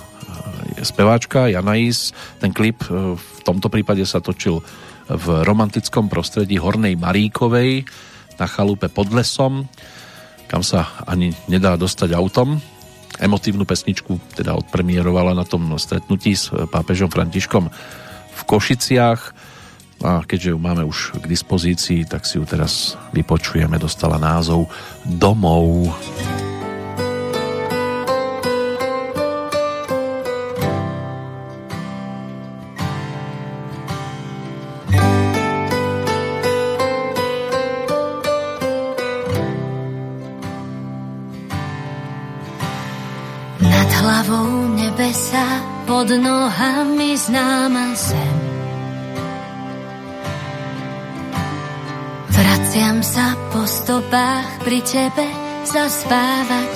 je 0.77 0.85
speváčka 0.85 1.48
Janais. 1.48 2.12
Ten 2.43 2.52
klip 2.52 2.85
e, 2.86 3.16
v 3.16 3.39
tomto 3.47 3.73
prípade 3.73 4.05
sa 4.05 4.20
točil 4.20 4.60
v 5.06 5.27
romantickom 5.47 6.10
prostredí 6.10 6.59
Hornej 6.59 6.98
Maríkovej 6.98 7.86
na 8.36 8.47
chalupe 8.51 8.90
pod 8.90 9.14
lesom, 9.14 9.70
kam 10.51 10.60
sa 10.66 10.90
ani 11.06 11.32
nedá 11.47 11.78
dostať 11.78 12.12
autom. 12.12 12.59
Emotívnu 13.16 13.64
pesničku 13.64 14.36
teda 14.36 14.52
odpremierovala 14.59 15.32
na 15.32 15.47
tom 15.47 15.78
stretnutí 15.81 16.36
s 16.36 16.52
pápežom 16.52 17.09
Františkom 17.09 17.64
v 18.36 18.40
Košiciach 18.44 19.45
a 20.05 20.20
keďže 20.24 20.52
ju 20.52 20.59
máme 20.60 20.85
už 20.85 21.16
k 21.16 21.24
dispozícii, 21.24 22.05
tak 22.05 22.28
si 22.28 22.36
ju 22.36 22.44
teraz 22.44 23.01
vypočujeme. 23.16 23.81
Dostala 23.81 24.20
názov 24.20 24.68
Domov. 25.02 25.89
Nad 43.64 43.90
hlavou 44.05 44.77
nebesa, 44.77 45.47
pod 45.89 46.12
nohami 46.12 47.16
známa 47.16 47.97
zem. 47.97 48.45
Vraciam 52.77 53.01
sa 53.01 53.32
po 53.57 53.65
stopách 53.65 54.61
pri 54.61 54.85
tebe, 54.85 55.24
zaspávať 55.65 56.70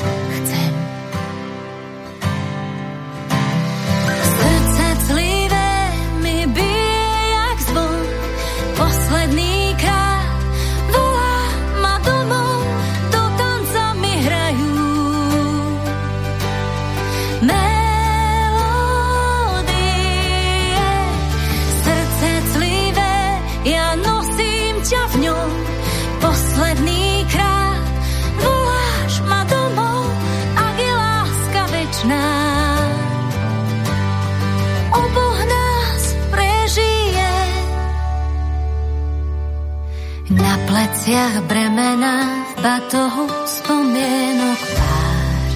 pleciach 41.10 41.42
bremena, 41.50 42.14
v 42.54 42.62
batohu 42.62 43.26
spomienok 43.42 44.60
pár. 44.78 45.50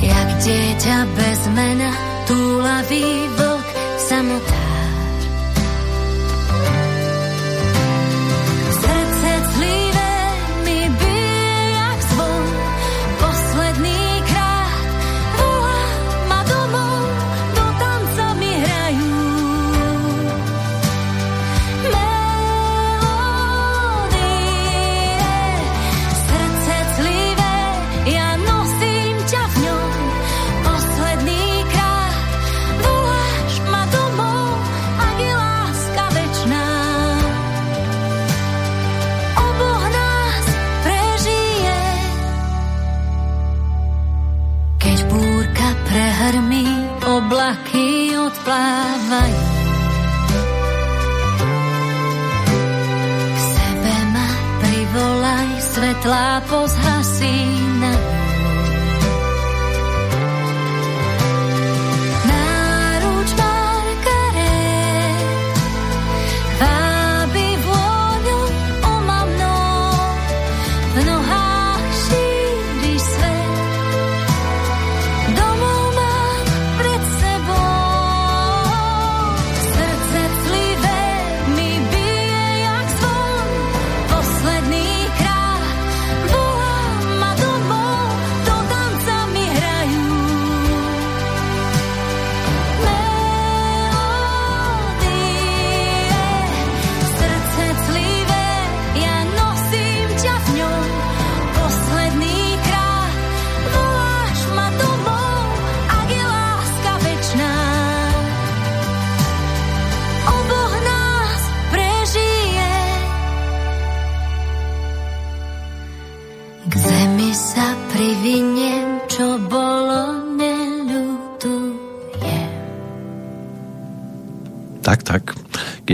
Jak 0.00 0.28
dieťa 0.40 0.98
bez 1.04 1.40
mena, 1.52 1.92
túlavý 2.24 3.04
vlk 3.36 3.68
samotár. 4.08 4.67
Odplávajú. 48.28 49.42
K 53.32 53.38
sebe 53.40 53.94
ma 54.12 54.30
privolaj, 54.60 55.48
svetlá 55.64 56.28
pozhasí 56.44 57.57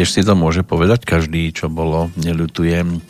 Keď 0.05 0.21
si 0.21 0.29
to 0.29 0.37
môže 0.37 0.61
povedať 0.69 1.09
každý, 1.09 1.49
čo 1.49 1.73
bolo, 1.73 2.13
neľutujem. 2.21 3.01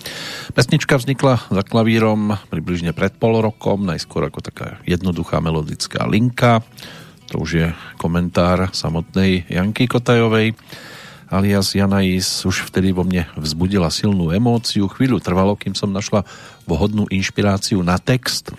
Pesnička 0.55 0.95
vznikla 0.95 1.43
za 1.51 1.63
klavírom 1.67 2.39
približne 2.55 2.95
pred 2.95 3.11
pol 3.19 3.43
rokom, 3.43 3.83
najskôr 3.83 4.31
ako 4.31 4.39
taká 4.39 4.79
jednoduchá 4.87 5.43
melodická 5.43 6.07
linka. 6.07 6.63
To 7.35 7.43
už 7.43 7.51
je 7.51 7.67
komentár 7.99 8.71
samotnej 8.71 9.43
Janky 9.51 9.91
Kotajovej 9.91 10.55
alias 11.35 11.75
Janais 11.75 12.47
už 12.47 12.71
vtedy 12.71 12.95
vo 12.95 13.03
mne 13.03 13.27
vzbudila 13.35 13.91
silnú 13.91 14.31
emóciu. 14.31 14.87
Chvíľu 14.87 15.19
trvalo, 15.19 15.59
kým 15.59 15.75
som 15.75 15.91
našla 15.91 16.23
vhodnú 16.63 17.11
inšpiráciu 17.11 17.83
na 17.83 17.99
text. 17.99 18.55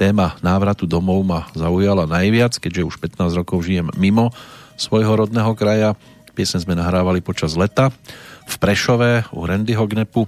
Téma 0.00 0.40
návratu 0.40 0.88
domov 0.88 1.20
ma 1.20 1.52
zaujala 1.52 2.08
najviac, 2.08 2.56
keďže 2.56 2.88
už 2.88 2.96
15 2.96 3.44
rokov 3.44 3.60
žijem 3.68 3.92
mimo 4.00 4.32
svojho 4.80 5.20
rodného 5.20 5.52
kraja 5.52 6.00
Piesen 6.34 6.58
sme 6.58 6.74
nahrávali 6.74 7.22
počas 7.22 7.54
leta 7.54 7.94
v 8.42 8.54
Prešove 8.58 9.30
u 9.30 9.46
Randyho 9.46 9.86
Gnepu. 9.86 10.26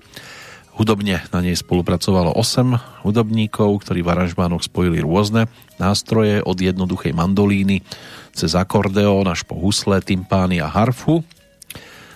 Hudobne 0.78 1.19
na 1.35 1.43
nej 1.43 1.59
spolupracovalo 1.59 2.31
8 2.31 3.03
hudobníkov, 3.03 3.83
ktorí 3.83 4.07
v 4.07 4.15
aranžmánoch 4.15 4.62
spojili 4.62 5.03
rôzne 5.03 5.51
nástroje 5.83 6.39
od 6.47 6.55
jednoduchej 6.62 7.11
mandolíny 7.11 7.83
cez 8.31 8.55
akordeón 8.55 9.27
až 9.27 9.43
po 9.43 9.59
husle, 9.59 9.99
tympány 9.99 10.62
a 10.62 10.70
harfu. 10.70 11.27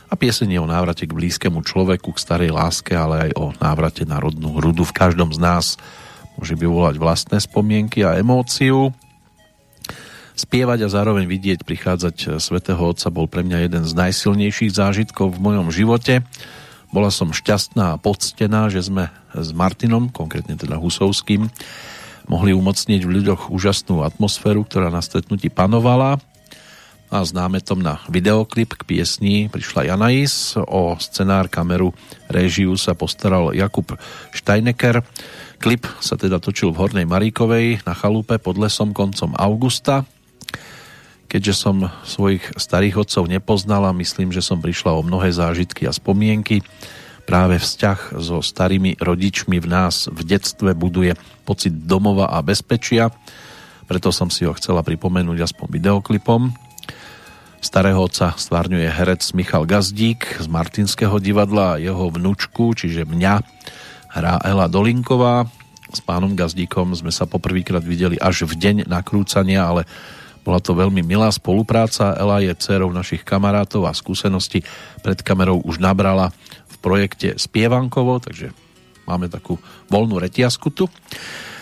A 0.07 0.15
pieseň 0.15 0.55
je 0.55 0.61
o 0.63 0.71
návrate 0.71 1.11
k 1.11 1.17
blízkemu 1.17 1.59
človeku, 1.67 2.15
k 2.15 2.23
starej 2.23 2.55
láske, 2.55 2.95
ale 2.95 3.27
aj 3.27 3.31
o 3.43 3.51
návrate 3.59 4.07
na 4.07 4.23
rodnú 4.23 4.55
hrudu. 4.63 4.87
V 4.87 4.95
každom 4.95 5.35
z 5.35 5.43
nás 5.43 5.75
môže 6.39 6.55
vyvolať 6.55 6.95
vlastné 6.95 7.43
spomienky 7.43 8.07
a 8.07 8.15
emóciu. 8.15 8.95
Spievať 10.39 10.87
a 10.87 10.93
zároveň 10.93 11.27
vidieť 11.27 11.67
prichádzať 11.67 12.17
e, 12.17 12.27
svätého 12.39 12.81
Otca 12.81 13.11
bol 13.13 13.27
pre 13.27 13.43
mňa 13.43 13.69
jeden 13.69 13.83
z 13.85 13.93
najsilnejších 13.93 14.73
zážitkov 14.73 15.37
v 15.37 15.43
mojom 15.43 15.69
živote. 15.75 16.23
Bola 16.91 17.15
som 17.15 17.31
šťastná 17.31 17.95
a 17.95 18.01
poctená, 18.01 18.67
že 18.67 18.83
sme 18.83 19.15
s 19.31 19.51
Martinom, 19.55 20.11
konkrétne 20.11 20.59
teda 20.59 20.75
Husovským, 20.75 21.47
mohli 22.27 22.51
umocniť 22.55 23.01
v 23.07 23.15
ľuďoch 23.23 23.51
úžasnú 23.51 24.03
atmosféru, 24.03 24.67
ktorá 24.67 24.91
na 24.91 25.03
stretnutí 25.03 25.51
panovala. 25.51 26.19
A 27.11 27.27
s 27.27 27.35
námetom 27.35 27.83
na 27.83 27.99
videoklip 28.07 28.79
k 28.79 28.87
piesni 28.87 29.51
prišla 29.51 29.91
Janais, 29.91 30.55
o 30.55 30.95
scenár, 31.03 31.51
kameru, 31.51 31.91
réžiu 32.31 32.79
sa 32.79 32.95
postaral 32.95 33.51
Jakub 33.51 33.99
Steinecker. 34.31 35.03
Klip 35.59 35.91
sa 35.99 36.15
teda 36.15 36.39
točil 36.39 36.71
v 36.71 36.79
Hornej 36.87 37.11
Maríkovej 37.11 37.83
na 37.83 37.99
chalupe 37.99 38.39
pod 38.39 38.63
lesom 38.63 38.95
koncom 38.95 39.35
augusta 39.35 40.07
Keďže 41.31 41.55
som 41.55 41.87
svojich 42.03 42.59
starých 42.59 43.07
otcov 43.07 43.31
nepoznala, 43.31 43.95
myslím, 43.95 44.35
že 44.35 44.43
som 44.43 44.59
prišla 44.59 44.99
o 44.99 45.07
mnohé 45.07 45.31
zážitky 45.31 45.87
a 45.87 45.95
spomienky. 45.95 46.67
Práve 47.23 47.63
vzťah 47.63 48.19
so 48.19 48.43
starými 48.43 48.99
rodičmi 48.99 49.63
v 49.63 49.67
nás 49.71 50.11
v 50.11 50.27
detstve 50.27 50.75
buduje 50.75 51.15
pocit 51.47 51.71
domova 51.87 52.35
a 52.35 52.43
bezpečia, 52.43 53.15
preto 53.87 54.11
som 54.11 54.27
si 54.27 54.43
ho 54.43 54.55
chcela 54.59 54.83
pripomenúť 54.83 55.39
aspoň 55.51 55.67
videoklipom. 55.71 56.51
Starého 57.63 58.03
otca 58.03 58.35
stvárňuje 58.35 58.91
herec 58.91 59.23
Michal 59.35 59.67
Gazdík 59.67 60.43
z 60.43 60.47
Martinského 60.51 61.19
divadla 61.23 61.75
a 61.75 61.81
jeho 61.83 62.11
vnúčku, 62.11 62.75
čiže 62.75 63.07
mňa, 63.07 63.35
hrá 64.15 64.43
Ela 64.43 64.67
Dolinková. 64.67 65.47
S 65.91 66.03
pánom 66.03 66.35
Gazdíkom 66.39 66.95
sme 66.95 67.11
sa 67.11 67.27
poprvýkrát 67.27 67.83
videli 67.83 68.15
až 68.19 68.47
v 68.47 68.55
deň 68.59 68.77
nakrúcania, 68.87 69.67
ale 69.67 69.87
bola 70.41 70.59
to 70.59 70.73
veľmi 70.73 71.05
milá 71.05 71.29
spolupráca. 71.29 72.17
Ela 72.17 72.41
je 72.41 72.53
dcerou 72.57 72.91
našich 72.91 73.23
kamarátov 73.25 73.85
a 73.85 73.93
skúsenosti 73.93 74.65
pred 75.05 75.21
kamerou 75.21 75.61
už 75.61 75.81
nabrala 75.81 76.33
v 76.69 76.77
projekte 76.81 77.37
Spievankovo, 77.37 78.21
takže 78.21 78.53
máme 79.05 79.29
takú 79.29 79.61
voľnú 79.93 80.17
retiasku 80.17 80.73
tu. 80.73 80.89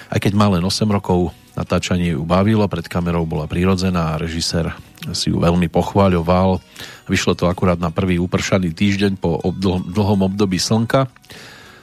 Aj 0.08 0.16
keď 0.16 0.32
má 0.32 0.48
len 0.48 0.64
8 0.64 0.88
rokov, 0.88 1.36
natáčanie 1.52 2.16
ju 2.16 2.22
bavilo, 2.22 2.64
pred 2.70 2.86
kamerou 2.86 3.26
bola 3.28 3.50
prirodzená 3.50 4.14
a 4.14 4.20
režisér 4.20 4.72
si 5.12 5.28
ju 5.28 5.42
veľmi 5.42 5.68
pochváľoval. 5.68 6.62
Vyšlo 7.10 7.34
to 7.34 7.50
akurát 7.50 7.76
na 7.76 7.90
prvý 7.92 8.16
upršaný 8.16 8.72
týždeň 8.72 9.18
po 9.18 9.42
dlhom 9.90 10.32
období 10.32 10.56
slnka. 10.56 11.10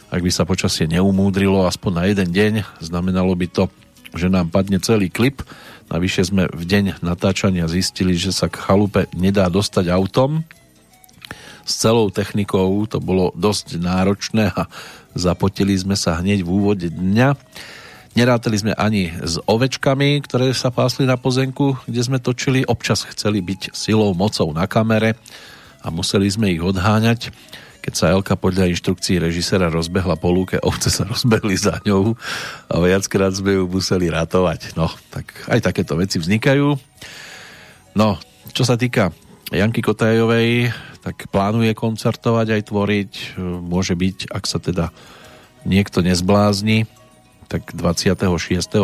Ak 0.09 0.21
by 0.23 0.31
sa 0.31 0.47
počasie 0.47 0.87
neumúdrilo 0.87 1.67
aspoň 1.67 1.91
na 1.91 2.03
jeden 2.07 2.29
deň, 2.31 2.53
znamenalo 2.79 3.35
by 3.35 3.47
to, 3.51 3.63
že 4.15 4.31
nám 4.31 4.47
padne 4.47 4.79
celý 4.79 5.11
klip 5.11 5.43
Navyše 5.85 6.33
sme 6.33 6.49
v 6.49 6.63
deň 6.65 7.05
natáčania 7.05 7.69
zistili, 7.69 8.17
že 8.17 8.33
sa 8.33 8.49
k 8.49 8.57
chalupe 8.57 9.05
nedá 9.13 9.45
dostať 9.47 9.93
autom. 9.93 10.41
S 11.65 11.81
celou 11.81 12.09
technikou 12.09 12.85
to 12.89 12.97
bolo 13.01 13.33
dosť 13.37 13.77
náročné 13.77 14.53
a 14.53 14.65
zapotili 15.17 15.77
sme 15.77 15.93
sa 15.97 16.17
hneď 16.21 16.45
v 16.45 16.49
úvode 16.49 16.87
dňa. 16.89 17.37
Nerátali 18.15 18.57
sme 18.57 18.73
ani 18.77 19.11
s 19.11 19.37
ovečkami, 19.43 20.23
ktoré 20.23 20.55
sa 20.55 20.71
pásli 20.71 21.03
na 21.03 21.19
pozemku, 21.19 21.75
kde 21.85 22.01
sme 22.01 22.17
točili. 22.17 22.63
Občas 22.63 23.03
chceli 23.05 23.43
byť 23.43 23.75
silou, 23.75 24.15
mocou 24.15 24.49
na 24.55 24.65
kamere 24.65 25.19
a 25.85 25.91
museli 25.93 26.25
sme 26.31 26.49
ich 26.49 26.63
odháňať 26.63 27.29
keď 27.85 27.93
sa 27.93 28.09
Elka 28.09 28.33
podľa 28.33 28.65
inštrukcií 28.73 29.21
režisera 29.21 29.69
rozbehla 29.69 30.17
po 30.17 30.33
lúke, 30.33 30.57
ovce 30.65 30.89
sa 30.89 31.05
rozbehli 31.11 31.53
za 31.53 31.77
ňou 31.85 32.17
a 32.65 32.73
viackrát 32.81 33.29
sme 33.29 33.61
ju 33.61 33.69
museli 33.69 34.09
ratovať. 34.09 34.73
No, 34.73 34.89
tak 35.13 35.29
aj 35.45 35.61
takéto 35.61 35.93
veci 35.93 36.17
vznikajú. 36.17 36.73
No, 37.93 38.17
čo 38.57 38.65
sa 38.65 38.73
týka 38.73 39.13
Janky 39.53 39.85
Kotajovej, 39.85 40.73
tak 41.05 41.29
plánuje 41.29 41.77
koncertovať 41.77 42.57
aj 42.57 42.61
tvoriť. 42.73 43.11
Môže 43.61 43.93
byť, 43.93 44.33
ak 44.33 44.43
sa 44.49 44.57
teda 44.57 44.89
niekto 45.61 46.01
nezblázni, 46.01 46.89
tak 47.45 47.77
26. 47.77 48.25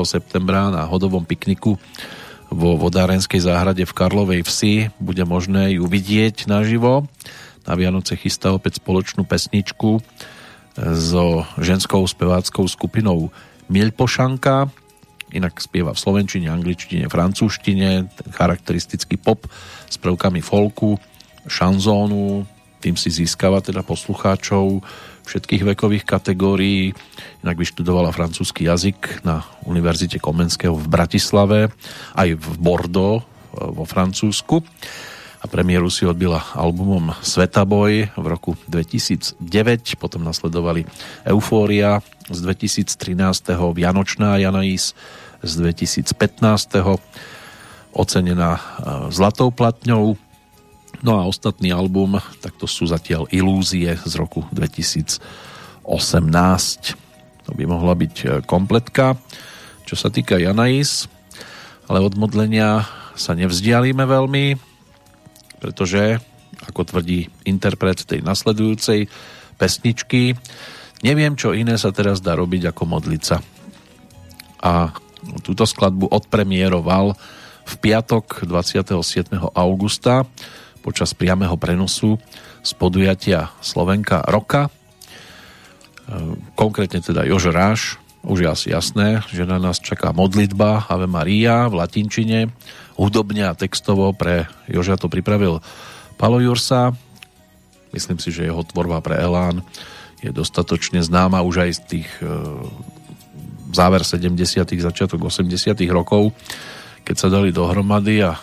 septembra 0.05 0.69
na 0.69 0.85
hodovom 0.85 1.25
pikniku 1.25 1.81
vo 2.53 2.77
vodárenskej 2.77 3.41
záhrade 3.41 3.81
v 3.81 3.95
Karlovej 3.97 4.45
vsi 4.45 4.93
bude 5.01 5.25
možné 5.25 5.81
ju 5.81 5.89
vidieť 5.89 6.45
naživo 6.45 7.09
na 7.65 7.73
Vianoce 7.77 8.17
chystá 8.17 8.53
opäť 8.53 8.81
spoločnú 8.81 9.25
pesničku 9.25 9.97
e, 9.97 10.01
so 10.97 11.45
ženskou 11.61 12.01
speváckou 12.05 12.65
skupinou 12.65 13.29
Mielpošanka. 13.69 14.69
Inak 15.31 15.63
spieva 15.63 15.95
v 15.95 16.01
slovenčine, 16.01 16.51
angličtine, 16.51 17.07
francúzštine, 17.07 18.11
charakteristický 18.35 19.15
pop 19.15 19.47
s 19.87 19.95
prvkami 19.95 20.43
folku, 20.43 20.99
šanzónu, 21.47 22.43
tým 22.81 22.97
si 22.97 23.13
získava 23.13 23.61
teda 23.61 23.85
poslucháčov 23.85 24.83
všetkých 25.23 25.63
vekových 25.71 26.03
kategórií. 26.03 26.91
Inak 27.45 27.57
vyštudovala 27.61 28.11
francúzsky 28.11 28.65
jazyk 28.67 29.23
na 29.23 29.45
Univerzite 29.69 30.17
Komenského 30.17 30.73
v 30.73 30.87
Bratislave, 30.89 31.59
aj 32.17 32.35
v 32.35 32.47
Bordeaux 32.57 33.23
vo 33.53 33.85
Francúzsku 33.85 34.65
a 35.41 35.45
premiéru 35.49 35.89
si 35.89 36.05
odbila 36.05 36.37
albumom 36.53 37.17
Svetaboj 37.25 38.13
v 38.13 38.25
roku 38.29 38.53
2009, 38.69 39.41
potom 39.97 40.21
nasledovali 40.21 40.85
Eufória 41.25 42.05
z 42.29 42.37
2013. 42.45 43.49
Vianočná 43.73 44.37
Janais 44.37 44.93
z 45.41 45.51
2015. 45.57 46.13
ocenená 47.97 48.51
e, 48.55 48.61
zlatou 49.09 49.49
platňou 49.49 50.13
no 51.01 51.13
a 51.17 51.25
ostatný 51.25 51.73
album, 51.73 52.21
tak 52.45 52.53
to 52.61 52.69
sú 52.69 52.85
zatiaľ 52.85 53.25
Ilúzie 53.33 53.97
z 53.97 54.13
roku 54.21 54.45
2018 54.53 55.81
to 57.41 57.51
by 57.57 57.65
mohla 57.65 57.97
byť 57.97 58.15
e, 58.21 58.25
kompletka 58.45 59.17
čo 59.89 59.97
sa 59.97 60.13
týka 60.13 60.37
Janais 60.37 61.09
ale 61.89 61.99
od 61.99 62.13
modlenia 62.13 62.85
sa 63.17 63.33
nevzdialíme 63.33 64.05
veľmi 64.05 64.70
pretože, 65.61 66.17
ako 66.65 66.81
tvrdí 66.83 67.29
interpret 67.45 68.01
tej 68.01 68.25
nasledujúcej 68.25 69.05
pesničky, 69.61 70.33
neviem, 71.05 71.37
čo 71.37 71.53
iné 71.53 71.77
sa 71.77 71.93
teraz 71.93 72.19
dá 72.19 72.33
robiť 72.33 72.73
ako 72.73 72.83
modliť 72.89 73.21
sa. 73.21 73.37
A 74.65 74.89
túto 75.45 75.69
skladbu 75.69 76.09
odpremieroval 76.09 77.13
v 77.61 77.73
piatok 77.77 78.49
27. 78.49 79.37
augusta 79.53 80.25
počas 80.81 81.13
priameho 81.13 81.53
prenosu 81.61 82.17
z 82.65 82.71
podujatia 82.73 83.53
Slovenka 83.61 84.25
Roka. 84.25 84.65
E, 84.65 84.71
konkrétne 86.57 87.05
teda 87.05 87.21
Jož 87.29 87.53
Ráš, 87.53 88.01
už 88.25 88.45
je 88.45 88.49
asi 88.49 88.67
jasné, 88.73 89.25
že 89.33 89.49
na 89.49 89.57
nás 89.57 89.81
čaká 89.81 90.13
modlitba 90.13 90.85
Ave 90.89 91.09
Maria 91.09 91.65
v 91.69 91.81
latinčine 91.81 92.53
hudobne 92.95 93.47
a 93.47 93.57
textovo 93.57 94.11
pre 94.15 94.47
Joža 94.67 94.97
to 94.99 95.11
pripravil 95.11 95.59
Palo 96.15 96.39
Jursa. 96.39 96.95
Myslím 97.91 98.19
si, 98.19 98.31
že 98.31 98.47
jeho 98.47 98.63
tvorba 98.63 99.03
pre 99.03 99.19
Elán 99.19 99.63
je 100.21 100.29
dostatočne 100.29 101.01
známa 101.01 101.41
už 101.41 101.65
aj 101.65 101.71
z 101.75 101.81
tých 101.89 102.09
e, 102.21 102.29
záver 103.73 104.05
70 104.05 104.37
začiatok 104.63 105.17
80 105.17 105.49
rokov, 105.89 106.31
keď 107.01 107.15
sa 107.17 107.27
dali 107.27 107.49
dohromady 107.49 108.21
a 108.21 108.37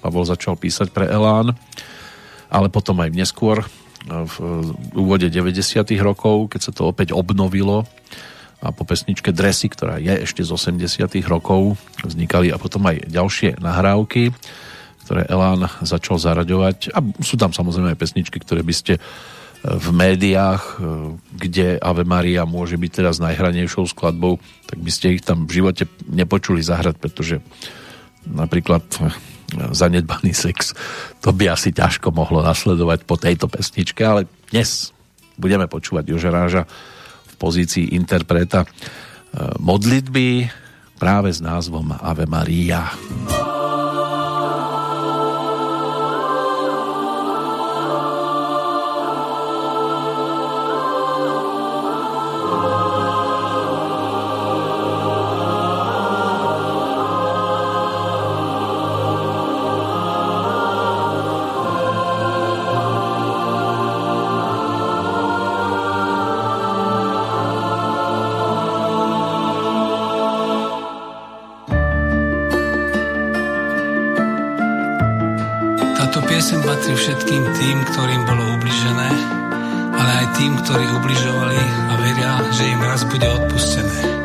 Pavol 0.00 0.24
začal 0.24 0.56
písať 0.56 0.90
pre 0.90 1.06
Elán. 1.06 1.52
ale 2.50 2.66
potom 2.66 2.98
aj 2.98 3.14
neskôr 3.14 3.62
v 4.08 4.34
úvode 4.96 5.28
90. 5.28 5.54
rokov, 6.00 6.50
keď 6.50 6.60
sa 6.60 6.72
to 6.72 6.88
opäť 6.88 7.12
obnovilo 7.12 7.84
a 8.60 8.76
po 8.76 8.84
pesničke 8.84 9.32
Dresy, 9.32 9.72
ktorá 9.72 9.96
je 9.96 10.12
ešte 10.28 10.44
z 10.44 10.52
80 10.52 11.08
rokov, 11.24 11.80
vznikali 12.04 12.52
a 12.52 12.60
potom 12.60 12.84
aj 12.84 13.08
ďalšie 13.08 13.56
nahrávky, 13.56 14.36
ktoré 15.08 15.24
Elán 15.32 15.64
začal 15.80 16.20
zaraďovať. 16.20 16.92
A 16.92 17.00
sú 17.24 17.40
tam 17.40 17.56
samozrejme 17.56 17.96
aj 17.96 17.98
pesničky, 17.98 18.36
ktoré 18.36 18.60
by 18.60 18.74
ste 18.76 18.94
e, 18.96 19.00
v 19.64 19.88
médiách, 19.96 20.62
e, 20.62 20.72
kde 21.40 21.66
Ave 21.80 22.04
Maria 22.04 22.44
môže 22.44 22.76
byť 22.76 22.90
teraz 22.92 23.16
najhranejšou 23.16 23.88
skladbou, 23.88 24.36
tak 24.68 24.78
by 24.78 24.90
ste 24.92 25.16
ich 25.16 25.24
tam 25.24 25.48
v 25.48 25.64
živote 25.64 25.88
nepočuli 26.04 26.60
zahrať, 26.60 27.00
pretože 27.00 27.40
napríklad 28.28 28.84
e, 29.00 29.08
zanedbaný 29.72 30.36
sex, 30.36 30.76
to 31.24 31.32
by 31.32 31.48
asi 31.48 31.72
ťažko 31.72 32.12
mohlo 32.12 32.44
nasledovať 32.44 33.08
po 33.08 33.16
tejto 33.16 33.48
pesničke, 33.48 34.04
ale 34.04 34.28
dnes 34.52 34.92
budeme 35.40 35.64
počúvať 35.64 36.12
Jožeráža 36.12 36.68
pozícii 37.40 37.96
interpreta 37.96 38.62
e, 38.62 38.68
modlitby 39.56 40.52
práve 41.00 41.32
s 41.32 41.40
názvom 41.40 41.96
Ave 41.96 42.28
Maria. 42.28 42.92
patril 76.80 76.96
všetkým 76.96 77.44
tým, 77.44 77.76
ktorým 77.92 78.24
bolo 78.24 78.56
ubližené, 78.56 79.08
ale 79.92 80.10
aj 80.24 80.26
tým, 80.32 80.56
ktorí 80.64 80.88
ubližovali 80.96 81.60
a 81.60 81.94
veria, 82.00 82.32
že 82.56 82.72
im 82.72 82.80
raz 82.80 83.04
bude 83.04 83.28
odpustené. 83.28 84.19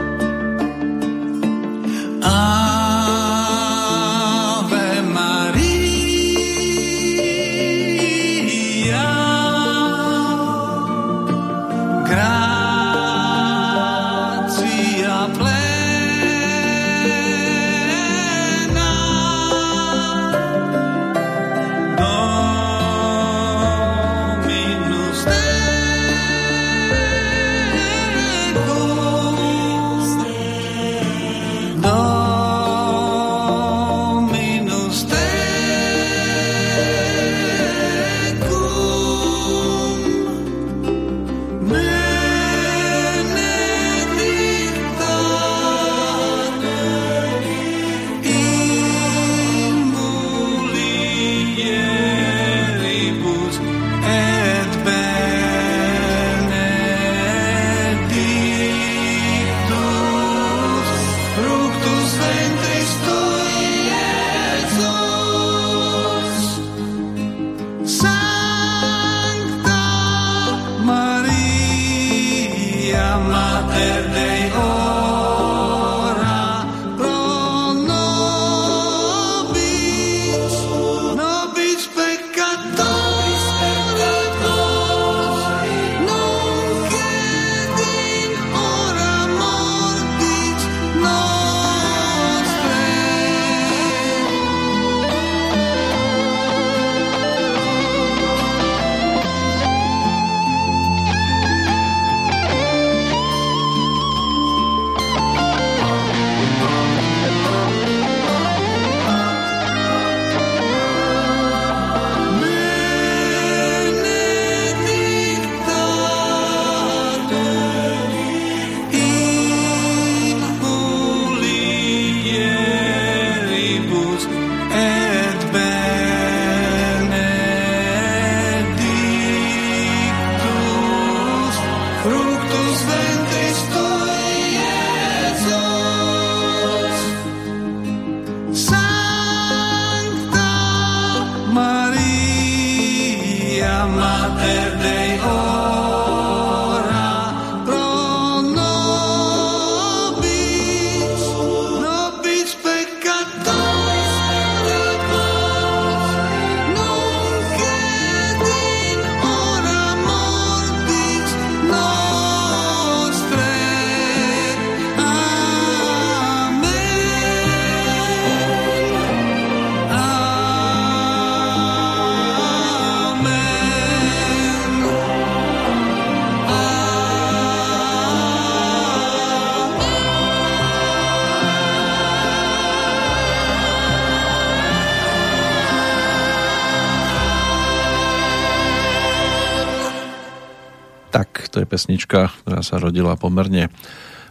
Pesnička, 191.76 192.32
ktorá 192.48 192.64
sa 192.64 192.80
rodila 192.80 193.20
pomerne 193.20 193.68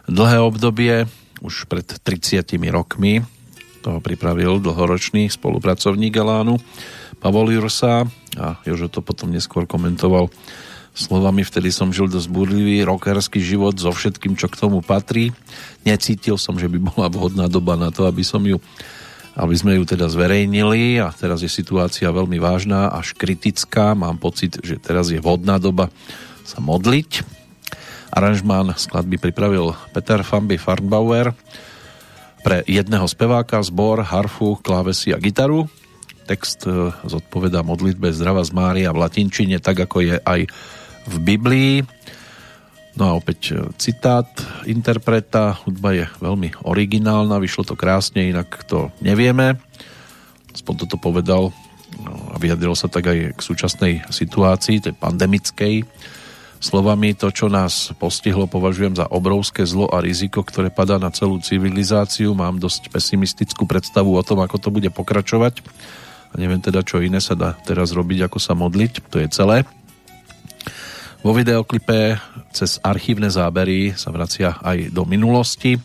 dlhé 0.09 0.41
obdobie, 0.41 1.05
už 1.45 1.69
pred 1.69 1.85
30 1.85 2.41
rokmi. 2.73 3.21
Toho 3.85 4.01
pripravil 4.01 4.57
dlhoročný 4.57 5.29
spolupracovník 5.29 6.17
Elánu 6.17 6.57
Pavol 7.21 7.53
Jursa 7.53 8.09
a 8.33 8.57
Jožo 8.65 8.89
to 8.89 9.05
potom 9.05 9.29
neskôr 9.29 9.69
komentoval 9.69 10.33
slovami 10.97 11.45
vtedy 11.45 11.69
som 11.69 11.93
žil 11.93 12.09
dosť 12.09 12.31
burlivý 12.33 12.81
rockerský 12.81 13.43
život 13.43 13.77
so 13.77 13.93
všetkým, 13.93 14.33
čo 14.33 14.49
k 14.49 14.57
tomu 14.57 14.81
patrí. 14.81 15.35
Necítil 15.85 16.41
som, 16.41 16.57
že 16.57 16.65
by 16.65 16.81
bola 16.81 17.13
vhodná 17.13 17.45
doba 17.45 17.77
na 17.77 17.93
to, 17.93 18.09
aby 18.09 18.25
som 18.25 18.41
ju 18.41 18.57
aby 19.35 19.51
sme 19.51 19.75
ju 19.75 19.83
teda 19.83 20.07
zverejnili 20.07 21.03
a 21.03 21.11
teraz 21.11 21.43
je 21.43 21.51
situácia 21.51 22.07
veľmi 22.07 22.39
vážna, 22.39 22.87
až 22.87 23.11
kritická. 23.19 23.91
Mám 23.91 24.23
pocit, 24.23 24.63
že 24.63 24.79
teraz 24.79 25.11
je 25.11 25.19
vhodná 25.19 25.59
doba 25.59 25.91
sa 26.47 26.63
modliť. 26.63 27.34
Aranžmán 28.15 28.71
skladby 28.79 29.19
pripravil 29.19 29.75
Peter 29.91 30.23
Famby 30.23 30.55
Farnbauer 30.55 31.35
pre 32.47 32.63
jedného 32.63 33.03
speváka, 33.11 33.59
zbor, 33.59 34.07
harfu, 34.07 34.55
klávesy 34.63 35.11
a 35.11 35.19
gitaru. 35.19 35.67
Text 36.23 36.63
e, 36.63 36.95
zodpoveda 37.03 37.59
modlitbe 37.59 38.15
Zdrava 38.15 38.39
z 38.47 38.55
Mária 38.55 38.95
v 38.95 39.03
latinčine, 39.03 39.59
tak 39.59 39.83
ako 39.83 39.97
je 39.99 40.15
aj 40.23 40.47
v 41.11 41.15
Biblii. 41.19 41.73
No 42.95 43.03
a 43.11 43.11
opäť 43.19 43.51
e, 43.51 43.67
citát 43.75 44.31
interpreta, 44.63 45.59
hudba 45.67 45.91
je 45.91 46.05
veľmi 46.23 46.63
originálna, 46.63 47.43
vyšlo 47.43 47.67
to 47.67 47.75
krásne, 47.75 48.31
inak 48.31 48.63
to 48.63 48.95
nevieme. 49.03 49.59
Aspoň 50.55 50.87
toto 50.87 50.95
povedal 50.95 51.51
no, 51.99 52.11
a 52.31 52.39
vyjadril 52.39 52.79
sa 52.79 52.87
tak 52.87 53.11
aj 53.11 53.35
k 53.35 53.39
súčasnej 53.43 53.93
situácii, 54.07 54.87
tej 54.87 54.95
pandemickej. 54.95 55.83
Slovami 56.59 57.13
to, 57.13 57.29
čo 57.29 57.51
nás 57.51 57.93
postihlo, 57.99 58.49
považujem 58.49 58.97
za 58.97 59.05
obrovské 59.11 59.67
zlo 59.67 59.85
a 59.91 60.01
riziko, 60.01 60.41
ktoré 60.41 60.73
padá 60.73 60.97
na 60.97 61.13
celú 61.13 61.37
civilizáciu. 61.37 62.33
Mám 62.33 62.57
dosť 62.57 62.89
pesimistickú 62.89 63.69
predstavu 63.69 64.15
o 64.15 64.23
tom, 64.25 64.41
ako 64.41 64.57
to 64.57 64.69
bude 64.73 64.89
pokračovať. 64.89 65.61
A 66.31 66.39
neviem 66.41 66.59
teda, 66.59 66.81
čo 66.81 66.99
iné 66.99 67.23
sa 67.23 67.37
dá 67.37 67.55
teraz 67.63 67.93
robiť, 67.93 68.27
ako 68.27 68.39
sa 68.41 68.57
modliť. 68.57 69.07
To 69.13 69.21
je 69.21 69.27
celé. 69.29 69.57
Vo 71.25 71.33
videoklipe 71.33 72.21
cez 72.53 72.77
archívne 72.85 73.33
zábery 73.33 73.97
sa 73.97 74.13
vracia 74.13 74.61
aj 74.61 74.93
do 74.93 75.09
minulosti. 75.09 75.77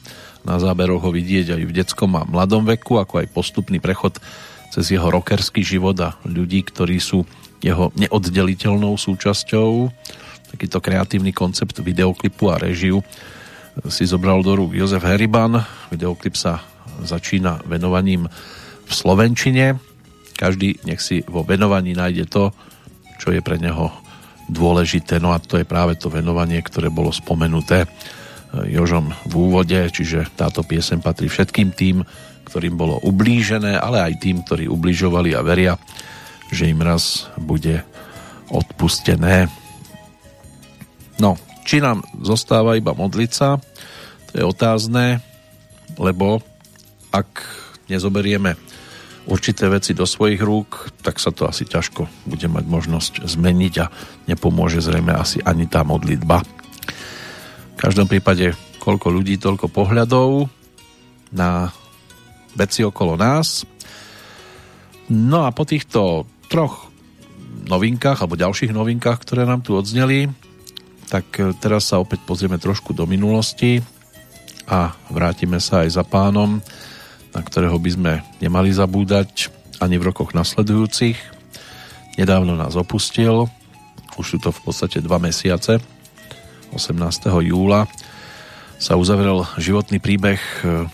Na 0.44 0.60
záberoch 0.60 1.00
ho 1.00 1.10
vidieť 1.12 1.56
aj 1.56 1.62
v 1.64 1.76
detskom 1.76 2.12
a 2.16 2.28
mladom 2.28 2.64
veku, 2.64 3.00
ako 3.00 3.24
aj 3.24 3.32
postupný 3.32 3.80
prechod 3.80 4.20
cez 4.68 4.92
jeho 4.92 5.08
rockerský 5.08 5.64
život 5.64 5.96
a 6.00 6.16
ľudí, 6.24 6.64
ktorí 6.64 7.00
sú 7.00 7.24
jeho 7.60 7.88
neoddeliteľnou 7.96 8.96
súčasťou. 8.96 9.92
Takýto 10.50 10.82
kreatívny 10.82 11.30
koncept 11.30 11.78
videoklipu 11.78 12.50
a 12.50 12.58
režiu 12.58 12.98
si 13.88 14.04
zobral 14.04 14.42
do 14.42 14.58
rúk 14.58 14.74
Jozef 14.74 15.06
Heriban. 15.06 15.62
Videoklip 15.94 16.34
sa 16.34 16.60
začína 17.00 17.62
venovaním 17.64 18.26
v 18.84 18.92
Slovenčine. 18.92 19.78
Každý 20.34 20.82
nech 20.84 20.98
si 20.98 21.22
vo 21.24 21.46
venovaní 21.46 21.94
nájde 21.94 22.26
to, 22.26 22.50
čo 23.22 23.30
je 23.30 23.40
pre 23.40 23.62
neho 23.62 23.94
dôležité. 24.50 25.22
No 25.22 25.30
a 25.30 25.38
to 25.38 25.60
je 25.60 25.68
práve 25.68 25.94
to 25.96 26.10
venovanie, 26.10 26.58
ktoré 26.58 26.90
bolo 26.90 27.14
spomenuté 27.14 27.86
eh, 27.86 27.88
Jožom 28.74 29.14
v 29.30 29.34
úvode, 29.38 29.78
čiže 29.94 30.34
táto 30.34 30.66
piesem 30.66 30.98
patrí 30.98 31.30
všetkým 31.30 31.70
tým, 31.70 32.02
ktorým 32.50 32.74
bolo 32.74 32.98
ublížené, 33.06 33.78
ale 33.78 34.02
aj 34.02 34.18
tým, 34.18 34.42
ktorí 34.42 34.66
ubližovali 34.66 35.38
a 35.38 35.46
veria, 35.46 35.78
že 36.50 36.66
im 36.66 36.82
raz 36.82 37.30
bude 37.38 37.86
odpustené. 38.50 39.46
No, 41.20 41.36
či 41.68 41.84
nám 41.84 42.00
zostáva 42.24 42.80
iba 42.80 42.96
modliť 42.96 43.30
sa, 43.30 43.60
to 44.30 44.32
je 44.40 44.44
otázne, 44.44 45.20
lebo 46.00 46.40
ak 47.12 47.44
nezoberieme 47.92 48.56
určité 49.28 49.68
veci 49.68 49.92
do 49.92 50.08
svojich 50.08 50.40
rúk, 50.40 50.88
tak 51.04 51.20
sa 51.20 51.28
to 51.28 51.44
asi 51.44 51.68
ťažko 51.68 52.08
bude 52.24 52.48
mať 52.48 52.64
možnosť 52.64 53.12
zmeniť 53.28 53.74
a 53.84 53.86
nepomôže 54.32 54.80
zrejme 54.80 55.12
asi 55.12 55.44
ani 55.44 55.68
tá 55.68 55.84
modlitba. 55.84 56.40
V 56.40 57.76
každom 57.76 58.08
prípade 58.08 58.56
koľko 58.80 59.12
ľudí, 59.12 59.36
toľko 59.36 59.68
pohľadov 59.68 60.48
na 61.36 61.68
veci 62.56 62.80
okolo 62.80 63.20
nás. 63.20 63.68
No 65.12 65.44
a 65.44 65.52
po 65.52 65.68
týchto 65.68 66.24
troch 66.48 66.88
novinkách 67.68 68.24
alebo 68.24 68.40
ďalších 68.40 68.72
novinkách, 68.72 69.20
ktoré 69.20 69.44
nám 69.44 69.60
tu 69.60 69.76
odzneli, 69.76 70.32
tak 71.10 71.26
teraz 71.58 71.90
sa 71.90 71.98
opäť 71.98 72.22
pozrieme 72.22 72.56
trošku 72.56 72.94
do 72.94 73.02
minulosti 73.04 73.82
a 74.70 74.94
vrátime 75.10 75.58
sa 75.58 75.82
aj 75.82 75.98
za 75.98 76.04
pánom 76.06 76.62
na 77.34 77.40
ktorého 77.42 77.78
by 77.78 77.90
sme 77.90 78.12
nemali 78.42 78.70
zabúdať 78.74 79.50
ani 79.78 79.96
v 79.96 80.10
rokoch 80.12 80.34
nasledujúcich. 80.34 81.16
Nedávno 82.18 82.58
nás 82.58 82.74
opustil, 82.76 83.46
už 84.18 84.26
sú 84.26 84.38
to 84.42 84.50
v 84.50 84.60
podstate 84.66 84.98
dva 85.00 85.22
mesiace, 85.22 85.78
18. 86.74 86.94
júla 87.50 87.86
sa 88.80 88.94
uzavrel 88.94 89.42
životný 89.58 89.98
príbeh 89.98 90.38
e, 90.38 90.86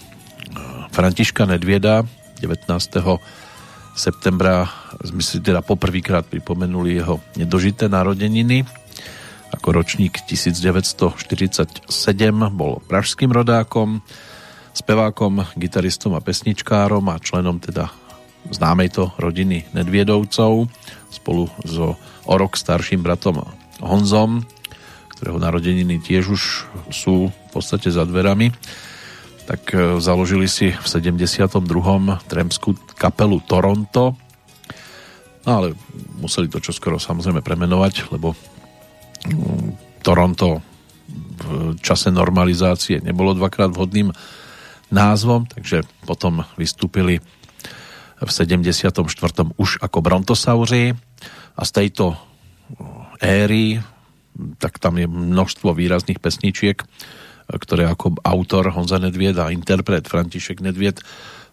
Františka 0.90 1.44
Nedvieda 1.44 2.02
19. 2.40 2.64
septembra 3.92 4.64
sme 5.04 5.20
si 5.20 5.44
teda 5.44 5.60
poprvýkrát 5.60 6.24
pripomenuli 6.24 7.00
jeho 7.00 7.20
nedožité 7.36 7.92
narodeniny 7.92 8.64
ako 9.54 9.68
ročník 9.82 10.22
1947 10.26 11.86
bol 12.54 12.82
pražským 12.86 13.30
rodákom 13.30 14.02
spevákom, 14.76 15.46
gitaristom 15.56 16.12
a 16.12 16.20
pesničkárom 16.20 17.06
a 17.08 17.16
členom 17.16 17.56
teda 17.56 17.88
známej 18.52 18.92
to 18.92 19.04
rodiny 19.16 19.66
Nedviedovcov 19.72 20.68
spolu 21.10 21.48
so 21.64 21.96
o 22.26 22.34
rok 22.34 22.58
starším 22.58 23.00
bratom 23.00 23.42
Honzom, 23.80 24.44
ktorého 25.16 25.40
narodeniny 25.40 26.02
tiež 26.02 26.24
už 26.28 26.42
sú 26.92 27.32
v 27.32 27.48
podstate 27.52 27.88
za 27.88 28.04
dverami, 28.04 28.52
tak 29.48 29.72
e, 29.72 29.96
založili 30.02 30.50
si 30.50 30.74
v 30.74 30.86
72. 30.86 31.56
tremskú 32.26 32.76
kapelu 32.98 33.40
Toronto, 33.46 34.18
no 35.46 35.50
ale 35.50 35.72
museli 36.20 36.50
to 36.50 36.60
čoskoro 36.60 37.00
samozrejme 37.00 37.40
premenovať, 37.40 38.12
lebo 38.12 38.36
Toronto 40.02 40.62
v 41.36 41.78
čase 41.82 42.10
normalizácie 42.10 43.02
nebolo 43.02 43.36
dvakrát 43.36 43.70
vhodným 43.70 44.10
názvom, 44.90 45.46
takže 45.46 45.82
potom 46.06 46.46
vystúpili 46.58 47.20
v 48.16 48.30
74. 48.30 49.04
už 49.60 49.70
ako 49.82 49.98
Brontosauri 50.00 50.96
a 51.56 51.62
z 51.62 51.70
tejto 51.70 52.16
éry 53.20 53.82
tak 54.60 54.76
tam 54.76 55.00
je 55.00 55.08
množstvo 55.08 55.72
výrazných 55.72 56.20
pesničiek, 56.20 56.76
ktoré 57.48 57.88
ako 57.88 58.20
autor 58.20 58.68
Honza 58.74 59.00
Nedvied 59.00 59.38
a 59.40 59.54
interpret 59.54 60.04
František 60.04 60.60
Nedvied 60.60 61.00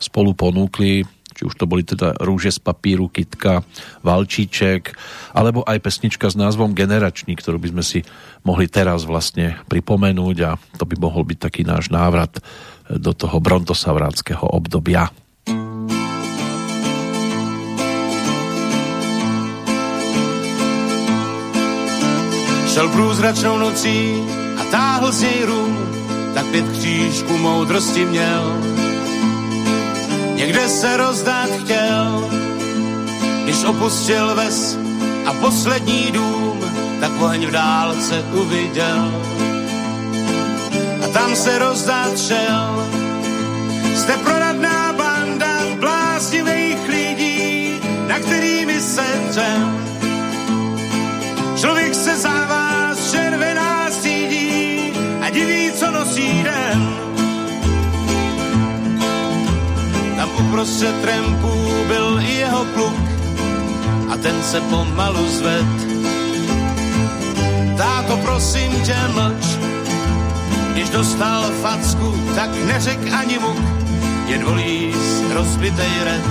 spolu 0.02 0.36
ponúkli 0.36 1.08
či 1.44 1.52
už 1.52 1.60
to 1.60 1.68
boli 1.68 1.84
teda 1.84 2.16
Rúže 2.24 2.56
z 2.56 2.64
papíru, 2.64 3.12
Kitka, 3.12 3.68
Valčíček, 4.00 4.96
alebo 5.36 5.68
aj 5.68 5.84
pesnička 5.84 6.32
s 6.32 6.40
názvom 6.40 6.72
Generačný, 6.72 7.36
ktorú 7.36 7.60
by 7.60 7.76
sme 7.76 7.84
si 7.84 8.00
mohli 8.48 8.72
teraz 8.72 9.04
vlastne 9.04 9.60
pripomenúť 9.68 10.38
a 10.48 10.56
to 10.80 10.88
by 10.88 10.96
mohol 10.96 11.28
byť 11.28 11.40
taký 11.44 11.68
náš 11.68 11.92
návrat 11.92 12.40
do 12.88 13.12
toho 13.12 13.44
brontosavráckého 13.44 14.48
obdobia. 14.56 15.12
Šel 22.72 22.88
průzračnou 22.88 23.60
nocí 23.60 24.00
a 24.56 24.64
táhl 24.72 25.12
z 25.12 25.22
něj 25.28 25.40
rum, 25.44 25.72
tak 26.34 26.46
pět 26.56 26.68
křížků 26.72 27.38
moudrosti 27.38 28.06
měl. 28.06 28.83
Někde 30.44 30.70
se 30.70 30.98
rozdát 30.98 31.50
chtěl, 31.64 32.30
když 33.44 33.64
opustil 33.64 34.36
ves 34.36 34.78
a 35.26 35.34
poslední 35.34 36.12
dům, 36.12 36.60
tak 37.00 37.12
oheň 37.22 37.46
v 37.46 37.52
dálce 37.52 38.26
uviděl 38.34 39.12
tam 41.14 41.36
se 41.36 41.60
rozdát 41.60 42.20
šel. 42.20 42.88
Jste 43.96 44.18
proradná 44.18 44.94
banda 44.94 45.60
bláznivých 45.80 46.88
lidí, 46.88 47.80
na 48.08 48.20
kterými 48.20 48.82
se 48.82 49.06
dřem. 49.30 49.88
Člověk 51.60 51.96
se 51.96 52.18
za 52.18 52.46
vás 52.46 53.12
červená 53.12 53.92
střídí 53.92 54.94
a 55.22 55.30
diví, 55.30 55.72
co 55.72 55.92
nosí 55.92 56.44
den. 56.44 57.13
Uprostřed 60.54 61.02
trempů 61.02 61.68
byl 61.88 62.20
i 62.22 62.34
jeho 62.34 62.66
kluk 62.66 63.02
a 64.14 64.18
ten 64.18 64.44
se 64.44 64.62
pomalu 64.62 65.28
zved. 65.28 65.66
Táto, 67.78 68.18
prosím 68.18 68.72
tě, 68.82 68.96
mlč, 69.14 69.46
když 70.74 70.90
dostal 70.90 71.44
facku, 71.62 72.14
tak 72.36 72.50
neřek 72.66 73.00
ani 73.14 73.40
muk, 73.40 73.58
jen 74.28 74.44
volí 74.44 74.94
rozbitej 75.34 76.04
red. 76.04 76.26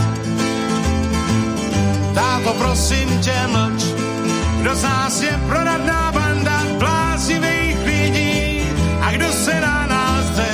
Táto, 2.14 2.52
prosím 2.52 3.18
tě, 3.18 3.34
mlč, 3.46 3.82
kdo 4.60 4.74
z 4.74 4.82
nás 4.82 5.22
je 5.22 5.40
prodadná 5.48 6.12
banda 6.12 6.62
bláznivých 6.78 7.76
lidí 7.86 8.62
a 9.00 9.10
kdo 9.10 9.32
se 9.32 9.60
na 9.60 9.86
nás 9.86 10.24
dře. 10.30 10.50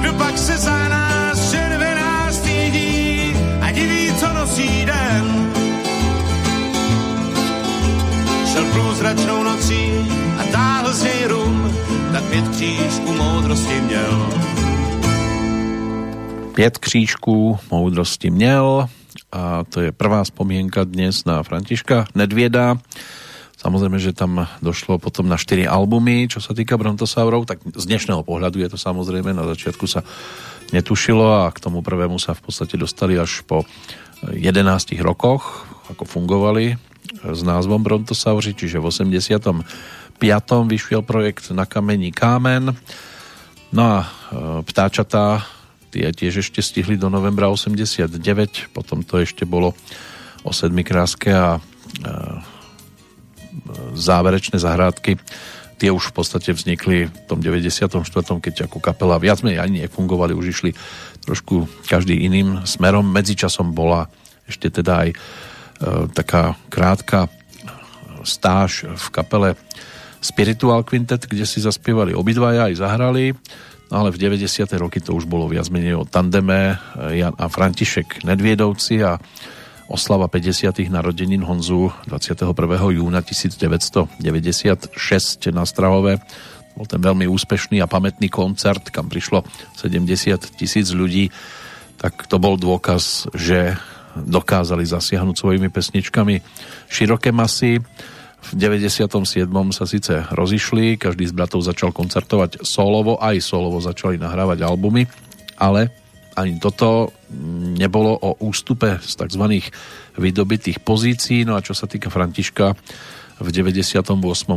Kdo 0.00 0.12
pak 0.12 0.38
se 0.38 0.58
za 0.58 0.88
nás 0.88 1.05
průzračnou 8.76 9.40
nocí 9.42 9.88
a 10.36 10.42
táhl 10.52 10.92
z 10.92 11.02
něj 11.02 11.24
rum, 11.32 11.72
tak 12.12 12.24
pět 12.24 12.48
křížků 12.48 13.12
moudrosti 13.12 13.80
měl. 13.80 14.12
Pět 16.54 16.78
křížků 16.78 17.58
moudrosti 17.70 18.30
měl 18.30 18.88
a 19.32 19.64
to 19.64 19.80
je 19.80 19.92
prvá 19.92 20.24
spomienka 20.24 20.84
dnes 20.84 21.24
na 21.24 21.42
Františka 21.42 22.04
Nedvieda. 22.12 22.76
Samozrejme, 23.56 23.96
že 23.96 24.12
tam 24.12 24.44
došlo 24.60 25.00
potom 25.00 25.24
na 25.24 25.40
4 25.40 25.64
albumy, 25.64 26.28
čo 26.28 26.44
sa 26.44 26.52
týka 26.52 26.76
Brontosaurov, 26.76 27.48
tak 27.48 27.64
z 27.64 27.84
dnešného 27.88 28.20
pohľadu 28.20 28.60
je 28.60 28.68
to 28.68 28.78
samozrejme, 28.78 29.32
na 29.32 29.48
začiatku 29.48 29.88
sa 29.88 30.04
netušilo 30.76 31.48
a 31.48 31.48
k 31.48 31.64
tomu 31.64 31.80
prvému 31.80 32.20
sa 32.20 32.36
v 32.36 32.44
podstate 32.44 32.76
dostali 32.76 33.16
až 33.16 33.40
po 33.48 33.64
11 34.28 35.00
rokoch, 35.00 35.64
ako 35.88 36.04
fungovali 36.04 36.85
s 37.22 37.40
názvom 37.42 37.82
Brontosauri, 37.82 38.54
čiže 38.54 38.82
v 38.82 38.88
85. 38.88 39.62
vyšiel 40.66 41.02
projekt 41.02 41.50
Na 41.54 41.64
kamení 41.64 42.10
kámen. 42.10 42.74
No 43.74 43.82
a 43.82 43.96
e, 44.02 44.06
ptáčatá 44.66 45.44
tie 45.90 46.12
tiež 46.12 46.44
ešte 46.46 46.60
stihli 46.62 46.94
do 47.00 47.10
novembra 47.10 47.50
89, 47.50 48.70
potom 48.70 49.02
to 49.02 49.18
ešte 49.20 49.42
bolo 49.48 49.74
o 50.46 50.50
sedmi 50.54 50.86
kráske 50.86 51.30
a 51.34 51.58
e, 51.58 51.60
záverečné 53.96 54.60
zahrádky 54.60 55.18
tie 55.76 55.92
už 55.92 56.12
v 56.12 56.14
podstate 56.16 56.50
vznikli 56.56 57.08
v 57.08 57.16
tom 57.28 57.40
94. 57.40 58.00
keď 58.40 58.54
ako 58.68 58.80
kapela 58.80 59.20
viac 59.20 59.44
menej 59.44 59.60
ani 59.60 59.84
nefungovali, 59.84 60.32
už 60.32 60.46
išli 60.56 60.70
trošku 61.28 61.68
každý 61.84 62.16
iným 62.16 62.64
smerom. 62.64 63.04
Medzičasom 63.04 63.76
bola 63.76 64.08
ešte 64.48 64.72
teda 64.72 65.06
aj 65.06 65.08
e, 65.12 65.16
taká 66.14 66.56
krátka 66.72 67.28
stáž 68.26 68.84
v 68.90 69.06
kapele 69.14 69.54
Spiritual 70.20 70.82
Quintet, 70.82 71.30
kde 71.30 71.46
si 71.46 71.62
zaspievali 71.62 72.10
obidvaja 72.10 72.66
aj 72.66 72.74
zahrali, 72.82 73.30
no 73.92 73.94
ale 74.02 74.10
v 74.10 74.18
90. 74.18 74.66
roky 74.82 74.98
to 74.98 75.14
už 75.14 75.30
bolo 75.30 75.46
viac 75.46 75.70
menej 75.70 75.94
o 75.94 76.02
tandeme 76.02 76.74
e, 76.74 77.22
Jan 77.22 77.38
a 77.38 77.46
František 77.46 78.26
Nedviedovci 78.26 79.06
a 79.06 79.22
oslava 79.86 80.26
50. 80.26 80.90
narodenín 80.90 81.46
Honzu 81.46 81.94
21. 82.10 82.50
júna 82.90 83.22
1996 83.22 84.18
na 85.54 85.62
Strahove. 85.62 86.18
Bol 86.74 86.86
ten 86.90 86.98
veľmi 86.98 87.30
úspešný 87.30 87.78
a 87.78 87.86
pamätný 87.86 88.26
koncert, 88.26 88.90
kam 88.90 89.06
prišlo 89.06 89.46
70 89.78 90.58
tisíc 90.58 90.90
ľudí. 90.90 91.30
Tak 91.96 92.26
to 92.26 92.42
bol 92.42 92.58
dôkaz, 92.58 93.30
že 93.32 93.78
dokázali 94.24 94.86
zasiahnuť 94.88 95.36
svojimi 95.36 95.68
pesničkami 95.68 96.40
široké 96.88 97.34
masy. 97.34 97.82
V 98.46 98.50
97. 98.54 99.10
sa 99.74 99.84
síce 99.84 100.22
rozišli, 100.30 100.96
každý 100.96 101.26
z 101.26 101.34
bratov 101.34 101.66
začal 101.66 101.90
koncertovať 101.90 102.62
solovo, 102.62 103.18
aj 103.18 103.42
solovo 103.42 103.82
začali 103.82 104.22
nahrávať 104.22 104.62
albumy, 104.62 105.04
ale 105.58 105.90
ani 106.36 106.60
toto 106.60 107.16
nebolo 107.80 108.12
o 108.12 108.36
ústupe 108.44 109.00
z 109.00 109.12
tzv. 109.16 109.44
vydobitých 110.20 110.84
pozícií. 110.84 111.48
No 111.48 111.56
a 111.56 111.64
čo 111.64 111.72
sa 111.72 111.88
týka 111.88 112.12
Františka, 112.12 112.76
v 113.36 113.48
98. 113.52 114.04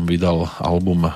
vydal 0.08 0.48
album 0.60 1.12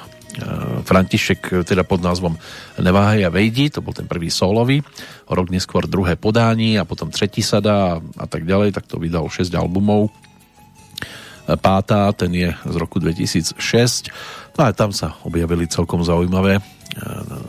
František 0.83 1.63
teda 1.63 1.85
pod 1.85 2.01
názvom 2.01 2.33
Neváhaj 2.81 3.21
a 3.25 3.33
vejdi, 3.33 3.69
to 3.69 3.85
bol 3.85 3.93
ten 3.93 4.09
prvý 4.09 4.33
solový, 4.33 4.81
rok 5.29 5.53
neskôr 5.53 5.85
druhé 5.85 6.17
podání 6.17 6.81
a 6.81 6.89
potom 6.89 7.13
tretí 7.13 7.45
sada 7.45 8.01
a 8.01 8.25
tak 8.25 8.49
ďalej, 8.49 8.73
tak 8.73 8.89
to 8.89 8.97
vydal 8.97 9.29
6 9.29 9.53
albumov. 9.53 10.09
E, 10.09 11.53
pátá, 11.53 12.09
ten 12.17 12.33
je 12.33 12.49
z 12.49 12.75
roku 12.81 12.97
2006, 12.97 14.09
no 14.57 14.61
a 14.65 14.73
tam 14.73 14.89
sa 14.89 15.13
objavili 15.21 15.69
celkom 15.69 16.01
zaujímavé 16.01 16.61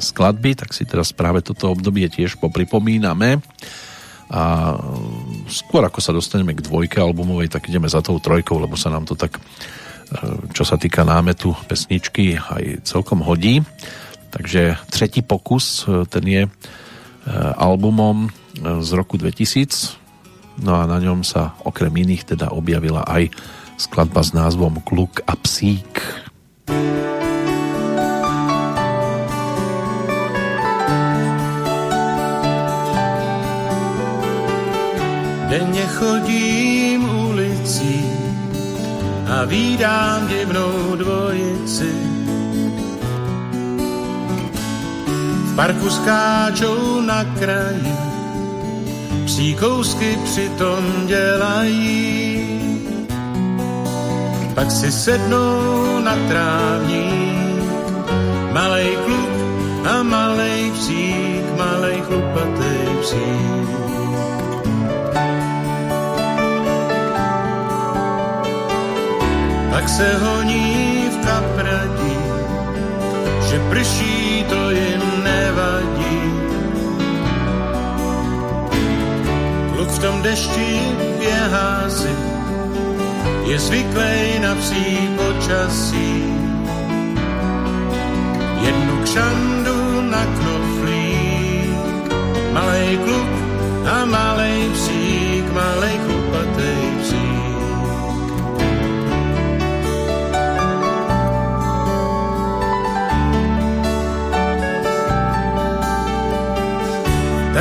skladby, 0.01 0.57
tak 0.57 0.73
si 0.73 0.89
teraz 0.89 1.13
práve 1.13 1.45
toto 1.45 1.73
obdobie 1.73 2.09
tiež 2.09 2.41
popripomíname. 2.41 3.41
A 4.33 4.75
skôr 5.53 5.85
ako 5.85 6.01
sa 6.01 6.17
dostaneme 6.17 6.57
k 6.57 6.65
dvojke 6.65 6.97
albumovej, 6.97 7.53
tak 7.53 7.69
ideme 7.69 7.87
za 7.87 8.01
tou 8.01 8.17
trojkou, 8.17 8.57
lebo 8.57 8.75
sa 8.75 8.89
nám 8.89 9.05
to 9.05 9.13
tak, 9.15 9.37
čo 10.55 10.63
sa 10.63 10.77
týka 10.79 11.03
námetu 11.03 11.55
pesničky, 11.67 12.39
aj 12.39 12.87
celkom 12.87 13.23
hodí. 13.23 13.63
Takže 14.31 14.79
tretí 14.91 15.23
pokus, 15.23 15.87
e, 15.87 16.03
ten 16.11 16.25
je 16.27 16.43
e, 16.47 16.51
albumom 17.55 18.31
z 18.59 18.91
roku 18.95 19.19
2000, 19.19 20.63
no 20.63 20.79
a 20.79 20.87
na 20.87 20.99
ňom 21.03 21.27
sa 21.27 21.59
okrem 21.67 21.91
iných 21.91 22.35
teda 22.35 22.55
objavila 22.55 23.03
aj 23.03 23.35
skladba 23.79 24.23
s 24.23 24.31
názvom 24.31 24.79
Kluk 24.87 25.23
a 25.27 25.35
psík. 25.35 26.03
Denně 35.51 35.87
chodím 35.87 36.74
a 39.27 39.45
vídám 39.45 40.27
divnou 40.29 40.97
dvojici. 40.97 41.93
V 45.45 45.57
parku 45.57 45.91
skáčou 45.91 47.01
na 47.01 47.25
kraji, 47.25 47.95
psí 49.25 49.55
kousky 49.55 50.19
přitom 50.25 51.07
dělají. 51.07 52.15
Pak 54.55 54.71
si 54.71 54.93
sednou 54.93 55.99
na 56.05 56.17
trávník, 56.29 57.65
malej 58.53 58.99
kluk 59.05 59.35
a 59.91 60.03
malej 60.03 60.71
psík, 60.71 61.45
malej 61.59 62.03
chlupatej 62.07 62.89
psík. 63.01 63.84
Tak 69.75 69.89
se 69.89 70.19
honí 70.19 71.11
v 71.11 71.17
kapradí, 71.27 72.19
že 73.51 73.59
prší 73.71 74.45
to 74.49 74.71
jim 74.71 75.03
nevadí. 75.25 76.21
Kluk 79.75 79.89
v 79.89 79.99
tom 79.99 80.23
dešti 80.23 80.79
běhá 81.19 81.91
si, 81.91 82.15
je 83.51 83.59
zvyklý 83.59 84.39
na 84.43 84.55
psí 84.55 85.11
počasí. 85.19 86.23
Jednu 88.63 88.95
kšandu 89.03 90.01
na 90.01 90.23
knoflík, 90.39 92.15
malej 92.55 92.99
kluk 93.05 93.44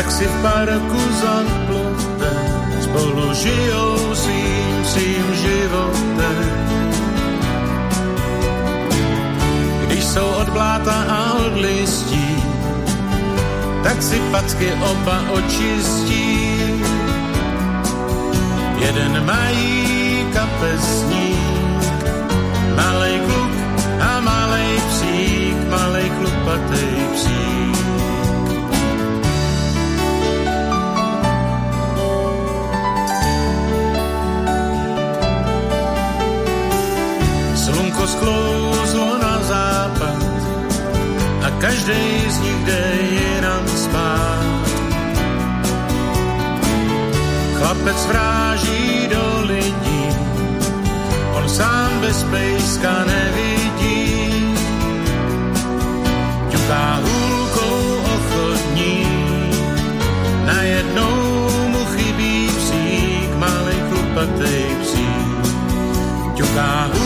tak 0.04 0.12
si 0.12 0.28
v 0.28 0.36
parku 0.44 1.02
za 1.16 1.36
plotem 1.64 2.44
spolu 2.84 3.32
žijou 3.32 4.12
svým, 4.12 4.76
svým 4.84 5.28
životem. 5.32 6.44
Když 9.88 10.04
jsou 10.04 10.28
od 10.44 10.50
bláta 10.52 11.08
a 11.08 11.40
od 11.48 11.56
listí, 11.56 12.36
tak 13.80 14.04
si 14.04 14.20
packy 14.28 14.76
oba 14.76 15.24
očistí. 15.40 16.36
Jeden 18.84 19.24
mají 19.24 20.28
kapesník, 20.36 21.80
malej 22.76 23.24
kluk 23.24 23.54
a 24.04 24.20
malej 24.20 24.72
psík, 24.92 25.58
malej 25.72 26.12
chlupatej 26.20 26.92
psík. 27.16 27.63
Slnko 38.04 38.08
sklouzlo 38.08 39.18
na 39.18 39.36
západ 39.44 40.22
a 41.44 41.48
každý 41.60 42.04
z 42.30 42.38
nich 42.40 42.60
jde 42.66 42.84
jinam 43.12 43.68
spát. 43.68 44.64
Chlapec 47.56 48.06
vráží 48.08 49.08
do 49.08 49.26
lidí, 49.48 50.06
on 51.34 51.50
sám 51.50 51.92
bez 52.02 52.24
pejska 52.24 52.94
nevidí. 53.08 54.04
Ťuká 56.52 57.00
hůlkou 57.04 57.80
ochodní, 58.04 59.08
najednou 60.46 61.16
mu 61.72 61.86
chybí 61.86 62.50
psík, 62.58 63.30
malý 63.40 63.78
chlupatej 63.90 64.66
psík. 64.82 65.44
Ťuká 66.36 66.90
hůlkou 66.94 67.03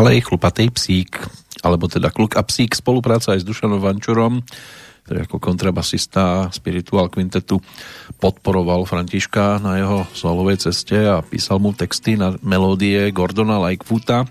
ďalej 0.00 0.32
Chlupatý 0.32 0.72
psík, 0.72 1.12
alebo 1.60 1.84
teda 1.84 2.08
Kluk 2.08 2.32
a 2.32 2.40
psík, 2.40 2.72
spolupráca 2.72 3.36
aj 3.36 3.44
s 3.44 3.48
Dušanom 3.52 3.84
Vančurom, 3.84 4.40
ktorý 5.04 5.28
ako 5.28 5.36
kontrabasista 5.36 6.48
spirituál 6.56 7.12
kvintetu 7.12 7.60
podporoval 8.16 8.88
Františka 8.88 9.60
na 9.60 9.76
jeho 9.76 10.08
solovej 10.16 10.64
ceste 10.64 10.96
a 11.04 11.20
písal 11.20 11.60
mu 11.60 11.76
texty 11.76 12.16
na 12.16 12.32
melódie 12.40 13.12
Gordona 13.12 13.60
Lightfoota, 13.60 14.24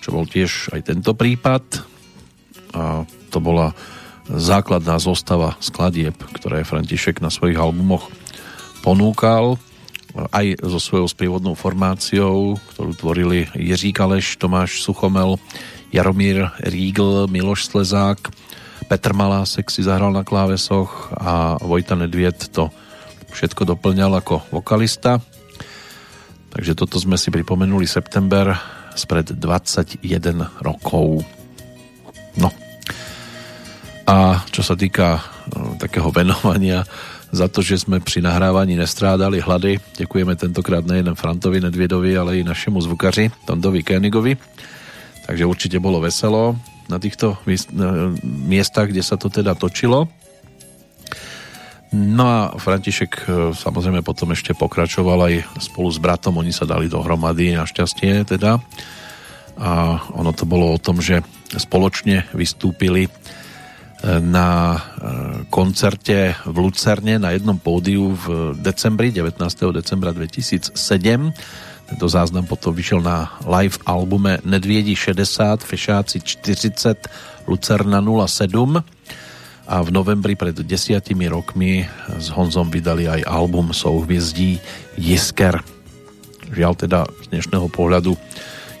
čo 0.00 0.16
bol 0.16 0.24
tiež 0.24 0.72
aj 0.72 0.88
tento 0.88 1.12
prípad. 1.12 1.84
A 2.72 3.04
to 3.28 3.44
bola 3.44 3.76
základná 4.32 4.96
zostava 4.96 5.60
skladieb, 5.60 6.16
ktoré 6.32 6.64
František 6.64 7.20
na 7.20 7.28
svojich 7.28 7.60
albumoch 7.60 8.08
ponúkal 8.80 9.60
aj 10.14 10.62
so 10.62 10.78
svojou 10.78 11.10
sprievodnou 11.10 11.58
formáciou, 11.58 12.58
ktorú 12.74 12.92
tvorili 12.94 13.50
Jiří 13.58 13.90
Kaleš, 13.90 14.38
Tomáš 14.38 14.82
Suchomel, 14.82 15.38
Jaromír 15.90 16.54
Rígl, 16.62 17.26
Miloš 17.26 17.70
Slezák, 17.70 18.30
Petr 18.84 19.16
Malásek 19.16 19.72
si 19.72 19.80
zahral 19.80 20.12
na 20.12 20.22
klávesoch 20.22 21.14
a 21.16 21.56
Vojta 21.62 21.96
Nedviet 21.96 22.52
to 22.52 22.68
všetko 23.32 23.74
doplňal 23.74 24.20
ako 24.20 24.44
vokalista. 24.54 25.18
Takže 26.54 26.78
toto 26.78 27.02
sme 27.02 27.18
si 27.18 27.34
pripomenuli 27.34 27.88
september 27.88 28.54
spred 28.94 29.34
21 29.34 30.06
rokov. 30.62 31.26
No. 32.38 32.54
A 34.06 34.44
čo 34.52 34.62
sa 34.62 34.78
týka 34.78 35.18
no, 35.50 35.74
takého 35.80 36.14
venovania 36.14 36.86
za 37.34 37.50
to, 37.50 37.66
že 37.66 37.82
sme 37.82 37.98
pri 37.98 38.22
nahrávaní 38.22 38.78
nestrádali 38.78 39.42
hlady. 39.42 39.82
Děkujeme 39.98 40.38
tentokrát 40.38 40.86
nejen 40.86 41.14
Frantovi 41.14 41.60
Nedvědovi, 41.60 42.14
ale 42.18 42.38
i 42.38 42.46
našemu 42.46 42.80
zvukaři 42.80 43.30
Tondovi 43.44 43.82
Koenigovi. 43.82 44.38
Takže 45.26 45.42
určite 45.46 45.76
bolo 45.82 45.98
veselo 45.98 46.54
na 46.86 47.00
týchto 47.02 47.40
miestach, 48.24 48.92
kde 48.92 49.02
sa 49.02 49.16
to 49.16 49.32
teda 49.32 49.56
točilo. 49.56 50.06
No 51.94 52.24
a 52.26 52.38
František 52.58 53.12
e, 53.14 53.22
samozrejme 53.54 54.02
potom 54.02 54.34
ešte 54.34 54.50
pokračoval 54.50 55.30
aj 55.30 55.34
spolu 55.62 55.88
s 55.94 56.02
bratom, 56.02 56.34
oni 56.42 56.50
sa 56.50 56.66
dali 56.66 56.90
dohromady 56.90 57.54
našťastie 57.54 58.26
teda. 58.26 58.58
A 59.54 60.02
ono 60.18 60.34
to 60.34 60.42
bolo 60.42 60.74
o 60.74 60.82
tom, 60.82 60.98
že 60.98 61.22
spoločne 61.54 62.26
vystúpili 62.34 63.06
na 64.04 64.76
e, 64.76 64.78
koncerte 65.48 66.36
v 66.44 66.56
Lucerne 66.60 67.16
na 67.16 67.32
jednom 67.32 67.56
pódiu 67.56 68.12
v 68.12 68.52
decembri, 68.60 69.08
19. 69.08 69.40
decembra 69.72 70.12
2007. 70.12 70.76
Tento 71.84 72.06
záznam 72.08 72.44
potom 72.44 72.72
vyšiel 72.72 73.00
na 73.00 73.32
live 73.44 73.80
albume 73.88 74.40
Nedviedi 74.44 74.92
60, 74.96 75.64
Fešáci 75.64 76.20
40, 76.20 77.48
Lucerna 77.48 78.00
07 78.00 78.84
a 79.64 79.80
v 79.80 79.88
novembri 79.88 80.36
pred 80.36 80.52
desiatimi 80.52 81.24
rokmi 81.28 81.88
s 82.20 82.28
Honzom 82.32 82.68
vydali 82.68 83.08
aj 83.08 83.24
album 83.24 83.72
Souhviezdí 83.72 84.60
Jisker. 85.00 85.64
Žiaľ 86.52 86.72
teda 86.76 87.00
z 87.24 87.26
dnešného 87.32 87.68
pohľadu 87.72 88.12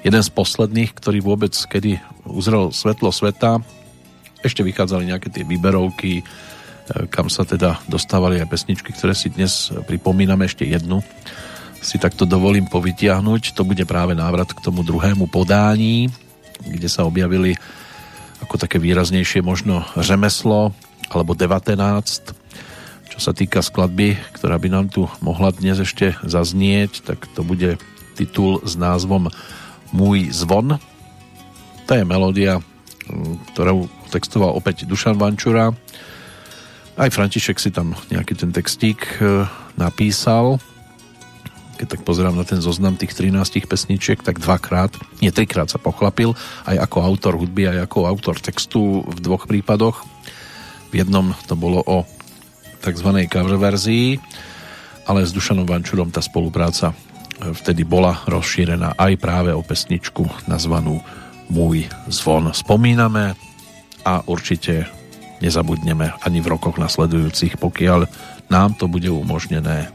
jeden 0.04 0.20
z 0.20 0.30
posledných, 0.32 0.92
ktorý 0.92 1.24
vôbec 1.24 1.56
kedy 1.56 1.96
uzrel 2.28 2.68
svetlo 2.72 3.08
sveta, 3.08 3.64
ešte 4.44 4.60
vychádzali 4.60 5.08
nejaké 5.08 5.32
tie 5.32 5.42
výberovky, 5.48 6.20
e, 6.20 6.24
kam 7.08 7.32
sa 7.32 7.48
teda 7.48 7.80
dostávali 7.88 8.38
aj 8.44 8.52
pesničky, 8.52 8.92
ktoré 8.92 9.16
si 9.16 9.32
dnes 9.32 9.72
pripomíname 9.88 10.44
ešte 10.44 10.68
jednu. 10.68 11.00
Si 11.80 11.96
takto 11.96 12.28
dovolím 12.28 12.68
povytiahnuť. 12.68 13.56
To 13.56 13.64
bude 13.64 13.84
práve 13.88 14.12
návrat 14.12 14.52
k 14.52 14.60
tomu 14.60 14.84
druhému 14.84 15.28
podání, 15.28 16.12
kde 16.64 16.88
sa 16.88 17.08
objavili 17.08 17.56
ako 18.44 18.60
také 18.60 18.76
výraznejšie 18.76 19.40
možno 19.40 19.84
řemeslo 19.96 20.76
alebo 21.08 21.32
19. 21.32 21.76
Čo 23.14 23.18
sa 23.20 23.32
týka 23.32 23.64
skladby, 23.64 24.16
ktorá 24.36 24.60
by 24.60 24.68
nám 24.68 24.86
tu 24.92 25.08
mohla 25.24 25.54
dnes 25.54 25.80
ešte 25.80 26.18
zaznieť, 26.24 27.04
tak 27.06 27.24
to 27.32 27.46
bude 27.46 27.80
titul 28.18 28.60
s 28.64 28.74
názvom 28.74 29.30
Môj 29.94 30.34
zvon. 30.34 30.82
To 31.86 31.92
je 31.94 32.02
melódia, 32.02 32.58
ktorú 33.52 33.86
textoval 34.08 34.54
opäť 34.56 34.88
Dušan 34.88 35.18
Vančura. 35.18 35.74
Aj 36.94 37.10
František 37.10 37.58
si 37.58 37.74
tam 37.74 37.98
nejaký 38.08 38.38
ten 38.38 38.54
textík 38.54 39.18
e, 39.18 39.50
napísal. 39.74 40.62
Keď 41.74 41.86
tak 41.90 42.02
pozerám 42.06 42.38
na 42.38 42.46
ten 42.46 42.62
zoznam 42.62 42.94
tých 42.94 43.18
13 43.18 43.66
pesničiek, 43.66 44.22
tak 44.22 44.38
dvakrát, 44.38 44.94
nie 45.18 45.34
trikrát 45.34 45.66
sa 45.66 45.82
pochlapil, 45.82 46.38
aj 46.70 46.76
ako 46.78 47.02
autor 47.02 47.34
hudby, 47.34 47.66
aj 47.66 47.90
ako 47.90 48.06
autor 48.06 48.38
textu 48.38 49.02
v 49.02 49.18
dvoch 49.18 49.50
prípadoch. 49.50 50.06
V 50.94 51.02
jednom 51.02 51.34
to 51.50 51.58
bolo 51.58 51.82
o 51.82 52.06
tzv. 52.78 53.26
cover 53.26 53.58
verzii, 53.58 54.22
ale 55.10 55.26
s 55.26 55.34
Dušanom 55.34 55.66
Vančurom 55.66 56.14
tá 56.14 56.22
spolupráca 56.22 56.94
e, 56.94 57.50
vtedy 57.50 57.82
bola 57.82 58.22
rozšírená 58.30 58.94
aj 58.94 59.12
práve 59.18 59.50
o 59.50 59.66
pesničku 59.66 60.46
nazvanú 60.46 61.02
Môj 61.52 61.88
zvon. 62.08 62.52
Spomíname 62.54 63.36
a 64.04 64.20
určite 64.24 64.88
nezabudneme 65.40 66.12
ani 66.24 66.40
v 66.40 66.50
rokoch 66.56 66.76
nasledujúcich, 66.80 67.60
pokiaľ 67.60 68.06
nám 68.48 68.76
to 68.76 68.88
bude 68.88 69.08
umožnené. 69.08 69.92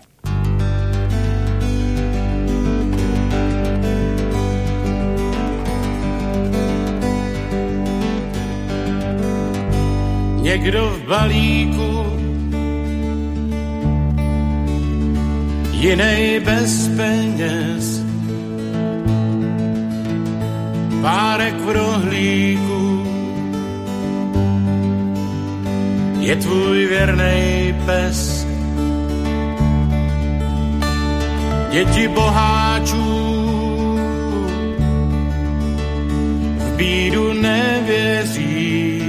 Někdo 10.41 10.81
v 10.89 11.07
balíku, 11.07 11.93
jinej 15.71 16.39
bez 16.39 16.87
peněz, 16.97 17.98
párek 21.01 21.55
v 21.55 21.69
rohlíku, 21.69 23.03
je 26.19 26.35
tvůj 26.35 26.87
věrnej 26.87 27.75
pes. 27.85 28.47
Děti 31.71 32.07
boháčů 32.07 33.29
v 36.57 36.75
bídu 36.75 37.33
nevěří, 37.33 39.01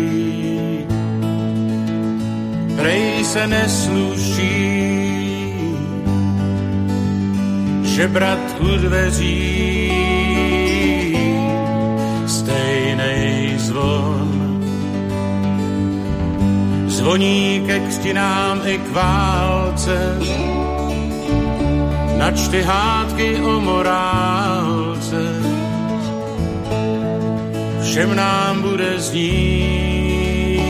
prej 2.76 3.24
se 3.24 3.46
nesluší 3.46 4.80
žebrat 7.82 8.38
u 8.60 8.76
dveří 8.76 10.09
zvon 13.80 14.30
Zvoní 16.86 17.62
ke 17.66 17.80
křtinám 17.80 18.60
i 18.64 18.78
k 18.78 18.92
válce, 18.92 20.18
načty 22.18 22.62
hádky 22.62 23.36
o 23.40 23.60
morálce. 23.60 25.22
Všem 27.82 28.16
nám 28.16 28.62
bude 28.62 29.00
znít 29.00 30.60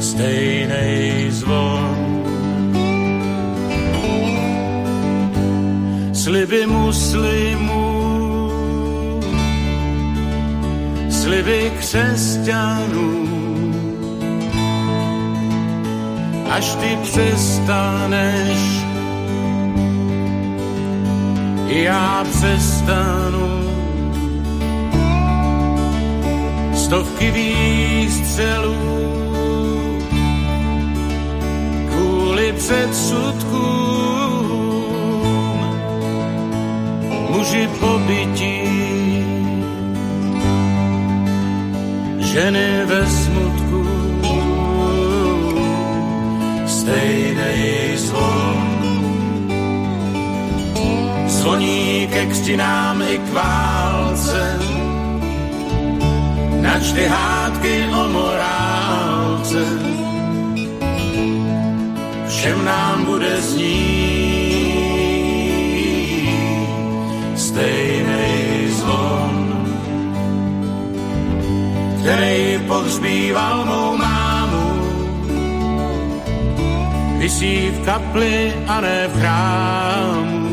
stejnej 0.00 1.30
zvon. 1.30 1.96
Sliby 6.12 6.66
muslimů, 6.66 7.69
sliby 11.30 11.72
křesťanů, 11.78 13.10
až 16.50 16.74
ty 16.74 16.98
přestaneš, 17.02 18.58
já 21.66 22.24
přestanu. 22.30 23.60
Stovky 26.74 27.30
výstřelů 27.30 28.76
kvůli 31.90 32.52
předsudkům, 32.52 33.60
muži 37.30 37.68
pobytí, 37.80 38.99
ženy 42.30 42.86
ve 42.86 43.06
smutku 43.06 43.82
stejnej 46.66 47.96
zvon. 47.96 48.58
Zvoní 51.26 52.08
ke 52.12 52.26
křtinám 52.26 53.02
i 53.02 53.18
k 53.18 53.32
válce. 53.32 54.58
Načty 56.60 57.06
hádky 57.06 57.84
o 57.90 58.08
morálce, 58.08 59.64
všem 62.28 62.64
nám 62.64 63.04
bude 63.04 63.40
znít 63.40 64.70
stejný 67.36 68.39
který 72.00 72.58
pohřbíval 72.66 73.64
mou 73.64 73.96
mámu. 73.96 74.66
Vysí 77.18 77.70
v 77.70 77.84
kapli 77.84 78.54
a 78.66 78.80
ne 78.80 79.08
v 79.08 79.20
chrámu 79.20 80.50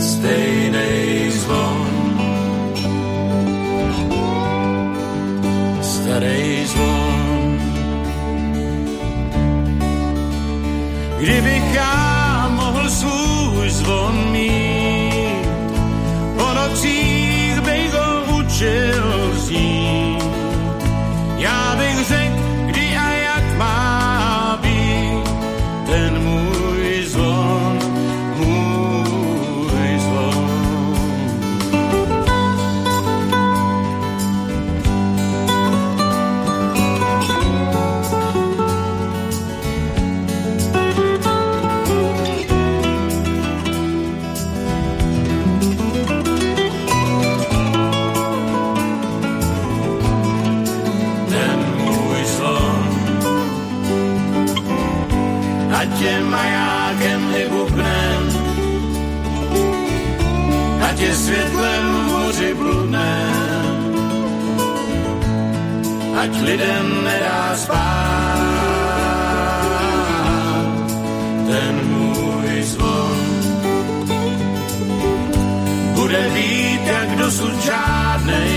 stejnej 0.00 1.30
zvon. 1.30 1.88
Starej 5.80 6.66
zvon. 6.66 7.60
Kdybych 11.20 11.74
já 11.74 12.48
mohl 12.56 12.90
svůj 12.90 13.70
zvon 13.70 14.14
mít, 14.32 14.69
učil 19.50 19.89
ať 66.20 66.32
lidem 66.44 66.86
nedá 67.04 67.56
spát 67.56 68.40
ten 71.48 71.74
můj 71.88 72.62
zvon. 72.62 73.20
Bude 75.96 76.22
být 76.34 76.82
jak 76.86 77.08
dosud 77.16 77.56
žádnej, 77.64 78.52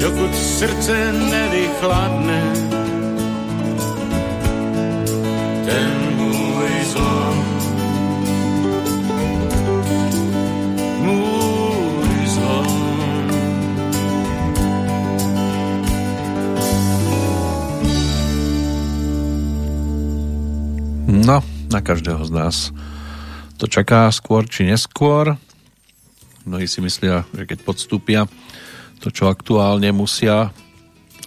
dokud 0.00 0.34
srdce 0.36 1.12
nevychladne. 1.12 2.63
Na 21.70 21.80
každého 21.84 22.24
z 22.24 22.32
nás 22.32 22.56
to 23.54 23.70
čaká 23.70 24.10
skôr 24.10 24.44
či 24.44 24.66
neskôr. 24.66 25.38
Mnohí 26.44 26.68
si 26.68 26.82
myslia, 26.82 27.24
že 27.32 27.46
keď 27.48 27.64
podstúpia 27.64 28.26
to, 29.00 29.08
čo 29.08 29.30
aktuálne 29.30 29.88
musia, 29.94 30.52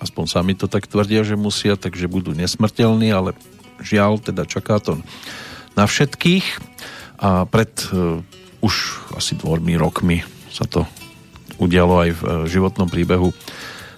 aspoň 0.03 0.25
sami 0.29 0.53
to 0.53 0.69
tak 0.69 0.85
tvrdia, 0.85 1.25
že 1.25 1.39
musia, 1.39 1.79
takže 1.79 2.11
budú 2.11 2.35
nesmrteľní, 2.37 3.09
ale 3.09 3.33
žiaľ, 3.81 4.21
teda 4.21 4.45
čaká 4.45 4.77
to 4.77 5.01
na 5.73 5.89
všetkých. 5.89 6.45
A 7.17 7.49
pred 7.49 7.73
uh, 7.89 8.21
už 8.61 9.01
asi 9.17 9.33
dvormi 9.33 9.73
rokmi 9.73 10.21
sa 10.53 10.69
to 10.69 10.85
udialo 11.57 12.05
aj 12.05 12.09
v 12.13 12.21
uh, 12.21 12.31
životnom 12.45 12.85
príbehu 12.85 13.33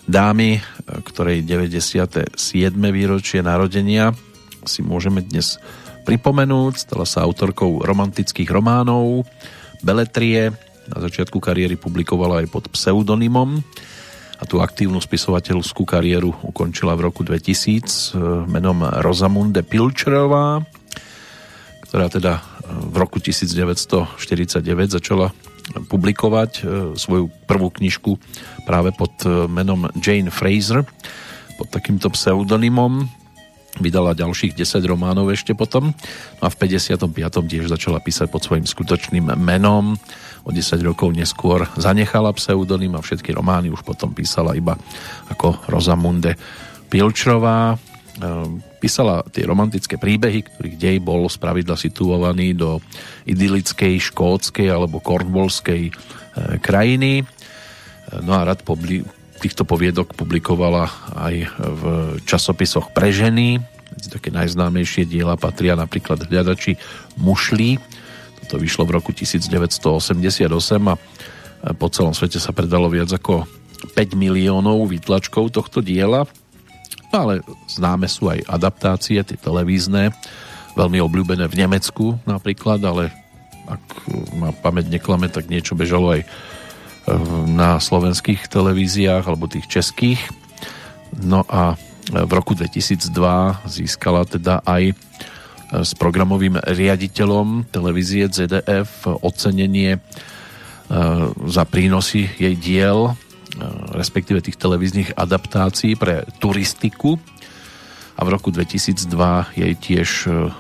dámy, 0.08 0.64
uh, 0.64 1.04
ktorej 1.04 1.44
97. 1.44 2.32
výročie 2.72 3.44
narodenia 3.44 4.16
si 4.64 4.80
môžeme 4.80 5.20
dnes 5.20 5.60
pripomenúť. 6.06 6.74
Stala 6.88 7.06
sa 7.06 7.24
autorkou 7.24 7.84
romantických 7.84 8.50
románov, 8.52 9.28
beletrie, 9.84 10.52
na 10.90 10.98
začiatku 11.06 11.38
kariéry 11.38 11.78
publikovala 11.78 12.42
aj 12.42 12.48
pod 12.50 12.66
pseudonymom 12.74 13.62
a 14.40 14.44
tú 14.48 14.58
aktívnu 14.58 14.98
spisovateľskú 14.98 15.86
kariéru 15.86 16.34
ukončila 16.42 16.98
v 16.98 17.12
roku 17.12 17.22
2000 17.22 18.50
menom 18.50 18.82
Rosamunde 19.04 19.62
Pilčerová, 19.62 20.66
ktorá 21.86 22.10
teda 22.10 22.42
v 22.70 22.96
roku 22.98 23.22
1949 23.22 24.66
začala 24.90 25.30
publikovať 25.70 26.66
svoju 26.98 27.30
prvú 27.46 27.70
knižku 27.70 28.18
práve 28.66 28.90
pod 28.90 29.14
menom 29.46 29.94
Jane 30.02 30.34
Fraser 30.34 30.82
pod 31.62 31.70
takýmto 31.70 32.10
pseudonymom 32.10 33.19
vydala 33.78 34.18
ďalších 34.18 34.58
10 34.58 34.82
románov 34.90 35.30
ešte 35.30 35.54
potom. 35.54 35.94
No 36.42 36.44
a 36.44 36.50
v 36.50 36.58
55. 36.58 37.06
tiež 37.46 37.70
začala 37.70 38.02
písať 38.02 38.28
pod 38.34 38.42
svojim 38.42 38.66
skutočným 38.66 39.38
menom. 39.38 39.94
O 40.42 40.50
10 40.50 40.82
rokov 40.82 41.14
neskôr 41.14 41.70
zanechala 41.78 42.34
pseudonym 42.34 42.98
a 42.98 43.04
všetky 43.06 43.30
romány 43.36 43.70
už 43.70 43.86
potom 43.86 44.16
písala 44.16 44.58
iba 44.58 44.74
ako 45.30 45.70
Rosamunde 45.70 46.34
Pilčrová. 46.90 47.78
Písala 48.80 49.24
tie 49.32 49.48
romantické 49.48 49.96
príbehy, 49.96 50.44
ktorých 50.44 50.76
dej 50.80 50.98
bol 51.00 51.28
spravidla 51.32 51.80
situovaný 51.80 52.58
do 52.58 52.84
idylickej 53.28 54.12
škótskej 54.12 54.68
alebo 54.68 55.00
kornvolskej 55.00 55.92
krajiny. 56.60 57.24
No 58.24 58.34
a 58.34 58.44
rad 58.44 58.64
týchto 59.40 59.64
poviedok 59.64 60.14
publikovala 60.14 60.92
aj 61.16 61.36
v 61.58 61.84
časopisoch 62.28 62.92
pre 62.92 63.10
ženy. 63.16 63.64
Také 64.12 64.30
najznámejšie 64.30 65.08
diela 65.08 65.40
patria 65.40 65.74
napríklad 65.80 66.28
Hľadači 66.28 66.78
mušlí. 67.18 67.80
Toto 68.46 68.62
vyšlo 68.62 68.86
v 68.86 69.00
roku 69.00 69.12
1988 69.16 70.46
a 70.90 70.96
po 71.76 71.88
celom 71.92 72.16
svete 72.16 72.40
sa 72.40 72.56
predalo 72.56 72.88
viac 72.88 73.12
ako 73.12 73.44
5 73.96 74.16
miliónov 74.16 74.88
výtlačkov 74.92 75.56
tohto 75.56 75.80
diela. 75.84 76.28
No 77.10 77.16
ale 77.26 77.42
známe 77.68 78.06
sú 78.06 78.30
aj 78.30 78.46
adaptácie, 78.46 79.20
tie 79.26 79.38
televízne, 79.40 80.14
veľmi 80.78 81.02
obľúbené 81.02 81.50
v 81.50 81.60
Nemecku 81.66 82.16
napríklad, 82.24 82.80
ale 82.86 83.12
ak 83.70 83.84
ma 84.38 84.50
pamäť 84.54 84.90
neklame, 84.90 85.30
tak 85.30 85.50
niečo 85.50 85.78
bežalo 85.78 86.18
aj 86.18 86.22
na 87.50 87.82
slovenských 87.82 88.50
televíziách 88.50 89.26
alebo 89.26 89.50
tých 89.50 89.66
českých. 89.70 90.22
No 91.18 91.46
a 91.50 91.78
v 92.10 92.32
roku 92.34 92.58
2002 92.58 93.70
získala 93.70 94.26
teda 94.26 94.66
aj 94.66 94.98
s 95.70 95.94
programovým 95.94 96.58
riaditeľom 96.58 97.70
televízie 97.70 98.26
ZDF 98.26 99.06
ocenenie 99.22 100.02
za 101.46 101.64
prínosy 101.70 102.26
jej 102.42 102.58
diel, 102.58 103.14
respektíve 103.94 104.42
tých 104.42 104.58
televíznych 104.58 105.14
adaptácií 105.14 105.94
pre 105.94 106.26
turistiku. 106.42 107.22
A 108.18 108.26
v 108.26 108.34
roku 108.34 108.50
2002 108.50 109.54
jej 109.54 109.74
tiež 109.78 110.10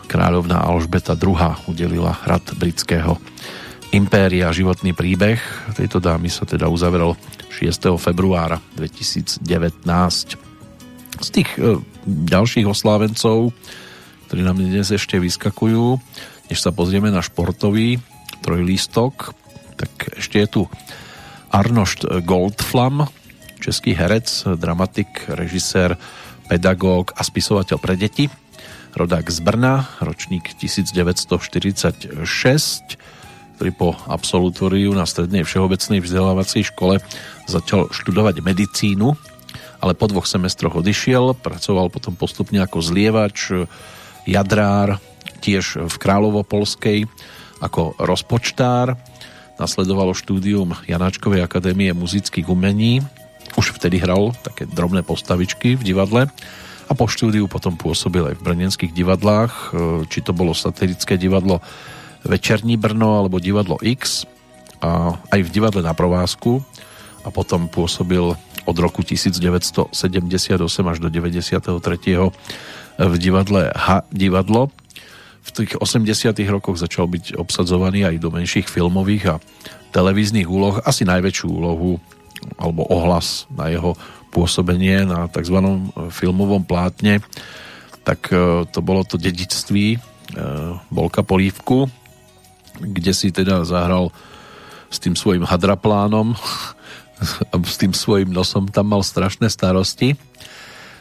kráľovná 0.06 0.62
Alžbeta 0.62 1.18
II 1.18 1.36
udelila 1.66 2.14
hrad 2.14 2.46
britského 2.56 3.18
Impéria, 3.90 4.54
životný 4.54 4.94
príbeh 4.94 5.42
tejto 5.74 5.98
dámy 5.98 6.30
sa 6.30 6.46
teda 6.46 6.70
uzavrel 6.70 7.18
6. 7.50 7.98
februára 7.98 8.62
2019. 8.78 9.42
Z 11.18 11.30
tých 11.34 11.50
e, 11.58 11.82
ďalších 12.06 12.70
oslávencov, 12.70 13.50
ktorí 14.30 14.46
nám 14.46 14.62
dnes 14.62 14.94
ešte 14.94 15.18
vyskakujú, 15.18 15.98
než 16.54 16.62
sa 16.62 16.70
pozrieme 16.70 17.10
na 17.10 17.26
športový 17.26 17.98
trojlístok, 18.46 19.34
tak 19.74 20.22
ešte 20.22 20.38
je 20.38 20.48
tu 20.54 20.62
Arnošt 21.50 22.06
Goldflam, 22.30 23.10
český 23.58 23.98
herec, 23.98 24.54
dramatik, 24.54 25.34
režisér, 25.34 25.98
pedagóg 26.46 27.18
a 27.18 27.26
spisovateľ 27.26 27.82
pre 27.82 27.98
deti. 27.98 28.30
rodák 28.94 29.34
z 29.34 29.42
Brna, 29.42 29.90
ročník 29.98 30.54
1946, 30.62 32.99
ktorý 33.60 33.76
po 33.76 33.92
absolutóriu 34.08 34.96
na 34.96 35.04
strednej 35.04 35.44
všeobecnej 35.44 36.00
vzdelávacej 36.00 36.72
škole 36.72 37.04
začal 37.44 37.92
študovať 37.92 38.40
medicínu, 38.40 39.20
ale 39.84 40.00
po 40.00 40.08
dvoch 40.08 40.24
semestroch 40.24 40.80
odišiel, 40.80 41.36
pracoval 41.36 41.92
potom 41.92 42.16
postupne 42.16 42.64
ako 42.64 42.80
zlievač, 42.80 43.52
jadrár, 44.24 45.04
tiež 45.44 45.92
v 45.92 45.92
Kráľovopolskej 45.92 47.04
ako 47.60 48.00
rozpočtár. 48.00 48.96
Nasledovalo 49.60 50.16
štúdium 50.16 50.80
Janáčkovej 50.88 51.44
akadémie 51.44 51.92
muzických 51.92 52.48
umení. 52.48 53.04
Už 53.60 53.76
vtedy 53.76 54.00
hral 54.00 54.32
také 54.40 54.72
drobné 54.72 55.04
postavičky 55.04 55.76
v 55.76 55.84
divadle 55.84 56.32
a 56.88 56.92
po 56.96 57.12
štúdiu 57.12 57.52
potom 57.52 57.76
pôsobil 57.76 58.24
aj 58.24 58.40
v 58.40 58.46
brnenských 58.56 58.96
divadlách, 58.96 59.76
či 60.08 60.24
to 60.24 60.32
bolo 60.32 60.56
satirické 60.56 61.20
divadlo 61.20 61.60
Večerní 62.28 62.76
Brno 62.76 63.20
alebo 63.20 63.40
divadlo 63.40 63.80
X 63.80 64.28
a 64.80 65.16
aj 65.32 65.40
v 65.44 65.50
divadle 65.50 65.82
na 65.84 65.96
Provázku 65.96 66.64
a 67.24 67.30
potom 67.32 67.68
pôsobil 67.68 68.36
od 68.68 68.78
roku 68.78 69.02
1978 69.04 69.92
až 70.88 70.98
do 71.00 71.10
93. 71.10 71.68
v 73.00 73.16
divadle 73.18 73.72
H 73.72 74.04
divadlo. 74.12 74.72
V 75.40 75.50
tých 75.64 75.80
80 75.82 76.36
rokoch 76.52 76.78
začal 76.78 77.10
byť 77.10 77.40
obsadzovaný 77.40 78.06
aj 78.06 78.16
do 78.22 78.30
menších 78.30 78.70
filmových 78.70 79.24
a 79.34 79.36
televíznych 79.90 80.46
úloh. 80.46 80.78
Asi 80.86 81.08
najväčšiu 81.08 81.48
úlohu 81.50 81.98
alebo 82.56 82.86
ohlas 82.88 83.50
na 83.52 83.68
jeho 83.72 83.98
pôsobenie 84.30 85.04
na 85.10 85.26
tzv. 85.28 85.58
filmovom 86.14 86.62
plátne, 86.62 87.20
tak 88.06 88.30
e, 88.30 88.64
to 88.70 88.80
bolo 88.80 89.02
to 89.04 89.18
dedičství 89.18 89.98
Bolka 90.94 91.26
e, 91.26 91.28
Polívku, 91.28 91.90
kde 92.80 93.12
si 93.14 93.30
teda 93.30 93.68
zahral 93.68 94.12
s 94.90 94.98
tým 94.98 95.14
svojim 95.14 95.46
hadraplánom 95.46 96.34
a 97.52 97.54
s 97.62 97.78
tým 97.78 97.94
svojim 97.94 98.32
nosom 98.32 98.72
tam 98.72 98.92
mal 98.96 99.04
strašné 99.06 99.52
starosti. 99.52 100.18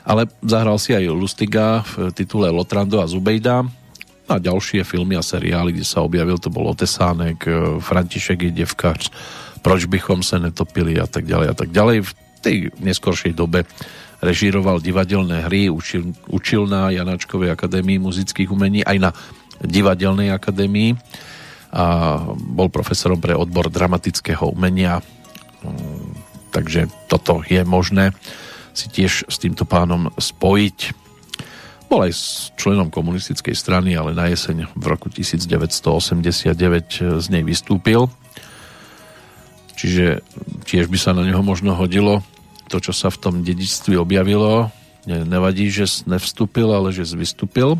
Ale 0.08 0.24
zahral 0.40 0.80
si 0.80 0.96
aj 0.96 1.04
Lustiga 1.12 1.84
v 1.84 2.12
titule 2.16 2.48
Lotrando 2.48 3.00
a 3.00 3.10
Zubejda 3.10 3.64
a 4.28 4.34
ďalšie 4.36 4.84
filmy 4.84 5.16
a 5.16 5.24
seriály, 5.24 5.76
kde 5.76 5.84
sa 5.84 6.04
objavil, 6.04 6.36
to 6.40 6.52
bol 6.52 6.68
Otesánek, 6.68 7.44
e, 7.48 7.80
František 7.80 8.48
je 8.48 8.52
devkač, 8.52 9.02
Proč 9.58 9.84
bychom 9.84 10.22
se 10.22 10.38
netopili 10.38 11.00
a 11.00 11.06
tak 11.06 11.26
ďalej 11.26 11.48
a 11.50 11.54
tak 11.54 11.70
ďalej. 11.74 11.96
V 12.06 12.12
tej 12.40 12.56
neskoršej 12.78 13.34
dobe 13.34 13.66
režíroval 14.22 14.78
divadelné 14.78 15.46
hry, 15.50 15.66
učil, 15.70 16.14
učil 16.30 16.66
na 16.70 16.90
Janáčkovej 16.94 17.50
akadémii 17.54 17.98
muzických 17.98 18.50
umení, 18.50 18.86
aj 18.86 18.98
na 18.98 19.10
divadelnej 19.62 20.30
akadémii 20.30 20.94
a 21.68 22.16
bol 22.32 22.72
profesorom 22.72 23.20
pre 23.20 23.36
odbor 23.36 23.68
dramatického 23.68 24.48
umenia. 24.48 25.04
Mm, 25.64 26.16
takže 26.52 26.88
toto 27.10 27.42
je 27.44 27.64
možné 27.64 28.12
si 28.72 28.88
tiež 28.88 29.26
s 29.26 29.36
týmto 29.42 29.66
pánom 29.66 30.14
spojiť. 30.14 30.78
Bol 31.90 32.04
aj 32.04 32.12
členom 32.54 32.92
komunistickej 32.92 33.56
strany, 33.56 33.96
ale 33.96 34.14
na 34.14 34.30
jeseň 34.30 34.70
v 34.76 34.84
roku 34.86 35.10
1989 35.10 37.18
z 37.18 37.26
nej 37.32 37.42
vystúpil 37.42 38.12
Čiže 39.78 40.26
tiež 40.66 40.90
by 40.90 40.98
sa 40.98 41.14
na 41.14 41.22
neho 41.22 41.38
možno 41.38 41.70
hodilo 41.78 42.26
to, 42.66 42.82
čo 42.82 42.90
sa 42.90 43.14
v 43.14 43.20
tom 43.22 43.34
dedičství 43.46 43.94
objavilo. 43.94 44.74
Nevadí, 45.06 45.70
že 45.70 45.86
nevstúpil, 46.04 46.66
ale 46.66 46.90
že 46.90 47.06
vystúpil. 47.14 47.78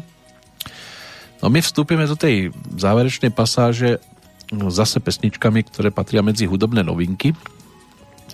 No 1.39 1.51
my 1.53 1.63
vstúpime 1.63 2.05
do 2.09 2.19
tej 2.19 2.51
záverečnej 2.75 3.31
pasáže 3.31 4.03
no, 4.51 4.75
zase 4.75 4.99
pesničkami, 4.99 5.67
ktoré 5.71 5.95
patria 5.95 6.25
medzi 6.25 6.51
hudobné 6.51 6.83
novinky. 6.83 7.35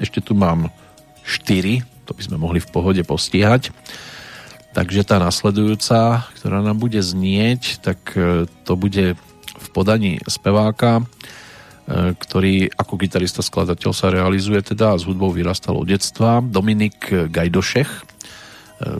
Ešte 0.00 0.24
tu 0.24 0.32
mám 0.32 0.72
4, 1.24 1.84
to 2.08 2.12
by 2.16 2.22
sme 2.24 2.36
mohli 2.40 2.60
v 2.60 2.70
pohode 2.72 3.02
postihať. 3.04 3.70
Takže 4.74 5.06
tá 5.06 5.22
nasledujúca, 5.22 6.26
ktorá 6.40 6.58
nám 6.58 6.82
bude 6.82 6.98
znieť, 6.98 7.78
tak 7.78 8.00
e, 8.18 8.50
to 8.66 8.74
bude 8.74 9.14
v 9.54 9.66
podaní 9.70 10.18
speváka, 10.26 11.06
E, 11.84 12.16
ktorý 12.16 12.72
ako 12.72 12.96
gitarista 12.96 13.44
skladateľ 13.44 13.92
sa 13.92 14.08
realizuje 14.08 14.56
teda 14.64 14.96
a 14.96 14.98
s 14.98 15.04
hudbou 15.04 15.28
vyrastal 15.28 15.76
od 15.76 15.84
detstva. 15.84 16.40
Dominik 16.40 17.12
Gajdošech, 17.28 17.90
e, 17.92 18.02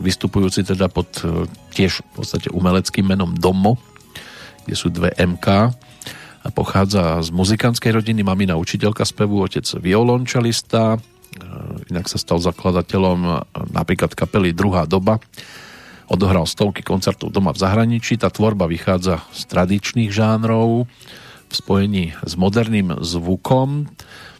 vystupujúci 0.05 0.61
teda 0.61 0.85
pod 0.93 1.09
tiež 1.73 2.05
v 2.05 2.09
podstate 2.13 2.53
umeleckým 2.53 3.09
menom 3.09 3.33
Domo, 3.33 3.81
kde 4.65 4.75
sú 4.75 4.89
dve 4.89 5.13
MK 5.15 5.47
a 6.45 6.47
pochádza 6.53 7.21
z 7.25 7.29
muzikantskej 7.33 7.95
rodiny, 8.01 8.21
mamina 8.21 8.57
učiteľka 8.57 9.05
spevu, 9.05 9.41
otec 9.41 9.65
violončelista, 9.81 10.99
inak 11.89 12.05
sa 12.05 12.17
stal 12.21 12.37
zakladateľom 12.41 13.49
napríklad 13.73 14.13
kapely 14.13 14.53
Druhá 14.53 14.85
doba, 14.85 15.17
odohral 16.05 16.45
stovky 16.45 16.85
koncertov 16.85 17.33
doma 17.33 17.49
v 17.49 17.61
zahraničí, 17.61 18.21
tá 18.21 18.29
tvorba 18.29 18.69
vychádza 18.69 19.25
z 19.33 19.41
tradičných 19.49 20.13
žánrov, 20.13 20.85
v 21.45 21.53
spojení 21.53 22.17
s 22.25 22.33
moderným 22.37 23.05
zvukom. 23.05 23.89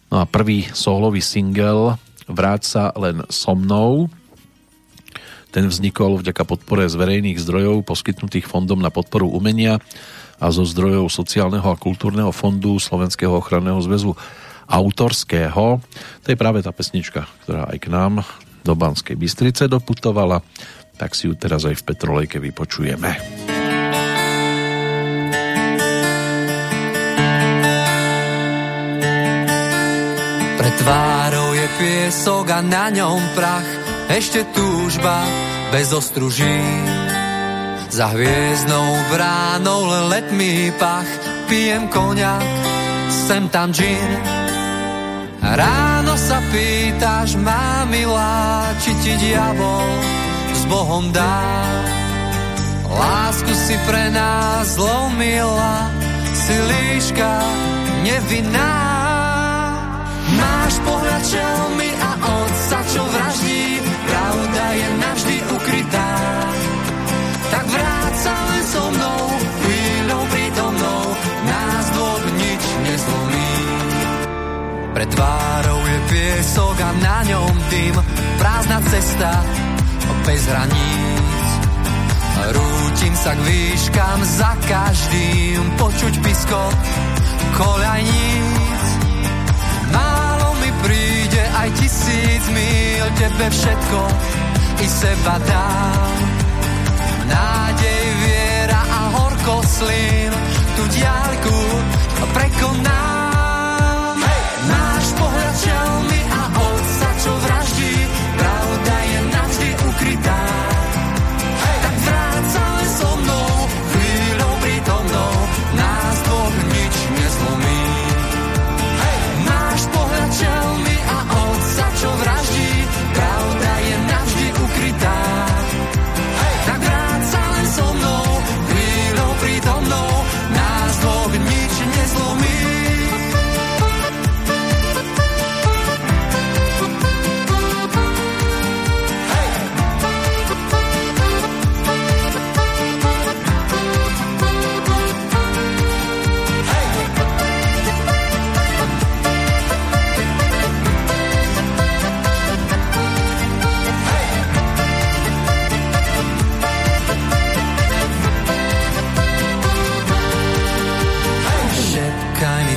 No 0.09 0.15
a 0.21 0.25
prvý 0.25 0.65
solový 0.73 1.21
single 1.21 2.01
Vráť 2.25 2.61
sa 2.65 2.83
len 2.97 3.21
so 3.29 3.53
mnou. 3.53 4.09
Ten 5.55 5.71
vznikol 5.71 6.19
vďaka 6.19 6.43
podpore 6.43 6.83
z 6.83 6.99
verejných 6.99 7.39
zdrojov 7.39 7.87
poskytnutých 7.87 8.43
Fondom 8.43 8.83
na 8.83 8.91
podporu 8.91 9.31
umenia 9.31 9.79
a 10.35 10.51
zo 10.51 10.67
zdrojov 10.67 11.07
sociálneho 11.07 11.63
a 11.63 11.79
kultúrneho 11.79 12.27
fondu 12.35 12.75
Slovenského 12.75 13.31
ochranného 13.31 13.79
zväzu 13.79 14.19
autorského. 14.67 15.79
To 15.79 16.27
je 16.27 16.35
práve 16.35 16.59
tá 16.59 16.75
pesnička, 16.75 17.23
ktorá 17.47 17.71
aj 17.71 17.77
k 17.79 17.87
nám 17.87 18.27
do 18.67 18.75
Banskej 18.75 19.15
Bystrice 19.15 19.71
doputovala, 19.71 20.43
tak 20.99 21.15
si 21.15 21.31
ju 21.31 21.39
teraz 21.39 21.63
aj 21.63 21.79
v 21.79 21.85
Petrolejke 21.87 22.35
vypočujeme. 22.43 23.15
Pred 30.59 30.73
tvárou 30.83 31.49
je 31.55 31.67
piesok 31.79 32.45
a 32.51 32.59
na 32.59 32.91
ňom 32.91 33.23
prach, 33.31 33.84
ešte 34.09 34.45
túžba 34.53 35.25
bez 35.73 35.93
ostruží. 35.93 36.61
Za 37.89 38.11
hviezdnou 38.11 38.87
bránou 39.13 39.87
len 40.11 40.27
pach, 40.75 41.07
pijem 41.47 41.87
koniak, 41.87 42.43
sem 43.27 43.47
tam 43.49 43.71
džin. 43.71 44.11
Ráno 45.45 46.17
sa 46.17 46.41
pýtaš, 46.49 47.37
má 47.39 47.85
milá, 47.87 48.73
či 48.81 48.91
ti 48.99 49.13
diabol 49.21 49.87
s 50.51 50.61
Bohom 50.67 51.13
dá. 51.13 51.39
Lásku 52.89 53.53
si 53.53 53.75
pre 53.85 54.09
nás 54.09 54.75
zlomila, 54.75 55.91
si 56.33 56.55
líška 56.55 57.31
nevinná. 58.01 58.75
Máš 60.35 60.73
pohľad 60.81 61.23
šelmy 61.23 61.84
ukrytá. 65.65 66.09
Tak 67.49 67.65
vráť 67.65 68.13
sa 68.21 68.35
len 68.37 68.63
so 68.69 68.83
mnou, 68.93 69.23
chvíľou 69.65 70.21
prítomnou, 70.29 71.03
nás 71.49 71.85
dvoch 71.89 72.25
nič 72.37 72.63
nezlomí. 72.85 73.53
Pred 74.93 75.09
tvárou 75.09 75.81
je 75.89 75.99
piesok 76.13 76.75
a 76.77 76.89
na 77.01 77.17
ňom 77.33 77.53
tým, 77.73 77.95
prázdna 78.37 78.79
cesta, 78.93 79.31
bez 80.29 80.41
hraníc. 80.45 81.49
Rútim 82.45 83.13
sa 83.17 83.33
k 83.33 83.41
výškam 83.41 84.19
za 84.21 84.53
každým, 84.69 85.61
počuť 85.81 86.13
pisko, 86.21 86.61
koľajníc 87.57 88.53
príde 90.85 91.41
aj 91.57 91.69
tisíc 91.81 92.43
mil, 92.53 93.05
tebe 93.17 93.47
všetko 93.49 94.44
i 94.79 94.87
seba 94.87 95.37
dám. 95.47 96.17
Nádej, 97.27 98.03
viera 98.21 98.81
a 98.81 99.01
horko 99.15 99.61
slín, 99.63 100.31
tu 100.75 100.83
diaľku 100.91 101.57
prekonám. 102.33 103.14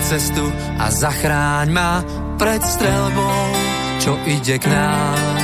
Cestu 0.09 0.41
a 0.81 0.89
zachráň 0.89 1.69
ma 1.69 2.01
pred 2.41 2.65
strelbou, 2.65 3.45
čo 4.01 4.17
ide 4.25 4.57
k 4.57 4.65
nám. 4.65 5.37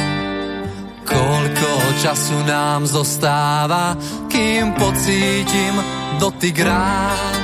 Koľko 1.04 1.70
času 2.00 2.38
nám 2.48 2.88
zostáva, 2.88 3.92
kým 4.32 4.72
pocítim 4.72 5.74
dotyk 6.16 6.64
rán. 6.64 7.40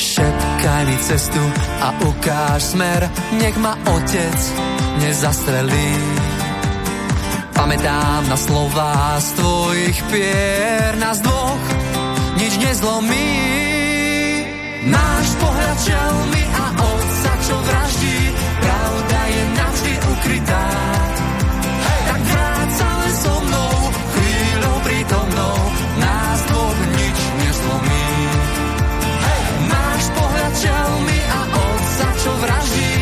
Šepkaj 0.00 0.82
mi 0.88 0.96
cestu 1.04 1.44
a 1.84 1.88
ukáž 2.00 2.60
smer, 2.64 3.04
nech 3.36 3.56
ma 3.60 3.76
otec 3.92 4.40
nezastrelí. 5.04 5.92
Pamätám 7.52 8.24
na 8.32 8.38
slová 8.40 9.20
z 9.20 9.28
tvojich 9.36 9.98
pier, 10.08 10.96
nás 10.96 11.20
dvoch 11.20 11.64
nič 12.40 12.56
nezlomí. 12.56 13.61
Máš 14.82 15.28
pohľad 15.38 15.78
mi 16.34 16.42
a 16.42 16.66
otca, 16.74 17.32
čo 17.46 17.54
vraždí, 17.54 18.18
pravda 18.58 19.20
je 19.30 19.42
navždy 19.54 19.94
ukrytá. 20.10 20.64
Tak 22.10 22.22
len 22.26 23.14
so 23.14 23.34
mnou, 23.46 23.74
chvíľou 23.94 24.76
prítomnou, 24.82 25.56
nás 26.02 26.38
dvoch 26.50 26.80
nič 26.98 27.18
nezlomí. 27.46 28.08
Máš 29.70 30.04
pohľad 30.18 30.54
a 31.30 31.40
otca, 31.46 32.06
čo 32.18 32.32
vraždí, 32.42 32.92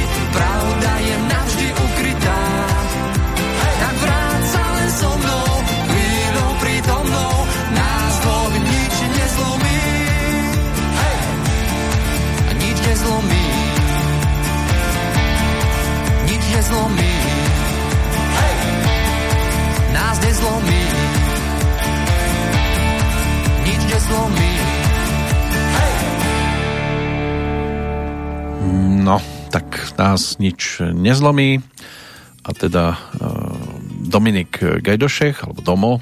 A 13.00 13.02
nič 13.08 13.16
nezlomí. 13.16 13.46
Nezlomí. 16.60 17.12
Nás 19.96 20.16
nezlomí. 20.20 20.82
Nič 23.64 23.82
nezlomí. 23.88 24.50
No, 29.00 29.16
tak 29.48 29.96
nás 29.96 30.36
nič 30.36 30.84
nezlomí 30.92 31.64
a 32.44 32.50
teda 32.52 32.92
uh, 32.92 33.56
Dominik 34.04 34.60
Gajdošech, 34.60 35.48
alebo 35.48 35.64
Domo, 35.64 35.92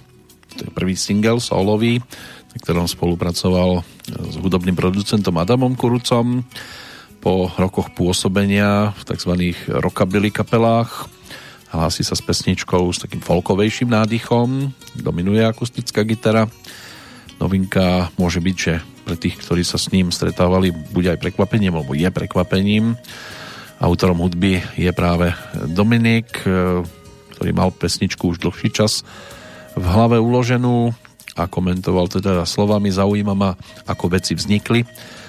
to 0.59 0.67
je 0.67 0.71
prvý 0.75 0.99
single 0.99 1.39
solový, 1.39 2.03
na 2.51 2.57
ktorom 2.59 2.91
spolupracoval 2.91 3.87
s 4.11 4.35
hudobným 4.43 4.75
producentom 4.75 5.39
Adamom 5.39 5.79
Kurucom 5.79 6.43
po 7.19 7.51
rokoch 7.59 7.91
pôsobenia 7.93 8.95
v 8.95 9.03
tzv. 9.03 9.33
rockabilly 9.69 10.31
kapelách 10.31 11.11
hlási 11.69 12.01
sa 12.05 12.17
s 12.17 12.25
pesničkou 12.25 12.89
s 12.89 13.05
takým 13.05 13.21
folkovejším 13.21 13.93
nádychom, 13.93 14.73
dominuje 14.97 15.45
akustická 15.45 16.05
gitara. 16.05 16.49
Novinka 17.39 18.11
môže 18.19 18.41
byť, 18.43 18.57
že 18.57 18.75
pre 19.05 19.17
tých, 19.17 19.39
ktorí 19.41 19.63
sa 19.63 19.79
s 19.79 19.93
ním 19.93 20.11
stretávali, 20.11 20.73
bude 20.73 21.13
aj 21.13 21.21
prekvapením, 21.21 21.77
alebo 21.77 21.95
je 21.95 22.09
prekvapením. 22.11 22.99
Autorom 23.79 24.19
hudby 24.19 24.59
je 24.75 24.91
práve 24.91 25.31
Dominik, 25.71 26.43
e, 26.43 26.83
ktorý 27.37 27.51
mal 27.55 27.71
pesničku 27.71 28.35
už 28.35 28.43
dlhší 28.43 28.75
čas 28.75 29.07
v 29.79 29.85
hlave 29.87 30.19
uloženú 30.19 30.91
a 31.39 31.47
komentoval 31.47 32.11
teda 32.11 32.43
slovami 32.43 32.91
zaujíma 32.91 33.35
ma, 33.39 33.55
ako 33.87 34.19
veci 34.19 34.35
vznikli, 34.35 34.83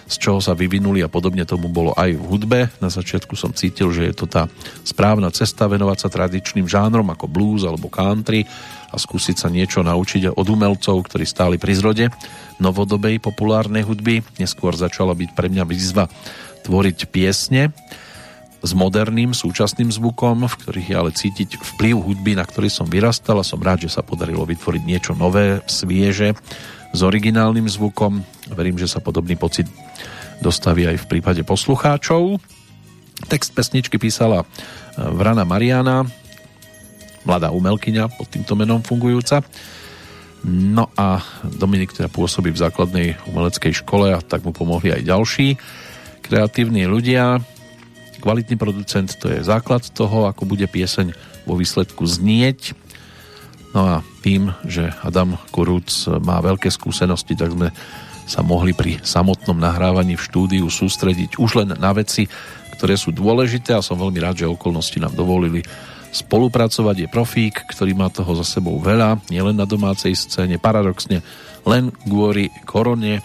z 0.10 0.16
čoho 0.18 0.42
sa 0.42 0.58
vyvinuli 0.58 1.06
a 1.06 1.12
podobne 1.12 1.46
tomu 1.46 1.70
bolo 1.70 1.94
aj 1.94 2.18
v 2.18 2.24
hudbe. 2.26 2.60
Na 2.82 2.90
začiatku 2.90 3.38
som 3.38 3.54
cítil, 3.54 3.94
že 3.94 4.10
je 4.10 4.16
to 4.18 4.26
tá 4.26 4.50
správna 4.82 5.30
cesta 5.30 5.70
venovať 5.70 5.98
sa 6.02 6.10
tradičným 6.10 6.66
žánrom 6.66 7.14
ako 7.14 7.30
blues 7.30 7.62
alebo 7.62 7.94
country 7.94 8.50
a 8.90 8.98
skúsiť 8.98 9.38
sa 9.38 9.54
niečo 9.54 9.86
naučiť 9.86 10.34
od 10.34 10.48
umelcov, 10.50 11.06
ktorí 11.06 11.30
stáli 11.30 11.62
pri 11.62 11.78
zrode 11.78 12.06
novodobej 12.58 13.22
populárnej 13.22 13.86
hudby. 13.86 14.26
Neskôr 14.42 14.74
začala 14.74 15.14
byť 15.14 15.30
pre 15.38 15.46
mňa 15.54 15.64
výzva 15.70 16.10
tvoriť 16.66 17.14
piesne 17.14 17.70
s 18.60 18.72
moderným 18.76 19.32
súčasným 19.32 19.88
zvukom, 19.88 20.44
v 20.44 20.58
ktorých 20.60 20.90
je 20.92 20.96
ale 20.98 21.12
cítiť 21.16 21.50
vplyv 21.78 21.96
hudby, 21.96 22.36
na 22.36 22.44
ktorý 22.44 22.68
som 22.68 22.90
vyrastal 22.90 23.40
a 23.40 23.48
som 23.48 23.62
rád, 23.62 23.88
že 23.88 23.96
sa 23.96 24.04
podarilo 24.04 24.44
vytvoriť 24.44 24.84
niečo 24.84 25.14
nové, 25.16 25.64
svieže, 25.64 26.36
s 26.94 27.00
originálnym 27.06 27.70
zvukom. 27.70 28.22
Verím, 28.54 28.78
že 28.82 28.90
sa 28.90 29.04
podobný 29.04 29.38
pocit 29.38 29.70
dostaví 30.40 30.88
aj 30.88 31.06
v 31.06 31.10
prípade 31.18 31.42
poslucháčov. 31.46 32.40
Text 33.28 33.52
pesničky 33.52 34.00
písala 34.00 34.48
Vrana 34.96 35.44
Mariana, 35.44 36.08
mladá 37.28 37.52
umelkyňa 37.52 38.08
pod 38.16 38.28
týmto 38.32 38.56
menom 38.56 38.80
fungujúca. 38.80 39.44
No 40.48 40.88
a 40.96 41.20
Dominik 41.44 41.92
teda 41.92 42.08
pôsobí 42.08 42.56
v 42.56 42.62
základnej 42.64 43.08
umeleckej 43.28 43.84
škole 43.84 44.16
a 44.16 44.24
tak 44.24 44.48
mu 44.48 44.56
pomohli 44.56 44.96
aj 44.96 45.04
ďalší 45.04 45.60
kreatívni 46.24 46.88
ľudia. 46.88 47.44
Kvalitný 48.24 48.56
producent 48.56 49.12
to 49.20 49.32
je 49.32 49.44
základ 49.44 49.84
toho, 49.92 50.32
ako 50.32 50.48
bude 50.48 50.64
pieseň 50.68 51.12
vo 51.44 51.60
výsledku 51.60 52.08
znieť. 52.08 52.72
No 53.76 53.80
a 53.84 53.96
tým, 54.20 54.52
že 54.68 54.92
Adam 55.02 55.40
Kurúc 55.50 56.08
má 56.20 56.44
veľké 56.44 56.68
skúsenosti, 56.68 57.34
tak 57.40 57.56
sme 57.56 57.72
sa 58.30 58.46
mohli 58.46 58.78
pri 58.78 59.02
samotnom 59.02 59.58
nahrávaní 59.58 60.14
v 60.14 60.26
štúdiu 60.30 60.66
sústrediť 60.70 61.42
už 61.42 61.66
len 61.66 61.74
na 61.74 61.90
veci, 61.98 62.30
ktoré 62.78 62.94
sú 62.94 63.10
dôležité 63.10 63.74
a 63.74 63.84
som 63.84 63.98
veľmi 63.98 64.22
rád, 64.22 64.46
že 64.46 64.48
okolnosti 64.48 64.96
nám 65.02 65.18
dovolili 65.18 65.66
spolupracovať. 66.14 66.96
Je 66.96 67.10
profík, 67.10 67.66
ktorý 67.74 67.98
má 67.98 68.08
toho 68.14 68.38
za 68.38 68.46
sebou 68.46 68.78
veľa, 68.78 69.18
nielen 69.34 69.58
na 69.58 69.66
domácej 69.66 70.14
scéne, 70.14 70.62
paradoxne 70.62 71.26
len 71.68 71.92
kvôli 72.06 72.54
korone 72.64 73.20
e, 73.20 73.22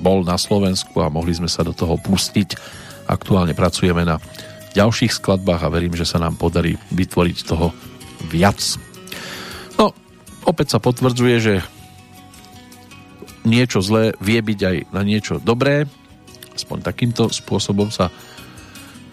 bol 0.00 0.22
na 0.22 0.38
Slovensku 0.38 1.00
a 1.00 1.12
mohli 1.12 1.34
sme 1.34 1.50
sa 1.50 1.66
do 1.66 1.72
toho 1.74 1.98
pustiť. 1.98 2.56
Aktuálne 3.08 3.52
pracujeme 3.52 4.06
na 4.06 4.16
ďalších 4.72 5.16
skladbách 5.16 5.64
a 5.64 5.72
verím, 5.72 5.96
že 5.98 6.08
sa 6.08 6.20
nám 6.20 6.38
podarí 6.40 6.78
vytvoriť 6.92 7.36
toho 7.44 7.74
viac. 8.30 8.60
Opäť 10.44 10.76
sa 10.76 10.78
potvrdzuje, 10.80 11.36
že 11.40 11.54
niečo 13.48 13.80
zlé 13.84 14.16
vie 14.20 14.40
byť 14.40 14.60
aj 14.60 14.76
na 14.92 15.02
niečo 15.04 15.40
dobré. 15.40 15.88
Aspoň 16.52 16.84
takýmto 16.84 17.32
spôsobom 17.32 17.88
sa 17.88 18.12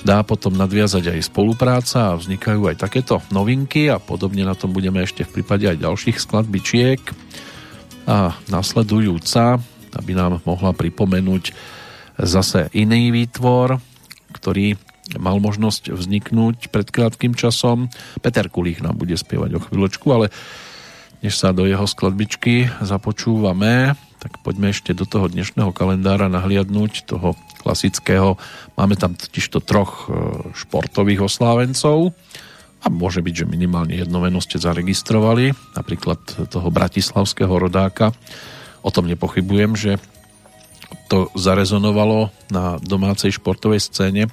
dá 0.01 0.25
potom 0.25 0.57
nadviazať 0.57 1.13
aj 1.13 1.29
spolupráca 1.29 2.13
a 2.13 2.17
vznikajú 2.17 2.67
aj 2.67 2.81
takéto 2.81 3.21
novinky 3.29 3.87
a 3.87 4.01
podobne 4.01 4.41
na 4.41 4.57
tom 4.57 4.73
budeme 4.73 5.05
ešte 5.05 5.23
v 5.23 5.41
prípade 5.41 5.69
aj 5.69 5.81
ďalších 5.81 6.17
skladbičiek 6.17 7.01
a 8.09 8.33
nasledujúca, 8.49 9.61
aby 9.93 10.11
nám 10.17 10.41
mohla 10.41 10.73
pripomenúť 10.73 11.53
zase 12.17 12.73
iný 12.73 13.13
výtvor, 13.13 13.77
ktorý 14.33 14.73
mal 15.21 15.37
možnosť 15.37 15.93
vzniknúť 15.93 16.71
pred 16.71 16.87
krátkým 16.87 17.35
časom. 17.35 17.91
Peter 18.23 18.47
Kulík 18.47 18.81
nám 18.81 18.97
bude 18.97 19.13
spievať 19.13 19.59
o 19.59 19.63
chvíľočku, 19.63 20.07
ale 20.09 20.33
než 21.21 21.37
sa 21.37 21.53
do 21.53 21.69
jeho 21.69 21.85
skladbičky 21.85 22.65
započúvame, 22.81 23.93
tak 24.21 24.37
poďme 24.45 24.69
ešte 24.69 24.93
do 24.93 25.05
toho 25.05 25.29
dnešného 25.29 25.73
kalendára 25.73 26.29
nahliadnúť 26.29 27.09
toho 27.09 27.33
klasického. 27.61 28.37
Máme 28.77 28.95
tam 28.97 29.17
totižto 29.17 29.61
troch 29.65 30.05
e, 30.05 30.09
športových 30.53 31.25
oslávencov 31.25 32.13
a 32.81 32.89
môže 32.89 33.21
byť, 33.21 33.33
že 33.33 33.45
minimálne 33.49 33.97
jedno 33.97 34.21
meno 34.21 34.41
ste 34.41 34.61
zaregistrovali, 34.61 35.53
napríklad 35.77 36.17
toho 36.49 36.69
bratislavského 36.73 37.53
rodáka. 37.53 38.13
O 38.81 38.89
tom 38.89 39.05
nepochybujem, 39.05 39.77
že 39.77 40.01
to 41.09 41.29
zarezonovalo 41.37 42.29
na 42.49 42.81
domácej 42.81 43.37
športovej 43.37 43.79
scéne. 43.81 44.29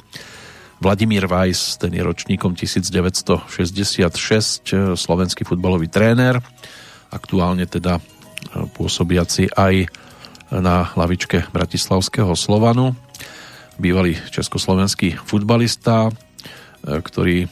Vladimír 0.78 1.26
Weiss, 1.26 1.74
ten 1.74 1.90
je 1.90 1.98
ročníkom 2.04 2.54
1966, 2.54 4.62
e, 4.72 4.94
slovenský 4.94 5.42
futbalový 5.48 5.90
tréner, 5.90 6.38
aktuálne 7.10 7.64
teda 7.68 8.00
pôsobiaci 8.76 9.50
aj 9.54 9.88
na 10.54 10.88
lavičke 10.96 11.48
Bratislavského 11.52 12.32
Slovanu. 12.32 12.96
Bývalý 13.76 14.16
československý 14.32 15.20
futbalista, 15.20 16.08
e, 16.08 16.12
ktorý 16.98 17.46
e, 17.46 17.48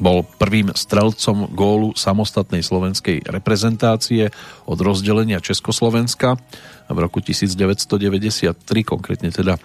bol 0.00 0.24
prvým 0.24 0.72
strelcom 0.72 1.52
gólu 1.52 1.92
samostatnej 1.92 2.64
slovenskej 2.64 3.28
reprezentácie 3.28 4.32
od 4.64 4.78
rozdelenia 4.80 5.44
Československa 5.44 6.40
v 6.88 6.98
roku 6.98 7.20
1993, 7.20 8.56
konkrétne 8.84 9.28
teda 9.28 9.60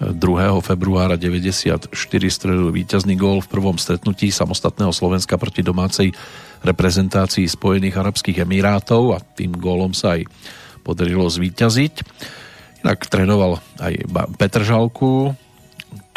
2. 0.00 0.16
februára 0.64 1.20
94 1.20 1.92
strelil 2.32 2.72
víťazný 2.72 3.14
gól 3.18 3.44
v 3.44 3.50
prvom 3.52 3.76
stretnutí 3.76 4.32
samostatného 4.32 4.90
Slovenska 4.94 5.36
proti 5.36 5.60
domácej 5.60 6.14
reprezentácii 6.62 7.44
Spojených 7.50 7.98
Arabských 7.98 8.42
Emirátov 8.46 9.14
a 9.14 9.18
tým 9.20 9.52
gólom 9.52 9.92
sa 9.92 10.16
aj 10.16 10.26
podarilo 10.86 11.28
zvíťaziť. 11.28 11.94
Inak 12.82 13.06
trénoval 13.06 13.62
aj 13.78 13.94
Petr 14.38 14.66
Žalku, 14.66 15.34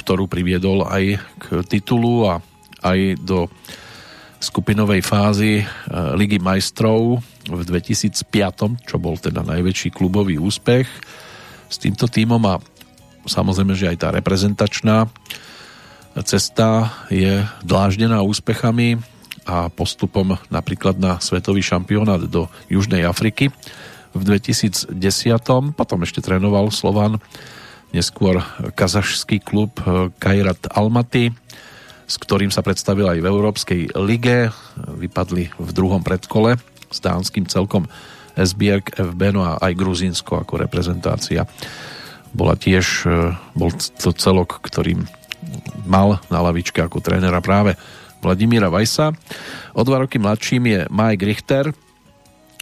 ktorú 0.02 0.26
priviedol 0.26 0.86
aj 0.86 1.22
k 1.42 1.46
titulu 1.66 2.30
a 2.30 2.34
aj 2.86 3.18
do 3.22 3.50
skupinovej 4.42 5.02
fázy 5.02 5.62
e, 5.62 5.66
Ligy 6.14 6.38
majstrov 6.38 7.22
v 7.50 7.62
2005, 7.66 8.86
čo 8.86 8.96
bol 9.02 9.18
teda 9.18 9.42
najväčší 9.42 9.90
klubový 9.94 10.38
úspech 10.38 10.86
s 11.66 11.76
týmto 11.82 12.06
týmom 12.06 12.42
a 12.46 12.62
samozrejme, 13.26 13.74
že 13.78 13.90
aj 13.90 13.98
tá 14.02 14.10
reprezentačná 14.14 15.10
cesta 16.24 16.96
je 17.12 17.44
dláždená 17.66 18.24
úspechami 18.24 19.04
a 19.46 19.68
postupom 19.70 20.40
napríklad 20.48 20.98
na 20.98 21.20
svetový 21.20 21.62
šampionát 21.62 22.24
do 22.26 22.48
Južnej 22.72 23.04
Afriky 23.04 23.52
v 24.16 24.22
2010. 24.24 24.96
Potom 25.76 26.00
ešte 26.02 26.24
trénoval 26.24 26.72
Slovan 26.72 27.20
neskôr 27.92 28.40
kazašský 28.74 29.44
klub 29.44 29.76
eh, 29.84 30.10
Kairat 30.18 30.72
Almaty, 30.72 31.36
s 32.06 32.16
ktorým 32.16 32.50
sa 32.50 32.64
predstavil 32.64 33.12
aj 33.12 33.20
v 33.20 33.30
Európskej 33.30 33.82
lige. 34.00 34.50
Vypadli 34.80 35.52
v 35.52 35.70
druhom 35.76 36.02
predkole 36.02 36.56
s 36.88 36.98
dánskym 37.04 37.46
celkom 37.50 37.86
Esbjerg, 38.36 38.92
FB, 39.00 39.22
no 39.32 39.48
a 39.48 39.58
aj 39.64 39.74
Gruzínsko 39.80 40.44
ako 40.44 40.60
reprezentácia. 40.60 41.48
Bola 42.36 42.60
tiež, 42.60 43.08
eh, 43.08 43.32
bol 43.56 43.72
to 43.72 44.12
celok, 44.12 44.60
ktorým 44.60 45.08
mal 45.88 46.20
na 46.28 46.40
lavičke 46.44 46.84
ako 46.84 47.00
trénera 47.00 47.40
práve 47.40 47.80
Vladimíra 48.20 48.68
Vajsa. 48.68 49.16
O 49.78 49.82
dva 49.88 50.04
roky 50.04 50.20
mladším 50.20 50.64
je 50.68 50.80
Mike 50.92 51.24
Richter, 51.24 51.66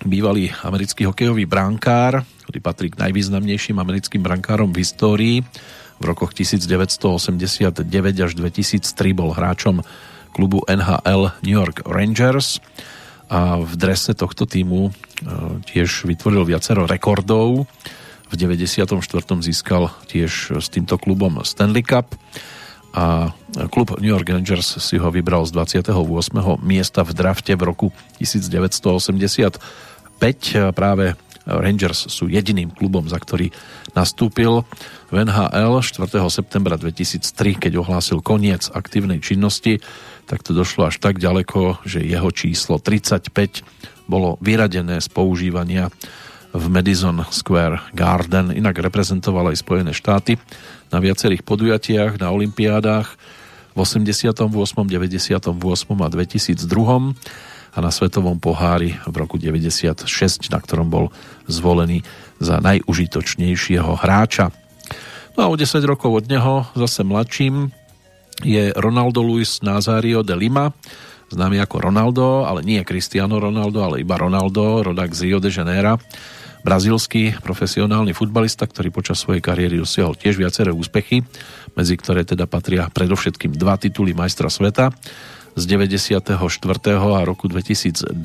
bývalý 0.06 0.52
americký 0.62 1.08
hokejový 1.08 1.48
brankár, 1.48 2.22
ktorý 2.46 2.60
patrí 2.60 2.88
k 2.92 3.00
najvýznamnejším 3.00 3.80
americkým 3.80 4.22
brankárom 4.22 4.76
v 4.76 4.84
histórii. 4.84 5.38
V 5.98 6.04
rokoch 6.04 6.36
1989 6.36 7.88
až 8.20 8.32
2003 8.36 8.84
bol 9.16 9.32
hráčom 9.32 9.80
klubu 10.36 10.66
NHL 10.68 11.32
New 11.46 11.56
York 11.56 11.88
Rangers 11.88 12.60
a 13.32 13.62
v 13.62 13.74
drese 13.80 14.12
tohto 14.18 14.44
týmu 14.44 14.90
e, 14.90 14.92
tiež 15.64 16.04
vytvoril 16.10 16.44
viacero 16.44 16.84
rekordov. 16.84 17.70
V 18.30 18.36
94. 18.36 18.88
získal 19.42 19.92
tiež 20.08 20.60
s 20.60 20.68
týmto 20.70 21.00
klubom 21.02 21.42
Stanley 21.44 21.84
Cup 21.84 22.16
a 22.94 23.34
klub 23.74 23.98
New 23.98 24.14
York 24.14 24.30
Rangers 24.30 24.78
si 24.78 25.02
ho 25.02 25.10
vybral 25.10 25.50
z 25.50 25.52
28. 25.58 25.98
miesta 26.62 27.02
v 27.02 27.12
drafte 27.18 27.58
v 27.58 27.64
roku 27.66 27.88
1985. 28.22 29.58
Práve 30.78 31.18
Rangers 31.44 32.08
sú 32.08 32.32
jediným 32.32 32.72
klubom, 32.72 33.04
za 33.10 33.20
ktorý 33.20 33.52
nastúpil 33.92 34.64
v 35.12 35.16
NHL 35.28 35.84
4. 35.84 36.08
septembra 36.32 36.80
2003, 36.80 37.60
keď 37.60 37.84
ohlásil 37.84 38.24
koniec 38.24 38.72
aktívnej 38.72 39.20
činnosti, 39.20 39.84
tak 40.24 40.40
to 40.40 40.56
došlo 40.56 40.88
až 40.88 41.04
tak 41.04 41.20
ďaleko, 41.20 41.84
že 41.84 42.00
jeho 42.00 42.32
číslo 42.32 42.80
35 42.80 43.28
bolo 44.08 44.40
vyradené 44.40 45.04
z 45.04 45.08
používania 45.12 45.92
v 46.54 46.64
Madison 46.70 47.26
Square 47.34 47.82
Garden. 47.98 48.54
Inak 48.54 48.78
reprezentoval 48.78 49.50
aj 49.50 49.66
Spojené 49.66 49.92
štáty 49.92 50.38
na 50.94 51.02
viacerých 51.02 51.42
podujatiach, 51.42 52.22
na 52.22 52.30
olympiádach 52.30 53.18
v 53.74 53.78
88., 53.82 54.38
98. 54.86 55.50
a 55.98 56.08
2002 56.14 57.18
a 57.74 57.78
na 57.82 57.90
Svetovom 57.90 58.38
pohári 58.38 59.02
v 59.10 59.16
roku 59.18 59.42
96, 59.42 60.06
na 60.54 60.62
ktorom 60.62 60.94
bol 60.94 61.10
zvolený 61.50 62.06
za 62.38 62.62
najužitočnejšieho 62.62 63.98
hráča. 63.98 64.54
No 65.34 65.40
a 65.42 65.48
o 65.50 65.58
10 65.58 65.82
rokov 65.90 66.14
od 66.14 66.26
neho, 66.30 66.70
zase 66.78 67.02
mladším, 67.02 67.74
je 68.46 68.70
Ronaldo 68.78 69.26
Luis 69.26 69.66
Nazario 69.66 70.22
de 70.22 70.38
Lima, 70.38 70.70
známy 71.34 71.58
ako 71.66 71.90
Ronaldo, 71.90 72.46
ale 72.46 72.62
nie 72.62 72.86
Cristiano 72.86 73.42
Ronaldo, 73.42 73.82
ale 73.82 74.06
iba 74.06 74.22
Ronaldo, 74.22 74.86
rodak 74.86 75.18
z 75.18 75.34
Rio 75.34 75.42
de 75.42 75.50
Janeiro, 75.50 75.98
brazilský 76.64 77.36
profesionálny 77.44 78.16
futbalista, 78.16 78.64
ktorý 78.64 78.90
počas 78.90 79.20
svojej 79.20 79.44
kariéry 79.44 79.78
dosiahol 79.78 80.16
tiež 80.16 80.40
viaceré 80.40 80.72
úspechy, 80.72 81.22
medzi 81.76 81.96
ktoré 82.00 82.24
teda 82.24 82.48
patria 82.48 82.88
predovšetkým 82.88 83.54
dva 83.54 83.76
tituly 83.76 84.16
majstra 84.16 84.48
sveta 84.48 84.96
z 85.54 85.64
94. 85.70 86.34
a 86.98 87.22
roku 87.22 87.46
2002. 87.46 88.18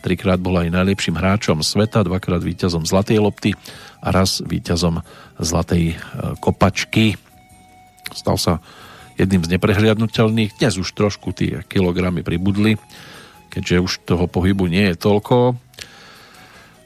Trikrát 0.00 0.40
bol 0.40 0.56
aj 0.56 0.72
najlepším 0.72 1.20
hráčom 1.20 1.60
sveta, 1.60 2.06
dvakrát 2.06 2.40
víťazom 2.40 2.88
Zlatej 2.88 3.20
lopty 3.20 3.52
a 4.00 4.08
raz 4.08 4.40
víťazom 4.40 5.04
Zlatej 5.36 5.92
e, 5.92 5.96
kopačky. 6.40 7.20
Stal 8.16 8.40
sa 8.40 8.64
jedným 9.20 9.44
z 9.44 9.58
neprehliadnutelných. 9.58 10.56
Dnes 10.56 10.80
už 10.80 10.88
trošku 10.96 11.36
tie 11.36 11.60
kilogramy 11.68 12.24
pribudli, 12.24 12.80
keďže 13.52 13.76
už 13.84 13.92
toho 14.08 14.24
pohybu 14.24 14.70
nie 14.70 14.94
je 14.94 14.96
toľko. 14.96 15.67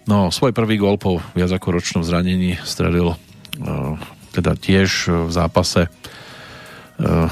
No, 0.02 0.34
svoj 0.34 0.50
prvý 0.50 0.82
gol 0.82 0.98
po 0.98 1.22
viac 1.32 1.54
ako 1.54 1.78
ročnom 1.78 2.02
zranení 2.02 2.58
strelil 2.66 3.14
uh, 3.14 3.94
teda 4.34 4.58
tiež 4.58 5.08
v 5.08 5.30
zápase 5.30 5.86
uh, 5.86 7.30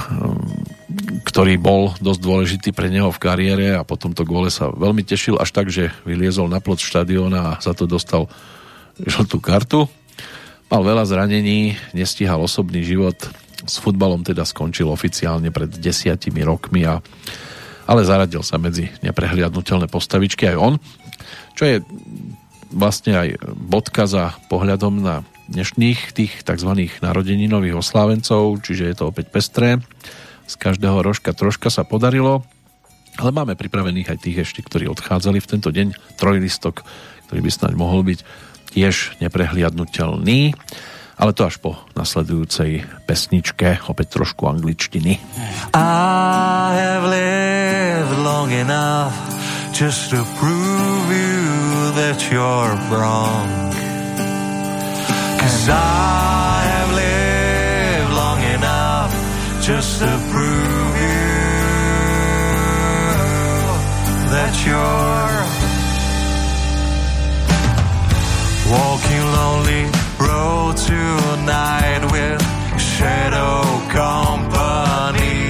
ktorý 1.24 1.60
bol 1.60 1.94
dosť 2.02 2.20
dôležitý 2.20 2.70
pre 2.74 2.90
neho 2.90 3.10
v 3.15 3.23
kariére 3.23 3.78
a 3.78 3.86
po 3.86 3.94
tomto 3.94 4.26
góle 4.26 4.50
sa 4.50 4.73
veľmi 4.73 5.07
tešil 5.07 5.39
až 5.39 5.50
tak, 5.55 5.70
že 5.70 5.94
vyliezol 6.02 6.50
na 6.50 6.58
plot 6.58 6.82
štadióna 6.82 7.57
a 7.57 7.58
za 7.62 7.76
to 7.76 7.86
dostal 7.86 8.26
žltú 8.99 9.39
kartu. 9.39 9.86
Mal 10.70 10.82
veľa 10.82 11.07
zranení, 11.07 11.74
nestíhal 11.94 12.42
osobný 12.42 12.82
život, 12.86 13.18
s 13.66 13.76
futbalom 13.78 14.23
teda 14.23 14.47
skončil 14.47 14.90
oficiálne 14.90 15.50
pred 15.50 15.70
desiatimi 15.70 16.42
rokmi, 16.47 16.86
a, 16.86 17.02
ale 17.86 18.07
zaradil 18.07 18.42
sa 18.42 18.57
medzi 18.58 18.89
neprehliadnutelné 19.02 19.90
postavičky 19.90 20.50
aj 20.50 20.57
on, 20.57 20.74
čo 21.55 21.62
je 21.66 21.76
vlastne 22.70 23.18
aj 23.18 23.28
bodka 23.55 24.07
za 24.07 24.34
pohľadom 24.49 25.02
na 25.02 25.26
dnešných 25.50 26.15
tých 26.15 26.47
tzv. 26.47 26.70
narodeninových 27.02 27.82
oslávencov, 27.82 28.62
čiže 28.62 28.90
je 28.90 28.94
to 28.97 29.10
opäť 29.10 29.34
pestré 29.34 29.82
z 30.50 30.55
každého 30.58 31.07
rožka 31.07 31.31
troška 31.31 31.70
sa 31.70 31.86
podarilo, 31.86 32.42
ale 33.23 33.31
máme 33.31 33.55
pripravených 33.55 34.10
aj 34.10 34.18
tých 34.18 34.42
ešte, 34.42 34.66
ktorí 34.66 34.90
odchádzali 34.90 35.39
v 35.39 35.50
tento 35.50 35.70
deň, 35.70 36.18
trojlistok, 36.18 36.82
ktorý 37.31 37.40
by 37.47 37.50
snáď 37.55 37.73
mohol 37.78 38.02
byť 38.02 38.18
tiež 38.74 39.23
neprehliadnutelný, 39.23 40.58
ale 41.20 41.31
to 41.36 41.47
až 41.47 41.62
po 41.62 41.78
nasledujúcej 41.94 42.82
pesničke, 43.07 43.78
opäť 43.86 44.18
trošku 44.18 44.50
angličtiny. 44.50 45.23
I 45.70 46.74
have 46.74 47.07
lived 47.07 48.18
long 48.26 48.50
enough 48.50 49.15
just 49.70 50.10
to 50.10 50.26
prove 50.42 51.08
you 51.15 51.40
that 52.03 52.19
you're 52.33 52.73
wrong 52.91 53.47
Cause 55.41 55.69
I 55.69 56.62
have 56.73 56.91
lived 57.03 58.12
long 58.23 58.41
enough 58.57 59.12
just 59.69 59.91
to 60.01 60.11
prove 60.33 60.95
you 61.05 61.31
that 64.35 64.55
you're 64.67 65.41
walking 68.75 69.25
lonely 69.39 69.85
road 70.27 70.75
tonight 70.91 72.03
with 72.15 72.41
shadow 72.81 73.61
company. 73.99 75.41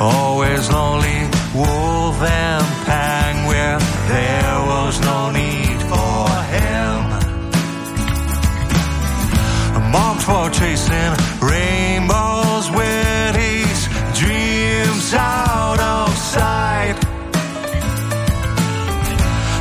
Always 0.00 0.62
lonely 0.70 1.20
wolf 1.54 2.20
and 2.22 2.64
penguin. 2.86 2.99
There 4.10 4.58
was 4.72 5.00
no 5.02 5.30
need 5.30 5.78
for 5.92 6.26
him. 6.54 6.98
Marked 9.92 10.22
for 10.22 10.50
chasing 10.50 11.12
rainbows 11.40 12.66
with 12.78 13.36
his 13.36 13.78
dreams 14.20 15.14
out 15.14 15.80
of 15.96 16.08
sight. 16.34 16.96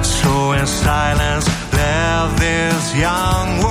So 0.04 0.54
in 0.54 0.66
silence, 0.66 1.46
left 1.74 2.40
this 2.40 2.96
young 2.96 3.69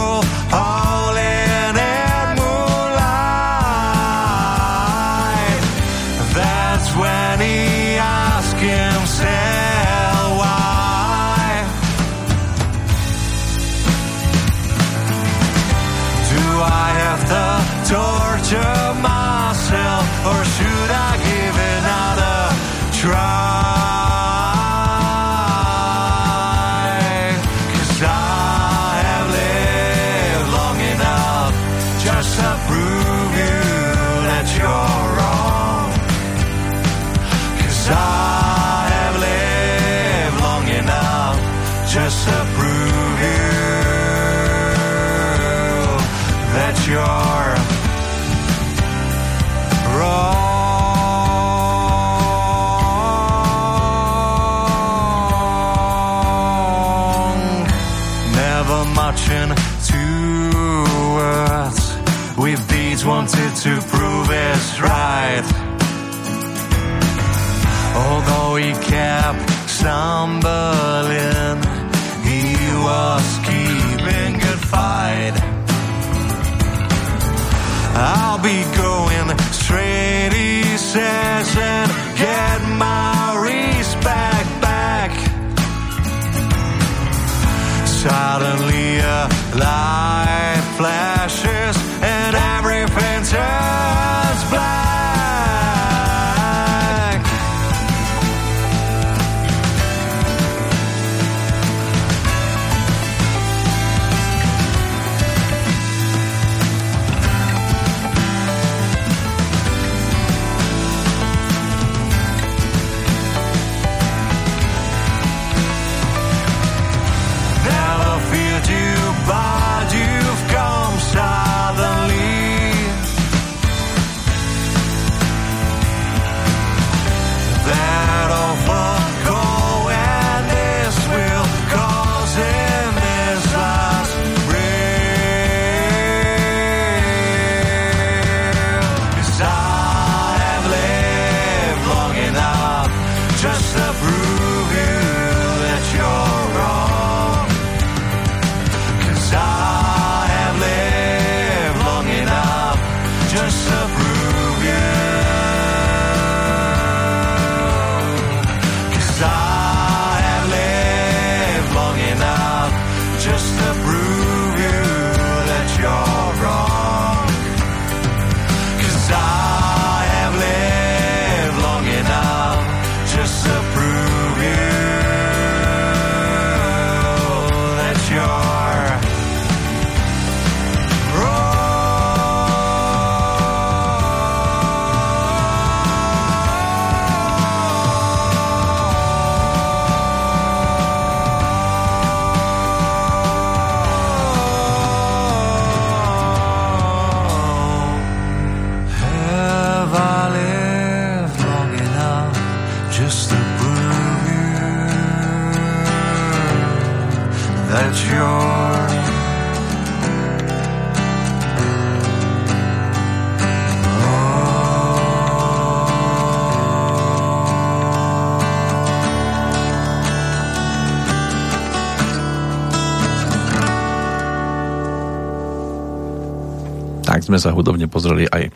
sme 227.28 227.36
sa 227.36 227.52
hudobne 227.52 227.92
pozreli 227.92 228.24
aj 228.24 228.48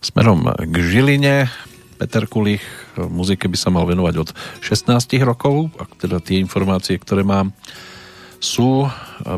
smerom 0.00 0.48
k 0.48 0.74
Žiline. 0.80 1.44
Peter 2.00 2.24
Kulich 2.24 2.64
muzike 2.96 3.52
by 3.52 3.58
sa 3.60 3.68
mal 3.68 3.84
venovať 3.84 4.14
od 4.16 4.28
16 4.64 4.96
rokov, 5.28 5.68
ak 5.76 6.00
teda 6.00 6.24
tie 6.24 6.40
informácie, 6.40 6.96
ktoré 6.96 7.20
mám, 7.20 7.52
sú 8.40 8.88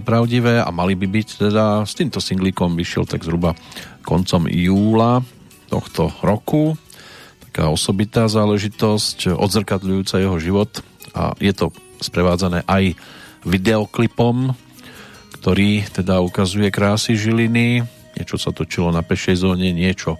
pravdivé 0.07 0.63
a 0.63 0.71
mali 0.71 0.95
by 0.95 1.07
byť 1.11 1.29
teda 1.51 1.83
s 1.83 1.99
týmto 1.99 2.23
singlíkom 2.23 2.79
vyšiel 2.79 3.11
tak 3.11 3.27
zhruba 3.27 3.59
koncom 4.07 4.47
júla 4.47 5.27
tohto 5.67 6.15
roku. 6.23 6.79
Taká 7.51 7.67
osobitá 7.75 8.31
záležitosť, 8.31 9.35
odzrkadľujúca 9.35 10.23
jeho 10.23 10.39
život 10.39 10.71
a 11.11 11.35
je 11.43 11.51
to 11.51 11.75
sprevádzané 11.99 12.63
aj 12.71 12.95
videoklipom, 13.43 14.55
ktorý 15.43 15.83
teda 15.91 16.23
ukazuje 16.23 16.71
krásy 16.71 17.19
Žiliny. 17.19 17.95
Niečo 18.17 18.41
sa 18.41 18.51
točilo 18.51 18.89
na 18.89 19.05
pešej 19.05 19.45
zóne, 19.45 19.70
niečo 19.77 20.17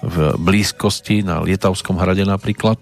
v 0.00 0.34
blízkosti 0.40 1.22
na 1.22 1.44
Lietavskom 1.44 2.00
hrade 2.00 2.24
napríklad. 2.24 2.80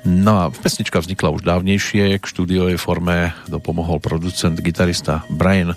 No 0.00 0.32
a 0.40 0.44
pesnička 0.48 0.96
vznikla 0.96 1.28
už 1.36 1.44
dávnejšie, 1.44 2.16
k 2.16 2.24
štúdiovej 2.24 2.80
forme 2.80 3.36
dopomohol 3.52 4.00
producent, 4.00 4.56
gitarista 4.56 5.28
Brian 5.28 5.76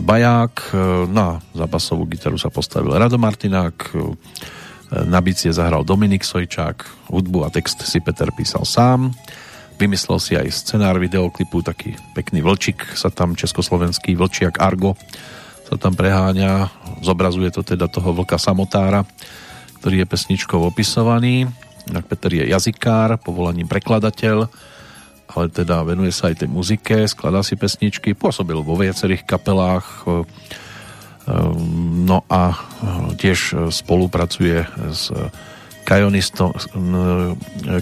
Baják, 0.00 0.72
eh, 0.72 0.76
na 1.12 1.44
za 1.52 1.66
basovú 1.68 2.08
gitaru 2.08 2.40
sa 2.40 2.48
postavil 2.48 2.96
Rado 2.96 3.20
Martinák, 3.20 3.76
eh, 3.92 4.16
na 5.04 5.20
bicie 5.20 5.52
zahral 5.52 5.84
Dominik 5.84 6.24
Sojčák, 6.24 7.10
hudbu 7.12 7.44
a 7.44 7.52
text 7.52 7.84
si 7.84 8.00
Peter 8.00 8.32
písal 8.32 8.64
sám, 8.64 9.12
vymyslel 9.76 10.18
si 10.22 10.32
aj 10.40 10.48
scenár 10.48 10.96
videoklipu, 10.96 11.60
taký 11.60 11.98
pekný 12.16 12.40
vlčik 12.40 12.96
sa 12.96 13.12
tam, 13.12 13.36
československý 13.36 14.16
vlčiak 14.16 14.56
Argo 14.56 14.96
sa 15.64 15.76
tam 15.80 15.96
preháňa, 15.96 16.68
zobrazuje 17.00 17.48
to 17.48 17.64
teda 17.64 17.88
toho 17.88 18.12
vlka 18.12 18.36
samotára, 18.36 19.04
ktorý 19.80 20.04
je 20.04 20.10
pesničkou 20.12 20.60
opisovaný. 20.60 21.48
Inak 21.88 22.08
Peter 22.08 22.32
je 22.32 22.48
jazykár, 22.48 23.20
povolaním 23.20 23.68
prekladateľ, 23.68 24.48
ale 25.34 25.44
teda 25.48 25.84
venuje 25.84 26.12
sa 26.12 26.28
aj 26.32 26.44
tej 26.44 26.48
muzike, 26.52 27.08
skladá 27.08 27.44
si 27.44 27.56
pesničky, 27.56 28.16
pôsobil 28.16 28.56
vo 28.60 28.76
viacerých 28.76 29.24
kapelách, 29.24 30.04
no 32.04 32.18
a 32.28 32.56
tiež 33.16 33.72
spolupracuje 33.72 34.68
s 34.92 35.08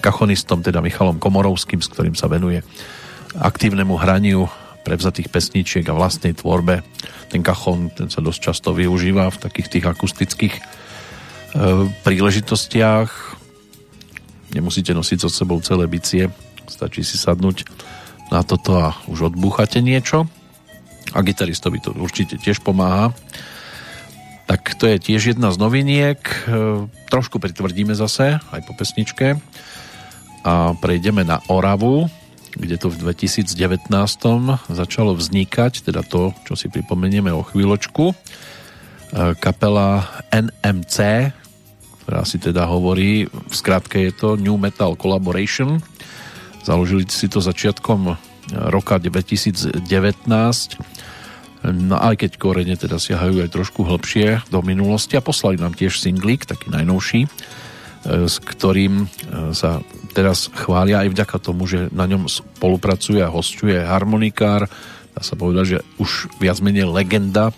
kachonistom, 0.03 0.59
teda 0.63 0.83
Michalom 0.83 1.19
Komorovským, 1.19 1.83
s 1.83 1.91
ktorým 1.91 2.15
sa 2.19 2.31
venuje 2.31 2.63
aktívnemu 3.39 3.95
hraniu 3.99 4.47
prevzatých 4.83 5.31
pesničiek 5.31 5.87
a 5.87 5.95
vlastnej 5.95 6.35
tvorbe. 6.35 6.83
Ten 7.33 7.41
kachon, 7.41 7.89
ten 7.89 8.13
sa 8.13 8.21
dosť 8.21 8.41
často 8.53 8.77
využíva 8.77 9.33
v 9.33 9.41
takých 9.41 9.69
tých 9.73 9.85
akustických 9.89 10.55
e, 10.55 10.63
príležitostiach. 12.05 13.09
Nemusíte 14.53 14.93
nosiť 14.93 15.19
so 15.25 15.33
sebou 15.33 15.57
celé 15.65 15.89
bicie, 15.89 16.29
stačí 16.69 17.01
si 17.01 17.17
sadnúť 17.17 17.65
na 18.29 18.45
toto 18.45 18.77
a 18.77 18.93
už 19.09 19.33
odbúchate 19.33 19.81
niečo. 19.81 20.29
A 21.17 21.25
gitaristovi 21.25 21.81
to 21.81 21.97
určite 21.97 22.37
tiež 22.37 22.61
pomáha. 22.61 23.17
Tak 24.45 24.77
to 24.77 24.85
je 24.85 25.01
tiež 25.01 25.33
jedna 25.33 25.49
z 25.49 25.57
noviniek. 25.57 26.21
E, 26.21 26.37
trošku 27.09 27.41
pritvrdíme 27.41 27.97
zase, 27.97 28.45
aj 28.45 28.61
po 28.69 28.77
pesničke. 28.77 29.41
A 30.45 30.77
prejdeme 30.77 31.25
na 31.25 31.41
Oravu, 31.49 32.13
kde 32.55 32.77
to 32.77 32.93
v 32.93 33.01
2019 33.01 33.89
začalo 34.69 35.13
vznikať, 35.17 35.89
teda 35.89 36.05
to, 36.05 36.37
čo 36.45 36.55
si 36.55 36.69
pripomenieme 36.69 37.33
o 37.33 37.43
chvíľočku. 37.45 38.13
E, 38.13 38.15
kapela 39.41 40.05
NMC, 40.33 41.31
ktorá 42.05 42.23
si 42.29 42.37
teda 42.37 42.69
hovorí, 42.69 43.27
v 43.29 43.55
skratke 43.55 44.01
je 44.09 44.13
to 44.13 44.29
New 44.37 44.57
Metal 44.61 44.93
Collaboration. 44.97 45.81
Založili 46.63 47.09
si 47.09 47.27
to 47.27 47.41
začiatkom 47.43 48.15
roka 48.69 48.99
2019. 48.99 49.81
No 51.63 51.95
aj 51.95 52.27
keď 52.27 52.31
korene 52.43 52.75
teda 52.75 52.99
siahajú 52.99 53.39
aj 53.39 53.55
trošku 53.55 53.87
hlbšie 53.87 54.51
do 54.51 54.61
minulosti 54.67 55.15
a 55.15 55.23
poslali 55.23 55.63
nám 55.63 55.79
tiež 55.79 55.95
singlík, 56.03 56.43
taký 56.43 56.75
najnovší, 56.75 57.31
E, 58.03 58.27
s 58.27 58.43
ktorým 58.43 59.07
e, 59.07 59.55
sa 59.55 59.79
teraz 60.13 60.53
chvália 60.53 61.03
aj 61.03 61.09
vďaka 61.11 61.37
tomu, 61.41 61.65
že 61.65 61.89
na 61.91 62.05
ňom 62.05 62.29
spolupracuje 62.29 63.25
a 63.25 63.33
hostuje 63.33 63.81
harmonikár, 63.81 64.69
dá 65.13 65.21
sa 65.25 65.35
povedať, 65.35 65.65
že 65.65 65.79
už 65.97 66.29
viac 66.39 66.61
menej 66.61 66.89
legenda 66.89 67.51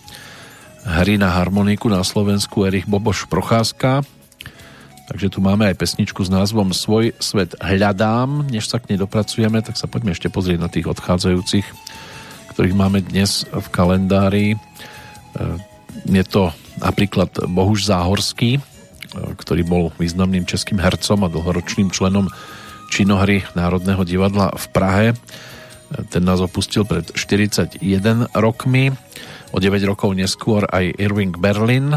hry 0.85 1.17
na 1.17 1.33
harmoniku 1.33 1.89
na 1.89 2.05
Slovensku 2.05 2.69
Erich 2.69 2.85
Boboš 2.85 3.25
Procházka. 3.27 4.05
Takže 5.05 5.33
tu 5.33 5.45
máme 5.45 5.69
aj 5.69 5.77
pesničku 5.77 6.25
s 6.25 6.33
názvom 6.33 6.73
Svoj 6.73 7.13
svet 7.21 7.57
hľadám. 7.61 8.49
Než 8.49 8.69
sa 8.69 8.81
k 8.81 8.93
nej 8.93 8.99
dopracujeme, 9.01 9.61
tak 9.61 9.77
sa 9.77 9.85
poďme 9.89 10.17
ešte 10.17 10.33
pozrieť 10.33 10.61
na 10.61 10.73
tých 10.73 10.89
odchádzajúcich, 10.89 11.67
ktorých 12.57 12.77
máme 12.77 13.05
dnes 13.05 13.45
v 13.49 13.67
kalendári. 13.69 14.47
E, 14.53 14.59
je 16.09 16.25
to 16.25 16.53
napríklad 16.81 17.33
Bohuž 17.53 17.85
Záhorský, 17.85 18.65
ktorý 19.15 19.63
bol 19.63 19.85
významným 19.97 20.47
českým 20.47 20.79
hercom 20.83 21.23
a 21.25 21.33
dlhoročným 21.33 21.91
členom 21.95 22.31
činohry 22.91 23.43
Národného 23.59 24.03
divadla 24.07 24.55
v 24.55 24.67
Prahe. 24.71 25.09
Ten 26.11 26.23
nás 26.27 26.43
opustil 26.43 26.87
pred 26.87 27.07
41 27.15 27.83
rokmi. 28.35 28.91
O 29.55 29.63
9 29.63 29.79
rokov 29.87 30.19
neskôr 30.19 30.67
aj 30.67 30.99
Irving 30.99 31.39
Berlin, 31.39 31.95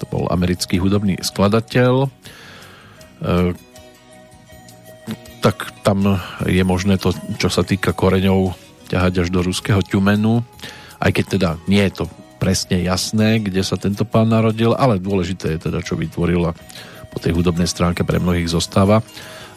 to 0.00 0.04
bol 0.08 0.24
americký 0.32 0.80
hudobný 0.80 1.20
skladateľ. 1.20 2.08
E, 2.08 2.08
tak 5.44 5.68
tam 5.84 6.16
je 6.48 6.64
možné 6.64 6.96
to, 6.96 7.12
čo 7.36 7.52
sa 7.52 7.60
týka 7.60 7.92
koreňov, 7.92 8.56
ťahať 8.88 9.24
až 9.24 9.28
do 9.28 9.44
ruského 9.44 9.84
Ťumenu, 9.84 10.40
aj 11.00 11.10
keď 11.12 11.24
teda 11.36 11.50
nie 11.68 11.84
je 11.84 11.92
to 12.00 12.04
presne 12.44 12.84
jasné, 12.84 13.40
kde 13.40 13.64
sa 13.64 13.80
tento 13.80 14.04
pán 14.04 14.28
narodil, 14.28 14.76
ale 14.76 15.00
dôležité 15.00 15.56
je 15.56 15.72
teda, 15.72 15.80
čo 15.80 15.96
vytvorila 15.96 16.52
po 17.08 17.16
tej 17.16 17.32
hudobnej 17.32 17.64
stránke 17.64 18.04
pre 18.04 18.20
mnohých 18.20 18.52
zostáva 18.52 19.00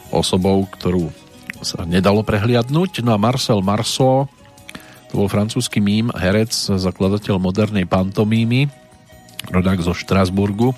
osobou, 0.08 0.64
ktorú 0.64 1.12
sa 1.60 1.84
nedalo 1.84 2.24
prehliadnúť. 2.24 3.04
No 3.04 3.12
a 3.12 3.20
Marcel 3.20 3.60
Marceau, 3.60 4.24
to 5.12 5.20
bol 5.20 5.28
francúzsky 5.28 5.84
mím, 5.84 6.08
herec, 6.16 6.48
zakladateľ 6.80 7.36
modernej 7.36 7.84
pantomímy, 7.84 8.72
rodák 9.52 9.84
zo 9.84 9.92
Štrasburgu. 9.92 10.72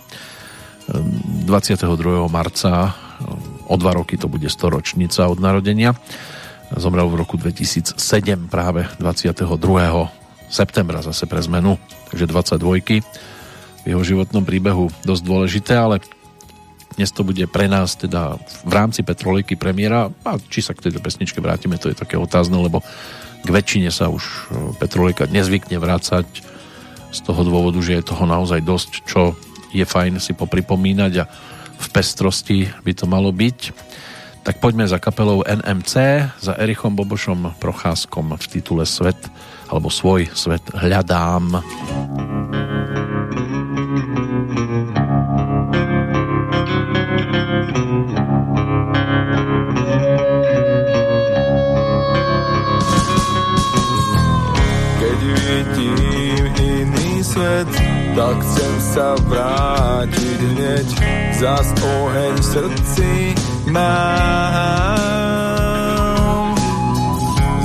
22. 1.47 1.87
marca, 2.27 2.91
o 3.71 3.79
dva 3.79 3.95
roky 3.95 4.19
to 4.19 4.27
bude 4.27 4.51
storočnica 4.51 5.31
od 5.31 5.39
narodenia. 5.39 5.95
Zomrel 6.75 7.07
v 7.07 7.23
roku 7.23 7.39
2007, 7.39 7.95
práve 8.51 8.91
22 8.99 9.47
septembra 10.51 10.99
zase 10.99 11.31
pre 11.31 11.39
zmenu, 11.47 11.79
takže 12.11 12.27
22 12.27 13.03
v 13.81 13.87
jeho 13.87 14.03
životnom 14.05 14.45
príbehu 14.45 14.93
dosť 15.07 15.23
dôležité, 15.25 15.75
ale 15.79 16.05
dnes 16.99 17.11
to 17.17 17.25
bude 17.25 17.41
pre 17.49 17.71
nás 17.71 17.97
teda 17.97 18.37
v 18.67 18.73
rámci 18.77 19.01
Petroliky 19.01 19.57
premiéra 19.57 20.13
a 20.27 20.37
či 20.37 20.61
sa 20.61 20.77
k 20.77 20.91
tejto 20.91 21.01
pesničke 21.01 21.41
vrátime, 21.41 21.81
to 21.81 21.89
je 21.89 21.97
také 21.97 22.21
otázne, 22.21 22.61
lebo 22.61 22.85
k 23.41 23.49
väčšine 23.49 23.89
sa 23.89 24.13
už 24.13 24.21
e, 24.21 24.37
Petrolika 24.77 25.25
nezvykne 25.25 25.81
vrácať 25.81 26.27
z 27.11 27.19
toho 27.25 27.41
dôvodu, 27.41 27.81
že 27.81 27.97
je 27.97 28.05
toho 28.05 28.29
naozaj 28.29 28.61
dosť, 28.61 28.91
čo 29.09 29.33
je 29.73 29.87
fajn 29.87 30.21
si 30.21 30.37
popripomínať 30.37 31.13
a 31.23 31.25
v 31.81 31.87
pestrosti 31.89 32.69
by 32.85 32.93
to 32.93 33.09
malo 33.09 33.33
byť. 33.33 33.73
Tak 34.45 34.61
poďme 34.61 34.85
za 34.85 35.01
kapelou 35.01 35.41
NMC, 35.45 35.93
za 36.37 36.53
Erichom 36.57 36.97
Bobošom 36.97 37.57
Procházkom 37.61 38.37
v 38.37 38.45
titule 38.45 38.85
Svet 38.85 39.17
alebo 39.71 39.87
svoj 39.87 40.27
svet 40.35 40.67
hľadám. 40.75 41.63
Keď 54.99 55.21
vidím 55.23 56.45
iný 56.59 57.23
svet, 57.23 57.71
tak 58.19 58.37
chcem 58.43 58.75
sa 58.83 59.09
vrátiť 59.23 60.39
hneď, 60.51 60.89
zas 61.39 61.71
oheň 61.79 62.35
v 62.35 62.45
srdci 62.45 63.11
mám. 63.71 65.20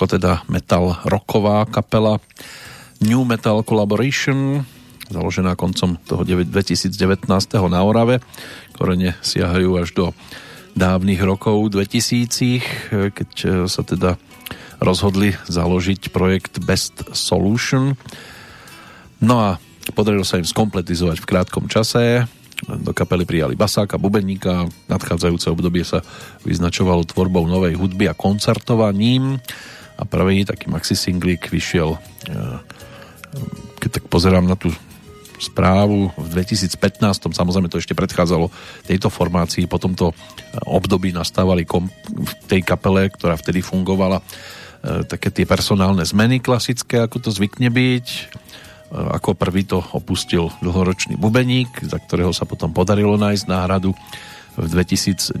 toľko 0.00 0.16
teda 0.16 0.48
metal 0.48 0.96
rocková 1.04 1.68
kapela 1.68 2.24
New 3.04 3.20
Metal 3.28 3.60
Collaboration, 3.60 4.64
založená 5.12 5.52
koncom 5.60 6.00
toho 6.08 6.24
2019. 6.24 7.28
na 7.68 7.84
Orave. 7.84 8.24
Korene 8.72 9.20
siahajú 9.20 9.76
až 9.76 9.92
do 9.92 10.04
dávnych 10.72 11.20
rokov 11.20 11.76
2000, 11.76 13.12
keď 13.12 13.30
sa 13.68 13.84
teda 13.84 14.16
rozhodli 14.80 15.36
založiť 15.52 16.08
projekt 16.08 16.64
Best 16.64 17.04
Solution. 17.12 17.92
No 19.20 19.36
a 19.36 19.60
podarilo 19.92 20.24
sa 20.24 20.40
im 20.40 20.48
skompletizovať 20.48 21.20
v 21.20 21.28
krátkom 21.28 21.68
čase 21.68 22.24
do 22.60 22.96
kapely 22.96 23.28
prijali 23.28 23.52
basáka, 23.52 24.00
bubeníka. 24.00 24.64
Nadchádzajúce 24.88 25.52
obdobie 25.52 25.84
sa 25.84 26.00
vyznačovalo 26.48 27.04
tvorbou 27.04 27.44
novej 27.44 27.76
hudby 27.76 28.08
a 28.08 28.16
koncertovaním. 28.16 29.40
A 30.00 30.08
prvý 30.08 30.48
taký 30.48 30.72
maxi 30.72 30.96
singlík 30.96 31.52
vyšiel, 31.52 31.92
e, 31.92 31.98
keď 33.84 34.00
tak 34.00 34.04
pozerám 34.08 34.48
na 34.48 34.56
tú 34.56 34.72
správu 35.40 36.12
v 36.16 36.26
2015, 36.36 37.32
samozrejme 37.32 37.68
to 37.68 37.80
ešte 37.80 37.96
predchádzalo 37.96 38.48
tejto 38.84 39.08
formácii, 39.12 39.68
po 39.68 39.80
tomto 39.80 40.12
období 40.64 41.12
nastávali 41.12 41.68
kom- 41.68 41.92
v 42.08 42.32
tej 42.48 42.60
kapele, 42.64 43.08
ktorá 43.12 43.36
vtedy 43.36 43.60
fungovala, 43.60 44.20
e, 44.20 44.24
také 45.04 45.28
tie 45.28 45.44
personálne 45.44 46.04
zmeny 46.04 46.40
klasické, 46.40 47.04
ako 47.04 47.28
to 47.28 47.30
zvykne 47.32 47.68
byť 47.68 48.08
ako 48.90 49.38
prvý 49.38 49.62
to 49.62 49.78
opustil 49.94 50.50
dlhoročný 50.58 51.14
bubeník, 51.14 51.70
za 51.86 52.02
ktorého 52.02 52.34
sa 52.34 52.42
potom 52.42 52.74
podarilo 52.74 53.14
nájsť 53.14 53.44
náhradu. 53.46 53.94
V 54.58 54.66
2019 54.66 55.38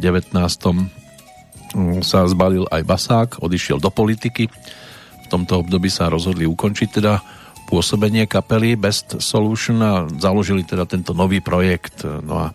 sa 2.02 2.26
zbalil 2.26 2.66
aj 2.66 2.82
basák, 2.82 3.28
odišiel 3.38 3.78
do 3.78 3.90
politiky. 3.94 4.50
V 4.50 5.26
tomto 5.30 5.62
období 5.62 5.86
sa 5.86 6.10
rozhodli 6.10 6.42
ukončiť 6.46 6.88
teda 6.90 7.22
pôsobenie 7.70 8.26
kapely 8.26 8.74
Best 8.74 9.22
Solution 9.22 9.78
a 9.78 10.02
založili 10.18 10.66
teda 10.66 10.82
tento 10.90 11.14
nový 11.14 11.38
projekt. 11.38 12.02
No 12.02 12.34
a 12.34 12.46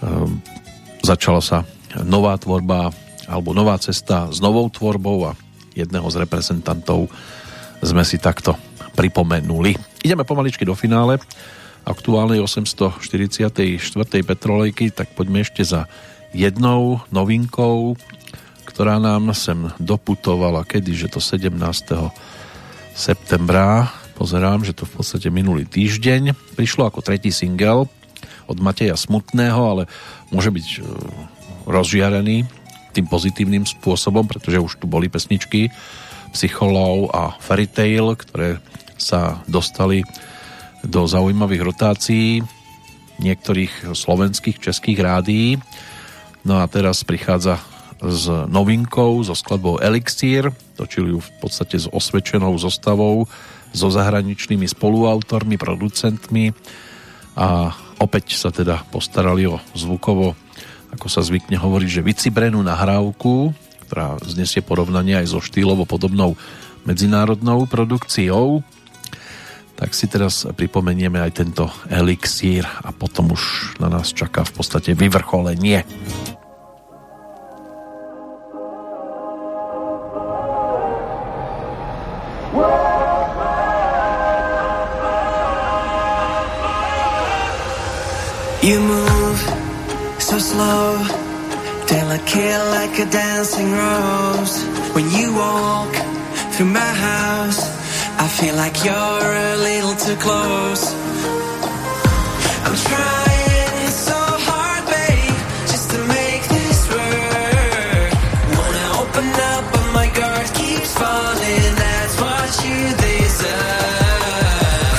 um, 0.00 0.40
začala 1.04 1.44
sa 1.44 1.68
nová 2.00 2.40
tvorba 2.40 2.88
alebo 3.28 3.52
nová 3.52 3.76
cesta 3.76 4.32
s 4.32 4.40
novou 4.40 4.66
tvorbou 4.72 5.28
a 5.28 5.36
jedného 5.76 6.08
z 6.08 6.16
reprezentantov 6.24 7.12
sme 7.84 8.04
si 8.04 8.16
takto 8.16 8.56
pripomenuli. 8.96 9.76
Ideme 10.02 10.24
pomaličky 10.24 10.64
do 10.64 10.72
finále 10.72 11.20
aktuálnej 11.84 12.40
844. 12.44 13.80
Petrolejky, 14.24 14.92
tak 14.92 15.12
poďme 15.16 15.44
ešte 15.44 15.64
za 15.64 15.88
jednou 16.30 17.02
novinkou, 17.10 17.98
ktorá 18.66 19.02
nám 19.02 19.34
sem 19.34 19.70
doputovala, 19.82 20.62
kedy, 20.64 20.94
že 20.94 21.08
to 21.10 21.18
17. 21.18 21.50
septembra, 22.94 23.90
pozerám, 24.14 24.62
že 24.62 24.76
to 24.76 24.86
v 24.86 25.00
podstate 25.00 25.28
minulý 25.32 25.66
týždeň, 25.66 26.54
prišlo 26.54 26.86
ako 26.86 27.02
tretí 27.02 27.34
single 27.34 27.90
od 28.50 28.58
Mateja 28.58 28.98
Smutného, 28.98 29.60
ale 29.62 29.82
môže 30.34 30.50
byť 30.50 30.66
e, 30.66 30.78
rozžiarený 31.70 32.46
tým 32.90 33.06
pozitívnym 33.06 33.62
spôsobom, 33.62 34.26
pretože 34.26 34.58
už 34.58 34.72
tu 34.82 34.90
boli 34.90 35.06
pesničky 35.06 35.70
Psycholov 36.34 37.10
a 37.14 37.34
Fairy 37.38 37.66
Tale, 37.66 38.14
ktoré 38.18 38.58
sa 38.98 39.42
dostali 39.46 40.02
do 40.86 41.06
zaujímavých 41.06 41.62
rotácií 41.62 42.42
niektorých 43.20 43.92
slovenských, 43.92 44.56
českých 44.58 44.98
rádií. 45.00 45.60
No 46.44 46.60
a 46.60 46.64
teraz 46.70 47.04
prichádza 47.04 47.60
s 48.00 48.24
novinkou, 48.48 49.20
so 49.20 49.36
skladbou 49.36 49.76
Elixír, 49.76 50.48
točili 50.76 51.12
ju 51.12 51.20
v 51.20 51.30
podstate 51.44 51.76
s 51.76 51.86
osvedčenou 51.92 52.56
zostavou, 52.56 53.28
so 53.70 53.88
zahraničnými 53.92 54.66
spoluautormi, 54.66 55.54
producentmi 55.60 56.50
a 57.38 57.70
opäť 58.02 58.34
sa 58.34 58.50
teda 58.50 58.82
postarali 58.90 59.46
o 59.46 59.62
zvukovo, 59.76 60.34
ako 60.90 61.06
sa 61.06 61.22
zvykne 61.22 61.54
hovoriť, 61.54 61.88
že 62.00 62.06
vycibrenú 62.06 62.58
nahrávku, 62.66 63.54
ktorá 63.86 64.18
znesie 64.26 64.64
porovnanie 64.64 65.22
aj 65.22 65.36
so 65.36 65.38
štýlovo 65.38 65.86
podobnou 65.86 66.34
medzinárodnou 66.82 67.68
produkciou 67.68 68.64
tak 69.80 69.96
si 69.96 70.04
teraz 70.12 70.44
pripomenieme 70.44 71.16
aj 71.24 71.32
tento 71.40 71.64
elixír 71.88 72.68
a 72.68 72.92
potom 72.92 73.32
už 73.32 73.74
na 73.80 73.88
nás 73.88 74.12
čaká 74.12 74.44
v 74.44 74.52
podstate 74.60 74.92
vyvrcholenie. 74.92 75.88
You 88.60 88.76
move 88.84 89.40
so 90.20 90.36
slow, 90.36 91.00
delicate 91.88 92.60
like 92.76 93.00
a 93.00 93.08
dancing 93.08 93.72
rose. 93.72 94.60
When 94.92 95.08
you 95.16 95.32
walk 95.32 95.96
through 96.52 96.68
my 96.68 96.92
house, 96.92 97.79
I 98.22 98.28
feel 98.28 98.54
like 98.54 98.84
you're 98.84 99.30
a 99.48 99.56
little 99.56 99.96
too 99.96 100.16
close. 100.20 100.84
I'm 102.66 102.76
trying 102.76 103.88
so 104.08 104.20
hard, 104.44 104.84
babe, 104.92 105.40
just 105.72 105.88
to 105.92 105.98
make 106.04 106.44
this 106.52 106.80
work. 106.92 108.12
Wanna 108.60 108.86
open 109.00 109.28
up, 109.52 109.64
but 109.72 109.86
my 109.96 110.08
guard 110.12 110.48
keeps 110.52 110.92
falling. 111.00 111.72
That's 111.80 112.14
what 112.20 112.50
you 112.60 112.78
deserve. 113.08 114.12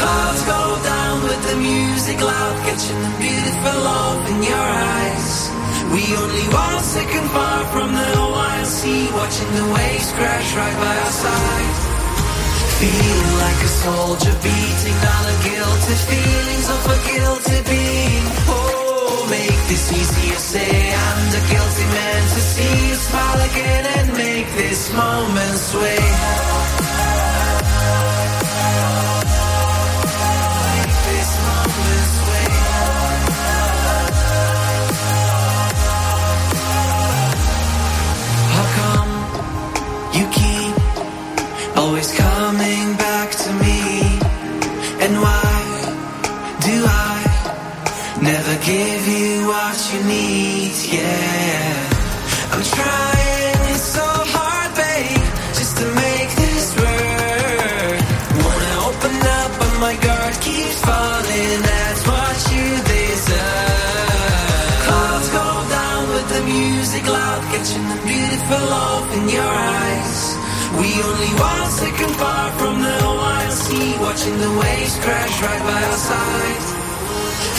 Clouds 0.01 0.41
go 0.49 0.61
down 0.81 1.15
with 1.21 1.41
the 1.45 1.57
music 1.61 2.17
loud, 2.25 2.55
catching 2.65 3.01
the 3.05 3.13
beautiful 3.21 3.77
love 3.85 4.21
in 4.33 4.39
your 4.49 4.67
eyes. 4.97 5.29
We 5.93 6.01
only 6.17 6.47
far 7.37 7.61
from 7.69 7.93
the 7.93 8.11
watching 9.13 9.51
the 9.55 9.65
waves 9.73 10.11
crash 10.17 10.55
right 10.55 10.77
by 10.81 10.95
our 11.05 11.11
side. 11.11 11.80
Feeling 12.81 13.37
like 13.37 13.61
a 13.63 13.71
soldier 13.85 14.35
beating 14.41 14.99
on 15.15 15.23
a 15.29 15.37
guilty 15.45 15.95
feelings 16.09 16.67
of 16.67 16.81
a 16.89 16.97
guilty 17.09 17.59
being. 17.69 18.25
Oh, 18.49 19.27
make 19.29 19.61
this 19.69 19.85
easier. 19.93 20.39
Say 20.51 20.89
I'm 20.89 21.21
the 21.29 21.41
guilty 21.51 21.85
man 21.93 22.21
to 22.33 22.41
see 22.41 22.87
you 22.89 22.95
smile 22.95 23.41
again 23.51 23.85
and 23.85 24.07
make 24.17 24.49
this 24.55 24.91
moment 24.93 25.57
sway. 25.69 27.00
One 71.41 71.69
second 71.71 72.13
far 72.21 72.45
from 72.59 72.75
the 72.81 72.97
wild 73.21 73.53
sea, 73.53 73.97
watching 74.05 74.37
the 74.45 74.51
waves 74.61 74.95
crash 75.03 75.35
right 75.41 75.63
by 75.69 75.81
our 75.89 75.99
side. 76.09 76.63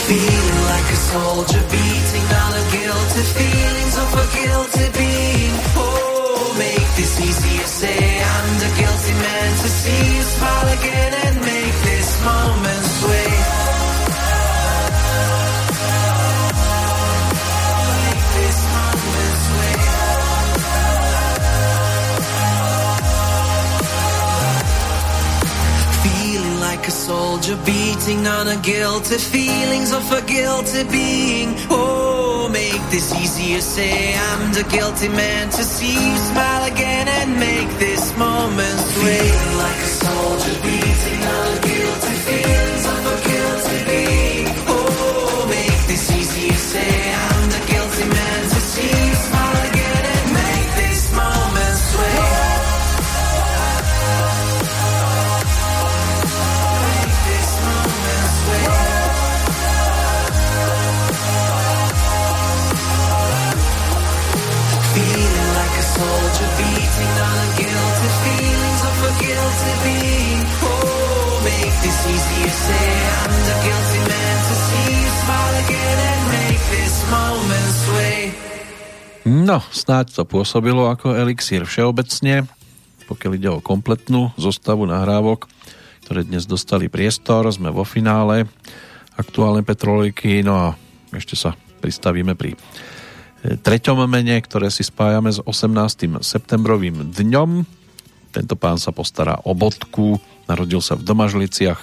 Feeling 0.07 0.59
like 0.71 0.87
a 0.97 0.99
soldier 1.11 1.63
beating 1.73 2.25
down 2.33 2.49
the 2.57 2.65
guilty 2.75 3.23
feelings 3.39 3.95
of 4.03 4.09
a 4.23 4.25
guilty 4.39 4.87
being. 4.99 5.55
Oh, 5.79 6.55
make 6.57 6.89
this 6.99 7.13
easier. 7.27 7.67
Say 7.81 7.99
I'm 8.33 8.49
the 8.63 8.71
guilty 8.79 9.13
man 9.23 9.49
to 9.63 9.69
see 9.79 10.03
you 10.15 10.23
smile 10.35 10.67
again 10.77 11.11
and 11.25 11.35
make 11.51 11.75
this 11.89 12.09
moment 12.23 12.83
sway. 12.99 13.22
Soldier 27.07 27.57
beating 27.65 28.25
on 28.27 28.47
a 28.47 28.55
guilty 28.61 29.17
feelings 29.17 29.91
of 29.91 30.09
a 30.19 30.21
guilty 30.21 30.83
being. 30.85 31.49
Oh, 31.69 32.47
make 32.49 32.81
this 32.91 33.13
easier. 33.21 33.59
Say 33.59 34.15
I'm 34.15 34.53
the 34.53 34.63
guilty 34.75 35.09
man 35.09 35.49
to 35.49 35.63
see 35.63 35.95
you 36.05 36.17
smile 36.31 36.63
again 36.71 37.07
and 37.09 37.29
make 37.47 37.71
this 37.77 38.03
moment 38.17 38.79
sweet. 38.95 39.19
Feeling 39.19 39.57
like 39.65 39.79
a 39.89 39.91
soldier 40.05 40.57
beating 40.65 41.21
on 41.35 41.47
a 41.57 41.59
guilty 41.69 42.15
feelings 42.27 42.85
of 42.93 43.01
a 43.13 43.17
guilty 43.29 43.79
being. 43.91 44.47
Oh, 44.73 45.45
make 45.49 45.81
this 45.91 46.05
easier. 46.17 46.57
Say 46.71 47.02
No, 79.53 79.59
snáď 79.69 80.17
to 80.17 80.23
pôsobilo 80.23 80.87
ako 80.89 81.13
elixír 81.13 81.67
všeobecne, 81.67 82.47
pokiaľ 83.05 83.31
ide 83.37 83.49
o 83.51 83.61
kompletnú 83.63 84.31
zostavu 84.39 84.87
nahrávok, 84.87 85.45
ktoré 86.07 86.23
dnes 86.25 86.47
dostali 86.47 86.87
priestor. 86.87 87.45
Sme 87.51 87.69
vo 87.69 87.85
finále 87.85 88.47
aktuálnej 89.13 89.61
Petrolejky, 89.67 90.41
no 90.41 90.53
a 90.57 90.67
ešte 91.13 91.35
sa 91.35 91.53
pristavíme 91.83 92.33
pri 92.33 92.55
e, 92.55 92.57
treťom 93.59 94.07
mene, 94.07 94.39
ktoré 94.41 94.71
si 94.71 94.81
spájame 94.87 95.29
s 95.29 95.43
18. 95.43 96.23
septembrovým 96.23 97.11
dňom. 97.11 97.82
Tento 98.33 98.57
pán 98.57 98.81
sa 98.81 98.89
postará 98.89 99.37
o 99.45 99.53
bodku, 99.53 100.17
narodil 100.49 100.81
sa 100.81 100.97
v 100.97 101.05
Domažliciach 101.05 101.79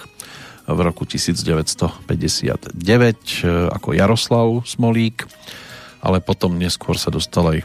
v 0.67 0.79
roku 0.83 1.07
1959 1.07 2.75
e, 2.75 3.47
ako 3.71 3.89
Jaroslav 3.95 4.47
Smolík, 4.67 5.25
ale 6.03 6.19
potom 6.19 6.59
neskôr 6.59 6.99
sa 6.99 7.07
dostal 7.07 7.55
aj 7.55 7.59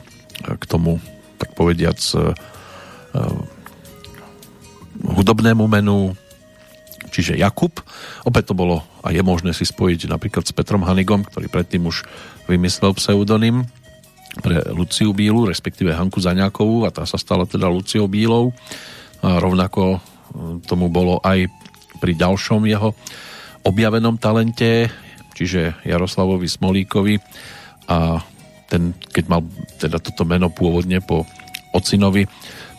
k 0.47 0.65
tomu, 0.71 1.03
tak 1.37 1.59
povediac, 1.59 1.99
e, 2.15 2.33
hudobnému 5.03 5.67
menu, 5.67 6.15
čiže 7.11 7.37
Jakub. 7.37 7.75
Opäť 8.23 8.53
to 8.53 8.55
bolo 8.55 8.87
a 9.03 9.11
je 9.11 9.23
možné 9.23 9.51
si 9.51 9.67
spojiť 9.67 10.11
napríklad 10.11 10.47
s 10.47 10.55
Petrom 10.55 10.87
Hanigom, 10.87 11.27
ktorý 11.27 11.51
predtým 11.51 11.91
už 11.91 12.07
vymyslel 12.47 12.95
pseudonym 12.97 13.67
pre 14.41 14.61
Luciu 14.73 15.17
Bílu, 15.17 15.49
respektíve 15.49 15.97
Hanku 15.97 16.21
Zaňákovú 16.21 16.85
a 16.85 16.93
tá 16.93 17.09
sa 17.09 17.17
stala 17.17 17.49
teda 17.49 17.69
Luciou 17.69 18.09
Bílou. 18.09 18.53
A 19.25 19.41
rovnako 19.41 19.97
e, 19.97 19.99
tomu 20.69 20.93
bolo 20.93 21.21
aj 21.25 21.49
pri 21.99 22.13
ďalšom 22.13 22.69
jeho 22.69 22.93
objavenom 23.65 24.21
talente, 24.21 24.93
čiže 25.33 25.81
Jaroslavovi 25.83 26.47
Smolíkovi 26.47 27.17
a 27.89 28.21
ten, 28.67 28.95
keď 29.15 29.25
mal 29.31 29.41
teda 29.79 30.03
toto 30.03 30.27
meno 30.27 30.51
pôvodne 30.51 31.01
po 31.01 31.25
ocinovi, 31.73 32.29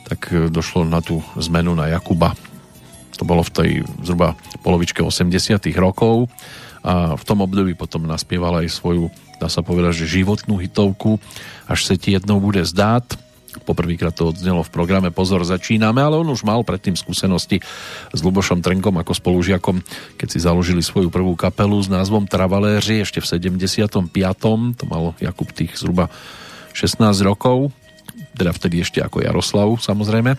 tak 0.08 0.32
e, 0.32 0.48
došlo 0.54 0.86
na 0.86 1.02
tú 1.02 1.20
zmenu 1.42 1.74
na 1.74 1.90
Jakuba. 1.90 2.38
To 3.18 3.26
bolo 3.26 3.42
v 3.42 3.54
tej 3.54 3.70
zhruba 4.06 4.38
polovičke 4.62 5.02
80 5.02 5.58
rokov 5.82 6.30
a 6.86 7.18
v 7.18 7.24
tom 7.26 7.42
období 7.42 7.74
potom 7.74 8.06
naspieval 8.06 8.62
aj 8.62 8.70
svoju, 8.70 9.10
dá 9.38 9.48
sa 9.48 9.62
povedať, 9.62 10.06
že 10.06 10.20
životnú 10.22 10.58
hitovku 10.58 11.22
Až 11.68 11.84
sa 11.84 11.94
ti 12.00 12.16
jednou 12.16 12.40
bude 12.40 12.64
zdát. 12.64 13.04
Poprvýkrát 13.66 14.14
to 14.14 14.30
odznelo 14.30 14.62
v 14.62 14.70
programe 14.70 15.10
Pozor, 15.10 15.42
začíname, 15.42 15.98
ale 15.98 16.20
on 16.20 16.30
už 16.30 16.46
mal 16.46 16.62
predtým 16.62 16.94
skúsenosti 16.94 17.58
s 18.14 18.20
Lubošom 18.22 18.62
Trenkom 18.62 18.94
ako 19.02 19.18
spolužiakom, 19.18 19.82
keď 20.16 20.28
si 20.30 20.40
založili 20.44 20.86
svoju 20.86 21.10
prvú 21.10 21.34
kapelu 21.34 21.76
s 21.82 21.90
názvom 21.90 22.30
Travaléři 22.30 23.02
ešte 23.02 23.18
v 23.18 23.28
75. 23.28 24.14
To 24.78 24.84
mal 24.86 25.18
Jakub 25.18 25.50
tých 25.50 25.74
zhruba 25.74 26.14
16 26.78 27.02
rokov, 27.26 27.74
teda 28.38 28.54
vtedy 28.54 28.86
ešte 28.86 29.02
ako 29.02 29.26
Jaroslav 29.26 29.68
samozrejme. 29.82 30.38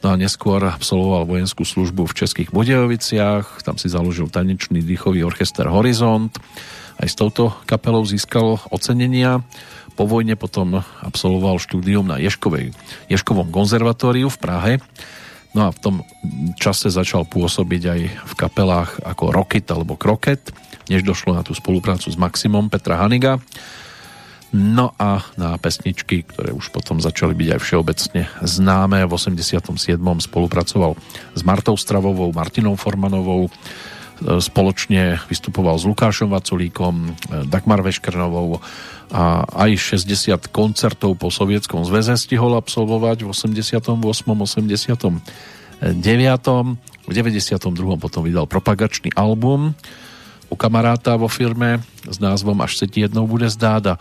No 0.00 0.12
a 0.12 0.20
neskôr 0.20 0.60
absolvoval 0.60 1.24
vojenskú 1.24 1.64
službu 1.64 2.04
v 2.08 2.16
Českých 2.16 2.52
Budejoviciach, 2.52 3.64
tam 3.64 3.80
si 3.80 3.88
založil 3.88 4.28
tanečný 4.28 4.84
dýchový 4.84 5.24
orchester 5.24 5.64
Horizont. 5.64 6.32
Aj 6.98 7.08
s 7.10 7.18
touto 7.18 7.52
kapelou 7.66 8.06
získal 8.06 8.62
ocenenia. 8.70 9.42
Po 9.94 10.06
vojne 10.10 10.34
potom 10.34 10.82
absolvoval 11.02 11.62
štúdium 11.62 12.06
na 12.06 12.18
Ješkovej, 12.18 12.74
Ješkovom 13.06 13.54
konzervatóriu 13.54 14.26
v 14.26 14.40
Prahe. 14.42 14.72
No 15.54 15.66
a 15.66 15.70
v 15.70 15.78
tom 15.78 15.96
čase 16.58 16.90
začal 16.90 17.22
pôsobiť 17.30 17.82
aj 17.86 18.00
v 18.26 18.34
kapelách 18.34 18.98
ako 19.06 19.30
Rocket 19.30 19.70
alebo 19.70 19.94
Kroket, 19.94 20.50
než 20.90 21.06
došlo 21.06 21.30
na 21.30 21.46
tú 21.46 21.54
spoluprácu 21.54 22.10
s 22.10 22.18
Maximom 22.18 22.66
Petra 22.66 22.98
Haniga. 22.98 23.38
No 24.54 24.94
a 25.02 25.22
na 25.34 25.58
pesničky, 25.58 26.22
ktoré 26.26 26.54
už 26.54 26.70
potom 26.70 27.02
začali 27.02 27.34
byť 27.34 27.48
aj 27.58 27.60
všeobecne 27.62 28.22
známe. 28.38 29.02
V 29.02 29.10
87. 29.10 29.98
spolupracoval 29.98 30.94
s 31.34 31.42
Martou 31.42 31.74
Stravovou, 31.74 32.30
Martinou 32.30 32.78
Formanovou, 32.78 33.50
spoločne 34.22 35.18
vystupoval 35.26 35.74
s 35.74 35.84
Lukášom 35.88 36.30
Vaculíkom, 36.30 37.18
Dagmar 37.50 37.82
Veškrnovou 37.82 38.62
a 39.10 39.46
aj 39.66 39.98
60 39.98 40.54
koncertov 40.54 41.18
po 41.18 41.28
Sovietskom 41.28 41.82
zväze 41.82 42.14
stihol 42.18 42.54
absolvovať 42.56 43.26
v 43.26 43.28
88. 43.30 43.90
89. 43.90 45.14
V 47.04 47.12
92. 47.12 47.60
potom 48.00 48.22
vydal 48.24 48.46
propagačný 48.48 49.12
album 49.18 49.74
u 50.48 50.54
kamaráta 50.56 51.18
vo 51.18 51.28
firme 51.28 51.82
s 52.06 52.16
názvom 52.22 52.56
Až 52.62 52.78
se 52.80 52.86
ti 52.86 53.04
jednou 53.04 53.26
bude 53.26 53.50
zdát 53.50 53.98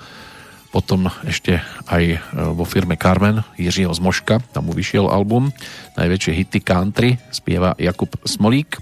potom 0.73 1.05
ešte 1.21 1.61
aj 1.85 2.17
vo 2.57 2.65
firme 2.65 2.97
Carmen 2.97 3.45
Jiřího 3.61 3.93
Zmoška, 3.93 4.41
tam 4.57 4.65
mu 4.65 4.73
vyšiel 4.73 5.05
album 5.05 5.53
Najväčšie 5.93 6.33
hity 6.33 6.59
country, 6.65 7.21
spieva 7.29 7.77
Jakub 7.77 8.09
Smolík. 8.25 8.81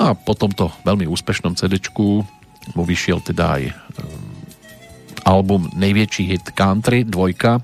A 0.00 0.16
po 0.16 0.32
tomto 0.32 0.72
veľmi 0.80 1.04
úspešnom 1.04 1.60
CD 1.60 1.76
mu 2.72 2.82
vyšiel 2.88 3.20
teda 3.20 3.60
aj 3.60 3.62
album 5.28 5.68
Nejväčší 5.76 6.24
hit 6.24 6.56
country, 6.56 7.04
dvojka 7.04 7.60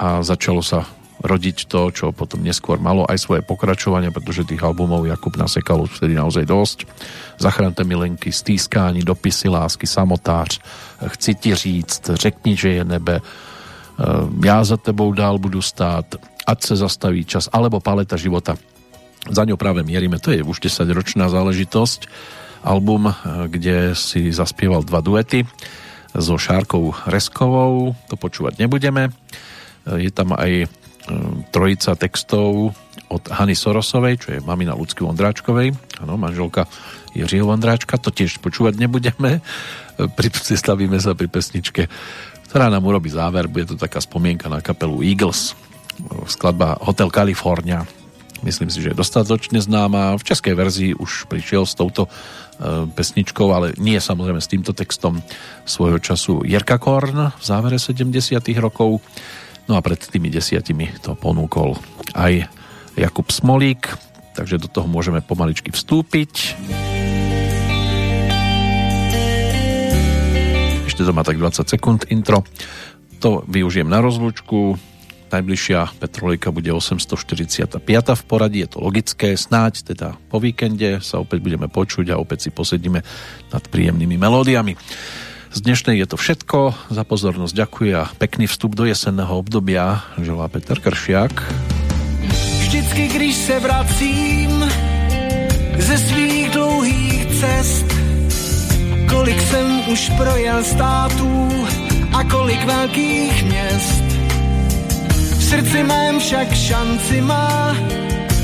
a 0.00 0.24
začalo 0.24 0.64
sa 0.64 0.88
rodiť 1.24 1.68
to, 1.68 1.92
čo 1.92 2.06
potom 2.12 2.44
neskôr 2.44 2.80
malo 2.80 3.04
aj 3.08 3.16
svoje 3.20 3.40
pokračovanie, 3.44 4.12
pretože 4.12 4.48
tých 4.48 4.60
albumov 4.60 5.08
Jakub 5.08 5.36
nasekal 5.36 5.80
už 5.84 5.96
vtedy 6.00 6.16
naozaj 6.16 6.44
dosť. 6.44 6.78
Zachránte 7.40 7.84
milenky, 7.84 8.32
stýskání, 8.32 9.04
dopisy 9.04 9.48
lásky, 9.48 9.86
samotář, 9.86 10.60
chci 11.16 11.34
ti 11.34 11.54
říct, 11.54 12.10
řekni, 12.12 12.56
že 12.56 12.68
je 12.68 12.84
nebe, 12.84 13.20
já 14.44 14.64
za 14.64 14.76
tebou 14.76 15.12
dál 15.12 15.38
budu 15.38 15.62
stát, 15.62 16.04
ať 16.46 16.58
se 16.64 16.76
zastaví 16.76 17.24
čas, 17.24 17.48
alebo 17.52 17.80
paleta 17.80 18.16
života. 18.16 18.56
Za 19.24 19.48
ňou 19.48 19.56
práve 19.56 19.80
mierime, 19.86 20.20
to 20.20 20.32
je 20.32 20.44
už 20.44 20.60
10 20.60 20.84
ročná 20.92 21.32
záležitosť. 21.32 22.06
Album, 22.64 23.12
kde 23.48 23.92
si 23.92 24.32
zaspieval 24.32 24.84
dva 24.88 25.04
duety 25.04 25.44
so 26.16 26.40
Šárkou 26.40 26.96
Reskovou, 27.04 27.92
to 28.08 28.16
počúvať 28.16 28.56
nebudeme. 28.56 29.12
Je 29.84 30.08
tam 30.08 30.32
aj 30.32 30.68
trojica 31.52 31.92
textov 32.00 32.72
od 33.12 33.22
Hany 33.28 33.52
Sorosovej, 33.52 34.14
čo 34.16 34.28
je 34.32 34.40
mamina 34.40 34.72
Lucky 34.72 35.04
Vondráčkovej, 35.04 35.76
ano, 36.00 36.16
manželka 36.16 36.64
Jiřího 37.12 37.44
Vondráčka, 37.44 38.00
to 38.00 38.08
tiež 38.08 38.40
počúvať 38.40 38.80
nebudeme. 38.80 39.44
Pristavíme 40.16 40.96
sa 40.96 41.12
pri 41.12 41.28
pesničke, 41.28 41.92
ktorá 42.48 42.72
nám 42.72 42.88
urobí 42.88 43.12
záver, 43.12 43.44
bude 43.44 43.72
to 43.72 43.76
taká 43.76 44.00
spomienka 44.00 44.48
na 44.48 44.64
kapelu 44.64 45.04
Eagles, 45.04 45.52
skladba 46.24 46.80
Hotel 46.80 47.12
California. 47.12 47.84
Myslím 48.44 48.68
si, 48.68 48.84
že 48.84 48.92
je 48.92 49.00
dostatočne 49.00 49.58
známa. 49.58 50.20
V 50.20 50.28
českej 50.28 50.52
verzii 50.52 50.90
už 50.92 51.26
prišiel 51.32 51.64
s 51.64 51.72
touto 51.74 52.12
pesničkou, 52.94 53.50
ale 53.50 53.74
nie 53.80 53.98
samozrejme 53.98 54.38
s 54.38 54.52
týmto 54.52 54.76
textom 54.76 55.24
svojho 55.66 55.98
času 55.98 56.44
Jerka 56.46 56.78
Korn 56.78 57.34
v 57.34 57.42
závere 57.42 57.80
70 57.80 58.12
rokov 58.62 59.02
No 59.64 59.80
a 59.80 59.80
pred 59.80 59.96
tými 59.96 60.28
desiatimi 60.28 60.92
to 61.00 61.16
ponúkol 61.16 61.80
aj 62.12 62.44
Jakub 63.00 63.32
Smolík, 63.32 63.88
takže 64.36 64.60
do 64.60 64.68
toho 64.68 64.84
môžeme 64.84 65.24
pomaličky 65.24 65.72
vstúpiť. 65.72 66.60
Ešte 70.84 71.00
to 71.00 71.16
má 71.16 71.24
tak 71.24 71.40
20 71.40 71.64
sekúnd 71.64 72.04
intro. 72.12 72.44
To 73.24 73.40
využijem 73.48 73.88
na 73.88 74.04
rozlúčku. 74.04 74.76
Najbližšia 75.34 75.98
Petrolika 75.98 76.54
bude 76.54 76.70
845. 76.70 77.82
v 78.14 78.22
poradí, 78.22 78.62
je 78.62 78.70
to 78.70 78.78
logické, 78.78 79.34
snáď 79.34 79.82
teda 79.82 80.14
po 80.30 80.38
víkende 80.38 81.02
sa 81.02 81.18
opäť 81.18 81.42
budeme 81.42 81.66
počuť 81.66 82.14
a 82.14 82.22
opäť 82.22 82.46
si 82.46 82.50
posedíme 82.54 83.02
nad 83.50 83.64
príjemnými 83.66 84.14
melódiami. 84.14 84.78
Z 85.50 85.58
dnešnej 85.58 85.98
je 85.98 86.06
to 86.06 86.14
všetko. 86.14 86.58
Za 86.86 87.02
pozornosť 87.02 87.50
ďakujem 87.50 87.98
a 87.98 88.10
pekný 88.14 88.46
vstup 88.46 88.78
do 88.78 88.86
jesenného 88.86 89.34
obdobia 89.34 90.06
želá 90.22 90.46
Peter 90.46 90.78
Kršiak. 90.78 91.34
Vždycky, 92.62 93.02
když 93.18 93.34
se 93.34 93.58
vracím 93.58 94.50
ze 95.78 95.96
svých 95.98 96.50
dlouhých 96.54 97.22
cest, 97.42 97.86
kolik 99.10 99.40
jsem 99.42 99.66
už 99.90 100.10
projel 100.14 100.62
států 100.62 101.50
a 102.14 102.22
kolik 102.24 102.62
velkých 102.64 103.34
měst. 103.44 104.23
V 105.44 105.46
srdci 105.46 105.84
mém 105.84 106.20
však 106.20 106.54
šanci 106.54 107.20
má 107.20 107.76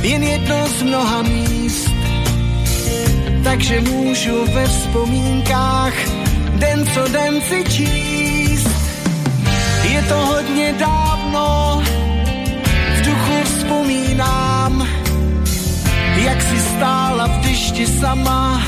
jen 0.02 0.22
jedno 0.22 0.68
z 0.68 0.82
mnoha 0.82 1.22
míst. 1.22 1.90
Takže 3.44 3.80
můžu 3.80 4.44
ve 4.52 4.66
vzpomínkách 4.66 5.94
den 6.60 6.86
co 6.94 7.08
den 7.08 7.40
si 7.40 7.64
číst. 7.64 8.68
Je 9.82 10.02
to 10.02 10.14
hodně 10.14 10.72
dávno, 10.72 11.82
v 12.96 13.04
duchu 13.04 13.44
vzpomínám, 13.44 14.88
jak 16.16 16.42
si 16.42 16.60
stála 16.60 17.26
v 17.26 17.40
dyšti 17.40 17.86
sama, 17.86 18.62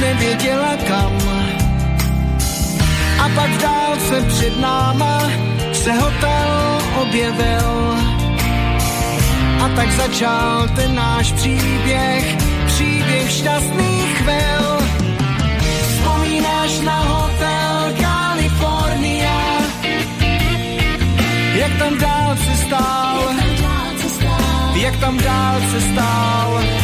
nevěděla 0.00 0.76
kam. 0.88 1.18
A 3.18 3.28
pak 3.28 3.50
v 3.50 3.62
dálce 3.62 4.24
před 4.28 4.60
náma 4.60 5.22
se 5.72 5.92
hotel 5.92 6.63
objevil. 7.02 7.70
A 9.64 9.68
tak 9.76 9.92
začal 9.92 10.68
ten 10.76 10.94
náš 10.94 11.32
příběh, 11.32 12.36
příběh 12.66 13.30
šťastných 13.30 14.18
chvil. 14.18 14.78
Vzpomínáš 15.88 16.80
na 16.80 16.98
hotel 17.00 17.94
California, 18.00 19.40
jak 21.54 21.72
tam 21.78 21.98
dálce 21.98 22.56
stál, 22.66 23.18
jak 24.74 24.96
tam 24.96 25.18
dálce 25.18 25.80
stál. 25.80 26.60
Nejlepší 26.60 26.83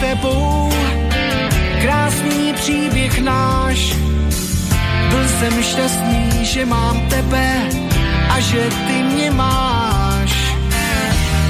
tebou 0.00 0.72
krásný 1.82 2.52
příběh 2.54 3.20
náš. 3.20 3.96
Byl 5.08 5.28
jsem 5.28 5.62
šťastný, 5.62 6.44
že 6.44 6.66
mám 6.66 7.00
tebe 7.08 7.68
a 8.30 8.40
že 8.40 8.68
ty 8.86 9.02
mě 9.02 9.30
máš. 9.30 10.32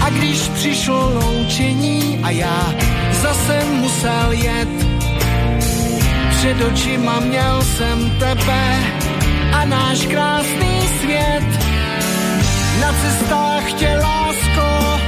A 0.01 0.11
když 0.11 0.39
přišlo 0.39 1.13
loučení 1.15 2.21
a 2.23 2.31
já 2.31 2.75
zase 3.13 3.65
musel 3.71 4.33
jet, 4.33 4.69
před 6.31 6.63
očima 6.63 7.21
měl 7.21 7.63
jsem 7.63 8.11
tebe 8.11 8.65
a 9.53 9.65
náš 9.65 10.07
krásný 10.07 10.89
svět. 11.01 11.47
Na 12.81 12.93
cestách 12.93 13.73
tě 13.73 13.99
lásko 14.03 15.01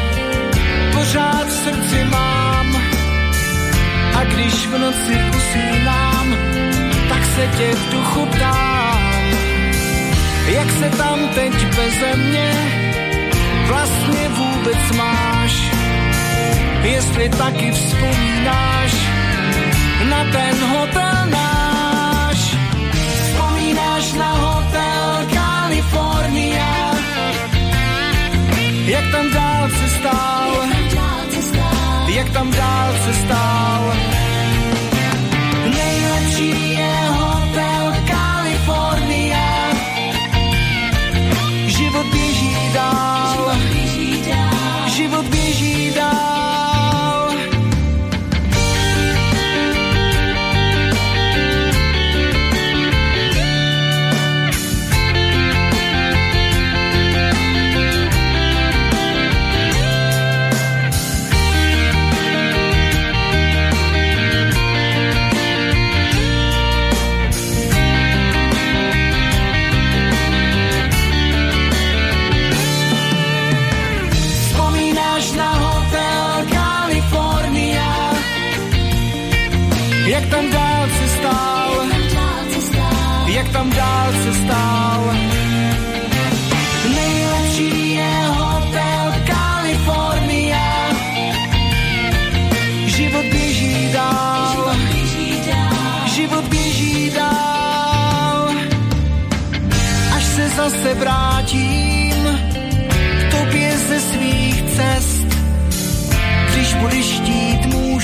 pořád 0.93 1.47
v 1.47 1.53
srdci 1.53 2.05
mám 2.05 2.88
a 4.19 4.25
když 4.25 4.67
v 4.67 4.79
noci 4.79 5.15
usínám, 5.37 6.27
tak 7.09 7.23
se 7.25 7.45
tě 7.59 7.75
v 7.75 7.93
duchu 7.93 8.27
ptám, 8.27 9.01
jak 10.47 10.71
se 10.71 10.91
tam 10.91 11.19
teď 11.35 11.55
beze 11.77 12.17
mě 12.17 12.53
vlastně 13.67 14.29
vůbec 14.29 14.97
máš. 14.97 15.53
Jestli 16.83 17.29
taky 17.29 17.71
vzpomínáš 17.71 18.93
na 20.11 20.25
ten 20.33 20.57
hotel 20.69 21.19
náš. 21.31 22.57
Vzpomínáš 23.23 24.13
na 24.13 24.33
hotel 24.33 25.27
California, 25.35 26.95
jak 28.87 29.05
tam 29.13 29.31
dálce 29.31 29.89
stál, 29.99 30.48
jak 32.19 32.31
tam 32.31 32.51
dálce 32.51 33.15
stál. 33.15 33.95
Nejlepší 35.75 36.78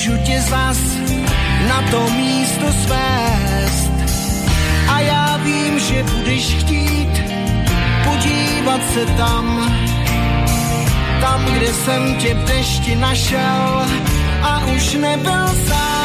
můžu 0.04 0.22
tě 0.22 0.40
zas 0.40 0.78
na 1.68 1.82
to 1.90 2.10
místo 2.10 2.66
svést. 2.72 3.92
A 4.88 5.00
já 5.00 5.36
vím, 5.36 5.78
že 5.78 6.02
budeš 6.02 6.54
chtít 6.54 7.22
podívat 8.04 8.80
se 8.94 9.06
tam, 9.06 9.74
tam, 11.20 11.44
kde 11.44 11.66
jsem 11.66 12.16
tě 12.16 12.34
v 12.34 12.44
dešti 12.44 12.96
našel 12.96 13.86
a 14.42 14.66
už 14.76 14.94
nebyl 14.94 15.48
sám. 15.68 16.03